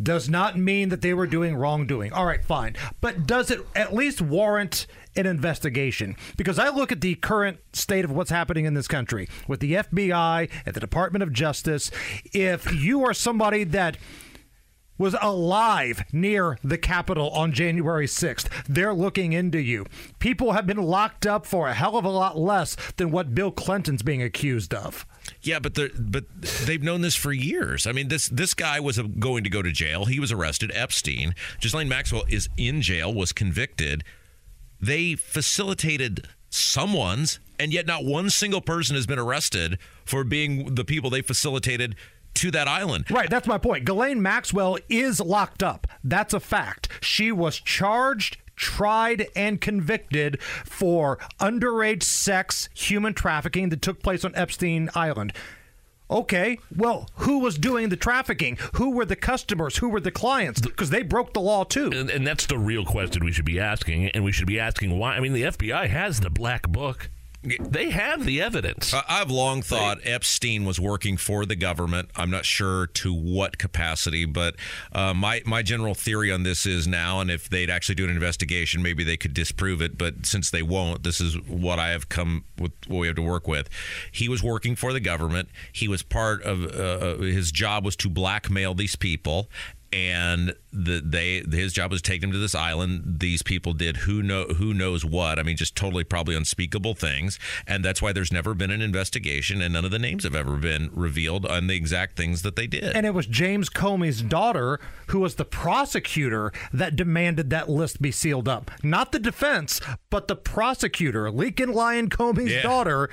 does 0.00 0.28
not 0.28 0.58
mean 0.58 0.88
that 0.88 1.02
they 1.02 1.14
were 1.14 1.26
doing 1.26 1.54
wrongdoing. 1.54 2.12
All 2.12 2.26
right, 2.26 2.44
fine. 2.44 2.74
But 3.00 3.26
does 3.26 3.50
it 3.50 3.60
at 3.76 3.94
least 3.94 4.20
warrant 4.20 4.86
an 5.14 5.26
investigation? 5.26 6.16
Because 6.36 6.58
I 6.58 6.68
look 6.70 6.90
at 6.90 7.00
the 7.00 7.14
current 7.14 7.58
state 7.72 8.04
of 8.04 8.10
what's 8.10 8.30
happening 8.30 8.64
in 8.64 8.74
this 8.74 8.88
country 8.88 9.28
with 9.46 9.60
the 9.60 9.74
FBI 9.74 10.50
and 10.66 10.74
the 10.74 10.80
Department 10.80 11.22
of 11.22 11.32
Justice. 11.32 11.90
If 12.32 12.74
you 12.74 13.04
are 13.04 13.14
somebody 13.14 13.64
that 13.64 13.96
was 14.98 15.16
alive 15.20 16.04
near 16.12 16.58
the 16.62 16.78
Capitol 16.78 17.30
on 17.30 17.52
January 17.52 18.06
6th. 18.06 18.48
They're 18.68 18.94
looking 18.94 19.32
into 19.32 19.58
you. 19.58 19.86
People 20.18 20.52
have 20.52 20.66
been 20.66 20.82
locked 20.82 21.26
up 21.26 21.46
for 21.46 21.68
a 21.68 21.74
hell 21.74 21.96
of 21.96 22.04
a 22.04 22.10
lot 22.10 22.38
less 22.38 22.76
than 22.96 23.10
what 23.10 23.34
Bill 23.34 23.50
Clinton's 23.50 24.02
being 24.02 24.22
accused 24.22 24.72
of. 24.72 25.06
Yeah, 25.42 25.58
but 25.58 25.74
but 25.74 26.24
they've 26.64 26.82
known 26.82 27.00
this 27.00 27.16
for 27.16 27.32
years. 27.32 27.86
I 27.86 27.92
mean, 27.92 28.08
this 28.08 28.28
this 28.28 28.54
guy 28.54 28.80
was 28.80 28.98
going 28.98 29.44
to 29.44 29.50
go 29.50 29.62
to 29.62 29.72
jail. 29.72 30.04
He 30.04 30.20
was 30.20 30.30
arrested. 30.30 30.70
Epstein, 30.74 31.34
Ghislaine 31.60 31.88
Maxwell 31.88 32.24
is 32.28 32.48
in 32.56 32.82
jail, 32.82 33.12
was 33.12 33.32
convicted. 33.32 34.04
They 34.80 35.14
facilitated 35.14 36.28
someone's, 36.50 37.40
and 37.58 37.72
yet 37.72 37.86
not 37.86 38.04
one 38.04 38.30
single 38.30 38.60
person 38.60 38.96
has 38.96 39.06
been 39.06 39.18
arrested 39.18 39.78
for 40.04 40.24
being 40.24 40.74
the 40.74 40.84
people 40.84 41.10
they 41.10 41.22
facilitated 41.22 41.96
to 42.34 42.50
that 42.50 42.68
island. 42.68 43.10
Right, 43.10 43.30
that's 43.30 43.46
my 43.46 43.58
point. 43.58 43.84
Ghislaine 43.84 44.22
Maxwell 44.22 44.78
is 44.88 45.20
locked 45.20 45.62
up. 45.62 45.86
That's 46.02 46.34
a 46.34 46.40
fact. 46.40 46.88
She 47.00 47.32
was 47.32 47.58
charged, 47.58 48.38
tried 48.56 49.28
and 49.34 49.60
convicted 49.60 50.40
for 50.42 51.18
underage 51.40 52.02
sex, 52.02 52.68
human 52.74 53.14
trafficking 53.14 53.68
that 53.70 53.82
took 53.82 54.02
place 54.02 54.24
on 54.24 54.34
Epstein 54.34 54.90
Island. 54.94 55.32
Okay, 56.10 56.58
well, 56.76 57.08
who 57.14 57.38
was 57.38 57.56
doing 57.56 57.88
the 57.88 57.96
trafficking? 57.96 58.58
Who 58.74 58.90
were 58.90 59.06
the 59.06 59.16
customers? 59.16 59.78
Who 59.78 59.88
were 59.88 60.00
the 60.00 60.10
clients? 60.10 60.60
Because 60.60 60.90
they 60.90 61.02
broke 61.02 61.32
the 61.32 61.40
law 61.40 61.64
too. 61.64 61.90
And, 61.94 62.10
and 62.10 62.26
that's 62.26 62.46
the 62.46 62.58
real 62.58 62.84
question 62.84 63.24
we 63.24 63.32
should 63.32 63.46
be 63.46 63.58
asking, 63.58 64.08
and 64.08 64.22
we 64.22 64.30
should 64.30 64.46
be 64.46 64.60
asking 64.60 64.96
why. 64.98 65.16
I 65.16 65.20
mean, 65.20 65.32
the 65.32 65.44
FBI 65.44 65.88
has 65.88 66.20
the 66.20 66.30
black 66.30 66.68
book. 66.68 67.08
They 67.44 67.90
have 67.90 68.24
the 68.24 68.40
evidence. 68.40 68.94
I've 69.08 69.30
long 69.30 69.60
thought 69.60 69.98
Epstein 70.04 70.64
was 70.64 70.80
working 70.80 71.16
for 71.16 71.44
the 71.44 71.56
government. 71.56 72.10
I'm 72.16 72.30
not 72.30 72.44
sure 72.44 72.86
to 72.86 73.12
what 73.12 73.58
capacity, 73.58 74.24
but 74.24 74.56
uh, 74.92 75.12
my 75.12 75.42
my 75.44 75.62
general 75.62 75.94
theory 75.94 76.32
on 76.32 76.42
this 76.42 76.64
is 76.64 76.86
now, 76.86 77.20
and 77.20 77.30
if 77.30 77.48
they'd 77.48 77.70
actually 77.70 77.96
do 77.96 78.04
an 78.04 78.10
investigation, 78.10 78.82
maybe 78.82 79.04
they 79.04 79.16
could 79.16 79.34
disprove 79.34 79.82
it. 79.82 79.98
But 79.98 80.24
since 80.24 80.50
they 80.50 80.62
won't, 80.62 81.02
this 81.02 81.20
is 81.20 81.38
what 81.42 81.78
I 81.78 81.90
have 81.90 82.08
come 82.08 82.44
with. 82.58 82.72
What 82.88 83.00
we 83.00 83.06
have 83.06 83.16
to 83.16 83.22
work 83.22 83.46
with. 83.46 83.68
He 84.10 84.28
was 84.28 84.42
working 84.42 84.76
for 84.76 84.92
the 84.92 85.00
government. 85.00 85.48
He 85.72 85.88
was 85.88 86.02
part 86.02 86.42
of 86.42 86.64
uh, 86.64 87.22
his 87.22 87.52
job 87.52 87.84
was 87.84 87.96
to 87.96 88.08
blackmail 88.08 88.74
these 88.74 88.96
people. 88.96 89.50
And 89.92 90.54
the, 90.74 91.00
they 91.04 91.42
his 91.56 91.72
job 91.72 91.90
was 91.90 92.02
to 92.02 92.10
take 92.10 92.20
them 92.20 92.32
to 92.32 92.38
this 92.38 92.54
island. 92.54 93.20
These 93.20 93.42
people 93.42 93.72
did 93.72 93.98
who 93.98 94.22
know 94.22 94.44
who 94.44 94.74
knows 94.74 95.04
what. 95.04 95.38
I 95.38 95.42
mean, 95.42 95.56
just 95.56 95.76
totally 95.76 96.04
probably 96.04 96.34
unspeakable 96.34 96.94
things, 96.94 97.38
and 97.66 97.84
that's 97.84 98.02
why 98.02 98.12
there's 98.12 98.32
never 98.32 98.54
been 98.54 98.70
an 98.70 98.82
investigation, 98.82 99.62
and 99.62 99.72
none 99.74 99.84
of 99.84 99.90
the 99.90 99.98
names 99.98 100.24
have 100.24 100.34
ever 100.34 100.56
been 100.56 100.90
revealed 100.92 101.46
on 101.46 101.66
the 101.68 101.74
exact 101.76 102.16
things 102.16 102.42
that 102.42 102.56
they 102.56 102.66
did. 102.66 102.84
And 102.96 103.06
it 103.06 103.14
was 103.14 103.26
James 103.26 103.68
Comey's 103.70 104.20
daughter 104.22 104.80
who 105.08 105.20
was 105.20 105.36
the 105.36 105.44
prosecutor 105.44 106.52
that 106.72 106.96
demanded 106.96 107.50
that 107.50 107.68
list 107.68 108.00
be 108.02 108.10
sealed 108.10 108.48
up. 108.48 108.70
Not 108.82 109.12
the 109.12 109.18
defense, 109.18 109.80
but 110.10 110.28
the 110.28 110.36
prosecutor, 110.36 111.30
Lincoln 111.30 111.72
Lyon 111.72 112.08
Comey's 112.08 112.52
Yeah. 112.52 112.62
daughter. 112.62 113.10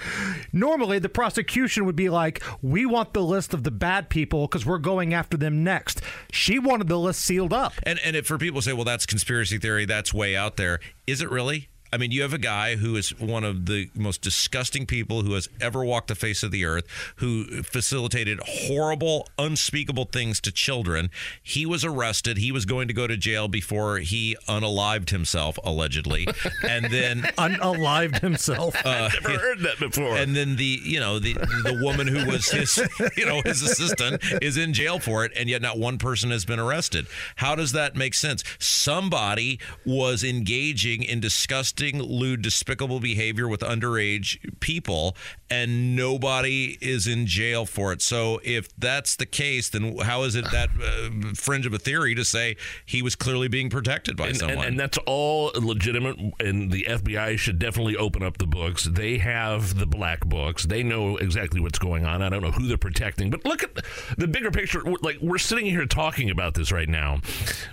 Normally, 0.54 1.00
the 1.00 1.10
prosecution 1.10 1.86
would 1.86 1.96
be 1.96 2.10
like, 2.10 2.42
We 2.62 2.86
want 2.86 3.14
the 3.14 3.22
list 3.24 3.54
of 3.54 3.64
the 3.64 3.72
bad 3.72 4.10
people 4.10 4.48
because 4.48 4.66
we're 4.66 4.78
going 4.78 5.14
after 5.14 5.38
them 5.38 5.64
next. 5.64 6.02
She 6.32 6.60
wanted 6.60 6.88
the 6.88 6.98
list 7.00 7.22
sealed 7.22 7.51
up. 7.54 7.74
And 7.84 8.00
and 8.00 8.16
if 8.16 8.26
for 8.26 8.38
people 8.38 8.62
say, 8.62 8.74
well, 8.74 8.86
that's 8.86 9.06
conspiracy 9.06 9.58
theory, 9.58 9.86
that's 9.86 10.14
way 10.14 10.36
out 10.36 10.58
there. 10.58 10.80
Is 11.08 11.22
it 11.22 11.30
really? 11.30 11.70
I 11.94 11.98
mean, 11.98 12.12
you 12.12 12.22
have 12.22 12.34
a 12.34 12.38
guy 12.38 12.78
who 12.78 12.96
is 12.96 13.10
one 13.20 13.44
of 13.44 13.66
the 13.66 13.90
most 13.96 14.22
disgusting 14.22 14.86
people 14.86 15.24
who 15.24 15.34
has 15.34 15.50
ever 15.60 15.84
walked 15.84 16.08
the 16.08 16.16
face 16.16 16.42
of 16.44 16.52
the 16.52 16.64
earth, 16.66 16.86
who 17.18 17.64
facilitated 17.64 18.40
horrible, 18.46 19.28
unspeakable 19.38 20.06
things 20.06 20.40
to 20.42 20.52
children. 20.52 21.10
He 21.42 21.66
was 21.66 21.84
arrested. 21.84 22.38
He 22.38 22.52
was 22.52 22.66
going 22.66 22.88
to 22.88 22.94
go 22.94 23.08
to 23.08 23.18
jail 23.18 23.48
before 23.48 23.98
he 23.98 24.38
unalived 24.48 25.10
himself, 25.10 25.60
allegedly, 25.64 26.28
and 26.68 26.86
then 26.86 27.24
unalived 27.38 28.22
himself. 28.22 28.76
Uh, 28.86 29.10
I've 29.12 29.24
Never 29.24 29.40
heard 29.40 29.60
that 29.60 29.80
before. 29.80 30.16
And 30.16 30.36
then 30.36 30.56
the 30.56 30.80
you 30.84 31.00
know 31.00 31.20
the 31.20 31.34
the 31.34 31.80
woman 31.84 32.08
who 32.08 32.26
was 32.26 32.50
his 32.50 32.78
you 33.18 33.26
know 33.26 33.42
his 33.44 33.62
assistant 33.62 34.22
is 34.42 34.58
in 34.58 34.74
jail 34.74 35.00
for 35.00 35.26
it, 35.26 35.32
and 35.36 35.50
yet 35.50 35.62
not 35.62 35.78
one 35.78 35.98
person 35.98 36.32
has 36.32 36.46
been 36.46 36.60
arrested. 36.60 37.08
How 37.36 37.56
does 37.56 37.74
that 37.74 37.96
make 37.96 38.14
sense? 38.14 38.44
Somebody 38.60 39.60
was 39.86 40.24
engaging 40.24 41.04
in 41.04 41.20
disgusting, 41.20 41.81
lewd, 41.90 42.42
despicable 42.42 43.00
behavior 43.00 43.48
with 43.48 43.62
underage 43.62 44.38
people, 44.60 45.16
and 45.50 45.96
nobody 45.96 46.78
is 46.82 47.08
in 47.08 47.26
jail 47.26 47.66
for 47.66 47.92
it. 47.92 48.02
So 48.02 48.40
if 48.44 48.74
that's 48.78 49.16
the 49.16 49.26
case, 49.26 49.70
then 49.70 49.98
how 49.98 50.24
is 50.24 50.36
it 50.36 50.46
that 50.52 50.70
uh, 50.70 51.34
fringe 51.36 51.66
of 51.66 51.74
a 51.74 51.80
theory 51.80 52.16
to 52.16 52.24
say 52.24 52.56
he 52.86 53.02
was 53.02 53.16
clearly 53.16 53.48
being 53.48 53.70
protected 53.70 54.16
by 54.16 54.28
and, 54.28 54.38
someone? 54.38 54.58
and, 54.60 54.68
and 54.68 54.80
that's 54.80 54.98
all 55.06 55.52
legitimate. 55.56 56.18
And 56.40 56.72
the 56.72 56.86
FBI 56.88 57.38
should 57.38 57.60
definitely 57.60 57.98
open 57.98 58.24
up 58.24 58.38
the 58.38 58.48
books. 58.48 58.84
They 58.84 59.18
have 59.18 59.80
the 59.80 59.86
black 59.86 60.26
books. 60.26 60.66
They 60.66 60.84
know 60.84 61.18
exactly 61.18 61.60
what's 61.60 61.80
going 61.80 62.06
on. 62.06 62.22
I 62.22 62.30
don't 62.30 62.42
know 62.42 62.52
who 62.52 62.68
they're 62.68 62.78
protecting, 62.78 63.30
but 63.30 63.44
look 63.46 63.64
at 63.64 63.76
the 64.18 64.28
bigger 64.28 64.52
picture. 64.52 64.82
Like 65.02 65.18
we're 65.22 65.38
sitting 65.38 65.66
here 65.66 65.86
talking 65.86 66.30
about 66.30 66.54
this 66.54 66.72
right 66.72 66.90
now, 66.90 67.20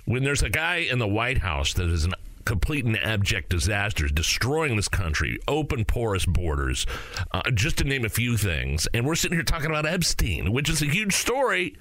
when 0.04 0.24
there's 0.24 0.42
a 0.42 0.50
guy 0.50 0.76
in 0.76 0.98
the 0.98 1.08
White 1.08 1.38
House 1.38 1.74
that 1.74 1.88
is 1.88 2.04
an 2.04 2.14
complete 2.48 2.84
and 2.86 2.96
abject 3.04 3.50
disasters, 3.50 4.10
destroying 4.10 4.74
this 4.76 4.88
country, 4.88 5.38
open 5.46 5.84
porous 5.84 6.24
borders, 6.24 6.86
uh, 7.32 7.42
just 7.52 7.76
to 7.76 7.84
name 7.84 8.04
a 8.06 8.08
few 8.08 8.38
things. 8.38 8.88
And 8.94 9.06
we're 9.06 9.14
sitting 9.16 9.36
here 9.36 9.44
talking 9.44 9.66
about 9.70 9.84
Epstein, 9.86 10.50
which 10.50 10.70
is 10.70 10.80
a 10.80 10.86
huge 10.86 11.12
story, 11.14 11.76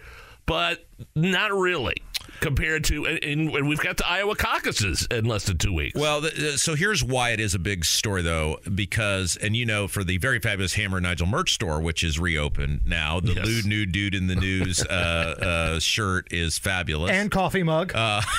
but 0.45 0.85
not 1.15 1.53
really 1.53 1.95
compared 2.41 2.84
to. 2.85 3.06
And, 3.06 3.49
and 3.49 3.68
we've 3.68 3.80
got 3.80 3.95
the 3.98 4.06
Iowa 4.07 4.35
caucuses 4.35 5.07
in 5.10 5.23
less 5.26 5.45
than 5.45 5.57
two 5.57 5.72
weeks. 5.73 5.98
Well, 5.99 6.22
th- 6.22 6.35
th- 6.35 6.57
so 6.57 6.76
here's 6.76 7.02
why 7.03 7.30
it 7.31 7.39
is 7.39 7.56
a 7.56 7.60
big 7.60 7.85
story, 7.85 8.22
though, 8.22 8.57
because, 8.76 9.38
and 9.38 9.56
you 9.56 9.65
know, 9.65 9.88
for 9.88 10.03
the 10.03 10.18
very 10.18 10.39
fabulous 10.39 10.73
Hammer 10.73 10.99
Nigel 10.99 11.27
merch 11.27 11.53
store, 11.53 11.81
which 11.81 12.03
is 12.03 12.19
reopened 12.19 12.81
now, 12.85 13.19
the 13.22 13.34
Yes. 13.34 13.45
lewd 13.45 13.65
nude 13.65 13.91
dude 13.94 14.15
in 14.15 14.27
the 14.27 14.35
news 14.35 14.84
uh, 14.84 14.89
uh, 14.91 15.80
shirt 15.80 16.27
is 16.31 16.57
fabulous. 16.57 17.11
And 17.11 17.31
coffee 17.31 17.64
mug. 17.64 17.94
Uh, 17.95 18.22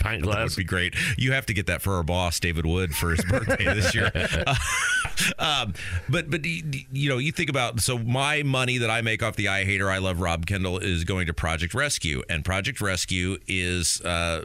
Pint 0.00 0.24
That 0.24 0.44
would 0.44 0.56
be 0.56 0.64
great. 0.64 0.94
You 1.16 1.32
have 1.32 1.46
to 1.46 1.54
get 1.54 1.66
that 1.66 1.82
for 1.82 1.94
our 1.94 2.02
boss, 2.02 2.40
David 2.40 2.66
Wood, 2.66 2.94
for 2.94 3.10
his 3.10 3.24
birthday 3.24 3.64
this 3.64 3.94
year. 3.94 4.10
Uh, 4.14 4.54
um, 5.38 5.74
but 6.08 6.30
but 6.30 6.44
you 6.44 7.08
know, 7.08 7.18
you 7.18 7.32
think 7.32 7.50
about 7.50 7.80
so 7.80 7.98
my 7.98 8.42
money 8.42 8.78
that 8.78 8.90
I 8.90 9.00
make 9.00 9.22
off 9.22 9.36
the 9.36 9.48
I 9.48 9.64
Hater, 9.64 9.90
I 9.90 9.98
Love 9.98 10.20
Rob 10.20 10.46
Kendall 10.46 10.78
is 10.78 11.04
going 11.04 11.26
to 11.26 11.34
Project 11.34 11.74
Rescue, 11.74 12.22
and 12.28 12.44
Project 12.44 12.80
Rescue 12.80 13.38
is. 13.46 14.00
Uh, 14.02 14.44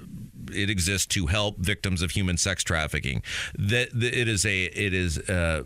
it 0.51 0.69
exists 0.69 1.07
to 1.07 1.27
help 1.27 1.57
victims 1.57 2.01
of 2.01 2.11
human 2.11 2.37
sex 2.37 2.63
trafficking. 2.63 3.23
That 3.57 3.89
it 3.93 4.27
is 4.27 4.45
a 4.45 4.63
it 4.65 4.93
is 4.93 5.17
uh, 5.17 5.63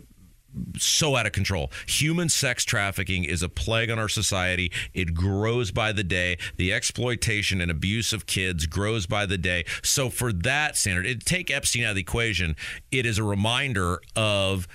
so 0.76 1.16
out 1.16 1.26
of 1.26 1.32
control. 1.32 1.70
Human 1.86 2.28
sex 2.28 2.64
trafficking 2.64 3.24
is 3.24 3.42
a 3.42 3.48
plague 3.48 3.90
on 3.90 3.98
our 3.98 4.08
society. 4.08 4.72
It 4.94 5.14
grows 5.14 5.70
by 5.70 5.92
the 5.92 6.04
day. 6.04 6.38
The 6.56 6.72
exploitation 6.72 7.60
and 7.60 7.70
abuse 7.70 8.12
of 8.12 8.26
kids 8.26 8.66
grows 8.66 9.06
by 9.06 9.26
the 9.26 9.38
day. 9.38 9.64
So, 9.82 10.10
for 10.10 10.32
that 10.32 10.76
standard, 10.76 11.06
it, 11.06 11.24
take 11.24 11.50
Epstein 11.50 11.84
out 11.84 11.90
of 11.90 11.96
the 11.96 12.02
equation. 12.02 12.56
It 12.90 13.06
is 13.06 13.18
a 13.18 13.24
reminder 13.24 14.00
of 14.16 14.66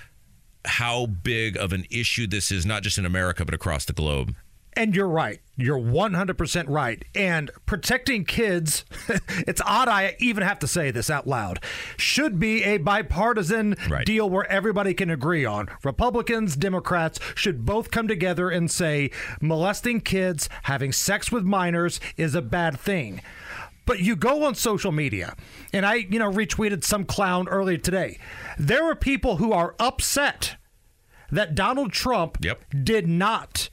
how 0.64 1.06
big 1.06 1.56
of 1.56 1.72
an 1.72 1.84
issue 1.90 2.26
this 2.26 2.50
is, 2.50 2.64
not 2.64 2.82
just 2.82 2.98
in 2.98 3.04
America, 3.04 3.44
but 3.44 3.54
across 3.54 3.84
the 3.84 3.92
globe. 3.92 4.34
And 4.76 4.94
you're 4.94 5.08
right. 5.08 5.40
You're 5.56 5.78
100% 5.78 6.64
right. 6.68 7.04
And 7.14 7.50
protecting 7.64 8.24
kids, 8.24 8.84
it's 9.46 9.60
odd 9.64 9.88
I 9.88 10.16
even 10.18 10.42
have 10.42 10.58
to 10.60 10.66
say 10.66 10.90
this 10.90 11.10
out 11.10 11.28
loud, 11.28 11.62
should 11.96 12.40
be 12.40 12.64
a 12.64 12.78
bipartisan 12.78 13.76
deal 14.04 14.28
where 14.28 14.50
everybody 14.50 14.94
can 14.94 15.10
agree 15.10 15.44
on. 15.44 15.68
Republicans, 15.84 16.56
Democrats 16.56 17.20
should 17.36 17.64
both 17.64 17.92
come 17.92 18.08
together 18.08 18.50
and 18.50 18.68
say 18.70 19.10
molesting 19.40 20.00
kids, 20.00 20.48
having 20.64 20.90
sex 20.90 21.30
with 21.30 21.44
minors 21.44 22.00
is 22.16 22.34
a 22.34 22.42
bad 22.42 22.78
thing. 22.78 23.20
But 23.86 24.00
you 24.00 24.16
go 24.16 24.44
on 24.44 24.54
social 24.54 24.92
media, 24.92 25.36
and 25.72 25.84
I, 25.84 25.94
you 25.94 26.18
know, 26.18 26.32
retweeted 26.32 26.84
some 26.84 27.04
clown 27.04 27.48
earlier 27.48 27.76
today. 27.76 28.18
There 28.58 28.84
are 28.90 28.96
people 28.96 29.36
who 29.36 29.52
are 29.52 29.74
upset 29.78 30.56
that 31.30 31.54
Donald 31.54 31.92
Trump 31.92 32.38
did 32.82 33.06
not 33.06 33.68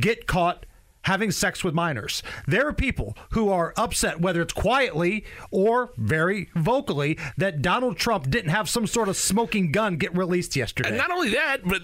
get 0.00 0.26
caught 0.26 0.66
having 1.04 1.30
sex 1.30 1.64
with 1.64 1.74
minors. 1.74 2.22
There 2.46 2.66
are 2.66 2.72
people 2.72 3.16
who 3.30 3.48
are 3.48 3.72
upset, 3.76 4.20
whether 4.20 4.42
it's 4.42 4.52
quietly 4.52 5.24
or 5.50 5.92
very 5.96 6.50
vocally, 6.54 7.18
that 7.36 7.62
Donald 7.62 7.96
Trump 7.96 8.28
didn't 8.30 8.50
have 8.50 8.68
some 8.68 8.86
sort 8.86 9.08
of 9.08 9.16
smoking 9.16 9.72
gun 9.72 9.96
get 9.96 10.16
released 10.16 10.56
yesterday. 10.56 10.90
And 10.90 10.98
not 10.98 11.10
only 11.10 11.30
that, 11.30 11.58
but 11.64 11.82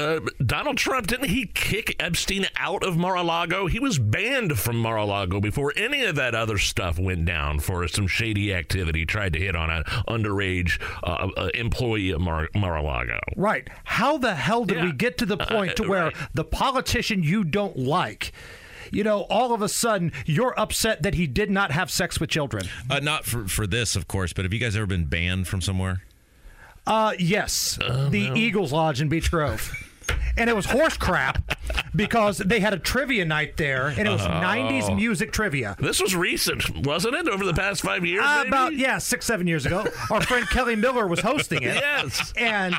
uh, 0.00 0.20
Donald 0.44 0.76
Trump 0.76 1.06
didn't 1.06 1.30
he 1.30 1.46
kick 1.46 1.96
Epstein 1.98 2.46
out 2.56 2.84
of 2.84 2.96
Mar-a-Lago? 2.96 3.66
He 3.66 3.78
was 3.78 3.98
banned 3.98 4.58
from 4.58 4.76
Mar-a-Lago 4.76 5.40
before 5.40 5.72
any 5.76 6.04
of 6.04 6.16
that 6.16 6.34
other 6.34 6.58
stuff 6.58 6.98
went 6.98 7.24
down 7.24 7.60
for 7.60 7.86
some 7.88 8.06
shady 8.06 8.52
activity. 8.52 9.06
Tried 9.06 9.32
to 9.34 9.38
hit 9.38 9.56
on 9.56 9.70
an 9.70 9.84
underage 10.08 10.80
uh, 11.02 11.30
uh, 11.36 11.50
employee 11.54 12.12
at 12.12 12.20
Mar- 12.20 12.48
Mar-a-Lago. 12.54 13.18
Right. 13.36 13.68
How 13.84 14.18
the 14.18 14.34
hell 14.34 14.64
did 14.64 14.82
we 14.82 14.92
get 14.92 15.18
to 15.18 15.26
the 15.26 15.36
point 15.36 15.76
to 15.76 15.88
where 15.88 16.04
right. 16.04 16.16
the 16.34 16.44
politician 16.44 17.22
you 17.22 17.44
don't 17.44 17.78
like, 17.78 18.32
you 18.90 19.04
know, 19.04 19.22
all 19.30 19.52
of 19.54 19.62
a 19.62 19.68
sudden 19.68 20.12
you're 20.26 20.58
upset 20.58 21.02
that 21.02 21.14
he 21.14 21.26
did 21.26 21.50
not 21.50 21.70
have 21.72 21.90
sex 21.90 22.18
with 22.20 22.30
children? 22.30 22.68
Uh, 22.90 23.00
not 23.00 23.24
for, 23.24 23.46
for 23.48 23.66
this, 23.66 23.96
of 23.96 24.08
course, 24.08 24.32
but 24.32 24.44
have 24.44 24.52
you 24.52 24.58
guys 24.60 24.76
ever 24.76 24.86
been 24.86 25.04
banned 25.06 25.46
from 25.48 25.60
somewhere? 25.60 26.02
Uh, 26.86 27.12
yes, 27.18 27.76
the 27.76 28.32
Eagles 28.34 28.72
Lodge 28.72 29.00
in 29.00 29.08
Beech 29.08 29.30
Grove. 29.30 29.72
And 30.38 30.48
it 30.48 30.54
was 30.54 30.66
horse 30.66 30.96
crap 30.96 31.52
because 31.96 32.38
they 32.38 32.60
had 32.60 32.72
a 32.72 32.78
trivia 32.78 33.24
night 33.24 33.56
there, 33.56 33.88
and 33.88 34.06
it 34.06 34.10
was 34.10 34.20
Oh. 34.22 34.28
90s 34.28 34.94
music 34.94 35.32
trivia. 35.32 35.74
This 35.80 36.00
was 36.00 36.14
recent, 36.14 36.86
wasn't 36.86 37.16
it? 37.16 37.26
Over 37.28 37.44
the 37.44 37.52
past 37.52 37.82
five 37.82 38.06
years, 38.06 38.22
Uh, 38.24 38.36
maybe? 38.38 38.48
about 38.48 38.76
yeah, 38.76 38.98
six 38.98 39.26
seven 39.26 39.48
years 39.48 39.66
ago, 39.66 39.84
our 40.12 40.20
friend 40.22 40.48
Kelly 40.48 40.76
Miller 40.76 41.08
was 41.08 41.18
hosting 41.20 41.62
it. 41.64 41.74
Yes. 41.74 42.32
and 42.36 42.76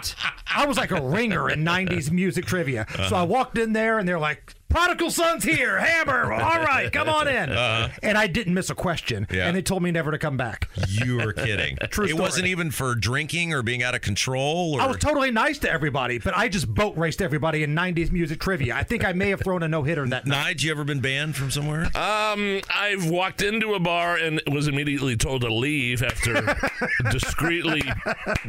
I 0.56 0.65
was 0.68 0.77
like 0.77 0.91
a 0.91 1.02
ringer 1.02 1.49
in 1.49 1.65
'90s 1.65 2.10
music 2.11 2.45
trivia. 2.45 2.86
So 2.95 3.02
Uh-huh. 3.03 3.15
I 3.18 3.23
walked 3.23 3.57
in 3.57 3.73
there, 3.73 3.99
and 3.99 4.07
they're 4.07 4.19
like, 4.19 4.53
prodigal 4.69 5.11
son's 5.11 5.43
here, 5.43 5.79
hammer. 5.79 6.31
All 6.31 6.59
right, 6.63 6.91
come 6.91 7.09
on 7.09 7.27
in. 7.27 7.49
Uh-huh. 7.59 7.89
And 8.03 8.17
I 8.17 8.27
didn't 8.27 8.53
miss 8.53 8.69
a 8.69 8.75
question. 8.75 9.27
Yeah. 9.31 9.47
And 9.47 9.55
they 9.55 9.61
told 9.61 9.83
me 9.83 9.91
never 9.91 10.11
to 10.11 10.17
come 10.17 10.37
back. 10.37 10.69
You 10.87 11.17
were 11.17 11.33
kidding. 11.33 11.77
True 11.89 12.05
It 12.05 12.09
story. 12.09 12.21
wasn't 12.21 12.47
even 12.47 12.71
for 12.71 12.95
drinking 12.95 13.53
or 13.53 13.61
being 13.63 13.83
out 13.83 13.95
of 13.95 14.01
control. 14.01 14.75
Or 14.75 14.81
I 14.81 14.87
was 14.87 14.97
totally 14.97 15.31
nice 15.31 15.57
to 15.59 15.71
everybody, 15.71 16.19
but 16.19 16.35
I 16.37 16.47
just 16.47 16.73
boat 16.73 16.95
raced 16.97 17.21
everybody 17.21 17.63
in 17.63 17.75
90s 17.75 18.11
music 18.11 18.39
trivia. 18.39 18.75
I 18.75 18.83
think 18.83 19.03
I 19.03 19.13
may 19.13 19.29
have 19.29 19.41
thrown 19.41 19.63
a 19.63 19.67
no 19.67 19.83
hitter 19.83 20.03
in 20.03 20.09
that 20.11 20.25
night. 20.27 20.57
Nige, 20.57 20.63
you 20.63 20.71
ever 20.71 20.83
been 20.83 20.99
banned 21.01 21.35
from 21.35 21.51
somewhere? 21.51 21.85
Um, 21.97 22.61
I've 22.73 23.09
walked 23.09 23.41
into 23.41 23.73
a 23.73 23.79
bar 23.79 24.15
and 24.17 24.41
was 24.51 24.67
immediately 24.67 25.15
told 25.17 25.41
to 25.41 25.53
leave 25.53 26.01
after 26.03 26.55
discreetly 27.11 27.81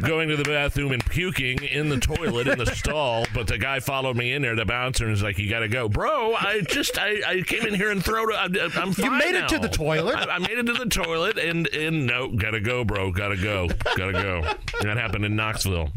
going 0.01 0.29
to 0.29 0.37
the 0.37 0.45
bathroom 0.45 0.93
and 0.93 1.05
puking 1.07 1.63
in 1.65 1.89
the 1.89 1.99
toilet 1.99 2.47
in 2.47 2.59
the 2.59 2.67
stall. 2.67 3.25
But 3.35 3.47
the 3.47 3.59
guy 3.59 3.81
followed 3.81 4.17
me 4.17 4.33
in 4.33 4.43
there, 4.43 4.55
the 4.55 4.65
bouncer, 4.67 5.05
and 5.05 5.11
was 5.13 5.23
like, 5.23 5.39
"You 5.39 5.49
got 5.49 5.61
to 5.61 5.69
go, 5.69 5.89
bro. 5.89 6.10
I 6.37 6.63
just 6.69 6.99
I, 6.99 7.21
I 7.27 7.41
came 7.43 7.67
in 7.67 7.75
here 7.75 7.91
and 7.91 8.05
throw. 8.05 8.33
I'm, 8.35 8.55
I'm 8.77 8.93
fine 8.93 9.19
made 9.19 9.35
it 9.35 9.49
to 9.49 9.59
the 9.59 9.69
toilet? 9.69 10.17
I, 10.17 10.37
I 10.37 10.39
made 10.39 10.59
it 10.59 10.65
to 10.65 10.73
the 10.73 10.87
toilet, 10.87 11.39
and 11.39 11.67
and 11.69 12.07
no, 12.07 12.29
gotta 12.29 12.61
go, 12.61 12.85
bro. 12.85 13.11
Gotta 13.13 13.37
go. 13.37 13.69
Gotta 13.97 14.13
go. 14.13 14.43
That 14.83 14.97
happened 14.97 15.25
in 15.25 15.37
Knoxville. 15.37 15.91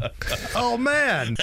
Oh, 0.54 0.76
man. 0.76 1.36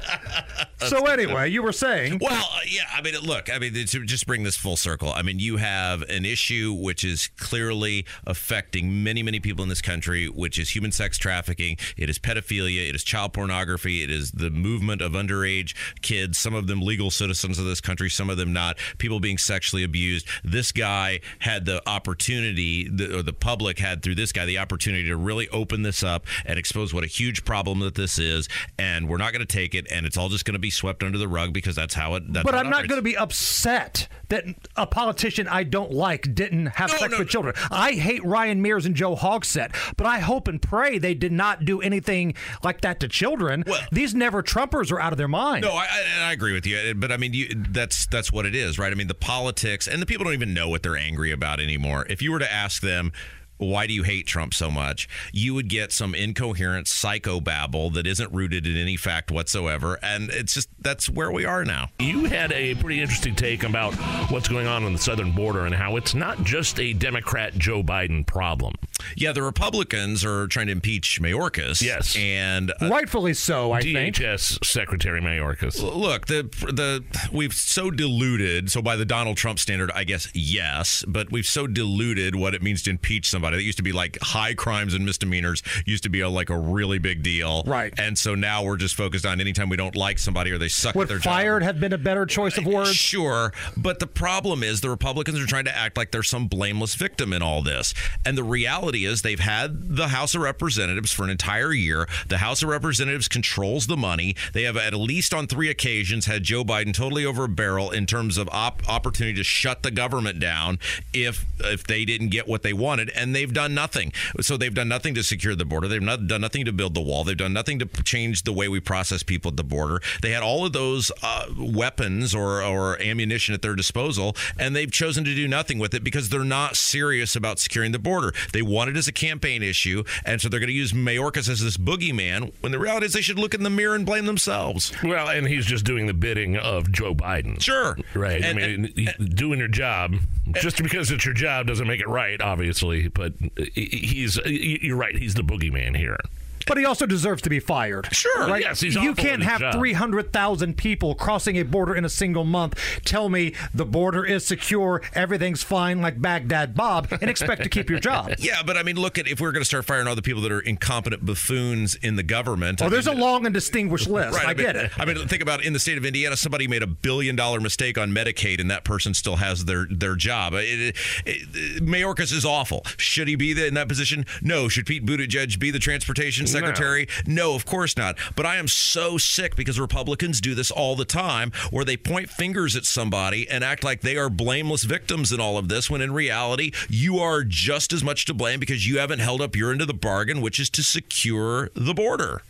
so, 0.78 1.06
anyway, 1.06 1.50
you 1.50 1.62
were 1.62 1.72
saying. 1.72 2.18
Well, 2.20 2.32
uh, 2.32 2.60
yeah. 2.66 2.84
I 2.92 3.02
mean, 3.02 3.14
look. 3.22 3.52
I 3.52 3.58
mean, 3.58 3.74
to 3.74 4.04
just 4.04 4.26
bring 4.26 4.42
this 4.42 4.56
full 4.56 4.76
circle. 4.76 5.12
I 5.12 5.22
mean, 5.22 5.38
you 5.38 5.58
have 5.58 6.02
an 6.02 6.24
issue 6.24 6.72
which 6.72 7.04
is 7.04 7.28
clearly 7.36 8.06
affecting 8.26 9.02
many, 9.04 9.22
many 9.22 9.38
people 9.38 9.62
in 9.62 9.68
this 9.68 9.82
country, 9.82 10.28
which 10.28 10.58
is 10.58 10.74
human 10.74 10.92
sex 10.92 11.18
trafficking. 11.18 11.76
It 11.96 12.08
is 12.08 12.18
pedophilia. 12.18 12.88
It 12.88 12.94
is 12.94 13.04
child 13.04 13.32
pornography. 13.34 14.02
It 14.02 14.10
is 14.10 14.32
the 14.32 14.50
movement 14.50 15.02
of 15.02 15.12
underage 15.12 15.74
kids. 16.00 16.38
Some 16.38 16.54
of 16.54 16.66
them 16.66 16.80
legal 16.80 17.10
citizens 17.10 17.58
of 17.58 17.66
this 17.66 17.80
country. 17.80 17.91
Some 18.10 18.30
of 18.30 18.36
them 18.36 18.52
not. 18.52 18.78
People 18.98 19.20
being 19.20 19.38
sexually 19.38 19.84
abused. 19.84 20.26
This 20.44 20.72
guy 20.72 21.20
had 21.40 21.64
the 21.64 21.86
opportunity, 21.88 22.88
the, 22.88 23.18
or 23.18 23.22
the 23.22 23.32
public 23.32 23.78
had 23.78 24.02
through 24.02 24.16
this 24.16 24.32
guy 24.32 24.44
the 24.44 24.58
opportunity 24.58 25.04
to 25.04 25.16
really 25.16 25.48
open 25.48 25.82
this 25.82 26.02
up 26.02 26.26
and 26.44 26.58
expose 26.58 26.92
what 26.92 27.04
a 27.04 27.08
huge 27.08 27.44
problem 27.44 27.80
that 27.80 27.94
this 27.94 28.18
is. 28.18 28.48
And 28.78 29.08
we're 29.08 29.18
not 29.18 29.32
going 29.32 29.44
to 29.44 29.52
take 29.52 29.74
it, 29.74 29.86
and 29.90 30.06
it's 30.06 30.16
all 30.16 30.28
just 30.28 30.44
going 30.44 30.54
to 30.54 30.58
be 30.58 30.70
swept 30.70 31.02
under 31.02 31.18
the 31.18 31.28
rug 31.28 31.52
because 31.52 31.76
that's 31.76 31.94
how 31.94 32.14
it. 32.14 32.32
That's 32.32 32.44
but 32.44 32.54
I'm 32.54 32.70
not 32.70 32.88
going 32.88 32.98
to 32.98 33.02
be 33.02 33.16
upset 33.16 34.08
that 34.28 34.44
a 34.76 34.86
politician 34.86 35.46
I 35.48 35.64
don't 35.64 35.92
like 35.92 36.34
didn't 36.34 36.66
have 36.66 36.90
sex 36.90 37.18
with 37.18 37.28
children. 37.28 37.54
I 37.70 37.92
hate 37.92 38.24
Ryan 38.24 38.62
Mears 38.62 38.86
and 38.86 38.94
Joe 38.94 39.14
Hogsett, 39.14 39.74
but 39.96 40.06
I 40.06 40.20
hope 40.20 40.48
and 40.48 40.60
pray 40.60 40.98
they 40.98 41.14
did 41.14 41.32
not 41.32 41.64
do 41.64 41.80
anything 41.80 42.34
like 42.62 42.80
that 42.80 43.00
to 43.00 43.08
children. 43.08 43.64
These 43.90 44.14
never 44.14 44.42
Trumpers 44.42 44.90
are 44.90 45.00
out 45.00 45.12
of 45.12 45.18
their 45.18 45.28
mind. 45.28 45.62
No, 45.64 45.72
I, 45.72 45.84
I, 45.84 46.28
I 46.28 46.32
agree 46.32 46.52
with 46.52 46.66
you, 46.66 46.94
but 46.94 47.12
I 47.12 47.16
mean, 47.16 47.34
you, 47.34 47.48
that's 47.82 48.06
that's 48.06 48.32
what 48.32 48.46
it 48.46 48.54
is, 48.54 48.78
right? 48.78 48.92
I 48.92 48.94
mean, 48.94 49.08
the 49.08 49.14
politics 49.14 49.88
and 49.88 50.00
the 50.00 50.06
people 50.06 50.24
don't 50.24 50.34
even 50.34 50.54
know 50.54 50.68
what 50.68 50.84
they're 50.84 50.96
angry 50.96 51.32
about 51.32 51.58
anymore. 51.58 52.06
If 52.08 52.22
you 52.22 52.32
were 52.32 52.38
to 52.38 52.50
ask 52.50 52.80
them. 52.80 53.12
Why 53.58 53.86
do 53.86 53.92
you 53.92 54.02
hate 54.02 54.26
Trump 54.26 54.54
so 54.54 54.72
much? 54.72 55.08
You 55.32 55.54
would 55.54 55.68
get 55.68 55.92
some 55.92 56.16
incoherent 56.16 56.88
psychobabble 56.88 57.94
that 57.94 58.08
isn't 58.08 58.32
rooted 58.32 58.66
in 58.66 58.76
any 58.76 58.96
fact 58.96 59.30
whatsoever. 59.30 60.00
And 60.02 60.30
it's 60.30 60.54
just 60.54 60.68
that's 60.80 61.08
where 61.08 61.30
we 61.30 61.44
are 61.44 61.64
now. 61.64 61.90
You 62.00 62.24
had 62.24 62.50
a 62.50 62.74
pretty 62.74 63.00
interesting 63.00 63.36
take 63.36 63.62
about 63.62 63.94
what's 64.32 64.48
going 64.48 64.66
on 64.66 64.82
on 64.82 64.92
the 64.92 64.98
southern 64.98 65.30
border 65.30 65.64
and 65.64 65.72
how 65.72 65.94
it's 65.94 66.12
not 66.12 66.42
just 66.42 66.80
a 66.80 66.92
Democrat 66.92 67.54
Joe 67.56 67.84
Biden 67.84 68.26
problem. 68.26 68.74
Yeah, 69.16 69.32
the 69.32 69.42
Republicans 69.42 70.24
are 70.24 70.46
trying 70.46 70.66
to 70.66 70.72
impeach 70.72 71.20
Mayorkas. 71.20 71.82
Yes. 71.82 72.16
And 72.16 72.72
uh, 72.80 72.88
rightfully 72.88 73.34
so, 73.34 73.72
I 73.72 73.80
think. 73.80 74.16
DHS 74.16 74.64
Secretary 74.64 75.20
Mayorkas. 75.20 75.82
Look, 75.82 76.26
the 76.26 76.42
the 76.72 77.04
we've 77.32 77.54
so 77.54 77.90
diluted. 77.90 78.70
So 78.70 78.82
by 78.82 78.96
the 78.96 79.04
Donald 79.04 79.36
Trump 79.36 79.58
standard, 79.58 79.90
I 79.94 80.04
guess 80.04 80.28
yes, 80.34 81.04
but 81.06 81.30
we've 81.30 81.46
so 81.46 81.66
diluted 81.66 82.34
what 82.36 82.54
it 82.54 82.62
means 82.62 82.82
to 82.84 82.90
impeach 82.90 83.28
somebody. 83.28 83.56
That 83.56 83.62
used 83.62 83.78
to 83.78 83.84
be 83.84 83.92
like 83.92 84.18
high 84.20 84.54
crimes 84.54 84.94
and 84.94 85.04
misdemeanors 85.04 85.62
used 85.86 86.02
to 86.04 86.08
be 86.08 86.20
a, 86.20 86.28
like 86.28 86.50
a 86.50 86.58
really 86.58 86.98
big 86.98 87.22
deal, 87.22 87.62
right? 87.66 87.92
And 87.98 88.16
so 88.16 88.34
now 88.34 88.64
we're 88.64 88.76
just 88.76 88.94
focused 88.94 89.26
on 89.26 89.40
anytime 89.40 89.68
we 89.68 89.76
don't 89.76 89.96
like 89.96 90.18
somebody 90.18 90.50
or 90.50 90.58
they 90.58 90.68
suck 90.68 90.94
Would 90.94 91.04
at 91.04 91.08
their 91.08 91.18
job. 91.18 91.32
fired 91.32 91.62
have 91.62 91.80
been 91.80 91.92
a 91.92 91.98
better 91.98 92.26
choice 92.26 92.58
of 92.58 92.66
words? 92.66 92.94
Sure, 92.94 93.52
but 93.76 93.98
the 93.98 94.06
problem 94.06 94.62
is 94.62 94.80
the 94.80 94.90
Republicans 94.90 95.38
are 95.40 95.46
trying 95.46 95.64
to 95.64 95.76
act 95.76 95.96
like 95.96 96.10
there's 96.10 96.28
some 96.28 96.46
blameless 96.46 96.94
victim 96.94 97.32
in 97.32 97.42
all 97.42 97.62
this. 97.62 97.94
And 98.24 98.36
the 98.36 98.44
reality 98.44 98.91
is 98.94 99.22
they've 99.22 99.38
had 99.40 99.96
the 99.96 100.08
House 100.08 100.34
of 100.34 100.42
Representatives 100.42 101.12
for 101.12 101.24
an 101.24 101.30
entire 101.30 101.72
year. 101.72 102.08
The 102.28 102.38
House 102.38 102.62
of 102.62 102.68
Representatives 102.68 103.28
controls 103.28 103.86
the 103.86 103.96
money. 103.96 104.34
They 104.52 104.62
have 104.62 104.76
at 104.76 104.94
least 104.94 105.34
on 105.34 105.46
three 105.46 105.70
occasions 105.70 106.26
had 106.26 106.42
Joe 106.42 106.64
Biden 106.64 106.94
totally 106.94 107.24
over 107.24 107.44
a 107.44 107.48
barrel 107.48 107.90
in 107.90 108.06
terms 108.06 108.38
of 108.38 108.48
op- 108.50 108.88
opportunity 108.88 109.36
to 109.36 109.44
shut 109.44 109.82
the 109.82 109.90
government 109.90 110.40
down 110.40 110.78
if 111.12 111.44
if 111.60 111.84
they 111.84 112.04
didn't 112.04 112.28
get 112.28 112.48
what 112.48 112.62
they 112.62 112.72
wanted, 112.72 113.10
and 113.10 113.34
they've 113.34 113.52
done 113.52 113.74
nothing. 113.74 114.12
So 114.40 114.56
they've 114.56 114.74
done 114.74 114.88
nothing 114.88 115.14
to 115.14 115.22
secure 115.22 115.54
the 115.54 115.64
border. 115.64 115.88
They've 115.88 116.02
not 116.02 116.26
done 116.26 116.40
nothing 116.40 116.64
to 116.64 116.72
build 116.72 116.94
the 116.94 117.00
wall. 117.00 117.24
They've 117.24 117.36
done 117.36 117.52
nothing 117.52 117.78
to 117.78 117.86
change 118.02 118.42
the 118.42 118.52
way 118.52 118.68
we 118.68 118.80
process 118.80 119.22
people 119.22 119.50
at 119.50 119.56
the 119.56 119.64
border. 119.64 120.00
They 120.20 120.30
had 120.30 120.42
all 120.42 120.66
of 120.66 120.72
those 120.72 121.10
uh, 121.22 121.46
weapons 121.58 122.34
or, 122.34 122.62
or 122.62 123.00
ammunition 123.00 123.54
at 123.54 123.62
their 123.62 123.74
disposal, 123.74 124.36
and 124.58 124.74
they've 124.74 124.90
chosen 124.90 125.24
to 125.24 125.34
do 125.34 125.48
nothing 125.48 125.78
with 125.78 125.94
it 125.94 126.04
because 126.04 126.28
they're 126.28 126.44
not 126.44 126.76
serious 126.76 127.36
about 127.36 127.58
securing 127.58 127.92
the 127.92 127.98
border. 127.98 128.32
They 128.52 128.62
want 128.62 128.81
it 128.88 128.96
as 128.96 129.08
a 129.08 129.12
campaign 129.12 129.62
issue, 129.62 130.04
and 130.24 130.40
so 130.40 130.48
they're 130.48 130.60
going 130.60 130.68
to 130.68 130.72
use 130.74 130.92
Mayorkas 130.92 131.48
as 131.48 131.60
this 131.62 131.76
boogeyman. 131.76 132.52
When 132.60 132.72
the 132.72 132.78
reality 132.78 133.06
is, 133.06 133.12
they 133.12 133.20
should 133.20 133.38
look 133.38 133.54
in 133.54 133.62
the 133.62 133.70
mirror 133.70 133.94
and 133.94 134.04
blame 134.06 134.26
themselves. 134.26 134.92
Well, 135.02 135.28
and 135.28 135.46
he's 135.46 135.66
just 135.66 135.84
doing 135.84 136.06
the 136.06 136.14
bidding 136.14 136.56
of 136.56 136.90
Joe 136.92 137.14
Biden. 137.14 137.60
Sure. 137.60 137.96
Right. 138.14 138.42
And- 138.42 138.58
I 138.58 138.66
mean, 138.66 138.92
he- 138.94 139.24
doing 139.26 139.58
your 139.58 139.68
job. 139.68 140.14
Just 140.60 140.82
because 140.82 141.10
it's 141.10 141.24
your 141.24 141.34
job 141.34 141.66
doesn't 141.66 141.86
make 141.86 142.00
it 142.00 142.08
right, 142.08 142.40
obviously. 142.40 143.08
But 143.08 143.32
he's, 143.74 144.36
you're 144.44 144.96
right. 144.96 145.16
He's 145.16 145.34
the 145.34 145.42
boogeyman 145.42 145.96
here. 145.96 146.18
But 146.66 146.78
he 146.78 146.84
also 146.84 147.06
deserves 147.06 147.42
to 147.42 147.50
be 147.50 147.60
fired. 147.60 148.08
Sure, 148.12 148.46
Right? 148.48 148.62
yes, 148.62 148.80
he's 148.80 148.94
you 148.94 149.14
can't 149.14 149.42
have 149.42 149.74
300,000 149.74 150.76
people 150.76 151.14
crossing 151.14 151.56
a 151.58 151.64
border 151.64 151.94
in 151.94 152.04
a 152.04 152.08
single 152.08 152.44
month 152.44 152.78
tell 153.04 153.28
me 153.28 153.54
the 153.74 153.84
border 153.84 154.24
is 154.24 154.44
secure, 154.46 155.02
everything's 155.14 155.62
fine 155.62 156.00
like 156.00 156.20
Baghdad 156.20 156.74
Bob, 156.74 157.08
and 157.20 157.28
expect 157.30 157.62
to 157.62 157.68
keep 157.68 157.88
your 157.90 157.98
job. 158.10 158.32
Yeah, 158.38 158.62
but 158.64 158.76
I 158.76 158.82
mean, 158.82 158.96
look 158.96 159.18
at 159.18 159.26
if 159.28 159.40
we're 159.40 159.52
going 159.52 159.62
to 159.62 159.66
start 159.66 159.84
firing 159.84 160.06
all 160.06 160.14
the 160.14 160.22
people 160.22 160.42
that 160.42 160.52
are 160.52 160.60
incompetent 160.60 161.24
buffoons 161.24 161.94
in 161.96 162.16
the 162.16 162.22
government. 162.22 162.80
Oh, 162.82 162.86
I 162.86 162.88
there's 162.88 163.06
mean, 163.06 163.18
a 163.18 163.20
long 163.20 163.46
and 163.46 163.54
distinguished 163.54 164.06
list. 164.08 164.36
Right, 164.36 164.44
I 164.46 164.54
mean- 164.54 164.56
get 164.66 164.76
it. 164.76 164.90
I 164.98 165.04
mean, 165.04 165.26
think 165.28 165.42
about 165.42 165.64
in 165.64 165.72
the 165.72 165.78
state 165.78 165.98
of 165.98 166.04
Indiana, 166.04 166.36
somebody 166.36 166.68
made 166.68 166.82
a 166.82 166.86
billion 166.86 167.36
dollar 167.36 167.60
mistake 167.60 167.98
on 167.98 168.10
Medicaid, 168.12 168.60
and 168.60 168.70
that 168.70 168.84
person 168.84 169.14
still 169.14 169.36
has 169.36 169.64
their 169.64 169.86
their 169.90 170.14
job. 170.16 170.54
It, 170.54 170.94
it, 170.94 170.96
it, 171.26 171.82
Mayorkas 171.84 172.32
is 172.32 172.44
awful. 172.44 172.84
Should 172.96 173.28
he 173.28 173.36
be 173.36 173.52
in 173.66 173.74
that 173.74 173.88
position? 173.88 174.26
No. 174.40 174.68
Should 174.68 174.86
Pete 174.86 175.04
Buttigieg 175.04 175.58
be 175.58 175.70
the 175.70 175.78
transportation 175.78 176.46
secretary? 176.52 177.08
No. 177.26 177.54
of 177.54 177.66
course 177.66 177.96
not. 177.96 178.16
But 178.36 178.46
I 178.46 178.56
am 178.56 178.68
so 178.68 179.18
sick 179.18 179.56
because 179.56 179.78
Republicans 179.78 180.40
do 180.40 180.54
this 180.54 180.70
all 180.70 180.96
the 180.96 181.04
time, 181.04 181.52
where 181.70 181.84
they 181.84 181.96
point 181.96 182.30
fingers 182.30 182.76
at 182.76 182.84
somebody 182.84 183.48
and 183.48 183.64
act 183.64 183.84
like 183.84 184.00
they 184.00 184.16
are 184.16 184.30
blameless 184.30 184.84
victims 184.84 185.32
in 185.32 185.40
all 185.40 185.58
of 185.58 185.68
this, 185.68 185.90
when 185.90 186.00
in 186.00 186.12
reality 186.12 186.72
you 186.88 187.18
are 187.18 187.44
just 187.44 187.92
as 187.92 188.02
much 188.04 188.24
to 188.26 188.34
blame 188.34 188.60
because 188.60 188.88
you 188.88 188.98
haven't 188.98 189.18
held 189.18 189.40
up 189.40 189.56
your 189.56 189.72
end 189.72 189.80
of 189.80 189.86
the 189.86 189.94
bargain, 189.94 190.40
which 190.40 190.60
is 190.60 190.70
to 190.70 190.82
secure 190.82 191.70
the 191.74 191.94
border. 191.94 192.42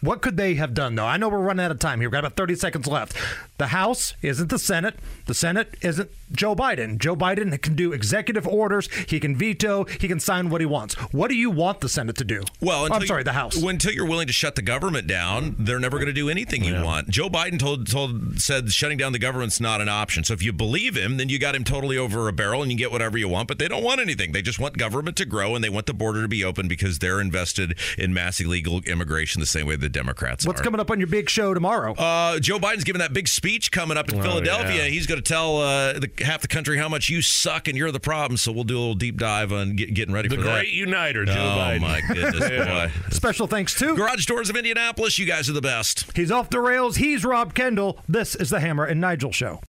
What 0.00 0.22
could 0.22 0.36
they 0.36 0.54
have 0.54 0.74
done, 0.74 0.94
though? 0.94 1.04
I 1.06 1.16
know 1.16 1.28
we're 1.28 1.40
running 1.40 1.64
out 1.64 1.70
of 1.70 1.78
time 1.78 2.00
here. 2.00 2.08
We've 2.08 2.12
got 2.12 2.20
about 2.20 2.36
30 2.36 2.54
seconds 2.54 2.86
left. 2.86 3.16
The 3.58 3.68
House 3.68 4.14
isn't 4.22 4.48
the 4.50 4.58
Senate. 4.58 4.96
The 5.26 5.34
Senate 5.34 5.74
isn't 5.82 6.10
Joe 6.30 6.54
Biden. 6.54 6.98
Joe 6.98 7.16
Biden 7.16 7.60
can 7.60 7.74
do 7.74 7.92
executive 7.92 8.46
orders. 8.46 8.88
He 9.08 9.18
can 9.18 9.34
veto. 9.34 9.84
He 9.84 10.06
can 10.06 10.20
sign 10.20 10.50
what 10.50 10.60
he 10.60 10.66
wants. 10.66 10.94
What 11.12 11.28
do 11.28 11.34
you 11.36 11.50
want 11.50 11.80
the 11.80 11.88
Senate 11.88 12.16
to 12.18 12.24
do? 12.24 12.42
Well, 12.60 12.82
Oh, 12.82 12.84
until 12.84 13.00
I'm 13.00 13.06
sorry, 13.06 13.22
the 13.24 13.32
House. 13.32 13.56
Well, 13.56 13.70
until 13.70 13.92
you're 13.92 14.06
willing 14.06 14.28
to 14.28 14.32
shut 14.32 14.54
the 14.54 14.62
government 14.62 15.08
down, 15.08 15.56
they're 15.58 15.80
never 15.80 15.96
going 15.96 16.06
to 16.06 16.12
do 16.12 16.28
anything 16.30 16.62
you 16.62 16.80
want. 16.82 17.08
Joe 17.08 17.28
Biden 17.28 17.58
told 17.58 17.88
told 17.88 18.40
said 18.40 18.70
shutting 18.72 18.98
down 18.98 19.12
the 19.12 19.18
government's 19.18 19.60
not 19.60 19.80
an 19.80 19.88
option. 19.88 20.22
So 20.22 20.32
if 20.34 20.42
you 20.42 20.52
believe 20.52 20.96
him, 20.96 21.16
then 21.16 21.28
you 21.28 21.38
got 21.40 21.56
him 21.56 21.64
totally 21.64 21.98
over 21.98 22.28
a 22.28 22.32
barrel 22.32 22.62
and 22.62 22.70
you 22.70 22.78
get 22.78 22.92
whatever 22.92 23.18
you 23.18 23.28
want. 23.28 23.48
But 23.48 23.58
they 23.58 23.66
don't 23.66 23.82
want 23.82 24.00
anything. 24.00 24.30
They 24.32 24.42
just 24.42 24.60
want 24.60 24.76
government 24.78 25.16
to 25.16 25.24
grow 25.24 25.56
and 25.56 25.64
they 25.64 25.68
want 25.68 25.86
the 25.86 25.94
border 25.94 26.22
to 26.22 26.28
be 26.28 26.44
open 26.44 26.68
because 26.68 27.00
they're 27.00 27.20
invested 27.20 27.76
in 27.96 28.14
mass 28.14 28.38
illegal 28.40 28.80
immigration 28.86 29.40
the 29.40 29.46
same 29.46 29.66
way 29.66 29.74
the 29.92 29.98
Democrats 29.98 30.46
What's 30.46 30.60
are. 30.60 30.64
coming 30.64 30.80
up 30.80 30.90
on 30.90 30.98
your 31.00 31.06
big 31.06 31.28
show 31.30 31.54
tomorrow? 31.54 31.94
Uh, 31.94 32.38
Joe 32.38 32.58
Biden's 32.58 32.84
giving 32.84 33.00
that 33.00 33.12
big 33.12 33.28
speech 33.28 33.70
coming 33.72 33.96
up 33.96 34.08
in 34.10 34.18
Oh, 34.18 34.22
Philadelphia. 34.22 34.84
yeah. 34.84 34.88
He's 34.88 35.06
going 35.06 35.20
to 35.20 35.26
tell 35.26 35.58
uh, 35.58 35.94
the, 35.94 36.10
half 36.24 36.42
the 36.42 36.48
country 36.48 36.76
how 36.78 36.88
much 36.88 37.08
you 37.08 37.22
suck 37.22 37.68
and 37.68 37.76
you're 37.76 37.90
the 37.92 38.00
problem. 38.00 38.36
So 38.36 38.52
we'll 38.52 38.64
do 38.64 38.76
a 38.76 38.80
little 38.80 38.94
deep 38.94 39.16
dive 39.16 39.52
on 39.52 39.76
get, 39.76 39.94
getting 39.94 40.14
ready 40.14 40.28
The 40.28 40.36
for 40.36 40.42
that. 40.42 40.52
great 40.52 40.72
uniter, 40.72 41.24
Joe 41.24 41.32
oh, 41.32 41.58
Biden. 41.58 41.80
my 41.80 42.00
goodness, 42.02 42.50
Yeah. 42.50 42.86
boy. 42.88 42.92
Special 43.10 43.46
thanks 43.46 43.74
to 43.78 43.94
Garage 43.96 44.26
Doors 44.26 44.50
of 44.50 44.56
Indianapolis. 44.56 45.18
You 45.18 45.26
guys 45.26 45.48
are 45.48 45.52
the 45.54 45.60
best. 45.62 46.04
He's 46.16 46.30
off 46.30 46.50
the 46.50 46.60
rails. 46.60 46.96
He's 46.96 47.24
Rob 47.24 47.54
Kendall. 47.54 47.98
This 48.08 48.34
is 48.34 48.50
the 48.50 48.60
Hammer 48.60 48.84
and 48.84 49.00
Nigel 49.00 49.32
Show. 49.32 49.60